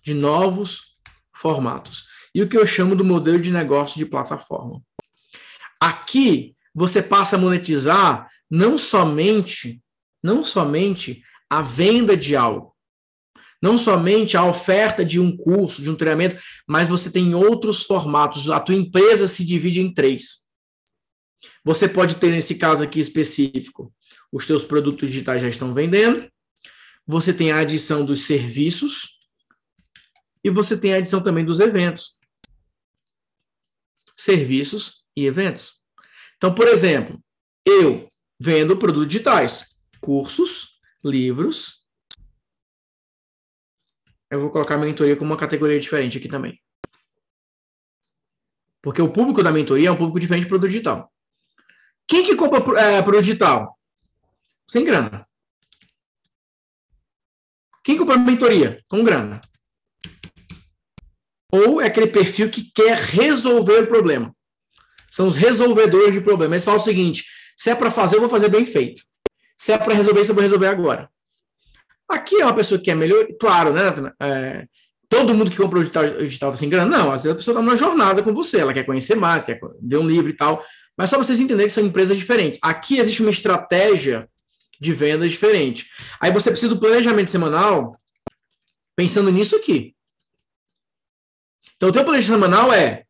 de 0.00 0.14
novos 0.14 0.92
formatos. 1.34 2.04
E 2.32 2.40
o 2.40 2.48
que 2.48 2.56
eu 2.56 2.64
chamo 2.64 2.94
do 2.94 3.04
modelo 3.04 3.40
de 3.40 3.50
negócio 3.50 3.98
de 3.98 4.06
plataforma. 4.06 4.80
Aqui 5.80 6.54
você 6.74 7.02
passa 7.02 7.36
a 7.36 7.38
monetizar 7.38 8.28
não 8.50 8.76
somente, 8.76 9.82
não 10.22 10.44
somente 10.44 11.22
a 11.48 11.62
venda 11.62 12.16
de 12.16 12.36
algo, 12.36 12.74
não 13.60 13.78
somente 13.78 14.36
a 14.36 14.44
oferta 14.44 15.04
de 15.04 15.20
um 15.20 15.36
curso, 15.36 15.82
de 15.82 15.90
um 15.90 15.94
treinamento, 15.94 16.42
mas 16.66 16.88
você 16.88 17.10
tem 17.10 17.34
outros 17.34 17.84
formatos. 17.84 18.50
A 18.50 18.58
tua 18.58 18.74
empresa 18.74 19.28
se 19.28 19.44
divide 19.44 19.80
em 19.80 19.92
três. 19.92 20.42
Você 21.64 21.88
pode 21.88 22.16
ter, 22.16 22.30
nesse 22.30 22.56
caso 22.56 22.82
aqui 22.82 22.98
específico, 22.98 23.94
os 24.32 24.46
teus 24.46 24.64
produtos 24.64 25.10
digitais 25.10 25.42
já 25.42 25.48
estão 25.48 25.72
vendendo, 25.72 26.28
você 27.06 27.32
tem 27.32 27.52
a 27.52 27.58
adição 27.58 28.04
dos 28.04 28.22
serviços 28.22 29.18
e 30.42 30.50
você 30.50 30.76
tem 30.76 30.94
a 30.94 30.96
adição 30.96 31.22
também 31.22 31.44
dos 31.44 31.60
eventos. 31.60 32.18
Serviços 34.16 35.04
e 35.16 35.26
eventos. 35.26 35.81
Então, 36.42 36.52
por 36.52 36.66
exemplo, 36.66 37.22
eu 37.64 38.08
vendo 38.36 38.76
produtos 38.76 39.06
digitais, 39.06 39.78
cursos, 40.00 40.80
livros. 41.04 41.86
Eu 44.28 44.40
vou 44.40 44.50
colocar 44.50 44.74
a 44.74 44.78
mentoria 44.78 45.14
como 45.14 45.30
uma 45.30 45.38
categoria 45.38 45.78
diferente 45.78 46.18
aqui 46.18 46.28
também. 46.28 46.60
Porque 48.82 49.00
o 49.00 49.12
público 49.12 49.40
da 49.40 49.52
mentoria 49.52 49.86
é 49.86 49.92
um 49.92 49.96
público 49.96 50.18
diferente 50.18 50.42
de 50.42 50.48
produto 50.48 50.68
digital. 50.68 51.12
Quem 52.08 52.24
que 52.24 52.34
compra 52.34 52.58
é, 52.80 53.00
produto 53.02 53.22
digital? 53.22 53.78
Sem 54.68 54.84
grana. 54.84 55.24
Quem 57.84 57.96
compra 57.96 58.18
mentoria? 58.18 58.82
Com 58.88 59.04
grana. 59.04 59.40
Ou 61.52 61.80
é 61.80 61.86
aquele 61.86 62.08
perfil 62.08 62.50
que 62.50 62.68
quer 62.72 62.98
resolver 62.98 63.84
o 63.84 63.86
problema. 63.86 64.34
São 65.12 65.28
os 65.28 65.36
resolvedores 65.36 66.14
de 66.14 66.22
problemas. 66.22 66.54
Eles 66.54 66.64
falam 66.64 66.80
o 66.80 66.82
seguinte: 66.82 67.26
se 67.54 67.68
é 67.68 67.74
para 67.74 67.90
fazer, 67.90 68.16
eu 68.16 68.20
vou 68.20 68.30
fazer 68.30 68.48
bem 68.48 68.64
feito. 68.64 69.02
Se 69.58 69.70
é 69.70 69.76
para 69.78 69.94
resolver 69.94 70.22
isso, 70.22 70.30
eu 70.30 70.34
vou 70.34 70.42
resolver 70.42 70.66
agora. 70.66 71.10
Aqui 72.08 72.40
é 72.40 72.44
uma 72.44 72.54
pessoa 72.54 72.80
que 72.80 72.90
é 72.90 72.94
melhor, 72.94 73.26
claro, 73.38 73.72
né, 73.72 74.12
é, 74.20 74.66
todo 75.08 75.34
mundo 75.34 75.50
que 75.50 75.56
compra 75.56 75.78
o 75.78 75.82
digital, 75.82 76.04
o 76.04 76.26
digital 76.26 76.52
tá 76.52 76.66
grana? 76.66 76.98
Não, 76.98 77.12
às 77.12 77.24
vezes 77.24 77.32
a 77.32 77.38
pessoa 77.38 77.52
está 77.52 77.62
numa 77.62 77.76
jornada 77.76 78.22
com 78.22 78.34
você, 78.34 78.60
ela 78.60 78.72
quer 78.72 78.84
conhecer 78.84 79.14
mais, 79.14 79.44
quer 79.44 79.60
ler 79.82 79.98
um 79.98 80.06
livro 80.06 80.30
e 80.30 80.36
tal. 80.36 80.64
Mas 80.96 81.10
só 81.10 81.18
vocês 81.18 81.40
entenderem 81.40 81.68
que 81.68 81.74
são 81.74 81.84
empresas 81.84 82.16
diferentes. 82.16 82.58
Aqui 82.62 82.98
existe 82.98 83.22
uma 83.22 83.30
estratégia 83.30 84.28
de 84.80 84.92
vendas 84.92 85.30
diferente. 85.30 85.88
Aí 86.20 86.32
você 86.32 86.50
precisa 86.50 86.74
do 86.74 86.80
planejamento 86.80 87.30
semanal 87.30 87.98
pensando 88.96 89.30
nisso 89.30 89.56
aqui. 89.56 89.94
Então, 91.76 91.90
o 91.90 91.92
teu 91.92 92.04
planejamento 92.04 92.42
semanal 92.42 92.72
é 92.72 93.04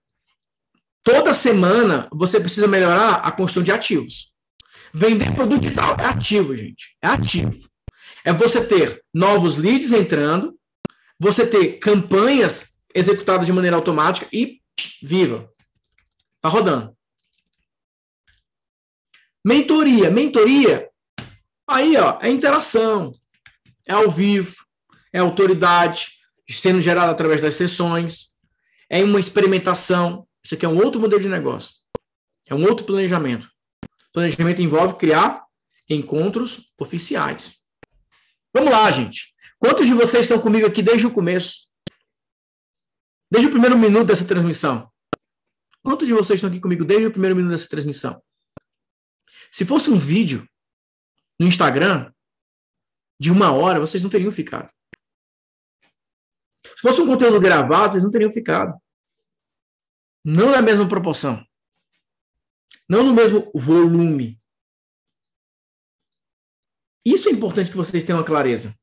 Toda 1.03 1.35
semana 1.35 2.09
você 2.13 2.39
precisa 2.39 2.69
melhorar 2.69 3.15
a 3.17 3.33
construção 3.33 3.63
de 3.63 3.73
ativos. 3.73 4.33
Vender 4.95 5.35
produto 5.35 5.63
digital 5.63 5.97
é 5.99 6.05
ativo, 6.05 6.55
gente. 6.55 6.97
É 7.03 7.09
ativo. 7.09 7.55
É 8.25 8.33
você 8.33 8.65
ter 8.65 9.03
novos 9.13 9.57
leads 9.57 9.91
entrando, 9.91 10.57
você 11.19 11.47
ter 11.47 11.79
campanhas 11.79 12.79
executadas 12.95 13.47
de 13.47 13.53
maneira 13.53 13.77
automática 13.77 14.29
e 14.33 14.61
viva. 15.03 15.51
Tá 16.41 16.49
rodando. 16.49 16.97
Mentoria. 19.45 20.11
Mentoria, 20.11 20.89
aí, 21.69 21.97
ó, 21.97 22.19
é 22.21 22.29
interação, 22.29 23.13
é 23.87 23.93
ao 23.93 24.11
vivo, 24.11 24.55
é 25.13 25.19
autoridade, 25.19 26.13
sendo 26.49 26.81
gerada 26.81 27.11
através 27.11 27.41
das 27.41 27.55
sessões, 27.55 28.31
é 28.89 29.03
uma 29.03 29.19
experimentação, 29.19 30.27
isso 30.45 30.55
aqui 30.55 30.67
é 30.67 30.69
um 30.69 30.83
outro 30.83 31.01
modelo 31.01 31.23
de 31.23 31.29
negócio. 31.29 31.75
É 32.47 32.55
um 32.55 32.65
outro 32.65 32.85
planejamento. 32.85 33.49
Planejamento 34.13 34.61
envolve 34.61 34.99
criar 34.99 35.45
encontros 35.89 36.73
oficiais. 36.79 37.63
Vamos 38.53 38.71
lá, 38.71 38.91
gente. 38.91 39.33
Quantos 39.59 39.87
de 39.87 39.95
vocês 39.95 40.25
estão 40.25 40.41
comigo 40.41 40.67
aqui 40.67 40.83
desde 40.83 41.07
o 41.07 41.13
começo? 41.13 41.69
Desde 43.31 43.49
o 43.49 43.51
primeiro 43.51 43.79
minuto 43.79 44.07
dessa 44.07 44.27
transmissão? 44.27 44.91
Quantos 45.83 46.07
de 46.07 46.15
vocês 46.15 46.39
estão 46.39 46.51
aqui 46.51 46.61
comigo 46.61 46.85
desde 46.85 47.07
o 47.07 47.11
primeiro 47.11 47.37
minuto 47.37 47.53
dessa 47.53 47.69
transmissão? 47.69 48.23
Se 49.51 49.65
fosse 49.65 49.91
um 49.91 49.99
vídeo 49.99 50.49
no 51.39 51.47
Instagram 51.47 52.13
de 53.21 53.31
uma 53.31 53.53
hora, 53.53 53.81
vocês 53.81 54.03
não 54.03 54.11
teriam 54.11 54.33
ficado. 54.33 54.71
Se 56.65 56.81
fosse 56.81 57.01
um 57.01 57.07
conteúdo 57.07 57.41
gravado, 57.41 57.93
vocês 57.93 58.05
não 58.05 58.11
teriam 58.11 58.33
ficado. 58.33 58.77
Não 60.25 60.51
na 60.51 60.63
mesma 60.63 60.89
proporção. 60.89 61.45
Não 62.89 63.03
no 63.03 63.15
mesmo 63.15 63.51
volume. 63.55 64.41
Isso 67.05 67.29
é 67.29 67.33
importante 67.33 67.71
que 67.71 67.77
vocês 67.77 68.05
tenham 68.05 68.23
clareza. 68.23 68.75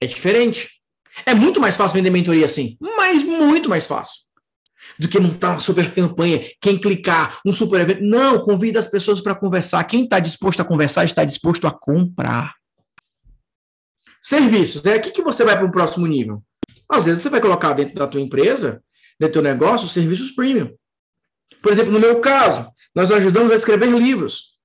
É 0.00 0.06
diferente. 0.06 0.80
É 1.26 1.34
muito 1.34 1.60
mais 1.60 1.76
fácil 1.76 1.96
vender 1.96 2.10
mentoria 2.10 2.46
assim, 2.46 2.76
mas 2.80 3.22
muito 3.22 3.68
mais 3.68 3.86
fácil. 3.86 4.22
Do 4.98 5.08
que 5.08 5.20
montar 5.20 5.50
uma 5.50 5.60
super 5.60 5.92
campanha, 5.92 6.42
quem 6.60 6.80
clicar, 6.80 7.38
um 7.44 7.52
super 7.52 7.80
evento. 7.82 8.02
Não, 8.02 8.42
convida 8.42 8.80
as 8.80 8.88
pessoas 8.88 9.20
para 9.20 9.34
conversar. 9.34 9.84
Quem 9.84 10.04
está 10.04 10.18
disposto 10.18 10.60
a 10.60 10.64
conversar 10.64 11.04
está 11.04 11.24
disposto 11.24 11.66
a 11.66 11.70
comprar. 11.70 12.54
Serviços, 14.22 14.84
é 14.84 14.94
aqui 14.94 15.10
que 15.10 15.22
você 15.22 15.44
vai 15.44 15.56
para 15.56 15.66
o 15.66 15.72
próximo 15.72 16.06
nível. 16.06 16.42
Às 16.88 17.06
vezes 17.06 17.22
você 17.22 17.30
vai 17.30 17.40
colocar 17.40 17.72
dentro 17.72 17.94
da 17.94 18.08
tua 18.08 18.20
empresa, 18.20 18.82
do 19.20 19.30
teu 19.30 19.42
negócio, 19.42 19.88
serviços 19.88 20.32
premium. 20.32 20.74
Por 21.60 21.70
exemplo, 21.70 21.92
no 21.92 22.00
meu 22.00 22.20
caso, 22.20 22.72
nós 22.94 23.10
ajudamos 23.10 23.52
a 23.52 23.54
escrever 23.54 23.90
livros. 23.90 24.58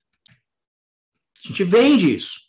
A 1.43 1.47
gente 1.47 1.63
vende 1.63 2.15
isso. 2.15 2.39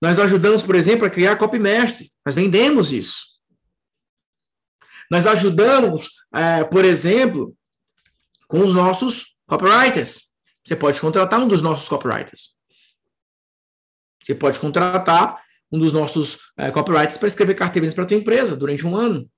Nós 0.00 0.18
ajudamos, 0.18 0.62
por 0.62 0.76
exemplo, 0.76 1.06
a 1.06 1.10
criar 1.10 1.36
copy 1.36 1.58
mestre. 1.58 2.10
Nós 2.24 2.34
vendemos 2.34 2.92
isso. 2.92 3.36
Nós 5.10 5.26
ajudamos, 5.26 6.10
é, 6.32 6.64
por 6.64 6.84
exemplo, 6.84 7.56
com 8.46 8.60
os 8.60 8.74
nossos 8.74 9.36
copywriters. 9.46 10.30
Você 10.64 10.76
pode 10.76 11.00
contratar 11.00 11.40
um 11.40 11.48
dos 11.48 11.62
nossos 11.62 11.88
copywriters. 11.88 12.56
Você 14.22 14.34
pode 14.34 14.58
contratar 14.58 15.42
um 15.70 15.78
dos 15.78 15.92
nossos 15.92 16.38
é, 16.56 16.70
copywriters 16.70 17.18
para 17.18 17.28
escrever 17.28 17.54
carteirinhas 17.54 17.94
para 17.94 18.04
a 18.04 18.06
tua 18.06 18.16
empresa 18.16 18.56
durante 18.56 18.86
um 18.86 18.96
ano. 18.96 19.28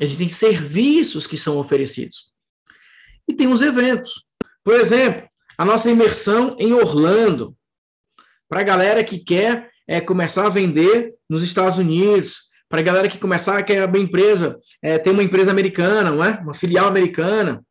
Existem 0.00 0.28
serviços 0.28 1.26
que 1.26 1.36
são 1.36 1.58
oferecidos. 1.58 2.32
E 3.28 3.34
tem 3.34 3.46
os 3.46 3.60
eventos. 3.60 4.24
Por 4.62 4.74
exemplo, 4.74 5.26
a 5.56 5.64
nossa 5.64 5.90
imersão 5.90 6.56
em 6.58 6.72
Orlando, 6.72 7.56
para 8.48 8.60
a 8.60 8.64
galera 8.64 9.04
que 9.04 9.18
quer 9.18 9.70
é, 9.86 10.00
começar 10.00 10.46
a 10.46 10.50
vender 10.50 11.14
nos 11.28 11.44
Estados 11.44 11.78
Unidos, 11.78 12.48
para 12.68 12.80
a 12.80 12.84
galera 12.84 13.08
que 13.08 13.18
começar 13.18 13.58
a 13.58 13.62
quer 13.62 13.82
abrir 13.82 14.00
empresa, 14.00 14.58
é, 14.82 14.98
ter 14.98 15.10
uma 15.10 15.22
empresa 15.22 15.50
americana, 15.50 16.10
não 16.10 16.24
é? 16.24 16.40
uma 16.40 16.54
filial 16.54 16.86
americana, 16.86 17.64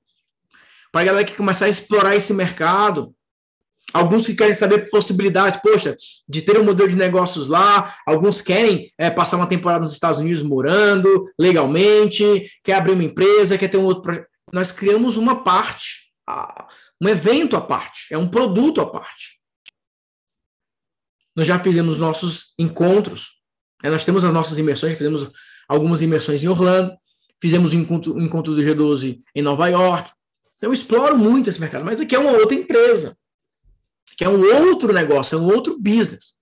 para 0.92 1.02
a 1.02 1.06
galera 1.06 1.26
que 1.26 1.36
começar 1.36 1.66
a 1.66 1.70
explorar 1.70 2.16
esse 2.16 2.34
mercado, 2.34 3.14
Alguns 3.94 4.26
que 4.26 4.34
querem 4.34 4.56
saber 4.56 4.90
possibilidades, 4.90 5.56
poxa, 5.62 5.96
de 6.28 6.42
ter 6.42 6.60
um 6.60 6.64
modelo 6.64 6.90
de 6.90 6.96
negócios 6.96 7.46
lá. 7.46 7.96
Alguns 8.08 8.42
querem 8.42 8.92
é, 8.98 9.12
passar 9.12 9.38
uma 9.38 9.46
temporada 9.46 9.84
nos 9.84 9.94
Estados 9.94 10.20
Unidos 10.20 10.42
morando 10.42 11.30
legalmente, 11.40 12.52
quer 12.64 12.74
abrir 12.74 12.94
uma 12.94 13.04
empresa, 13.04 13.58
quer 13.58 13.68
ter 13.68 13.78
um 13.78 13.84
outro 13.84 14.02
projeto. 14.02 14.28
Nós 14.52 14.72
criamos 14.72 15.16
uma 15.16 15.44
parte, 15.44 16.12
um 17.00 17.08
evento 17.08 17.56
à 17.56 17.62
parte, 17.62 18.12
é 18.12 18.18
um 18.18 18.28
produto 18.28 18.82
à 18.82 18.90
parte. 18.90 19.40
Nós 21.36 21.46
já 21.46 21.60
fizemos 21.60 21.98
nossos 22.00 22.54
encontros, 22.58 23.28
né? 23.84 23.90
nós 23.90 24.06
temos 24.06 24.24
as 24.24 24.34
nossas 24.34 24.58
imersões, 24.58 24.98
fizemos 24.98 25.30
algumas 25.68 26.02
imersões 26.02 26.44
em 26.44 26.48
Orlando, 26.48 26.96
fizemos 27.40 27.74
o 27.74 27.76
um 27.76 27.80
encontro, 27.80 28.16
um 28.16 28.22
encontro 28.22 28.56
do 28.56 28.62
G12 28.62 29.20
em 29.36 29.42
Nova 29.42 29.68
York. 29.68 30.12
Então, 30.58 30.70
eu 30.70 30.74
exploro 30.74 31.18
muito 31.18 31.50
esse 31.50 31.60
mercado, 31.60 31.84
mas 31.84 32.00
aqui 32.00 32.16
é 32.16 32.20
uma 32.20 32.32
outra 32.32 32.56
empresa 32.56 33.18
que 34.18 34.24
é 34.24 34.30
um 34.30 34.42
outro 34.68 34.94
negócio, 34.94 35.38
é 35.38 35.42
um 35.42 35.46
outro 35.46 35.80
business. 35.80 36.36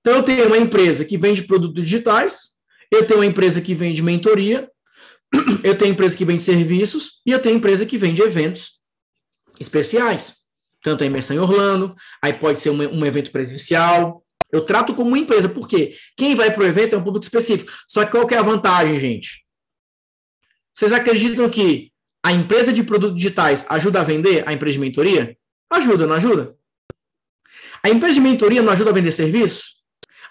Então, 0.00 0.16
eu 0.16 0.22
tenho 0.22 0.46
uma 0.46 0.58
empresa 0.58 1.04
que 1.04 1.16
vende 1.16 1.44
produtos 1.44 1.82
digitais, 1.82 2.54
eu 2.90 3.06
tenho 3.06 3.20
uma 3.20 3.26
empresa 3.26 3.60
que 3.60 3.74
vende 3.74 4.02
mentoria, 4.02 4.70
eu 5.64 5.76
tenho 5.76 5.92
empresa 5.92 6.16
que 6.16 6.24
vende 6.24 6.42
serviços 6.42 7.20
e 7.24 7.32
eu 7.32 7.40
tenho 7.40 7.56
empresa 7.56 7.86
que 7.86 7.98
vende 7.98 8.22
eventos 8.22 8.80
especiais. 9.58 10.44
Tanto 10.82 11.02
a 11.02 11.06
imersão 11.06 11.34
em 11.34 11.40
Orlando, 11.40 11.94
aí 12.22 12.34
pode 12.34 12.60
ser 12.60 12.70
um, 12.70 12.76
um 12.76 13.06
evento 13.06 13.32
presencial. 13.32 14.22
Eu 14.52 14.60
trato 14.60 14.94
como 14.94 15.08
uma 15.08 15.18
empresa, 15.18 15.48
porque 15.48 15.96
quem 16.16 16.34
vai 16.34 16.52
para 16.52 16.62
o 16.62 16.66
evento 16.66 16.94
é 16.94 16.98
um 16.98 17.02
público 17.02 17.24
específico. 17.24 17.72
Só 17.88 18.04
que 18.04 18.10
qual 18.10 18.26
que 18.26 18.34
é 18.34 18.38
a 18.38 18.42
vantagem, 18.42 18.98
gente? 19.00 19.44
Vocês 20.74 20.92
acreditam 20.92 21.48
que 21.48 21.92
a 22.22 22.32
empresa 22.32 22.72
de 22.72 22.82
produtos 22.82 23.16
digitais 23.16 23.64
ajuda 23.68 24.00
a 24.00 24.04
vender 24.04 24.46
a 24.46 24.52
empresa 24.52 24.74
de 24.74 24.80
mentoria? 24.80 25.36
Ajuda, 25.70 26.06
não 26.06 26.14
ajuda? 26.14 26.56
A 27.82 27.90
empresa 27.90 28.14
de 28.14 28.20
mentoria 28.20 28.62
não 28.62 28.72
ajuda 28.72 28.90
a 28.90 28.94
vender 28.94 29.12
serviços? 29.12 29.82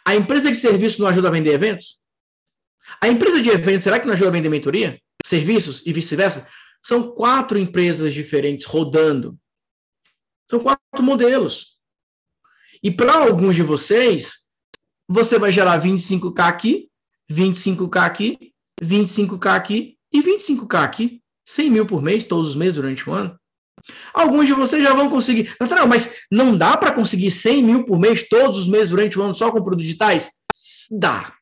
A 0.06 0.16
empresa 0.16 0.52
de 0.52 0.58
serviços 0.58 1.00
não 1.00 1.08
ajuda 1.08 1.28
a 1.28 1.32
vender 1.32 1.54
eventos? 1.54 2.00
A 3.00 3.08
empresa 3.08 3.42
de 3.42 3.50
eventos, 3.50 3.84
será 3.84 4.00
que 4.00 4.06
não 4.06 4.14
ajuda 4.14 4.30
a 4.30 4.34
vender 4.34 4.50
mentoria? 4.50 5.00
Serviços 5.26 5.82
e 5.86 5.94
vice-versa? 5.94 6.48
São 6.82 7.14
quatro 7.14 7.58
empresas 7.58 8.14
diferentes 8.14 8.66
rodando. 8.66 9.38
São 10.50 10.60
quatro 10.60 11.02
modelos. 11.02 11.78
E 12.82 12.92
para 12.92 13.14
alguns 13.14 13.56
de 13.56 13.64
vocês, 13.64 14.48
você 15.08 15.40
vai 15.40 15.52
gerar 15.52 15.82
25K 15.82 16.40
aqui, 16.40 16.90
25K 17.32 17.98
aqui, 17.98 18.54
25K 18.82 19.56
aqui 19.56 19.98
e 20.12 20.22
25K 20.22 20.84
aqui. 20.84 21.24
100 21.46 21.70
mil 21.70 21.86
por 21.86 22.02
mês, 22.02 22.26
todos 22.26 22.50
os 22.50 22.56
meses, 22.56 22.76
durante 22.76 23.10
um 23.10 23.14
ano. 23.14 23.40
Alguns 24.14 24.48
de 24.48 24.54
vocês 24.54 24.84
já 24.84 24.94
vão 24.94 25.10
conseguir. 25.10 25.56
Nathanael, 25.60 25.88
mas 25.88 26.22
não 26.32 26.56
dá 26.56 26.78
para 26.78 26.94
conseguir 26.94 27.32
100 27.32 27.64
mil 27.64 27.86
por 27.86 28.00
mês 28.00 28.28
todos 28.28 28.60
os 28.60 28.68
meses 28.68 28.90
durante 28.90 29.20
o 29.20 29.22
ano 29.22 29.36
só 29.36 29.52
com 29.52 29.62
produtos 29.62 29.86
digitais? 29.86 30.32
Dá. 30.90 31.34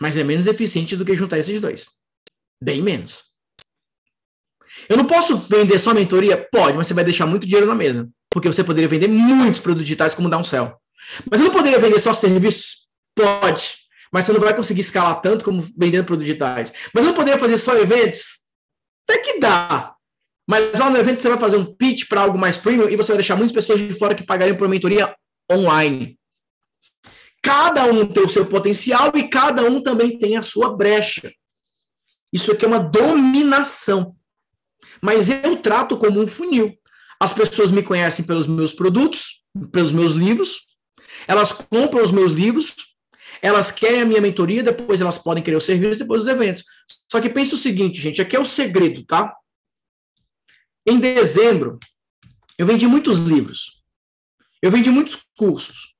Mas 0.00 0.16
é 0.16 0.24
menos 0.24 0.46
eficiente 0.46 0.96
do 0.96 1.04
que 1.04 1.16
juntar 1.16 1.38
esses 1.38 1.60
dois. 1.60 1.86
Bem 2.62 2.82
menos. 2.82 3.24
Eu 4.88 4.96
não 4.96 5.04
posso 5.04 5.36
vender 5.36 5.78
só 5.78 5.92
mentoria? 5.92 6.48
Pode, 6.50 6.76
mas 6.76 6.86
você 6.86 6.94
vai 6.94 7.04
deixar 7.04 7.26
muito 7.26 7.46
dinheiro 7.46 7.66
na 7.66 7.74
mesa. 7.74 8.08
Porque 8.30 8.48
você 8.48 8.64
poderia 8.64 8.88
vender 8.88 9.08
muitos 9.08 9.60
produtos 9.60 9.86
digitais 9.86 10.14
como 10.14 10.30
dar 10.30 10.38
um 10.38 10.44
céu. 10.44 10.80
Mas 11.30 11.40
eu 11.40 11.46
não 11.46 11.52
poderia 11.52 11.78
vender 11.78 11.98
só 11.98 12.14
serviços? 12.14 12.88
Pode. 13.14 13.74
Mas 14.12 14.24
você 14.24 14.32
não 14.32 14.40
vai 14.40 14.54
conseguir 14.54 14.80
escalar 14.80 15.20
tanto 15.20 15.44
como 15.44 15.66
vendendo 15.76 16.04
produtos 16.04 16.26
digitais. 16.26 16.72
Mas 16.94 17.04
eu 17.04 17.10
não 17.10 17.16
poderia 17.16 17.38
fazer 17.38 17.58
só 17.58 17.76
eventos? 17.76 18.40
Até 19.08 19.18
que 19.18 19.38
dá. 19.38 19.94
Mas 20.50 20.76
lá 20.80 20.90
no 20.90 20.96
evento 20.96 21.22
você 21.22 21.28
vai 21.28 21.38
fazer 21.38 21.56
um 21.56 21.64
pitch 21.64 22.08
para 22.08 22.22
algo 22.22 22.36
mais 22.36 22.56
premium 22.56 22.88
e 22.88 22.96
você 22.96 23.12
vai 23.12 23.18
deixar 23.18 23.36
muitas 23.36 23.54
pessoas 23.54 23.78
de 23.78 23.94
fora 23.94 24.16
que 24.16 24.26
pagariam 24.26 24.56
por 24.56 24.68
mentoria 24.68 25.14
online. 25.48 26.18
Cada 27.40 27.84
um 27.84 28.04
tem 28.04 28.24
o 28.24 28.28
seu 28.28 28.44
potencial 28.44 29.12
e 29.14 29.28
cada 29.28 29.62
um 29.62 29.80
também 29.80 30.18
tem 30.18 30.36
a 30.36 30.42
sua 30.42 30.76
brecha. 30.76 31.32
Isso 32.32 32.50
aqui 32.50 32.64
é 32.64 32.68
uma 32.68 32.80
dominação. 32.80 34.16
Mas 35.00 35.28
eu 35.28 35.56
trato 35.56 35.96
como 35.96 36.20
um 36.20 36.26
funil. 36.26 36.76
As 37.20 37.32
pessoas 37.32 37.70
me 37.70 37.84
conhecem 37.84 38.24
pelos 38.24 38.48
meus 38.48 38.74
produtos, 38.74 39.44
pelos 39.70 39.92
meus 39.92 40.14
livros, 40.14 40.62
elas 41.28 41.52
compram 41.52 42.02
os 42.02 42.10
meus 42.10 42.32
livros, 42.32 42.74
elas 43.40 43.70
querem 43.70 44.02
a 44.02 44.04
minha 44.04 44.20
mentoria, 44.20 44.64
depois 44.64 45.00
elas 45.00 45.16
podem 45.16 45.44
querer 45.44 45.56
o 45.56 45.60
serviço, 45.60 46.00
depois 46.00 46.22
os 46.22 46.28
eventos. 46.28 46.64
Só 47.08 47.20
que 47.20 47.30
pensa 47.30 47.54
o 47.54 47.58
seguinte, 47.58 48.00
gente, 48.00 48.20
aqui 48.20 48.34
é 48.34 48.40
o 48.40 48.44
segredo, 48.44 49.04
tá? 49.04 49.32
Em 50.90 50.98
dezembro, 50.98 51.78
eu 52.58 52.66
vendi 52.66 52.84
muitos 52.84 53.20
livros. 53.20 53.80
Eu 54.60 54.72
vendi 54.72 54.90
muitos 54.90 55.24
cursos. 55.36 55.94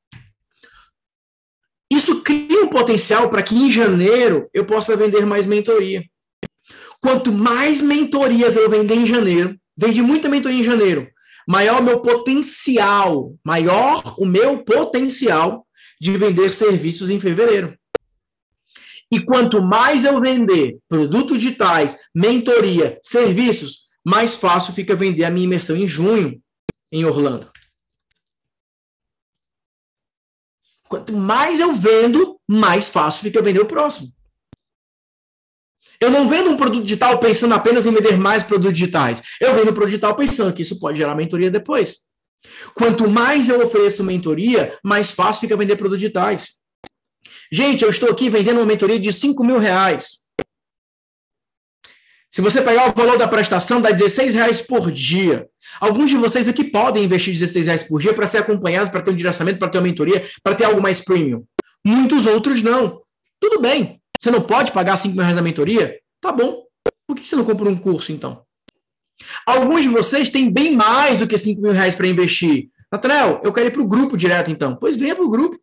Isso 1.89 2.25
cria 2.25 2.65
um 2.65 2.69
potencial 2.69 3.31
para 3.31 3.41
que 3.41 3.55
em 3.55 3.71
janeiro 3.71 4.51
eu 4.53 4.65
possa 4.65 4.97
vender 4.97 5.25
mais 5.25 5.47
mentoria. 5.47 6.03
Quanto 7.01 7.31
mais 7.31 7.81
mentorias 7.81 8.57
eu 8.57 8.69
vender 8.69 8.97
em 8.97 9.07
janeiro, 9.07 9.57
vendi 9.79 10.03
muita 10.03 10.29
mentoria 10.29 10.59
em 10.59 10.65
janeiro, 10.65 11.09
maior 11.47 11.81
o 11.81 11.85
meu 11.85 12.01
potencial, 12.01 13.33
maior 13.45 14.17
o 14.19 14.27
meu 14.27 14.65
potencial 14.65 15.65
de 16.01 16.17
vender 16.17 16.51
serviços 16.51 17.11
em 17.11 17.21
fevereiro. 17.21 17.79
E 19.13 19.21
quanto 19.21 19.63
mais 19.63 20.05
eu 20.05 20.21
vender 20.21 20.79
produtos 20.89 21.39
digitais, 21.39 21.97
mentoria, 22.13 22.99
serviços, 23.05 23.80
mais 24.07 24.37
fácil 24.37 24.73
fica 24.75 24.97
vender 24.97 25.25
a 25.25 25.31
minha 25.31 25.45
imersão 25.45 25.77
em 25.77 25.87
junho 25.87 26.41
em 26.93 27.05
Orlando. 27.05 27.51
Quanto 30.89 31.13
mais 31.13 31.61
eu 31.61 31.73
vendo, 31.73 32.41
mais 32.49 32.89
fácil 32.89 33.23
fica 33.23 33.41
vender 33.41 33.61
o 33.61 33.67
próximo. 33.67 34.09
Eu 36.01 36.11
não 36.11 36.29
vendo 36.29 36.51
um 36.51 36.57
produto 36.57 36.83
digital 36.83 37.19
pensando 37.19 37.55
apenas 37.55 37.87
em 37.87 37.93
vender 37.93 38.17
mais 38.17 38.43
produtos 38.43 38.73
digitais. 38.73 39.23
Eu 39.41 39.55
vendo 39.55 39.71
um 39.71 39.75
produto 39.75 39.91
digital 39.91 40.17
pensando 40.17 40.53
que 40.53 40.63
isso 40.63 40.81
pode 40.81 40.99
gerar 40.99 41.15
mentoria 41.15 41.51
depois. 41.51 42.07
Quanto 42.75 43.09
mais 43.09 43.49
eu 43.49 43.65
ofereço 43.65 44.03
mentoria, 44.03 44.79
mais 44.83 45.11
fácil 45.11 45.43
fica 45.43 45.57
vender 45.57 45.77
produtos 45.77 46.01
digitais. 46.01 46.59
Gente, 47.53 47.83
eu 47.83 47.91
estou 47.91 48.11
aqui 48.11 48.31
vendendo 48.31 48.59
uma 48.59 48.67
mentoria 48.67 48.99
de 48.99 49.13
5 49.13 49.45
mil 49.45 49.59
reais. 49.59 50.20
Se 52.31 52.41
você 52.41 52.63
pegar 52.63 52.89
o 52.89 52.95
valor 52.95 53.19
da 53.19 53.27
prestação, 53.27 53.81
dá 53.81 53.91
16 53.91 54.35
reais 54.35 54.61
por 54.61 54.93
dia. 54.93 55.49
Alguns 55.81 56.11
de 56.11 56.17
vocês 56.17 56.49
aqui 56.49 56.63
podem 56.63 57.05
investir 57.05 57.33
16 57.33 57.67
reais 57.67 57.83
por 57.83 58.01
dia 58.01 58.15
para 58.15 58.27
ser 58.27 58.39
acompanhado, 58.39 58.91
para 58.91 59.03
ter 59.03 59.11
um 59.11 59.17
direcionamento, 59.17 59.59
para 59.59 59.69
ter 59.69 59.79
uma 59.79 59.85
mentoria, 59.85 60.29
para 60.43 60.55
ter 60.55 60.65
algo 60.65 60.81
mais 60.81 61.01
premium. 61.01 61.45
Muitos 61.85 62.27
outros 62.27 62.63
não. 62.63 63.03
Tudo 63.41 63.61
bem. 63.61 64.01
Você 64.21 64.31
não 64.31 64.41
pode 64.41 64.71
pagar 64.71 64.97
5 64.97 65.13
mil 65.13 65.23
reais 65.23 65.35
na 65.35 65.43
mentoria? 65.43 65.99
Tá 66.21 66.31
bom. 66.31 66.63
Por 67.05 67.17
que 67.17 67.27
você 67.27 67.35
não 67.35 67.45
compra 67.45 67.69
um 67.69 67.77
curso, 67.77 68.13
então? 68.13 68.45
Alguns 69.45 69.83
de 69.83 69.89
vocês 69.89 70.29
têm 70.29 70.51
bem 70.51 70.77
mais 70.77 71.19
do 71.19 71.27
que 71.27 71.37
5 71.37 71.61
mil 71.61 71.73
reais 71.73 71.97
para 71.97 72.07
investir. 72.07 72.69
Nathanael, 72.93 73.41
eu 73.43 73.53
quero 73.53 73.67
ir 73.67 73.71
para 73.73 73.83
o 73.83 73.89
grupo 73.89 74.17
direto, 74.17 74.51
então. 74.53 74.77
Pois 74.77 74.97
venha 74.97 75.17
para 75.17 75.25
o 75.25 75.31
grupo. 75.31 75.59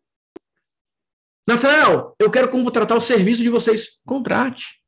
Nathanael, 1.46 2.14
eu 2.18 2.30
quero 2.30 2.48
contratar 2.50 2.96
o 2.96 3.00
serviço 3.00 3.42
de 3.42 3.48
vocês. 3.48 4.00
Contrate. 4.04 4.78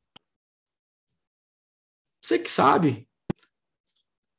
Você 2.21 2.37
que 2.37 2.51
sabe. 2.51 3.07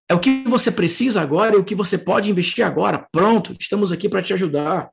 É 0.09 0.15
o 0.15 0.21
que 0.21 0.45
você 0.47 0.71
precisa 0.71 1.21
agora 1.21 1.57
e 1.57 1.59
o 1.59 1.65
que 1.65 1.75
você 1.75 1.97
pode 1.97 2.31
investir 2.31 2.65
agora. 2.65 3.07
Pronto, 3.11 3.57
estamos 3.59 3.91
aqui 3.91 4.09
para 4.09 4.23
te 4.23 4.33
ajudar. 4.35 4.91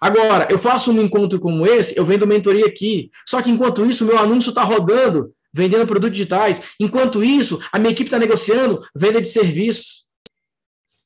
Agora, 0.00 0.46
eu 0.50 0.58
faço 0.58 0.92
um 0.92 1.00
encontro 1.00 1.40
como 1.40 1.66
esse, 1.66 1.96
eu 1.96 2.04
vendo 2.04 2.26
mentoria 2.26 2.66
aqui. 2.66 3.10
Só 3.26 3.40
que 3.40 3.50
enquanto 3.50 3.86
isso, 3.86 4.04
meu 4.04 4.18
anúncio 4.18 4.50
está 4.50 4.62
rodando, 4.62 5.34
vendendo 5.52 5.86
produtos 5.86 6.16
digitais. 6.16 6.74
Enquanto 6.78 7.24
isso, 7.24 7.58
a 7.72 7.78
minha 7.78 7.90
equipe 7.90 8.08
está 8.08 8.18
negociando 8.18 8.86
venda 8.94 9.20
de 9.22 9.28
serviços. 9.28 10.04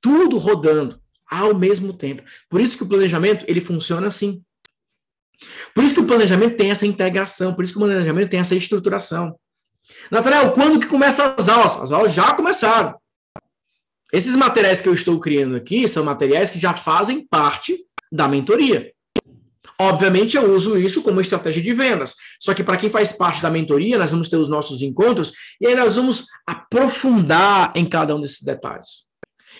Tudo 0.01 0.37
rodando 0.37 1.01
ao 1.31 1.55
mesmo 1.55 1.93
tempo. 1.93 2.23
Por 2.49 2.61
isso 2.61 2.77
que 2.77 2.83
o 2.83 2.89
planejamento 2.89 3.45
ele 3.47 3.61
funciona 3.61 4.09
assim. 4.09 4.43
Por 5.75 5.85
isso 5.85 5.95
que 5.95 6.01
o 6.01 6.07
planejamento 6.07 6.57
tem 6.57 6.71
essa 6.71 6.87
integração, 6.87 7.55
por 7.55 7.63
isso 7.63 7.73
que 7.73 7.79
o 7.79 7.83
planejamento 7.83 8.31
tem 8.31 8.41
essa 8.41 8.57
estruturação. 8.57 9.39
Nathanael, 10.11 10.53
quando 10.53 10.81
que 10.81 10.87
começam 10.87 11.35
as 11.37 11.49
aulas? 11.49 11.77
As 11.77 11.93
aulas 11.93 12.13
já 12.13 12.33
começaram. 12.35 12.99
Esses 14.13 14.35
materiais 14.35 14.81
que 14.81 14.89
eu 14.89 14.95
estou 14.95 15.21
criando 15.21 15.57
aqui 15.57 15.87
são 15.87 16.05
materiais 16.05 16.51
que 16.51 16.59
já 16.59 16.75
fazem 16.75 17.27
parte 17.27 17.77
da 18.11 18.27
mentoria. 18.27 18.93
Obviamente, 19.81 20.37
eu 20.37 20.53
uso 20.55 20.77
isso 20.77 21.03
como 21.03 21.21
estratégia 21.21 21.63
de 21.63 21.73
vendas. 21.73 22.15
Só 22.41 22.53
que 22.53 22.65
para 22.65 22.77
quem 22.77 22.91
faz 22.91 23.13
parte 23.13 23.41
da 23.41 23.51
mentoria, 23.51 23.99
nós 23.99 24.11
vamos 24.11 24.29
ter 24.29 24.37
os 24.37 24.49
nossos 24.49 24.83
encontros 24.83 25.33
e 25.61 25.69
aí 25.69 25.77
nós 25.77 25.97
vamos 25.97 26.27
aprofundar 26.47 27.73
em 27.77 27.85
cada 27.85 28.17
um 28.17 28.21
desses 28.21 28.43
detalhes. 28.43 29.08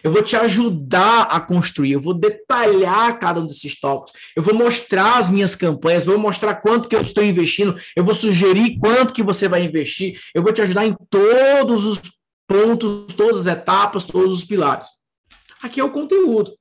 Eu 0.03 0.13
vou 0.13 0.23
te 0.23 0.37
ajudar 0.37 1.23
a 1.23 1.41
construir, 1.41 1.93
eu 1.93 2.01
vou 2.01 2.15
detalhar 2.15 3.19
cada 3.19 3.41
um 3.41 3.47
desses 3.47 3.79
tópicos, 3.79 4.21
eu 4.37 4.43
vou 4.43 4.55
mostrar 4.55 5.19
as 5.19 5.29
minhas 5.29 5.55
campanhas, 5.55 6.07
vou 6.07 6.19
mostrar 6.19 6.57
quanto 6.57 6.89
que 6.89 6.97
eu 6.97 7.01
estou 7.01 7.25
investindo, 7.25 7.75
eu 7.97 8.05
vou 8.05 8.15
sugerir 8.15 8.79
quanto 8.79 9.13
que 9.13 9.23
você 9.23 9.49
vai 9.49 9.63
investir, 9.65 10.19
eu 10.35 10.43
vou 10.43 10.53
te 10.53 10.63
ajudar 10.63 10.87
em 10.87 10.97
todos 11.11 11.85
os 11.85 12.01
pontos, 12.47 13.15
todas 13.15 13.47
as 13.47 13.47
etapas, 13.47 14.05
todos 14.05 14.39
os 14.39 14.45
pilares. 14.45 14.89
Aqui 15.63 15.81
é 15.81 15.85
o 15.85 15.91
conteúdo. 15.91 16.53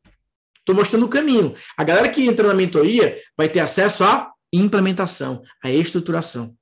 Estou 0.59 0.75
mostrando 0.75 1.05
o 1.05 1.09
caminho. 1.09 1.53
A 1.77 1.83
galera 1.83 2.09
que 2.09 2.25
entra 2.25 2.45
na 2.45 2.53
mentoria 2.53 3.17
vai 3.37 3.47
ter 3.47 3.61
acesso 3.61 4.03
à 4.03 4.31
implementação, 4.51 5.41
à 5.63 5.71
estruturação, 5.71 6.53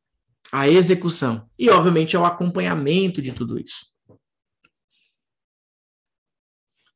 à 0.52 0.70
execução 0.70 1.50
e, 1.58 1.70
obviamente, 1.70 2.16
ao 2.16 2.24
acompanhamento 2.24 3.20
de 3.22 3.32
tudo 3.32 3.60
isso. 3.60 3.95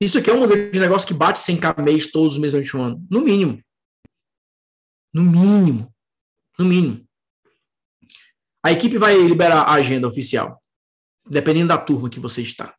Isso 0.01 0.17
aqui 0.17 0.29
é 0.29 0.33
um 0.33 0.39
modelo 0.39 0.71
de 0.71 0.79
negócio 0.79 1.07
que 1.07 1.13
bate 1.13 1.39
100k 1.39 1.81
mês 1.83 2.09
todos 2.09 2.33
os 2.33 2.39
meses 2.39 2.53
durante 2.53 2.77
um 2.77 2.83
ano. 2.83 3.07
No 3.09 3.21
mínimo. 3.21 3.61
No 5.13 5.23
mínimo. 5.23 5.93
No 6.57 6.65
mínimo. 6.65 7.05
A 8.63 8.71
equipe 8.71 8.97
vai 8.97 9.15
liberar 9.15 9.63
a 9.63 9.73
agenda 9.73 10.07
oficial, 10.07 10.61
dependendo 11.25 11.69
da 11.69 11.77
turma 11.77 12.09
que 12.09 12.19
você 12.19 12.41
está. 12.41 12.75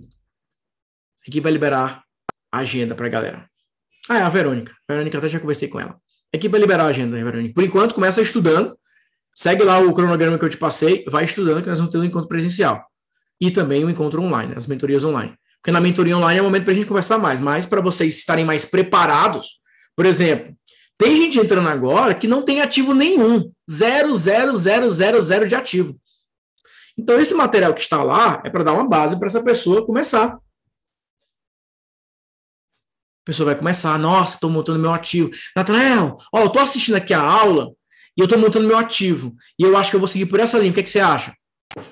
A 0.00 1.28
equipe 1.28 1.40
vai 1.40 1.52
liberar 1.52 2.04
agenda 2.52 2.94
para 2.94 3.06
a 3.06 3.10
galera. 3.10 3.50
Ah, 4.08 4.18
é 4.18 4.22
a 4.22 4.28
Verônica. 4.28 4.72
A 4.88 4.92
Verônica 4.92 5.18
até 5.18 5.28
já 5.28 5.40
conversei 5.40 5.68
com 5.68 5.80
ela. 5.80 6.00
A 6.32 6.36
equipe 6.36 6.52
vai 6.52 6.60
liberar 6.60 6.84
a 6.84 6.88
agenda, 6.88 7.16
Verônica. 7.16 7.54
Por 7.54 7.64
enquanto, 7.64 7.94
começa 7.94 8.20
estudando. 8.20 8.78
Segue 9.34 9.62
lá 9.62 9.78
o 9.78 9.92
cronograma 9.92 10.38
que 10.38 10.44
eu 10.44 10.48
te 10.48 10.56
passei, 10.56 11.04
vai 11.08 11.24
estudando, 11.24 11.62
que 11.62 11.68
nós 11.68 11.78
vamos 11.78 11.92
ter 11.92 11.98
um 11.98 12.04
encontro 12.04 12.28
presencial. 12.28 12.86
E 13.38 13.50
também 13.50 13.84
um 13.84 13.90
encontro 13.90 14.22
online, 14.22 14.54
as 14.56 14.66
mentorias 14.66 15.04
online. 15.04 15.36
Porque 15.66 15.72
na 15.72 15.80
mentoria 15.80 16.16
online 16.16 16.38
é 16.38 16.40
o 16.42 16.44
momento 16.44 16.62
para 16.62 16.72
a 16.72 16.76
gente 16.76 16.86
conversar 16.86 17.18
mais, 17.18 17.40
mas 17.40 17.66
para 17.66 17.80
vocês 17.80 18.18
estarem 18.18 18.44
mais 18.44 18.64
preparados. 18.64 19.58
Por 19.96 20.06
exemplo, 20.06 20.56
tem 20.96 21.20
gente 21.20 21.40
entrando 21.40 21.68
agora 21.68 22.14
que 22.14 22.28
não 22.28 22.44
tem 22.44 22.60
ativo 22.60 22.94
nenhum. 22.94 23.50
Zero, 23.68 24.16
zero, 24.16 24.56
zero, 24.56 24.88
zero, 24.88 25.20
zero 25.20 25.48
de 25.48 25.56
ativo. 25.56 26.00
Então, 26.96 27.20
esse 27.20 27.34
material 27.34 27.74
que 27.74 27.80
está 27.80 28.00
lá 28.00 28.40
é 28.44 28.48
para 28.48 28.62
dar 28.62 28.74
uma 28.74 28.88
base 28.88 29.18
para 29.18 29.26
essa 29.26 29.42
pessoa 29.42 29.84
começar 29.84 30.38
pessoa 33.24 33.46
vai 33.46 33.56
começar, 33.56 33.98
nossa, 33.98 34.34
estou 34.34 34.48
montando 34.48 34.78
meu 34.78 34.94
ativo. 34.94 35.32
Natanael, 35.56 36.16
ó, 36.32 36.42
eu 36.42 36.46
estou 36.46 36.62
assistindo 36.62 36.94
aqui 36.94 37.12
a 37.12 37.20
aula 37.20 37.72
e 38.16 38.20
eu 38.20 38.26
estou 38.26 38.38
montando 38.38 38.68
meu 38.68 38.78
ativo. 38.78 39.34
E 39.58 39.64
eu 39.64 39.76
acho 39.76 39.90
que 39.90 39.96
eu 39.96 40.00
vou 40.00 40.06
seguir 40.06 40.26
por 40.26 40.38
essa 40.38 40.60
linha. 40.60 40.70
O 40.70 40.74
que, 40.74 40.78
é 40.78 40.82
que 40.84 40.90
você 40.90 41.00
acha? 41.00 41.34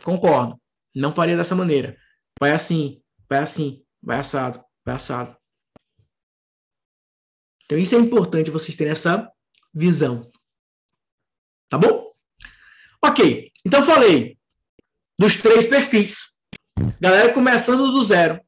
Concordo. 0.05 0.57
Não 0.95 1.13
faria 1.13 1.37
dessa 1.37 1.57
maneira. 1.57 1.97
Vai 2.39 2.53
assim, 2.53 3.03
vai 3.29 3.41
assim, 3.41 3.85
vai 4.03 4.19
assado, 4.19 4.63
vai 4.85 4.95
assado. 4.95 5.37
Então, 7.65 7.79
isso 7.79 7.95
é 7.95 7.99
importante 7.99 8.51
vocês 8.51 8.77
terem 8.77 8.93
essa 8.93 9.31
visão. 9.73 10.31
Tá 11.69 11.79
bom? 11.79 12.13
Ok. 13.03 13.51
Então, 13.65 13.83
falei 13.83 14.39
dos 15.19 15.37
três 15.39 15.67
perfis. 15.67 16.43
Galera 17.01 17.33
começando 17.33 17.91
do 17.91 18.03
zero 18.03 18.45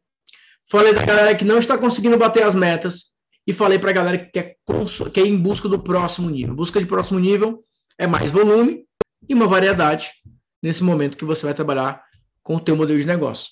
falei 0.69 0.93
da 0.93 1.05
galera 1.05 1.35
que 1.35 1.45
não 1.45 1.59
está 1.59 1.79
conseguindo 1.79 2.19
bater 2.19 2.43
as 2.43 2.55
metas 2.55 3.15
e 3.47 3.53
falei 3.53 3.79
para 3.79 3.91
a 3.91 3.95
galera 3.95 4.19
que 4.19 4.27
quer, 4.27 4.57
que 5.13 5.21
em 5.21 5.37
busca 5.37 5.69
do 5.69 5.79
próximo 5.79 6.29
nível. 6.29 6.55
Busca 6.55 6.81
de 6.81 6.87
próximo 6.87 7.19
nível 7.19 7.65
é 7.99 8.07
mais 8.07 8.31
volume 8.31 8.85
e 9.29 9.35
uma 9.35 9.47
variedade 9.47 10.11
nesse 10.63 10.83
momento 10.83 11.17
que 11.17 11.25
você 11.25 11.47
vai 11.47 11.55
trabalhar 11.55 12.03
com 12.43 12.57
o 12.57 12.61
teu 12.61 12.77
modelo 12.77 12.99
de 12.99 13.07
negócio. 13.07 13.49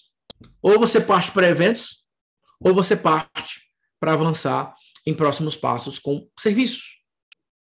Ou 0.63 0.79
você 0.79 1.01
parte 1.01 1.31
para 1.33 1.49
eventos, 1.49 2.05
ou 2.61 2.75
você 2.75 2.97
parte 2.97 3.63
para 4.01 4.13
avançar 4.13 4.75
em 5.07 5.15
próximos 5.15 5.57
passos 5.57 5.99
com 5.99 6.27
serviços. 6.39 6.95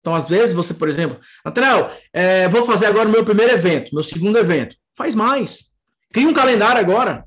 Então, 0.01 0.15
às 0.15 0.29
vezes, 0.29 0.55
você, 0.55 0.75
por 0.75 0.89
exemplo, 0.89 1.21
Nathanael, 1.45 1.91
é, 2.13 2.49
vou 2.49 2.65
fazer 2.65 2.87
agora 2.87 3.09
o 3.09 3.13
meu 3.13 3.25
primeiro 3.25 3.53
evento, 3.53 3.95
meu 3.95 4.03
segundo 4.03 4.39
evento. 4.39 4.77
Faz 4.97 5.15
mais. 5.15 5.71
Cria 6.13 6.29
um 6.29 6.35
calendário 6.35 6.81
agora. 6.81 7.25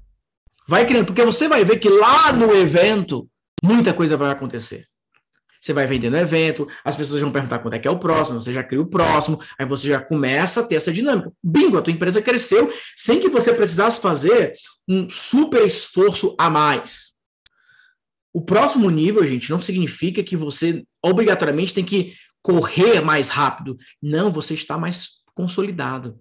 Vai 0.68 0.86
criando, 0.86 1.06
porque 1.06 1.24
você 1.24 1.48
vai 1.48 1.64
ver 1.64 1.80
que 1.80 1.88
lá 1.88 2.34
no 2.34 2.54
evento 2.54 3.30
muita 3.64 3.94
coisa 3.94 4.18
vai 4.18 4.32
acontecer. 4.32 4.86
Você 5.66 5.74
vai 5.74 5.88
vendendo 5.88 6.16
evento, 6.16 6.68
as 6.84 6.96
pessoas 6.96 7.22
vão 7.22 7.32
perguntar 7.32 7.58
quando 7.58 7.74
é 7.74 7.80
que 7.80 7.88
é 7.88 7.92
o 7.92 7.98
próximo, 7.98 8.40
você 8.40 8.54
já 8.54 8.64
cria 8.64 8.80
o 8.80 8.86
próximo, 8.86 9.42
aí 9.58 9.66
você 9.66 9.88
já 9.88 10.00
começa 10.00 10.62
a 10.62 10.64
ter 10.64 10.76
essa 10.76 10.94
dinâmica. 10.94 11.34
Bingo, 11.44 11.76
a 11.76 11.82
tua 11.82 11.92
empresa 11.92 12.22
cresceu 12.22 12.72
sem 12.96 13.20
que 13.20 13.30
você 13.30 13.52
precisasse 13.52 14.00
fazer 14.00 14.54
um 14.88 15.10
super 15.10 15.66
esforço 15.66 16.36
a 16.38 16.52
mais. 16.52 17.16
O 18.32 18.42
próximo 18.42 18.92
nível, 18.92 19.26
gente, 19.26 19.50
não 19.50 19.60
significa 19.60 20.22
que 20.22 20.38
você 20.38 20.86
obrigatoriamente 21.04 21.74
tem 21.74 21.84
que 21.84 22.14
correr 22.44 23.02
mais 23.02 23.30
rápido. 23.30 23.76
Não, 24.00 24.32
você 24.32 24.54
está 24.54 24.78
mais 24.78 25.24
consolidado. 25.34 26.16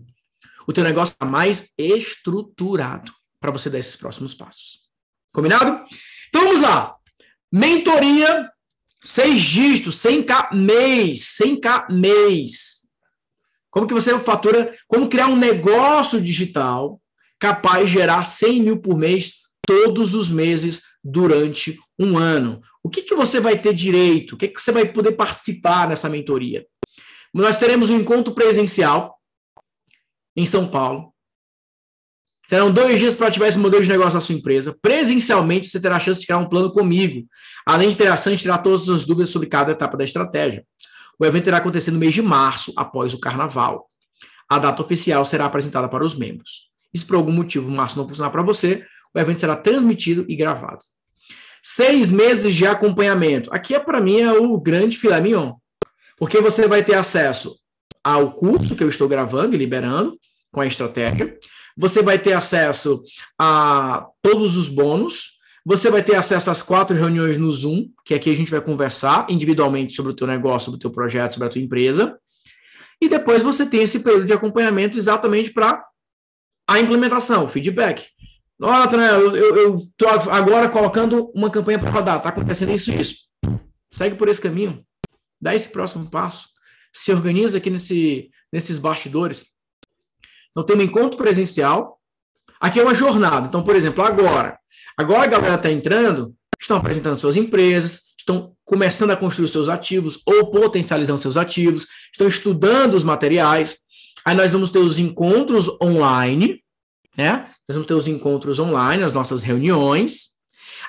O 0.67 0.73
teu 0.73 0.83
negócio 0.83 1.13
está 1.13 1.27
mais 1.27 1.71
estruturado 1.77 3.13
para 3.39 3.51
você 3.51 3.69
dar 3.69 3.79
esses 3.79 3.95
próximos 3.95 4.33
passos. 4.33 4.79
Combinado? 5.35 5.85
Então 6.31 6.45
vamos 6.45 6.63
lá. 6.63 6.97
Mentoria, 7.53 8.51
seis 9.05 9.41
dígitos, 9.43 9.97
100k 9.97 10.55
mês, 10.55 11.37
100k 11.41 11.93
mês. 11.93 12.85
Como 13.71 13.87
que 13.87 13.95
você 13.95 14.19
fatura, 14.19 14.75
como 14.89 15.09
criar 15.09 15.27
um 15.27 15.37
negócio 15.37 16.21
digital 16.21 17.01
capaz 17.39 17.87
de 17.87 17.93
gerar 17.93 18.25
100 18.25 18.63
mil 18.63 18.81
por 18.81 18.97
mês 18.97 19.45
todos 19.67 20.15
os 20.15 20.31
meses 20.31 20.83
durante 21.03 21.79
um 21.99 22.17
ano. 22.19 22.61
O 22.83 22.91
que, 22.91 23.03
que 23.03 23.15
você 23.15 23.41
vai 23.41 23.59
ter 23.61 23.75
direito? 23.75 24.33
O 24.35 24.37
que, 24.37 24.49
que 24.49 24.61
você 24.61 24.73
vai 24.73 24.91
poder 24.91 25.13
participar 25.13 25.89
nessa 25.89 26.09
mentoria? 26.09 26.67
Nós 27.33 27.57
teremos 27.57 27.91
um 27.91 27.99
encontro 27.99 28.35
presencial 28.35 29.19
em 30.37 30.47
São 30.47 30.69
Paulo, 30.69 31.14
Serão 32.47 32.71
dois 32.71 32.99
dias 32.99 33.17
para 33.17 33.29
ativar 33.29 33.49
esse 33.49 33.59
modelo 33.59 33.83
de 33.83 33.89
negócio 33.89 34.15
na 34.15 34.21
sua 34.21 34.35
empresa. 34.35 34.77
Presencialmente, 34.83 35.69
você 35.69 35.81
terá 35.81 35.97
a 35.97 36.01
chance 36.01 36.21
de 36.21 36.27
criar 36.27 36.39
um 36.39 36.49
plano 36.49 36.71
comigo, 36.73 37.27
além 37.67 37.89
de 37.89 37.97
ter 37.97 38.09
a 38.09 38.17
chance 38.17 38.37
de 38.37 38.43
tirar 38.43 38.59
todas 38.59 38.89
as 38.89 39.07
dúvidas 39.07 39.31
sobre 39.31 39.49
cada 39.49 39.73
etapa 39.73 39.97
da 39.97 40.05
estratégia. 40.05 40.65
O 41.19 41.25
evento 41.25 41.47
irá 41.47 41.57
acontecer 41.57 41.91
no 41.91 41.99
mês 41.99 42.13
de 42.13 42.21
março, 42.21 42.73
após 42.77 43.15
o 43.15 43.21
carnaval. 43.21 43.89
A 44.49 44.59
data 44.59 44.83
oficial 44.83 45.25
será 45.25 45.47
apresentada 45.47 45.89
para 45.89 46.05
os 46.05 46.15
membros. 46.15 46.69
E 46.93 46.99
se 46.99 47.05
por 47.05 47.17
algum 47.17 47.33
motivo 47.33 47.71
março 47.71 47.97
não 47.97 48.07
funcionar 48.07 48.31
para 48.31 48.43
você, 48.43 48.85
o 49.15 49.19
evento 49.19 49.41
será 49.41 49.57
transmitido 49.57 50.25
e 50.29 50.37
gravado. 50.37 50.81
Seis 51.63 52.11
meses 52.11 52.55
de 52.55 52.67
acompanhamento. 52.67 53.49
Aqui, 53.53 53.75
é, 53.75 53.81
para 53.81 54.01
mim, 54.01 54.21
é 54.21 54.33
o 54.33 54.61
grande 54.61 54.99
filé 54.99 55.19
mignon. 55.21 55.55
Porque 56.19 56.41
você 56.41 56.69
vai 56.69 56.85
ter 56.85 56.95
acesso 56.95 57.57
ao 58.03 58.33
curso 58.33 58.77
que 58.77 58.85
eu 58.85 58.89
estou 58.89 59.09
gravando 59.09 59.55
e 59.55 59.59
liberando 59.59 60.19
com 60.53 60.61
a 60.61 60.67
estratégia. 60.67 61.39
Você 61.77 62.03
vai 62.03 62.19
ter 62.19 62.33
acesso 62.33 63.03
a 63.39 64.07
todos 64.23 64.57
os 64.57 64.69
bônus. 64.69 65.35
Você 65.67 65.91
vai 65.91 66.03
ter 66.03 66.15
acesso 66.15 66.51
às 66.51 66.63
quatro 66.63 66.97
reuniões 66.97 67.39
no 67.39 67.51
Zoom, 67.51 67.89
que 68.05 68.15
aqui 68.15 68.31
a 68.31 68.35
gente 68.35 68.51
vai 68.51 68.61
conversar 68.61 69.27
individualmente 69.31 69.93
sobre 69.93 70.13
o 70.13 70.15
teu 70.15 70.27
negócio, 70.27 70.67
sobre 70.67 70.77
o 70.77 70.81
teu 70.81 70.91
projeto, 70.91 71.33
sobre 71.33 71.49
a 71.49 71.51
tua 71.51 71.61
empresa. 71.61 72.19
E 73.01 73.09
depois 73.09 73.43
você 73.43 73.67
tem 73.67 73.83
esse 73.83 74.01
período 74.01 74.27
de 74.27 74.33
acompanhamento 74.33 74.99
exatamente 74.99 75.53
para 75.53 75.85
a 76.69 76.81
implementação, 76.81 77.49
feedback. 77.49 78.07
Olha, 78.61 78.97
né, 78.97 79.11
eu 79.17 79.75
estou 79.75 80.09
agora 80.31 80.69
colocando 80.69 81.31
uma 81.35 81.51
campanha 81.51 81.79
para 81.79 81.91
rodar, 81.91 82.19
está 82.19 82.29
acontecendo 82.29 82.73
isso 82.73 82.93
e 82.93 83.01
isso. 83.01 83.17
Segue 83.93 84.17
por 84.17 84.29
esse 84.29 84.41
caminho, 84.41 84.85
dá 85.41 85.55
esse 85.55 85.69
próximo 85.69 86.09
passo, 86.09 86.49
se 86.93 87.13
organiza 87.13 87.59
aqui 87.59 87.69
nesse, 87.69 88.31
nesses 88.53 88.79
bastidores. 88.79 89.45
Então, 90.55 90.65
tem 90.65 90.77
um 90.77 90.83
encontro 90.83 91.19
presencial, 91.19 91.99
aqui 92.61 92.79
é 92.79 92.83
uma 92.85 92.95
jornada. 92.95 93.49
Então, 93.49 93.63
por 93.63 93.75
exemplo, 93.75 94.05
agora, 94.05 94.57
agora 94.97 95.25
a 95.25 95.27
galera 95.27 95.57
está 95.57 95.71
entrando, 95.71 96.33
estão 96.61 96.77
apresentando 96.77 97.19
suas 97.19 97.35
empresas, 97.35 98.15
estão 98.17 98.55
começando 98.65 99.11
a 99.11 99.17
construir 99.17 99.49
seus 99.49 99.69
ativos 99.69 100.21
ou 100.25 100.51
potencializando 100.51 101.21
seus 101.21 101.37
ativos, 101.37 101.87
estão 102.13 102.29
estudando 102.29 102.95
os 102.95 103.05
materiais. 103.05 103.79
Aí 104.25 104.35
nós 104.35 104.53
vamos 104.53 104.71
ter 104.71 104.79
os 104.79 104.99
encontros 104.99 105.69
online, 105.83 106.63
né? 107.17 107.51
Nós 107.69 107.77
vamos 107.77 107.87
ter 107.87 107.95
os 107.95 108.07
encontros 108.07 108.59
online, 108.59 109.03
as 109.03 109.13
nossas 109.13 109.43
reuniões. 109.43 110.35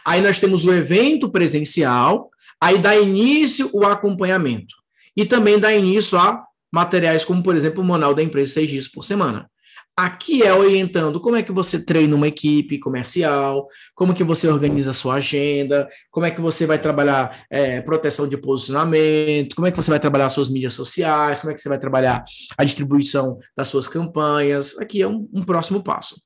Aí 0.05 0.21
nós 0.21 0.39
temos 0.39 0.65
o 0.65 0.71
evento 0.71 1.29
presencial, 1.29 2.29
aí 2.61 2.77
dá 2.77 2.95
início 2.95 3.69
o 3.73 3.85
acompanhamento. 3.85 4.75
E 5.15 5.25
também 5.25 5.59
dá 5.59 5.73
início 5.73 6.17
a 6.17 6.43
materiais 6.71 7.25
como, 7.25 7.41
por 7.41 7.55
exemplo, 7.55 7.81
o 7.81 7.85
Manual 7.85 8.13
da 8.13 8.23
Empresa 8.23 8.53
seis 8.53 8.69
dias 8.69 8.87
por 8.87 9.03
semana. 9.03 9.49
Aqui 9.97 10.43
é 10.43 10.53
orientando 10.53 11.21
como 11.21 11.37
é 11.37 11.43
que 11.43 11.53
você 11.53 11.79
treina 11.79 12.13
uma 12.13 12.27
equipe 12.27 12.77
comercial, 12.79 13.65
como 13.93 14.13
que 14.13 14.25
você 14.25 14.45
organiza 14.45 14.91
a 14.91 14.93
sua 14.93 15.15
agenda, 15.15 15.87
como 16.11 16.25
é 16.25 16.31
que 16.31 16.41
você 16.41 16.65
vai 16.65 16.77
trabalhar 16.77 17.45
é, 17.49 17.79
proteção 17.79 18.27
de 18.27 18.35
posicionamento, 18.35 19.55
como 19.55 19.67
é 19.67 19.71
que 19.71 19.77
você 19.77 19.89
vai 19.89 19.99
trabalhar 19.99 20.29
suas 20.29 20.49
mídias 20.49 20.73
sociais, 20.73 21.39
como 21.39 21.51
é 21.51 21.53
que 21.53 21.61
você 21.61 21.69
vai 21.69 21.79
trabalhar 21.79 22.25
a 22.57 22.63
distribuição 22.65 23.39
das 23.55 23.69
suas 23.69 23.87
campanhas. 23.87 24.77
Aqui 24.79 25.01
é 25.01 25.07
um, 25.07 25.29
um 25.33 25.41
próximo 25.41 25.81
passo. 25.81 26.19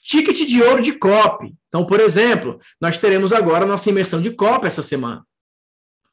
Ticket 0.00 0.46
de 0.46 0.62
ouro 0.62 0.80
de 0.80 0.92
copy. 0.92 1.52
Então, 1.66 1.84
por 1.84 1.98
exemplo, 1.98 2.60
nós 2.80 2.96
teremos 2.96 3.32
agora 3.32 3.64
a 3.64 3.68
nossa 3.68 3.90
imersão 3.90 4.20
de 4.20 4.30
copy 4.30 4.68
essa 4.68 4.82
semana. 4.82 5.24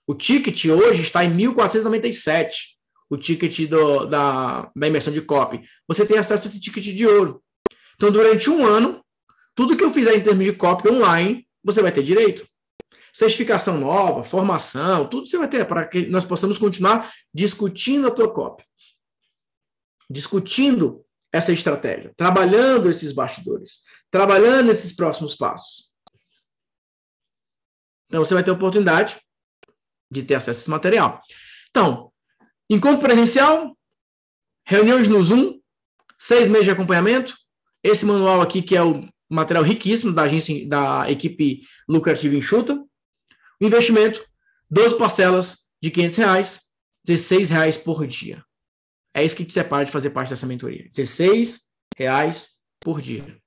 O 0.07 0.15
ticket 0.15 0.65
hoje 0.65 1.03
está 1.03 1.23
em 1.23 1.37
1.497 1.37 2.76
o 3.09 3.17
ticket 3.17 3.69
do, 3.69 4.05
da, 4.05 4.71
da 4.75 4.87
imersão 4.87 5.13
de 5.13 5.21
copy, 5.21 5.61
você 5.87 6.05
tem 6.05 6.17
acesso 6.17 6.47
a 6.47 6.49
esse 6.49 6.59
ticket 6.59 6.83
de 6.83 7.07
ouro. 7.07 7.43
Então, 7.95 8.11
durante 8.11 8.49
um 8.49 8.65
ano, 8.65 9.03
tudo 9.55 9.75
que 9.75 9.83
eu 9.83 9.91
fizer 9.91 10.15
em 10.15 10.21
termos 10.21 10.45
de 10.45 10.53
copy 10.53 10.89
online, 10.89 11.47
você 11.63 11.81
vai 11.81 11.91
ter 11.91 12.03
direito. 12.03 12.47
Certificação 13.11 13.79
nova, 13.79 14.23
formação, 14.23 15.07
tudo 15.09 15.27
você 15.27 15.37
vai 15.37 15.49
ter 15.49 15.65
para 15.65 15.87
que 15.87 16.05
nós 16.05 16.23
possamos 16.23 16.57
continuar 16.57 17.11
discutindo 17.33 18.07
a 18.07 18.11
tua 18.11 18.31
copy. 18.31 18.63
Discutindo 20.09 21.03
essa 21.31 21.51
estratégia, 21.51 22.13
trabalhando 22.15 22.89
esses 22.89 23.11
bastidores, 23.11 23.81
trabalhando 24.11 24.71
esses 24.71 24.95
próximos 24.95 25.35
passos. 25.35 25.91
Então, 28.07 28.23
você 28.23 28.33
vai 28.33 28.43
ter 28.43 28.51
a 28.51 28.53
oportunidade 28.53 29.19
de 30.09 30.23
ter 30.23 30.35
acesso 30.35 30.59
a 30.59 30.61
esse 30.61 30.69
material. 30.69 31.21
Então, 31.69 32.11
Encontro 32.69 32.99
presencial, 32.99 33.77
reuniões 34.65 35.07
no 35.07 35.21
Zoom, 35.21 35.59
seis 36.19 36.47
meses 36.47 36.65
de 36.65 36.71
acompanhamento. 36.71 37.33
Esse 37.83 38.05
manual 38.05 38.41
aqui, 38.41 38.61
que 38.61 38.75
é 38.75 38.83
o 38.83 39.07
material 39.29 39.63
riquíssimo 39.63 40.11
da 40.11 40.23
agência, 40.23 40.67
da 40.67 41.09
equipe 41.09 41.61
lucrativa 41.87 42.35
enxuta. 42.35 42.75
O 43.61 43.65
investimento, 43.65 44.23
12 44.69 44.97
parcelas 44.97 45.67
de 45.81 45.89
500 45.89 46.17
reais, 46.17 46.61
16 47.05 47.49
reais 47.49 47.77
por 47.77 48.05
dia. 48.05 48.43
É 49.13 49.23
isso 49.23 49.35
que 49.35 49.45
te 49.45 49.53
separa 49.53 49.85
de 49.85 49.91
fazer 49.91 50.09
parte 50.09 50.29
dessa 50.29 50.45
mentoria. 50.45 50.89
16 50.93 51.61
reais 51.97 52.57
por 52.81 53.01
dia. 53.01 53.37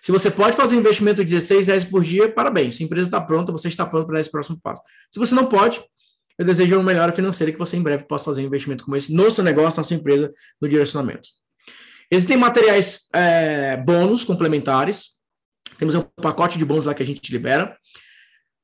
Se 0.00 0.10
você 0.10 0.30
pode 0.30 0.56
fazer 0.56 0.74
um 0.74 0.80
investimento 0.80 1.22
de 1.22 1.34
16 1.34 1.66
reais 1.66 1.84
por 1.84 2.02
dia, 2.02 2.32
parabéns. 2.32 2.80
A 2.80 2.84
empresa 2.84 3.08
está 3.08 3.20
pronta, 3.20 3.52
você 3.52 3.68
está 3.68 3.84
pronto 3.84 4.06
para 4.06 4.20
esse 4.20 4.30
próximo 4.30 4.58
passo. 4.62 4.82
Se 5.10 5.18
você 5.18 5.34
não 5.34 5.46
pode, 5.46 5.80
eu 6.40 6.46
desejo 6.46 6.74
uma 6.74 6.82
melhora 6.82 7.12
financeira 7.12 7.52
que 7.52 7.58
você 7.58 7.76
em 7.76 7.82
breve 7.82 8.04
possa 8.04 8.24
fazer 8.24 8.40
um 8.40 8.46
investimento 8.46 8.82
como 8.82 8.96
esse 8.96 9.12
no 9.12 9.30
seu 9.30 9.44
negócio, 9.44 9.78
na 9.78 9.84
sua 9.84 9.94
empresa, 9.94 10.32
no 10.58 10.66
direcionamento. 10.66 11.28
Existem 12.10 12.38
materiais 12.38 13.00
é, 13.12 13.76
bônus 13.76 14.24
complementares. 14.24 15.18
Temos 15.78 15.94
um 15.94 16.00
pacote 16.00 16.56
de 16.56 16.64
bônus 16.64 16.86
lá 16.86 16.94
que 16.94 17.02
a 17.02 17.06
gente 17.06 17.30
libera. 17.30 17.76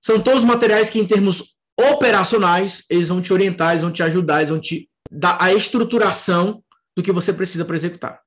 São 0.00 0.18
todos 0.18 0.42
materiais 0.42 0.88
que, 0.88 0.98
em 0.98 1.06
termos 1.06 1.58
operacionais, 1.78 2.82
eles 2.88 3.10
vão 3.10 3.20
te 3.20 3.30
orientar, 3.30 3.72
eles 3.72 3.82
vão 3.82 3.92
te 3.92 4.02
ajudar, 4.02 4.38
eles 4.38 4.50
vão 4.50 4.58
te 4.58 4.88
dar 5.10 5.36
a 5.38 5.52
estruturação 5.52 6.64
do 6.96 7.02
que 7.02 7.12
você 7.12 7.30
precisa 7.30 7.66
para 7.66 7.76
executar. 7.76 8.22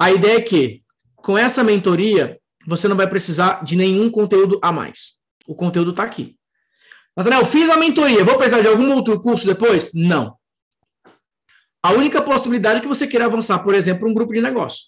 A 0.00 0.12
ideia 0.12 0.36
é 0.36 0.40
que, 0.40 0.84
com 1.16 1.36
essa 1.36 1.64
mentoria, 1.64 2.38
você 2.64 2.86
não 2.86 2.96
vai 2.96 3.08
precisar 3.08 3.64
de 3.64 3.74
nenhum 3.74 4.08
conteúdo 4.08 4.60
a 4.62 4.70
mais. 4.70 5.18
O 5.48 5.54
conteúdo 5.56 5.90
está 5.90 6.04
aqui. 6.04 6.35
Nathanael, 7.16 7.46
fiz 7.46 7.70
a 7.70 7.78
mentoria, 7.78 8.24
vou 8.24 8.36
precisar 8.36 8.60
de 8.60 8.68
algum 8.68 8.92
outro 8.92 9.18
curso 9.20 9.46
depois? 9.46 9.90
Não. 9.94 10.36
A 11.82 11.92
única 11.92 12.20
possibilidade 12.20 12.78
é 12.78 12.82
que 12.82 12.88
você 12.88 13.06
queira 13.06 13.24
avançar, 13.24 13.60
por 13.60 13.74
exemplo, 13.74 14.08
um 14.08 14.12
grupo 14.12 14.32
de 14.32 14.40
negócio 14.40 14.86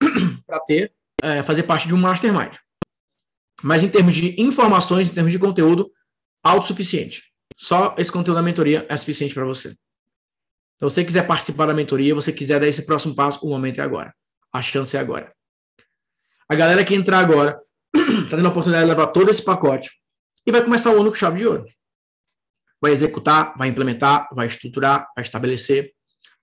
para 0.46 0.60
ter, 0.60 0.92
é, 1.22 1.42
fazer 1.42 1.64
parte 1.64 1.86
de 1.86 1.92
um 1.92 1.98
mastermind. 1.98 2.54
Mas 3.62 3.82
em 3.82 3.88
termos 3.88 4.14
de 4.14 4.40
informações, 4.40 5.08
em 5.08 5.12
termos 5.12 5.32
de 5.32 5.38
conteúdo, 5.38 5.90
autossuficiente. 6.42 7.24
Só 7.56 7.94
esse 7.98 8.10
conteúdo 8.10 8.36
da 8.36 8.42
mentoria 8.42 8.86
é 8.88 8.96
suficiente 8.96 9.34
para 9.34 9.44
você. 9.44 9.74
Então, 10.76 10.88
se 10.88 10.94
você 10.94 11.04
quiser 11.04 11.26
participar 11.26 11.66
da 11.66 11.74
mentoria, 11.74 12.14
você 12.14 12.32
quiser 12.32 12.60
dar 12.60 12.68
esse 12.68 12.86
próximo 12.86 13.14
passo, 13.14 13.44
o 13.44 13.50
momento 13.50 13.80
é 13.80 13.82
agora. 13.82 14.14
A 14.52 14.62
chance 14.62 14.96
é 14.96 15.00
agora. 15.00 15.34
A 16.48 16.54
galera 16.54 16.84
que 16.84 16.94
entrar 16.94 17.18
agora 17.18 17.58
está 17.94 18.36
tendo 18.36 18.46
a 18.46 18.50
oportunidade 18.50 18.84
de 18.84 18.90
levar 18.90 19.08
todo 19.08 19.28
esse 19.28 19.44
pacote 19.44 19.90
e 20.48 20.50
vai 20.50 20.64
começar 20.64 20.90
o 20.90 20.98
ano 20.98 21.10
com 21.10 21.14
chave 21.14 21.40
de 21.40 21.46
ouro. 21.46 21.66
Vai 22.80 22.90
executar, 22.90 23.52
vai 23.58 23.68
implementar, 23.68 24.26
vai 24.32 24.46
estruturar, 24.46 25.06
vai 25.14 25.22
estabelecer, 25.22 25.92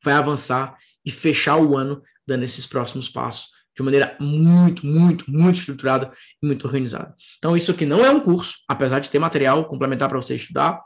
vai 0.03 0.13
avançar 0.13 0.77
e 1.03 1.09
fechar 1.09 1.57
o 1.57 1.75
ano 1.75 2.03
dando 2.27 2.43
esses 2.43 2.67
próximos 2.67 3.09
passos 3.09 3.47
de 3.75 3.81
maneira 3.81 4.15
muito, 4.19 4.85
muito, 4.85 5.29
muito 5.29 5.59
estruturada 5.59 6.11
e 6.41 6.45
muito 6.45 6.65
organizada. 6.65 7.15
Então, 7.39 7.57
isso 7.57 7.71
aqui 7.71 7.83
não 7.83 8.05
é 8.05 8.11
um 8.11 8.19
curso, 8.19 8.53
apesar 8.69 8.99
de 8.99 9.09
ter 9.09 9.17
material 9.17 9.65
complementar 9.65 10.07
para 10.07 10.21
você 10.21 10.35
estudar. 10.35 10.81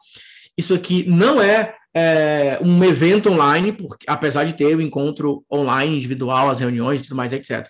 Isso 0.57 0.73
aqui 0.73 1.07
não 1.07 1.41
é, 1.41 1.75
é, 1.93 2.57
um 2.63 2.81
evento 2.85 3.29
online, 3.29 3.73
porque, 3.73 4.05
apesar 4.07 4.45
de 4.45 4.55
ter 4.55 4.75
o 4.75 4.81
encontro 4.81 5.45
online, 5.51 5.97
individual, 5.97 6.49
as 6.49 6.61
reuniões 6.61 7.01
e 7.01 7.03
tudo 7.03 7.17
mais, 7.17 7.33
etc. 7.33 7.67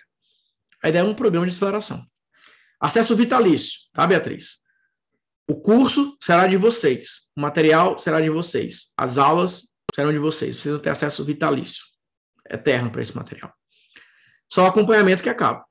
A 0.84 0.90
ideia 0.90 1.02
é 1.02 1.06
um 1.06 1.16
programa 1.16 1.48
de 1.48 1.54
aceleração. 1.54 2.06
Acesso 2.80 3.16
vitalício, 3.16 3.80
tá, 3.92 4.06
Beatriz? 4.06 4.60
O 5.50 5.56
curso 5.56 6.16
será 6.22 6.46
de 6.46 6.58
vocês, 6.58 7.22
o 7.36 7.42
material 7.42 7.98
será 7.98 8.22
de 8.22 8.30
vocês, 8.30 8.94
as 8.96 9.18
aulas 9.18 9.64
serão 9.96 10.12
de 10.12 10.20
vocês. 10.20 10.56
Vocês 10.58 10.74
vão 10.74 10.80
ter 10.80 10.92
acesso 10.92 11.26
vitalício, 11.26 11.86
eterno 12.48 12.92
para 12.92 13.02
esse 13.02 13.16
material. 13.16 13.52
Só 14.48 14.66
o 14.66 14.68
acompanhamento 14.68 15.24
que 15.24 15.30
acaba. 15.30 15.66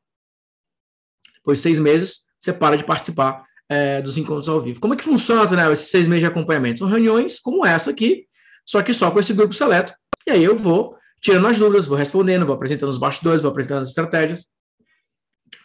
Depois 1.36 1.58
de 1.58 1.62
seis 1.62 1.78
meses, 1.78 2.26
você 2.40 2.52
para 2.52 2.76
de 2.76 2.84
participar 2.84 3.46
é, 3.68 4.02
dos 4.02 4.18
encontros 4.18 4.48
ao 4.48 4.60
vivo. 4.60 4.80
Como 4.80 4.94
é 4.94 4.96
que 4.96 5.04
funciona, 5.04 5.48
né, 5.48 5.72
esses 5.72 5.92
seis 5.92 6.08
meses 6.08 6.22
de 6.22 6.26
acompanhamento? 6.26 6.80
São 6.80 6.88
reuniões 6.88 7.38
como 7.38 7.64
essa 7.64 7.92
aqui, 7.92 8.26
só 8.66 8.82
que 8.82 8.92
só 8.92 9.12
com 9.12 9.20
esse 9.20 9.32
grupo 9.32 9.54
seleto. 9.54 9.94
E 10.26 10.32
aí 10.32 10.42
eu 10.42 10.58
vou 10.58 10.98
tirando 11.20 11.46
as 11.46 11.56
dúvidas, 11.56 11.86
vou 11.86 11.96
respondendo, 11.96 12.44
vou 12.44 12.56
apresentando 12.56 12.90
os 12.90 12.98
bastidores, 12.98 13.42
vou 13.42 13.52
apresentando 13.52 13.82
as 13.82 13.90
estratégias. 13.90 14.44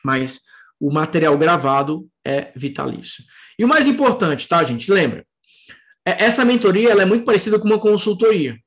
Mas 0.06 0.42
o 0.80 0.94
material 0.94 1.36
gravado 1.36 2.08
é 2.24 2.52
vitalício. 2.56 3.24
E 3.58 3.64
o 3.64 3.68
mais 3.68 3.88
importante, 3.88 4.48
tá, 4.48 4.64
gente? 4.64 4.92
Lembra, 4.92 5.26
é, 6.06 6.24
essa 6.26 6.44
mentoria 6.44 6.92
ela 6.92 7.04
é 7.04 7.06
muito 7.06 7.26
parecida 7.26 7.60
com 7.60 7.66
uma 7.66 7.80
consultoria. 7.80 8.58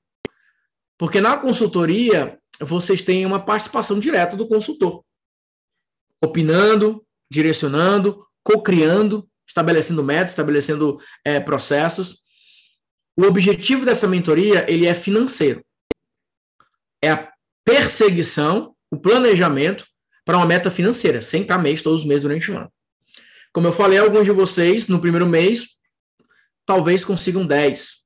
Porque 0.98 1.20
na 1.20 1.36
consultoria, 1.36 2.38
vocês 2.60 3.02
têm 3.02 3.26
uma 3.26 3.44
participação 3.44 3.98
direta 3.98 4.36
do 4.36 4.48
consultor. 4.48 5.04
Opinando, 6.22 7.04
direcionando, 7.30 8.26
co-criando, 8.42 9.28
estabelecendo 9.46 10.02
metas, 10.02 10.30
estabelecendo 10.30 10.98
é, 11.24 11.38
processos. 11.38 12.22
O 13.16 13.24
objetivo 13.24 13.84
dessa 13.84 14.06
mentoria, 14.06 14.64
ele 14.70 14.86
é 14.86 14.94
financeiro. 14.94 15.64
É 17.02 17.10
a 17.10 17.30
perseguição, 17.64 18.74
o 18.90 18.96
planejamento 18.96 19.86
para 20.24 20.36
uma 20.36 20.46
meta 20.46 20.70
financeira, 20.70 21.20
100k 21.20 21.60
mês, 21.60 21.82
todos 21.82 22.02
os 22.02 22.06
meses 22.06 22.22
durante 22.22 22.50
o 22.50 22.56
ano. 22.56 22.72
Como 23.56 23.68
eu 23.68 23.72
falei, 23.72 23.96
alguns 23.96 24.26
de 24.26 24.32
vocês, 24.32 24.86
no 24.86 25.00
primeiro 25.00 25.26
mês, 25.26 25.78
talvez 26.66 27.06
consigam 27.06 27.46
10, 27.46 28.04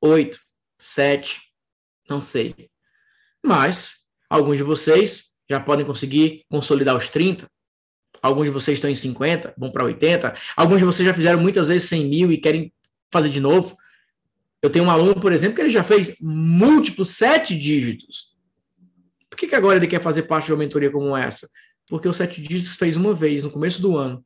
8, 0.00 0.40
7, 0.80 1.40
não 2.10 2.20
sei. 2.20 2.68
Mas 3.40 4.04
alguns 4.28 4.56
de 4.56 4.64
vocês 4.64 5.26
já 5.48 5.60
podem 5.60 5.86
conseguir 5.86 6.44
consolidar 6.50 6.96
os 6.96 7.08
30. 7.08 7.46
Alguns 8.20 8.46
de 8.46 8.50
vocês 8.50 8.78
estão 8.78 8.90
em 8.90 8.96
50, 8.96 9.54
vão 9.56 9.70
para 9.70 9.84
80. 9.84 10.34
Alguns 10.56 10.78
de 10.78 10.84
vocês 10.84 11.06
já 11.06 11.14
fizeram 11.14 11.38
muitas 11.38 11.68
vezes 11.68 11.88
100 11.88 12.08
mil 12.08 12.32
e 12.32 12.38
querem 12.38 12.72
fazer 13.12 13.28
de 13.28 13.38
novo. 13.38 13.76
Eu 14.60 14.70
tenho 14.70 14.86
um 14.86 14.90
aluno, 14.90 15.20
por 15.20 15.30
exemplo, 15.32 15.54
que 15.54 15.60
ele 15.60 15.70
já 15.70 15.84
fez 15.84 16.16
múltiplos 16.20 17.10
sete 17.10 17.56
dígitos. 17.56 18.34
Por 19.30 19.36
que, 19.36 19.46
que 19.46 19.54
agora 19.54 19.76
ele 19.76 19.86
quer 19.86 20.02
fazer 20.02 20.24
parte 20.24 20.46
de 20.46 20.52
uma 20.52 20.58
mentoria 20.58 20.90
como 20.90 21.16
essa? 21.16 21.48
porque 21.86 22.08
o 22.08 22.12
sete 22.14 22.40
dígitos 22.40 22.74
fez 22.76 22.96
uma 22.96 23.14
vez 23.14 23.44
no 23.44 23.50
começo 23.52 23.80
do 23.80 23.96
ano 23.96 24.24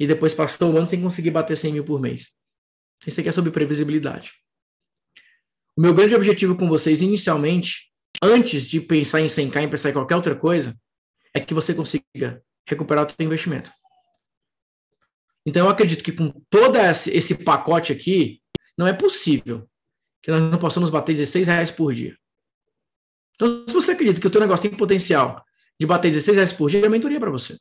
e 0.00 0.06
depois 0.06 0.32
passou 0.32 0.72
o 0.72 0.78
ano 0.78 0.86
sem 0.86 1.02
conseguir 1.02 1.30
bater 1.30 1.54
100 1.54 1.74
mil 1.74 1.84
por 1.84 2.00
mês. 2.00 2.32
Isso 3.06 3.20
aqui 3.20 3.28
é 3.28 3.32
sobre 3.32 3.50
previsibilidade. 3.50 4.32
O 5.76 5.82
meu 5.82 5.92
grande 5.92 6.14
objetivo 6.14 6.56
com 6.56 6.66
vocês, 6.66 7.02
inicialmente, 7.02 7.92
antes 8.22 8.64
de 8.64 8.80
pensar 8.80 9.20
em 9.20 9.26
100k, 9.26 9.62
em 9.62 9.68
pensar 9.68 9.90
em 9.90 9.92
qualquer 9.92 10.16
outra 10.16 10.34
coisa, 10.34 10.74
é 11.34 11.40
que 11.40 11.52
você 11.52 11.74
consiga 11.74 12.42
recuperar 12.66 13.06
o 13.06 13.10
seu 13.10 13.26
investimento. 13.26 13.70
Então, 15.44 15.66
eu 15.66 15.70
acredito 15.70 16.02
que 16.02 16.12
com 16.12 16.30
todo 16.48 16.76
esse 16.78 17.34
pacote 17.44 17.92
aqui, 17.92 18.40
não 18.76 18.86
é 18.86 18.92
possível 18.94 19.68
que 20.22 20.30
nós 20.30 20.40
não 20.40 20.58
possamos 20.58 20.88
bater 20.88 21.14
16 21.14 21.46
reais 21.46 21.70
por 21.70 21.92
dia. 21.92 22.16
Então, 23.34 23.66
se 23.66 23.74
você 23.74 23.92
acredita 23.92 24.20
que 24.20 24.26
o 24.26 24.30
teu 24.30 24.40
negócio 24.40 24.68
tem 24.68 24.78
potencial 24.78 25.44
de 25.78 25.86
bater 25.86 26.10
16 26.10 26.36
reais 26.36 26.52
por 26.52 26.70
dia, 26.70 26.84
é 26.84 26.88
mentoria 26.88 27.20
para 27.20 27.30
você. 27.30 27.56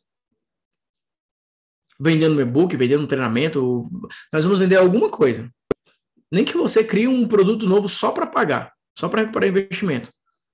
Vendendo 1.99 2.39
e-book, 2.39 2.75
vendendo 2.77 3.03
um 3.03 3.07
treinamento, 3.07 3.89
nós 4.31 4.43
vamos 4.43 4.59
vender 4.59 4.77
alguma 4.77 5.09
coisa. 5.09 5.49
Nem 6.31 6.45
que 6.45 6.55
você 6.55 6.83
crie 6.83 7.07
um 7.07 7.27
produto 7.27 7.67
novo 7.67 7.89
só 7.89 8.11
para 8.11 8.25
pagar, 8.25 8.71
só 8.97 9.09
para 9.09 9.21
recuperar 9.21 9.49
investimento. 9.49 10.09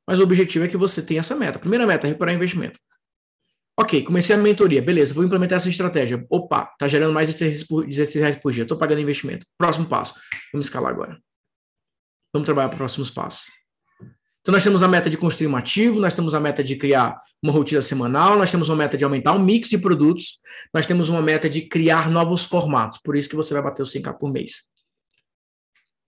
Mas 0.07 0.19
o 0.19 0.23
objetivo 0.23 0.65
é 0.65 0.67
que 0.67 0.77
você 0.77 1.01
tenha 1.01 1.19
essa 1.19 1.35
meta. 1.35 1.59
Primeira 1.59 1.85
meta 1.85 2.07
é 2.07 2.09
recuperar 2.09 2.33
investimento. 2.33 2.79
Ok, 3.77 4.03
comecei 4.03 4.33
a 4.33 4.39
mentoria, 4.39 4.81
beleza, 4.81 5.13
vou 5.13 5.25
implementar 5.25 5.57
essa 5.57 5.67
estratégia. 5.67 6.25
Opa, 6.29 6.73
tá 6.79 6.87
gerando 6.87 7.13
mais 7.13 7.27
de 7.27 7.33
16 7.33 7.67
por, 7.67 7.85
16 7.85 8.15
reais 8.15 8.37
por 8.37 8.53
dia, 8.53 8.63
estou 8.63 8.77
pagando 8.77 9.01
investimento. 9.01 9.45
Próximo 9.57 9.85
passo, 9.85 10.13
vamos 10.53 10.67
escalar 10.67 10.93
agora. 10.93 11.19
Vamos 12.33 12.45
trabalhar 12.45 12.69
para 12.69 12.77
próximos 12.77 13.11
passos. 13.11 13.45
Então, 14.45 14.53
nós 14.53 14.63
temos 14.63 14.83
a 14.83 14.87
meta 14.87 15.09
de 15.09 15.17
construir 15.17 15.47
um 15.47 15.55
ativo, 15.55 15.99
nós 15.99 16.13
temos 16.13 16.35
a 16.35 16.39
meta 16.39 16.63
de 16.63 16.75
criar 16.75 17.19
uma 17.41 17.51
rotina 17.51 17.81
semanal, 17.81 18.37
nós 18.37 18.51
temos 18.51 18.69
uma 18.69 18.75
meta 18.75 18.95
de 18.95 19.03
aumentar 19.03 19.33
o 19.33 19.39
mix 19.39 19.67
de 19.67 19.75
produtos, 19.75 20.39
nós 20.71 20.85
temos 20.85 21.09
uma 21.09 21.19
meta 21.19 21.49
de 21.49 21.61
criar 21.63 22.11
novos 22.11 22.45
formatos, 22.45 22.99
por 22.99 23.17
isso 23.17 23.27
que 23.27 23.35
você 23.35 23.55
vai 23.55 23.63
bater 23.63 23.81
o 23.81 23.87
100k 23.87 24.13
por 24.19 24.31
mês. 24.31 24.67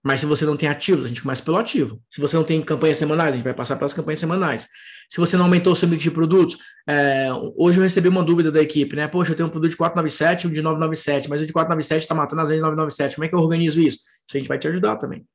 Mas 0.03 0.19
se 0.19 0.27
você 0.27 0.45
não 0.45 0.55
tem 0.55 0.69
ativos, 0.69 1.05
a 1.05 1.07
gente 1.07 1.23
começa 1.23 1.41
pelo 1.41 1.57
ativo. 1.57 1.99
Se 2.07 2.21
você 2.21 2.35
não 2.35 2.43
tem 2.43 2.61
campanhas 2.61 2.99
semanais, 2.99 3.33
a 3.33 3.35
gente 3.37 3.43
vai 3.43 3.55
passar 3.55 3.75
pelas 3.75 3.95
campanhas 3.95 4.19
semanais. 4.19 4.67
Se 5.09 5.19
você 5.19 5.35
não 5.35 5.45
aumentou 5.45 5.73
o 5.73 5.75
seu 5.75 5.89
mix 5.89 6.03
de 6.03 6.11
produtos, 6.11 6.59
é, 6.87 7.29
hoje 7.57 7.79
eu 7.79 7.83
recebi 7.83 8.07
uma 8.07 8.23
dúvida 8.23 8.51
da 8.51 8.61
equipe, 8.61 8.95
né? 8.95 9.07
Poxa, 9.07 9.31
eu 9.31 9.35
tenho 9.35 9.47
um 9.47 9.51
produto 9.51 9.71
de 9.71 9.77
497 9.77 10.43
e 10.43 10.47
um 10.47 10.53
de 10.53 10.61
997, 10.61 11.27
mas 11.27 11.41
o 11.41 11.45
de 11.47 11.53
497 11.53 12.03
está 12.03 12.13
matando 12.13 12.43
as 12.43 12.49
de 12.49 12.59
997. 12.59 13.15
Como 13.15 13.25
é 13.25 13.29
que 13.29 13.33
eu 13.33 13.39
organizo 13.39 13.81
isso? 13.81 13.97
Isso 13.97 14.35
a 14.35 14.37
gente 14.37 14.47
vai 14.47 14.59
te 14.59 14.67
ajudar 14.67 14.97
também. 14.97 15.25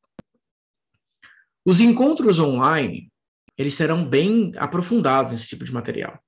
Os 1.65 1.81
encontros 1.81 2.39
online, 2.39 3.11
eles 3.57 3.75
serão 3.75 4.05
bem 4.05 4.53
aprofundados 4.57 5.33
nesse 5.33 5.49
tipo 5.49 5.65
de 5.65 5.73
material. 5.73 6.19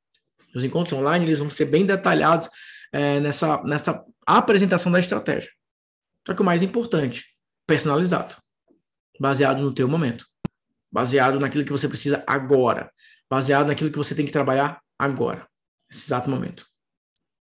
Os 0.55 0.63
encontros 0.63 0.99
online, 0.99 1.25
eles 1.25 1.39
vão 1.39 1.51
ser 1.51 1.67
bem 1.67 1.85
detalhados 1.85 2.49
é, 2.93 3.19
nessa, 3.19 3.63
nessa 3.65 4.05
apresentação 4.25 4.93
da 4.93 5.01
estratégia. 5.01 5.51
Só 6.27 6.33
que 6.35 6.41
o 6.41 6.45
mais 6.45 6.63
importante, 6.63 7.37
personalizado, 7.67 8.37
baseado 9.21 9.61
no 9.61 9.75
teu 9.75 9.89
momento, 9.89 10.27
baseado 10.93 11.41
naquilo 11.41 11.65
que 11.65 11.73
você 11.73 11.89
precisa 11.89 12.23
agora, 12.27 12.91
baseado 13.29 13.67
naquilo 13.67 13.91
que 13.91 13.99
você 13.99 14.15
tem 14.15 14.25
que 14.25 14.33
trabalhar 14.33 14.81
agora, 14.99 15.47
nesse 15.91 16.07
exato 16.07 16.31
momento. 16.31 16.65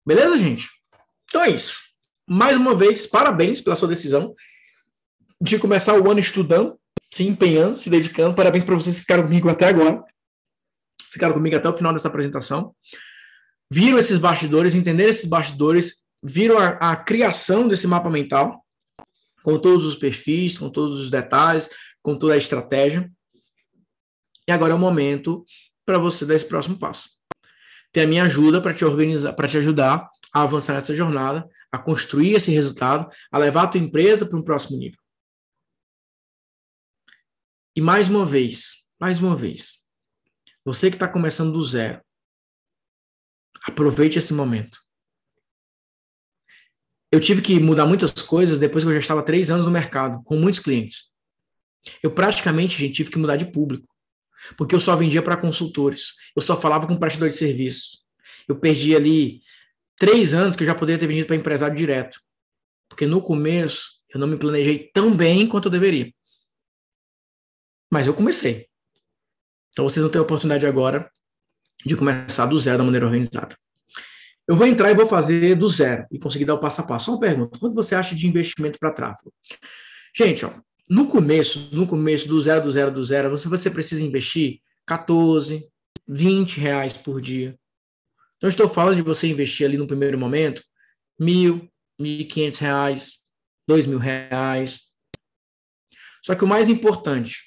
Beleza, 0.07 0.39
gente? 0.39 0.71
Então 1.29 1.43
é 1.43 1.51
isso. 1.51 1.79
Mais 2.29 2.57
uma 2.57 2.75
vez, 2.75 3.07
parabéns 3.07 3.61
pela 3.61 3.77
sua 3.77 3.89
decisão 3.89 4.35
de 5.41 5.59
começar 5.59 6.01
o 6.01 6.11
ano 6.11 6.19
estudando, 6.19 6.79
se 7.11 7.25
empenhando, 7.25 7.79
se 7.79 7.89
dedicando. 7.89 8.35
Parabéns 8.35 8.65
para 8.65 8.75
vocês 8.75 8.97
que 8.97 9.03
ficaram 9.03 9.25
comigo 9.25 9.49
até 9.49 9.67
agora. 9.67 10.03
Ficaram 11.11 11.35
comigo 11.35 11.57
até 11.57 11.69
o 11.69 11.75
final 11.75 11.93
dessa 11.93 12.09
apresentação. 12.09 12.75
Viram 13.71 13.99
esses 13.99 14.19
bastidores, 14.19 14.75
entenderam 14.75 15.11
esses 15.11 15.25
bastidores, 15.25 16.05
viram 16.23 16.59
a, 16.59 16.69
a 16.93 16.97
criação 16.97 17.67
desse 17.67 17.87
mapa 17.87 18.11
mental 18.11 18.65
com 19.43 19.59
todos 19.59 19.85
os 19.87 19.95
perfis, 19.95 20.59
com 20.59 20.69
todos 20.69 20.99
os 20.99 21.11
detalhes, 21.11 21.69
com 22.03 22.17
toda 22.19 22.35
a 22.35 22.37
estratégia. 22.37 23.11
E 24.49 24.53
agora 24.53 24.73
é 24.73 24.77
o 24.77 24.79
momento 24.79 25.45
para 25.85 25.99
você 25.99 26.27
dar 26.27 26.35
esse 26.35 26.47
próximo 26.47 26.79
passo. 26.79 27.11
Ter 27.93 28.03
a 28.03 28.07
minha 28.07 28.25
ajuda 28.25 28.61
para 28.61 28.75
te 28.75 28.85
organizar, 28.85 29.33
para 29.33 29.49
te 29.49 29.57
ajudar 29.59 30.09
a 30.33 30.43
avançar 30.43 30.75
nessa 30.75 30.95
jornada, 30.95 31.49
a 31.71 31.79
construir 31.79 32.35
esse 32.35 32.51
resultado, 32.51 33.09
a 33.31 33.39
levar 33.39 33.63
a 33.63 33.67
tua 33.69 33.81
empresa 33.81 34.27
para 34.27 34.39
um 34.39 34.43
próximo 34.43 34.79
nível. 34.79 34.99
E 37.77 37.81
mais 37.81 38.09
uma 38.09 38.25
vez, 38.25 38.89
mais 38.99 39.21
uma 39.21 39.37
vez, 39.37 39.85
você 40.65 40.89
que 40.91 40.97
está 40.97 41.07
começando 41.07 41.53
do 41.53 41.63
zero, 41.63 42.01
aproveite 43.69 44.19
esse 44.19 44.33
momento 44.33 44.87
eu 47.17 47.21
tive 47.21 47.41
que 47.41 47.59
mudar 47.61 47.87
muitas 47.87 48.11
coisas 48.11 48.59
depois 48.59 48.85
que 48.85 48.91
eu 48.91 48.95
já 48.95 48.99
estava 48.99 49.23
três 49.23 49.51
anos 49.51 49.65
no 49.65 49.73
mercado, 49.73 50.23
com 50.25 50.37
muitos 50.37 50.61
clientes. 50.61 51.13
Eu 52.03 52.11
praticamente, 52.11 52.77
gente, 52.77 52.95
tive 52.95 53.11
que 53.11 53.19
mudar 53.19 53.37
de 53.37 53.47
público, 53.47 53.87
porque 54.57 54.75
eu 54.75 54.81
só 54.81 54.95
vendia 54.97 55.23
para 55.23 55.37
consultores, 55.37 56.13
eu 56.35 56.43
só 56.43 56.57
falava 56.57 56.87
com 56.87 56.99
prestador 56.99 57.29
de 57.29 57.37
serviço. 57.37 57.99
Eu 58.49 58.59
perdi 58.59 58.95
ali 58.95 59.41
três 59.97 60.35
anos 60.35 60.57
que 60.57 60.63
eu 60.63 60.67
já 60.67 60.75
poderia 60.75 60.99
ter 60.99 61.07
vendido 61.07 61.27
para 61.27 61.37
empresário 61.37 61.77
direto, 61.77 62.21
porque 62.89 63.07
no 63.07 63.23
começo 63.23 63.93
eu 64.13 64.21
não 64.21 64.27
me 64.27 64.37
planejei 64.37 64.91
tão 64.93 65.17
bem 65.17 65.47
quanto 65.47 65.67
eu 65.67 65.73
deveria. 65.73 66.13
Mas 67.91 68.07
eu 68.07 68.15
comecei. 68.15 68.67
Então 69.71 69.89
vocês 69.89 70.03
vão 70.03 70.11
ter 70.11 70.19
a 70.19 70.23
oportunidade 70.23 70.67
agora 70.67 71.11
de 71.85 71.97
começar 71.97 72.47
do 72.47 72.59
zero 72.59 72.79
da 72.79 72.85
maneira 72.85 73.07
organizada. 73.07 73.57
Eu 74.49 74.55
vou 74.57 74.67
entrar 74.67 74.91
e 74.91 74.95
vou 74.95 75.07
fazer 75.07 75.57
do 75.57 75.69
zero 75.69 76.07
e 76.11 76.19
conseguir 76.19 76.45
dar 76.45 76.55
o 76.55 76.61
passo 76.61 76.81
a 76.81 76.85
passo. 76.85 77.07
Só 77.07 77.13
uma 77.13 77.21
pergunta: 77.21 77.59
quanto 77.59 77.75
você 77.75 77.95
acha 77.95 78.15
de 78.15 78.27
investimento 78.27 78.79
para 78.79 78.93
tráfego? 78.93 79.33
Gente, 80.17 80.47
ó, 80.47 80.51
no 80.89 81.09
começo, 81.09 81.69
no 81.73 81.87
começo 81.87 82.29
do 82.29 82.41
zero, 82.41 82.63
do 82.63 82.71
zero, 82.71 82.91
do 82.91 83.03
zero, 83.03 83.31
você, 83.31 83.49
você 83.49 83.71
precisa 83.71 84.03
investir 84.03 84.61
14, 84.87 85.69
20 86.07 86.61
reais 86.61 86.93
por 86.93 87.21
dia. 87.21 87.59
Então, 88.37 88.49
estou 88.49 88.69
falando 88.69 88.97
de 88.97 89.03
você 89.03 89.27
investir 89.27 89.67
ali 89.67 89.77
no 89.77 89.87
primeiro 89.87 90.19
momento 90.19 90.63
mil, 91.19 91.69
mil 91.99 92.21
e 92.21 92.25
quinhentos 92.25 92.59
reais, 92.59 93.25
dois 93.67 93.87
mil 93.87 93.99
reais. 93.99 94.83
Só 96.23 96.35
que 96.35 96.45
o 96.45 96.49
mais 96.49 96.69
importante, 96.69 97.46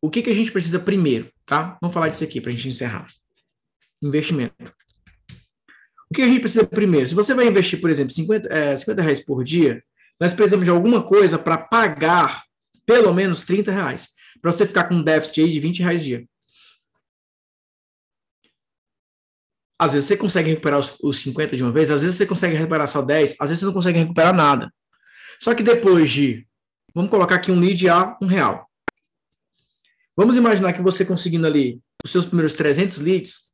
o 0.00 0.10
que, 0.10 0.22
que 0.22 0.30
a 0.30 0.34
gente 0.34 0.52
precisa 0.52 0.78
primeiro, 0.78 1.30
tá? 1.44 1.76
Vamos 1.80 1.94
falar 1.94 2.08
disso 2.08 2.24
aqui 2.24 2.40
para 2.40 2.50
a 2.50 2.54
gente 2.54 2.68
encerrar. 2.68 3.08
Investimento. 4.02 4.54
O 6.10 6.14
que 6.14 6.22
a 6.22 6.26
gente 6.26 6.40
precisa 6.40 6.66
primeiro? 6.66 7.08
Se 7.08 7.14
você 7.14 7.34
vai 7.34 7.46
investir, 7.46 7.80
por 7.80 7.90
exemplo, 7.90 8.12
50, 8.12 8.48
é, 8.48 8.76
50 8.76 9.02
reais 9.02 9.24
por 9.24 9.44
dia, 9.44 9.82
nós 10.20 10.32
precisamos 10.32 10.64
de 10.64 10.70
alguma 10.70 11.02
coisa 11.02 11.38
para 11.38 11.58
pagar 11.58 12.44
pelo 12.86 13.12
menos 13.12 13.44
30 13.44 13.70
reais. 13.70 14.08
Para 14.40 14.52
você 14.52 14.66
ficar 14.66 14.84
com 14.84 14.94
um 14.94 15.02
déficit 15.02 15.42
aí 15.42 15.50
de 15.50 15.60
20 15.60 15.82
reais 15.82 16.04
dia. 16.04 16.24
Às 19.78 19.92
vezes 19.92 20.08
você 20.08 20.16
consegue 20.16 20.50
recuperar 20.50 20.80
os, 20.80 20.96
os 21.00 21.18
50 21.20 21.56
de 21.56 21.62
uma 21.62 21.70
vez, 21.70 21.90
às 21.90 22.02
vezes 22.02 22.16
você 22.16 22.26
consegue 22.26 22.56
recuperar 22.56 22.88
só 22.88 23.00
10, 23.00 23.36
às 23.38 23.50
vezes 23.50 23.60
você 23.60 23.66
não 23.66 23.72
consegue 23.72 23.98
recuperar 23.98 24.34
nada. 24.34 24.72
Só 25.40 25.54
que 25.54 25.62
depois 25.62 26.10
de, 26.10 26.46
vamos 26.92 27.10
colocar 27.10 27.36
aqui 27.36 27.52
um 27.52 27.60
lead 27.60 27.88
a 27.88 28.16
um 28.20 28.26
real. 28.26 28.67
Vamos 30.18 30.36
imaginar 30.36 30.72
que 30.72 30.82
você 30.82 31.04
conseguindo 31.04 31.46
ali 31.46 31.80
os 32.04 32.10
seus 32.10 32.26
primeiros 32.26 32.52
300 32.52 32.98
leads, 32.98 33.52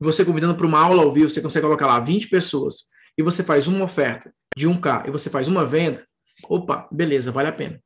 você 0.00 0.24
convidando 0.24 0.54
para 0.54 0.66
uma 0.66 0.80
aula 0.80 1.02
ao 1.02 1.12
vivo, 1.12 1.28
você 1.28 1.42
consegue 1.42 1.66
colocar 1.66 1.86
lá 1.86 2.00
20 2.00 2.30
pessoas 2.30 2.86
e 3.18 3.22
você 3.22 3.42
faz 3.42 3.66
uma 3.66 3.84
oferta 3.84 4.32
de 4.56 4.66
1K 4.66 5.08
e 5.08 5.10
você 5.10 5.28
faz 5.28 5.46
uma 5.46 5.62
venda, 5.62 6.06
opa, 6.48 6.88
beleza, 6.90 7.30
vale 7.30 7.48
a 7.48 7.52
pena. 7.52 7.78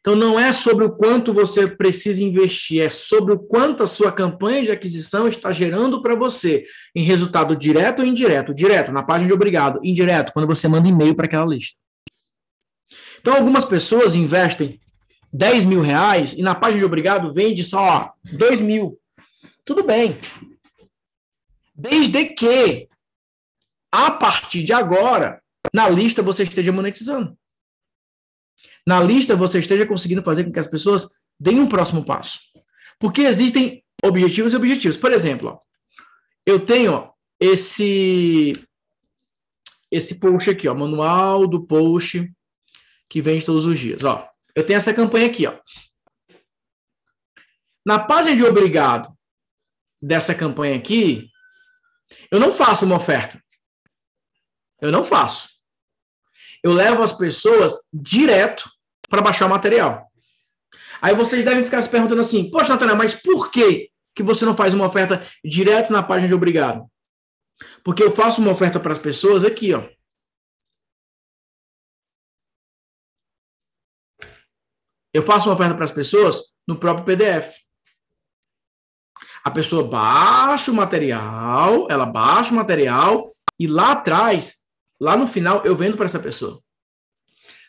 Então 0.00 0.16
não 0.16 0.40
é 0.40 0.52
sobre 0.52 0.84
o 0.84 0.90
quanto 0.90 1.32
você 1.32 1.68
precisa 1.68 2.20
investir, 2.20 2.82
é 2.82 2.90
sobre 2.90 3.34
o 3.34 3.38
quanto 3.38 3.84
a 3.84 3.86
sua 3.86 4.10
campanha 4.10 4.64
de 4.64 4.72
aquisição 4.72 5.28
está 5.28 5.52
gerando 5.52 6.02
para 6.02 6.16
você 6.16 6.64
em 6.96 7.04
resultado 7.04 7.54
direto 7.54 8.00
ou 8.00 8.08
indireto. 8.08 8.52
Direto, 8.52 8.90
na 8.90 9.04
página 9.04 9.28
de 9.28 9.34
obrigado. 9.34 9.78
Indireto, 9.84 10.32
quando 10.32 10.48
você 10.48 10.66
manda 10.66 10.88
e-mail 10.88 11.14
para 11.14 11.26
aquela 11.26 11.46
lista. 11.46 11.78
Então 13.20 13.34
algumas 13.34 13.64
pessoas 13.64 14.16
investem 14.16 14.80
10 15.32 15.66
mil 15.66 15.80
reais 15.80 16.34
e 16.34 16.42
na 16.42 16.54
página 16.54 16.80
de 16.80 16.84
obrigado 16.84 17.32
vende 17.32 17.64
só 17.64 18.12
2 18.24 18.60
mil. 18.60 18.98
Tudo 19.64 19.84
bem, 19.84 20.18
Desde 21.74 22.26
que, 22.26 22.88
a 23.90 24.10
partir 24.10 24.62
de 24.62 24.72
agora, 24.72 25.42
na 25.72 25.88
lista 25.88 26.22
você 26.22 26.42
esteja 26.42 26.70
monetizando. 26.70 27.36
Na 28.86 29.00
lista 29.00 29.34
você 29.34 29.58
esteja 29.58 29.86
conseguindo 29.86 30.22
fazer 30.22 30.44
com 30.44 30.52
que 30.52 30.60
as 30.60 30.66
pessoas 30.66 31.08
deem 31.40 31.60
um 31.60 31.68
próximo 31.68 32.04
passo. 32.04 32.38
Porque 32.98 33.22
existem 33.22 33.84
objetivos 34.04 34.52
e 34.52 34.56
objetivos. 34.56 34.96
Por 34.96 35.12
exemplo, 35.12 35.48
ó, 35.48 35.58
eu 36.44 36.64
tenho 36.64 37.10
esse 37.40 38.52
esse 39.90 40.20
post 40.20 40.50
aqui, 40.50 40.68
ó, 40.68 40.74
manual 40.74 41.46
do 41.46 41.66
post 41.66 42.32
que 43.10 43.20
vende 43.20 43.44
todos 43.44 43.66
os 43.66 43.78
dias, 43.78 44.04
ó. 44.04 44.31
Eu 44.54 44.64
tenho 44.64 44.76
essa 44.76 44.92
campanha 44.92 45.26
aqui, 45.26 45.46
ó. 45.46 45.58
Na 47.84 47.98
página 47.98 48.36
de 48.36 48.44
obrigado, 48.44 49.12
dessa 50.02 50.34
campanha 50.34 50.76
aqui, 50.76 51.30
eu 52.30 52.40
não 52.40 52.52
faço 52.52 52.84
uma 52.84 52.96
oferta. 52.96 53.42
Eu 54.80 54.90
não 54.90 55.04
faço. 55.04 55.48
Eu 56.62 56.72
levo 56.72 57.02
as 57.02 57.12
pessoas 57.12 57.86
direto 57.92 58.70
para 59.08 59.22
baixar 59.22 59.46
o 59.46 59.50
material. 59.50 60.10
Aí 61.00 61.14
vocês 61.14 61.44
devem 61.44 61.64
ficar 61.64 61.80
se 61.82 61.88
perguntando 61.88 62.20
assim: 62.20 62.50
Poxa, 62.50 62.70
Natanael, 62.70 62.96
mas 62.96 63.14
por 63.14 63.50
que, 63.50 63.90
que 64.14 64.22
você 64.22 64.44
não 64.44 64.56
faz 64.56 64.74
uma 64.74 64.86
oferta 64.86 65.24
direto 65.44 65.92
na 65.92 66.02
página 66.02 66.28
de 66.28 66.34
obrigado? 66.34 66.86
Porque 67.84 68.02
eu 68.02 68.10
faço 68.10 68.40
uma 68.40 68.52
oferta 68.52 68.80
para 68.80 68.92
as 68.92 68.98
pessoas 68.98 69.44
aqui, 69.44 69.72
ó. 69.72 69.88
Eu 75.12 75.22
faço 75.22 75.48
uma 75.48 75.54
oferta 75.54 75.74
para 75.74 75.84
as 75.84 75.90
pessoas 75.90 76.54
no 76.66 76.76
próprio 76.76 77.04
PDF. 77.04 77.62
A 79.44 79.50
pessoa 79.50 79.88
baixa 79.88 80.70
o 80.70 80.74
material, 80.74 81.86
ela 81.90 82.06
baixa 82.06 82.52
o 82.52 82.56
material 82.56 83.28
e 83.58 83.66
lá 83.66 83.92
atrás, 83.92 84.64
lá 85.00 85.16
no 85.16 85.26
final, 85.26 85.62
eu 85.64 85.74
vendo 85.74 85.96
para 85.96 86.06
essa 86.06 86.20
pessoa. 86.20 86.62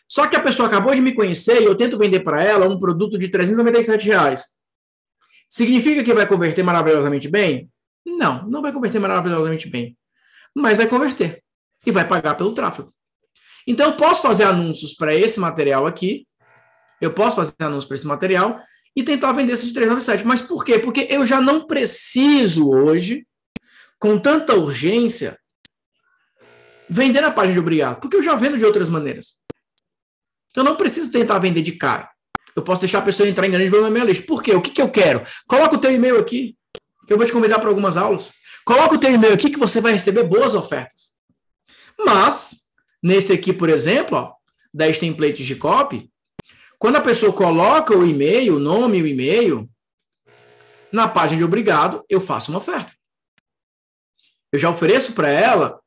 Só 0.08 0.26
que 0.26 0.36
a 0.36 0.42
pessoa 0.42 0.68
acabou 0.68 0.94
de 0.94 1.00
me 1.00 1.14
conhecer 1.14 1.60
e 1.60 1.64
eu 1.64 1.74
tento 1.74 1.98
vender 1.98 2.20
para 2.20 2.42
ela 2.42 2.68
um 2.68 2.78
produto 2.78 3.18
de 3.18 3.28
397 3.28 4.06
reais. 4.06 4.44
Significa 5.48 6.04
que 6.04 6.14
vai 6.14 6.26
converter 6.26 6.62
maravilhosamente 6.62 7.28
bem? 7.28 7.70
Não, 8.04 8.46
não 8.48 8.62
vai 8.62 8.72
converter 8.72 9.00
maravilhosamente 9.00 9.68
bem. 9.68 9.96
Mas 10.54 10.76
vai 10.76 10.86
converter. 10.86 11.42
E 11.84 11.90
vai 11.90 12.06
pagar 12.06 12.34
pelo 12.34 12.54
tráfego. 12.54 12.92
Então, 13.66 13.96
posso 13.96 14.22
fazer 14.22 14.44
anúncios 14.44 14.94
para 14.94 15.14
esse 15.14 15.40
material 15.40 15.86
aqui. 15.86 16.26
Eu 17.04 17.12
posso 17.12 17.36
fazer 17.36 17.52
anúncios 17.58 17.84
para 17.84 17.94
esse 17.96 18.06
material 18.06 18.60
e 18.96 19.02
tentar 19.02 19.32
vender 19.32 19.52
esse 19.52 19.66
de 19.66 19.74
397. 19.74 20.26
Mas 20.26 20.40
por 20.40 20.64
quê? 20.64 20.78
Porque 20.78 21.06
eu 21.10 21.26
já 21.26 21.40
não 21.40 21.66
preciso 21.66 22.70
hoje, 22.70 23.26
com 23.98 24.18
tanta 24.18 24.54
urgência, 24.54 25.38
vender 26.88 27.20
na 27.20 27.30
página 27.30 27.54
de 27.54 27.60
obrigado. 27.60 28.00
Porque 28.00 28.16
eu 28.16 28.22
já 28.22 28.34
vendo 28.34 28.56
de 28.56 28.64
outras 28.64 28.88
maneiras. 28.88 29.38
Eu 30.56 30.64
não 30.64 30.76
preciso 30.76 31.10
tentar 31.10 31.38
vender 31.38 31.62
de 31.62 31.72
cara. 31.72 32.08
Eu 32.56 32.62
posso 32.62 32.80
deixar 32.80 33.00
a 33.00 33.02
pessoa 33.02 33.28
entrar 33.28 33.46
em 33.46 33.50
grande 33.50 33.68
volume 33.68 33.88
na 33.88 33.92
minha 33.92 34.04
lista. 34.04 34.24
Por 34.26 34.42
quê? 34.42 34.54
O 34.54 34.62
que, 34.62 34.70
que 34.70 34.80
eu 34.80 34.88
quero? 34.88 35.22
Coloca 35.46 35.74
o 35.74 35.78
teu 35.78 35.90
e-mail 35.90 36.18
aqui, 36.18 36.56
que 37.06 37.12
eu 37.12 37.18
vou 37.18 37.26
te 37.26 37.32
convidar 37.32 37.58
para 37.58 37.68
algumas 37.68 37.96
aulas. 37.96 38.32
Coloca 38.64 38.94
o 38.94 38.98
teu 38.98 39.12
e-mail 39.12 39.34
aqui 39.34 39.50
que 39.50 39.58
você 39.58 39.80
vai 39.80 39.92
receber 39.92 40.22
boas 40.22 40.54
ofertas. 40.54 41.12
Mas, 41.98 42.68
nesse 43.02 43.32
aqui, 43.32 43.52
por 43.52 43.68
exemplo, 43.68 44.16
ó, 44.16 44.32
10 44.72 44.98
templates 44.98 45.44
de 45.44 45.56
copy, 45.56 46.10
quando 46.84 46.96
a 46.96 47.00
pessoa 47.00 47.32
coloca 47.32 47.96
o 47.96 48.04
e-mail, 48.04 48.56
o 48.56 48.58
nome 48.58 48.98
e 48.98 49.02
o 49.02 49.06
e-mail, 49.06 49.66
na 50.92 51.08
página 51.08 51.38
de 51.38 51.44
obrigado, 51.44 52.04
eu 52.10 52.20
faço 52.20 52.52
uma 52.52 52.58
oferta. 52.58 52.92
Eu 54.52 54.58
já 54.58 54.68
ofereço 54.68 55.14
para 55.14 55.30
ela 55.30 55.80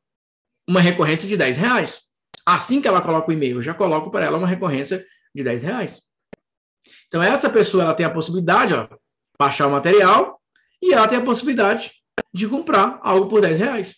uma 0.67 0.81
recorrência 0.81 1.29
de 1.29 1.37
10 1.37 1.55
reais. 1.55 2.11
Assim 2.43 2.81
que 2.81 2.87
ela 2.87 2.99
coloca 2.99 3.29
o 3.29 3.31
e-mail, 3.31 3.57
eu 3.57 3.61
já 3.61 3.75
coloco 3.75 4.09
para 4.09 4.25
ela 4.25 4.39
uma 4.39 4.47
recorrência 4.47 5.05
de 5.35 5.43
10 5.43 5.61
reais. 5.61 6.01
Então, 7.07 7.21
essa 7.21 7.47
pessoa 7.47 7.83
ela 7.83 7.93
tem 7.93 8.03
a 8.03 8.11
possibilidade, 8.11 8.73
ó, 8.73 8.89
baixar 9.39 9.67
o 9.67 9.71
material 9.71 10.41
e 10.81 10.95
ela 10.95 11.07
tem 11.07 11.19
a 11.19 11.23
possibilidade 11.23 11.91
de 12.33 12.47
comprar 12.47 12.99
algo 13.03 13.29
por 13.29 13.39
10 13.39 13.59
reais. 13.59 13.97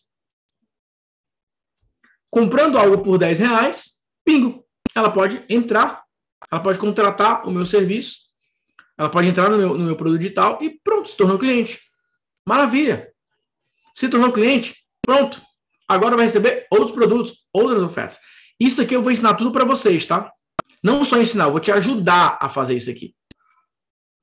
Comprando 2.30 2.78
algo 2.78 3.02
por 3.02 3.18
10 3.18 3.40
reais, 3.40 4.02
bingo, 4.28 4.68
ela 4.94 5.10
pode 5.10 5.42
entrar, 5.48 6.04
ela 6.52 6.62
pode 6.62 6.80
contratar 6.80 7.48
o 7.48 7.52
meu 7.52 7.66
serviço, 7.66 8.18
ela 8.98 9.10
pode 9.10 9.28
entrar 9.28 9.50
no 9.50 9.58
meu, 9.58 9.78
no 9.78 9.86
meu 9.86 9.96
produto 9.96 10.20
digital 10.20 10.58
e 10.62 10.70
pronto, 10.84 11.10
se 11.10 11.16
tornou 11.16 11.38
cliente. 11.38 11.80
Maravilha! 12.46 13.10
Se 13.94 14.10
tornou 14.10 14.32
cliente, 14.32 14.76
pronto. 15.02 15.42
Agora 15.88 16.16
vai 16.16 16.26
receber 16.26 16.68
outros 16.70 16.92
produtos, 16.92 17.46
outras 17.54 17.82
ofertas. 17.82 18.20
Isso 18.60 18.82
aqui 18.82 18.96
eu 18.96 19.02
vou 19.02 19.12
ensinar 19.12 19.36
tudo 19.36 19.52
para 19.52 19.66
vocês, 19.66 20.06
tá? 20.06 20.32
Não 20.84 21.04
só 21.04 21.20
ensinar, 21.20 21.46
eu 21.46 21.52
vou 21.52 21.60
te 21.60 21.72
ajudar 21.72 22.38
a 22.42 22.50
fazer 22.50 22.76
isso 22.76 22.90
aqui. 22.90 23.16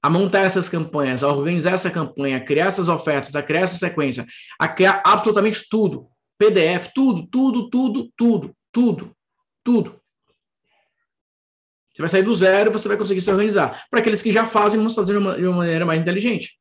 A 0.03 0.11
montar 0.11 0.41
essas 0.41 0.69
campanhas, 0.69 1.23
a 1.23 1.29
organizar 1.29 1.73
essa 1.73 1.91
campanha, 1.91 2.37
a 2.37 2.41
criar 2.41 2.67
essas 2.67 2.89
ofertas, 2.89 3.35
a 3.35 3.43
criar 3.43 3.63
essa 3.63 3.77
sequência, 3.77 4.27
a 4.59 4.69
criar 4.69 5.03
absolutamente 5.05 5.67
tudo. 5.69 6.09
PDF, 6.39 6.93
tudo, 6.95 7.27
tudo, 7.27 7.69
tudo, 7.69 8.13
tudo, 8.17 8.57
tudo, 8.73 9.17
tudo. 9.65 10.01
Você 11.97 12.03
vai 12.03 12.09
sair 12.11 12.23
do 12.23 12.35
zero, 12.35 12.71
você 12.71 12.89
vai 12.89 12.97
conseguir 12.99 13.23
se 13.23 13.31
organizar. 13.31 13.87
Para 13.91 14.01
aqueles 14.01 14.21
que 14.21 14.31
já 14.31 14.47
fazem, 14.47 14.79
vamos 14.79 14.95
fazer 14.95 15.15
de 15.15 15.19
uma, 15.19 15.35
de 15.35 15.47
uma 15.47 15.57
maneira 15.57 15.87
mais 15.87 15.99
inteligente. 15.99 16.59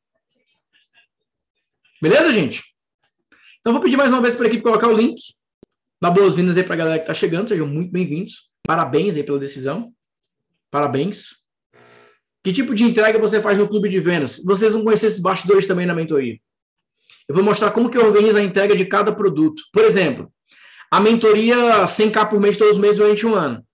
Beleza, 2.01 2.31
gente? 2.31 2.63
Então, 3.59 3.73
vou 3.73 3.81
pedir 3.81 3.97
mais 3.97 4.13
uma 4.13 4.21
vez 4.21 4.37
para 4.37 4.45
a 4.45 4.47
equipe 4.47 4.63
colocar 4.63 4.87
o 4.87 4.95
link. 4.95 5.21
Dá 6.01 6.09
boas-vindas 6.09 6.55
aí 6.55 6.63
para 6.63 6.75
a 6.75 6.77
galera 6.77 6.99
que 6.99 7.03
está 7.03 7.13
chegando, 7.13 7.49
sejam 7.49 7.67
muito 7.67 7.91
bem-vindos. 7.91 8.49
Parabéns 8.65 9.17
aí 9.17 9.23
pela 9.23 9.37
decisão. 9.37 9.91
Parabéns. 10.71 11.43
Que 12.41 12.53
tipo 12.53 12.73
de 12.73 12.85
entrega 12.85 13.19
você 13.19 13.41
faz 13.41 13.57
no 13.57 13.67
clube 13.67 13.89
de 13.89 13.99
vendas? 13.99 14.41
Vocês 14.41 14.71
vão 14.71 14.85
conhecer 14.85 15.07
esses 15.07 15.19
bastidores 15.19 15.67
também 15.67 15.85
na 15.85 15.93
mentoria. 15.93 16.39
Eu 17.27 17.35
vou 17.35 17.43
mostrar 17.43 17.71
como 17.71 17.89
que 17.89 17.97
eu 17.97 18.05
organizo 18.05 18.37
a 18.37 18.41
entrega 18.41 18.73
de 18.73 18.85
cada 18.85 19.13
produto. 19.13 19.61
Por 19.73 19.83
exemplo, 19.83 20.31
a 20.89 21.01
mentoria 21.01 21.83
100k 21.83 22.29
por 22.29 22.39
mês 22.39 22.55
todos 22.55 22.77
os 22.77 22.81
meses 22.81 22.95
durante 22.95 23.25
um 23.27 23.35
ano. 23.35 23.65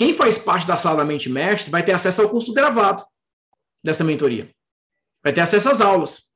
Quem 0.00 0.14
faz 0.14 0.38
parte 0.38 0.66
da 0.66 0.78
sala 0.78 0.96
da 0.96 1.04
mente 1.04 1.28
mestre 1.28 1.70
vai 1.70 1.84
ter 1.84 1.92
acesso 1.92 2.22
ao 2.22 2.30
curso 2.30 2.54
gravado 2.54 3.04
dessa 3.84 4.02
mentoria. 4.02 4.50
Vai 5.22 5.30
ter 5.30 5.42
acesso 5.42 5.68
às 5.68 5.82
aulas. 5.82 6.32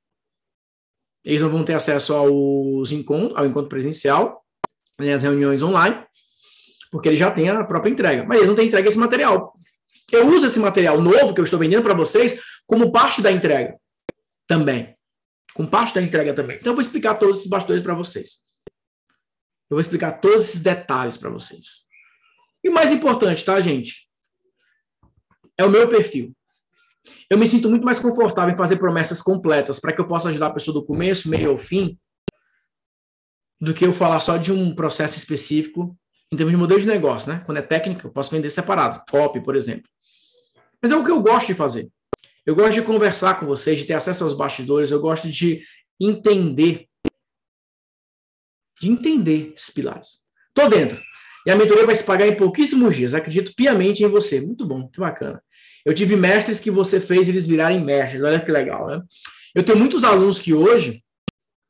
Eles 1.25 1.41
não 1.41 1.49
vão 1.49 1.65
ter 1.65 1.73
acesso 1.73 2.13
aos 2.13 2.93
encontros, 2.93 3.35
ao 3.39 3.47
encontro 3.47 3.71
presencial, 3.71 4.45
né, 4.99 5.15
as 5.15 5.23
reuniões 5.23 5.63
online, 5.63 6.07
porque 6.91 7.09
ele 7.09 7.17
já 7.17 7.31
tem 7.31 7.49
a 7.49 7.65
própria 7.65 7.91
entrega. 7.91 8.23
Mas 8.25 8.37
eles 8.37 8.49
não 8.49 8.55
têm 8.55 8.67
entrega 8.67 8.87
esse 8.87 8.99
material. 8.99 9.55
Eu 10.13 10.29
uso 10.29 10.45
esse 10.45 10.59
material 10.59 11.01
novo 11.01 11.33
que 11.33 11.41
eu 11.41 11.45
estou 11.45 11.59
vendendo 11.59 11.85
para 11.85 11.95
vocês 11.95 12.39
como 12.67 12.93
parte 12.93 13.23
da 13.23 13.33
entrega 13.33 13.81
também. 14.47 14.95
Com 15.55 15.65
parte 15.65 15.95
da 15.95 16.03
entrega 16.03 16.35
também. 16.35 16.59
Então 16.59 16.73
eu 16.73 16.77
vou 16.77 16.83
explicar 16.83 17.15
todos 17.15 17.39
esses 17.39 17.49
bastidores 17.49 17.83
para 17.83 17.95
vocês. 17.95 18.43
Eu 19.71 19.77
vou 19.77 19.81
explicar 19.81 20.21
todos 20.21 20.51
esses 20.51 20.61
detalhes 20.61 21.17
para 21.17 21.31
vocês. 21.31 21.84
E 22.65 22.71
mais 22.71 22.91
importante, 22.91 23.45
tá, 23.45 23.61
gente? 23.61 24.09
É 25.59 25.65
o 25.65 25.71
meu 25.71 25.87
perfil. 25.87 26.35
Eu 27.29 27.39
me 27.39 27.47
sinto 27.47 27.69
muito 27.69 27.85
mais 27.85 28.01
confortável 28.01 28.55
em 28.55 28.57
fazer 28.57 28.79
promessas 28.79 29.21
completas 29.21 29.79
para 29.79 29.93
que 29.93 30.01
eu 30.01 30.07
possa 30.07 30.31
ajudar 30.31 30.47
a 30.47 30.55
pessoa 30.55 30.73
do 30.73 30.85
começo, 30.85 31.29
meio 31.29 31.51
ao 31.51 31.59
fim, 31.59 31.99
do 33.61 33.75
que 33.75 33.85
eu 33.85 33.93
falar 33.93 34.21
só 34.21 34.39
de 34.39 34.51
um 34.51 34.75
processo 34.75 35.19
específico 35.19 35.97
em 36.33 36.37
termos 36.37 36.53
de 36.53 36.57
modelo 36.57 36.81
de 36.81 36.87
negócio, 36.87 37.31
né? 37.31 37.43
Quando 37.45 37.59
é 37.59 37.63
técnica, 37.63 38.07
eu 38.07 38.11
posso 38.11 38.31
vender 38.31 38.51
separado, 38.51 39.03
copy, 39.11 39.43
por 39.43 39.55
exemplo. 39.55 39.89
Mas 40.83 40.91
é 40.91 40.97
o 40.97 41.05
que 41.05 41.11
eu 41.11 41.21
gosto 41.21 41.49
de 41.49 41.55
fazer. 41.55 41.91
Eu 42.45 42.55
gosto 42.55 42.75
de 42.75 42.83
conversar 42.83 43.39
com 43.39 43.47
vocês, 43.47 43.79
de 43.79 43.87
ter 43.87 43.95
acesso 43.95 44.25
aos 44.25 44.35
bastidores, 44.35 44.91
eu 44.91 45.01
gosto 45.01 45.31
de 45.31 45.63
entender, 46.01 46.89
de 48.81 48.91
entender 48.91 49.53
esses 49.55 49.71
pilares. 49.71 50.25
Tô 50.53 50.69
dentro. 50.69 51.01
E 51.47 51.51
a 51.51 51.57
mentoria 51.57 51.87
vai 51.87 51.95
se 51.95 52.05
pagar 52.05 52.27
em 52.27 52.35
pouquíssimos 52.35 52.97
dias. 52.97 53.15
Acredito 53.15 53.55
piamente 53.55 54.03
em 54.03 54.09
você. 54.09 54.41
Muito 54.41 54.67
bom, 54.67 54.79
muito 54.79 55.01
bacana. 55.01 55.43
Eu 55.85 55.95
tive 55.95 56.17
mestres 56.17 56.61
que 56.61 56.71
você 56.71 56.99
fez 56.99 57.29
eles 57.29 57.47
virarem 57.47 57.85
mestres. 57.85 58.23
Olha 58.23 58.41
que 58.41 58.51
legal, 58.51 58.87
né? 58.87 59.03
Eu 59.55 59.63
tenho 59.63 59.79
muitos 59.79 60.03
alunos 60.03 60.39
que 60.39 60.55
hoje 60.55 61.03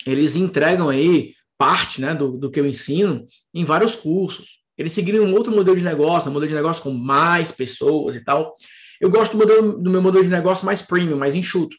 eles 0.07 0.37
entregam 0.37 0.89
aí 0.89 1.35
parte 1.59 2.01
né, 2.01 2.15
do, 2.15 2.33
do 2.33 2.51
que 2.51 2.61
eu 2.61 2.67
ensino 2.67 3.27
em 3.53 3.65
vários 3.65 3.95
cursos. 3.95 4.63
Eles 4.77 4.93
seguiram 4.93 5.25
um 5.25 5.35
outro 5.35 5.55
modelo 5.55 5.77
de 5.77 5.85
negócio, 5.85 6.31
um 6.31 6.33
modelo 6.33 6.49
de 6.49 6.55
negócio 6.55 6.83
com 6.83 6.93
mais 6.93 7.53
pessoas 7.53 8.17
e 8.17 8.25
tal. 8.25 8.57
Eu 9.01 9.11
gosto 9.11 9.33
do, 9.33 9.39
modelo, 9.39 9.83
do 9.83 9.91
meu 9.91 10.03
modelo 10.03 10.25
de 10.25 10.31
negócio 10.31 10.65
mais 10.65 10.83
premium, 10.83 11.17
mais 11.17 11.35
enxuto. 11.35 11.77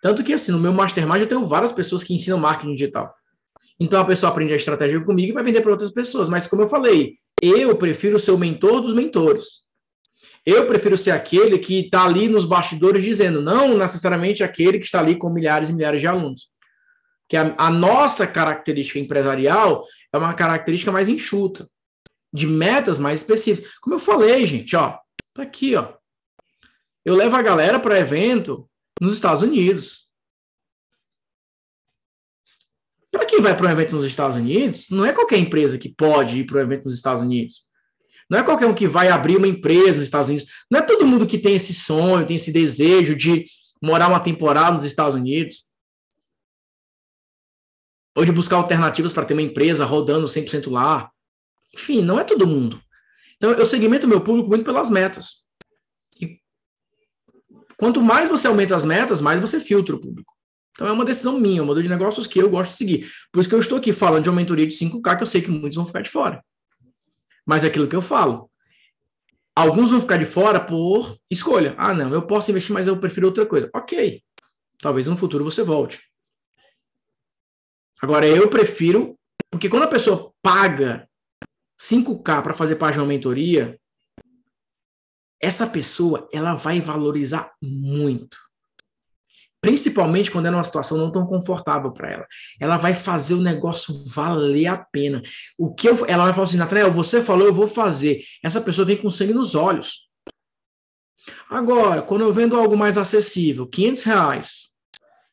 Tanto 0.00 0.24
que, 0.24 0.32
assim, 0.32 0.50
no 0.50 0.58
meu 0.58 0.72
mastermind 0.72 1.20
eu 1.20 1.28
tenho 1.28 1.46
várias 1.46 1.72
pessoas 1.72 2.02
que 2.02 2.14
ensinam 2.14 2.38
marketing 2.38 2.74
digital. 2.74 3.14
Então 3.82 4.00
a 4.00 4.04
pessoa 4.04 4.30
aprende 4.30 4.52
a 4.52 4.56
estratégia 4.56 5.00
comigo 5.00 5.30
e 5.30 5.34
vai 5.34 5.42
vender 5.42 5.60
para 5.60 5.72
outras 5.72 5.90
pessoas. 5.90 6.28
Mas, 6.28 6.46
como 6.46 6.62
eu 6.62 6.68
falei, 6.68 7.16
eu 7.40 7.76
prefiro 7.76 8.18
ser 8.18 8.30
o 8.30 8.38
mentor 8.38 8.80
dos 8.80 8.94
mentores. 8.94 9.62
Eu 10.44 10.66
prefiro 10.66 10.96
ser 10.96 11.12
aquele 11.12 11.58
que 11.58 11.80
está 11.80 12.04
ali 12.04 12.28
nos 12.28 12.44
bastidores 12.44 13.02
dizendo, 13.02 13.40
não 13.40 13.76
necessariamente 13.76 14.42
aquele 14.42 14.78
que 14.78 14.84
está 14.84 15.00
ali 15.00 15.16
com 15.16 15.30
milhares 15.30 15.70
e 15.70 15.72
milhares 15.72 16.00
de 16.00 16.06
alunos 16.06 16.52
que 17.32 17.36
a, 17.38 17.54
a 17.56 17.70
nossa 17.70 18.26
característica 18.26 18.98
empresarial 18.98 19.86
é 20.12 20.18
uma 20.18 20.34
característica 20.34 20.92
mais 20.92 21.08
enxuta, 21.08 21.66
de 22.30 22.46
metas 22.46 22.98
mais 22.98 23.20
específicas. 23.20 23.72
Como 23.80 23.94
eu 23.94 23.98
falei, 23.98 24.46
gente, 24.46 24.76
ó, 24.76 24.98
tá 25.32 25.42
aqui, 25.42 25.74
ó. 25.74 25.94
Eu 27.02 27.14
levo 27.14 27.34
a 27.34 27.40
galera 27.40 27.80
para 27.80 27.98
evento 27.98 28.68
nos 29.00 29.14
Estados 29.14 29.40
Unidos. 29.40 30.01
Para 33.12 33.26
quem 33.26 33.42
vai 33.42 33.54
para 33.54 33.68
um 33.68 33.70
evento 33.70 33.94
nos 33.94 34.06
Estados 34.06 34.36
Unidos, 34.36 34.86
não 34.90 35.04
é 35.04 35.12
qualquer 35.12 35.36
empresa 35.36 35.76
que 35.76 35.90
pode 35.90 36.40
ir 36.40 36.46
para 36.46 36.58
um 36.58 36.62
evento 36.62 36.86
nos 36.86 36.94
Estados 36.94 37.22
Unidos. 37.22 37.70
Não 38.28 38.38
é 38.38 38.42
qualquer 38.42 38.66
um 38.66 38.74
que 38.74 38.88
vai 38.88 39.08
abrir 39.08 39.36
uma 39.36 39.46
empresa 39.46 39.98
nos 39.98 40.04
Estados 40.04 40.30
Unidos. 40.30 40.48
Não 40.70 40.80
é 40.80 40.82
todo 40.82 41.06
mundo 41.06 41.26
que 41.26 41.36
tem 41.36 41.54
esse 41.54 41.74
sonho, 41.74 42.26
tem 42.26 42.36
esse 42.36 42.50
desejo 42.50 43.14
de 43.14 43.44
morar 43.82 44.08
uma 44.08 44.18
temporada 44.18 44.74
nos 44.74 44.84
Estados 44.84 45.14
Unidos. 45.14 45.70
ou 48.14 48.26
de 48.26 48.32
buscar 48.32 48.56
alternativas 48.56 49.12
para 49.12 49.24
ter 49.24 49.32
uma 49.32 49.40
empresa 49.40 49.86
rodando 49.86 50.26
100% 50.26 50.70
lá. 50.70 51.10
Enfim, 51.74 52.02
não 52.02 52.20
é 52.20 52.24
todo 52.24 52.46
mundo. 52.46 52.78
Então, 53.36 53.50
eu 53.52 53.64
segmento 53.64 54.06
meu 54.06 54.20
público 54.20 54.50
muito 54.50 54.64
pelas 54.64 54.90
metas. 54.90 55.46
E 56.20 56.38
quanto 57.76 58.02
mais 58.02 58.28
você 58.28 58.46
aumenta 58.46 58.76
as 58.76 58.84
metas, 58.84 59.22
mais 59.22 59.40
você 59.40 59.58
filtra 59.58 59.96
o 59.96 60.00
público. 60.00 60.31
Então, 60.72 60.86
é 60.86 60.92
uma 60.92 61.04
decisão 61.04 61.38
minha, 61.38 61.62
um 61.62 61.66
modelo 61.66 61.82
de 61.82 61.88
negócios 61.88 62.26
que 62.26 62.38
eu 62.38 62.48
gosto 62.48 62.72
de 62.72 62.76
seguir. 62.78 63.12
Por 63.30 63.40
isso 63.40 63.48
que 63.48 63.54
eu 63.54 63.60
estou 63.60 63.78
aqui 63.78 63.92
falando 63.92 64.24
de 64.24 64.30
uma 64.30 64.36
mentoria 64.36 64.66
de 64.66 64.74
5K, 64.74 65.16
que 65.16 65.22
eu 65.22 65.26
sei 65.26 65.42
que 65.42 65.50
muitos 65.50 65.76
vão 65.76 65.86
ficar 65.86 66.00
de 66.00 66.10
fora. 66.10 66.42
Mas 67.46 67.64
é 67.64 67.66
aquilo 67.66 67.88
que 67.88 67.96
eu 67.96 68.02
falo. 68.02 68.50
Alguns 69.54 69.90
vão 69.90 70.00
ficar 70.00 70.16
de 70.16 70.24
fora 70.24 70.58
por 70.58 71.18
escolha. 71.30 71.74
Ah, 71.76 71.92
não, 71.92 72.12
eu 72.12 72.26
posso 72.26 72.50
investir, 72.50 72.72
mas 72.72 72.86
eu 72.86 72.98
prefiro 72.98 73.26
outra 73.26 73.44
coisa. 73.44 73.68
Ok. 73.74 74.22
Talvez 74.80 75.06
no 75.06 75.16
futuro 75.16 75.44
você 75.44 75.62
volte. 75.62 76.00
Agora, 78.00 78.26
eu 78.26 78.48
prefiro, 78.48 79.16
porque 79.50 79.68
quando 79.68 79.84
a 79.84 79.88
pessoa 79.88 80.32
paga 80.42 81.08
5K 81.80 82.42
para 82.42 82.54
fazer 82.54 82.76
parte 82.76 82.94
de 82.94 83.00
uma 83.00 83.06
mentoria, 83.06 83.78
essa 85.40 85.66
pessoa 85.66 86.28
ela 86.32 86.54
vai 86.54 86.80
valorizar 86.80 87.52
muito. 87.60 88.36
Principalmente 89.62 90.28
quando 90.28 90.46
é 90.46 90.50
numa 90.50 90.64
situação 90.64 90.98
não 90.98 91.12
tão 91.12 91.24
confortável 91.24 91.92
para 91.92 92.10
ela. 92.10 92.26
Ela 92.60 92.76
vai 92.76 92.94
fazer 92.94 93.34
o 93.34 93.40
negócio 93.40 93.94
valer 94.08 94.66
a 94.66 94.76
pena. 94.76 95.22
O 95.56 95.72
que 95.72 95.88
eu, 95.88 96.04
ela 96.06 96.24
vai 96.24 96.34
falar 96.34 96.44
assim, 96.44 96.56
Nathanael, 96.56 96.90
você 96.90 97.22
falou, 97.22 97.46
eu 97.46 97.54
vou 97.54 97.68
fazer. 97.68 98.24
Essa 98.42 98.60
pessoa 98.60 98.84
vem 98.84 98.96
com 98.96 99.08
sangue 99.08 99.32
nos 99.32 99.54
olhos. 99.54 100.08
Agora, 101.48 102.02
quando 102.02 102.22
eu 102.22 102.32
vendo 102.32 102.56
algo 102.56 102.76
mais 102.76 102.98
acessível, 102.98 103.64
500 103.68 104.02
reais, 104.02 104.72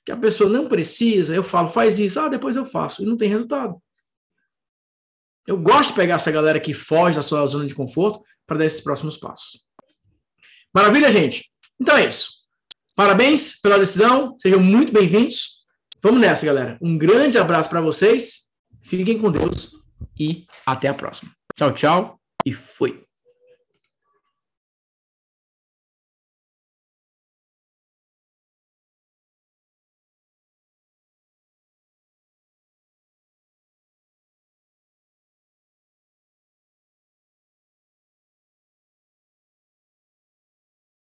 que 0.06 0.12
a 0.12 0.18
pessoa 0.18 0.48
não 0.48 0.68
precisa, 0.68 1.34
eu 1.34 1.44
falo, 1.44 1.72
faz 1.72 1.98
isso, 1.98 2.20
ah, 2.20 2.30
depois 2.30 2.56
eu 2.56 2.68
faço, 2.68 3.02
e 3.02 3.08
não 3.08 3.18
tem 3.18 3.30
resultado. 3.30 3.82
Eu 5.48 5.58
gosto 5.58 5.90
de 5.90 5.96
pegar 5.96 6.16
essa 6.16 6.30
galera 6.30 6.60
que 6.60 6.76
foge 6.76 7.16
da 7.16 7.24
sua 7.24 7.48
zona 7.48 7.66
de 7.66 7.74
conforto 7.74 8.24
para 8.46 8.60
dar 8.60 8.66
esses 8.66 8.82
próximos 8.82 9.18
passos. 9.18 9.66
Maravilha, 10.72 11.12
gente? 11.12 11.50
Então 11.82 11.98
é 11.98 12.08
isso. 12.08 12.39
Parabéns 13.00 13.58
pela 13.62 13.80
decisão, 13.80 14.36
sejam 14.42 14.60
muito 14.60 14.92
bem-vindos. 14.92 15.60
Vamos 16.04 16.20
nessa, 16.20 16.46
galera. 16.46 16.78
Um 16.82 16.98
grande 16.98 17.38
abraço 17.38 17.70
para 17.70 17.80
vocês, 17.80 18.42
fiquem 18.82 19.18
com 19.18 19.32
Deus 19.32 19.72
e 20.20 20.46
até 20.66 20.90
a 20.90 20.94
próxima. 20.94 21.32
Tchau, 21.56 21.72
tchau 21.72 22.20
e 22.46 22.52
fui. 22.52 23.02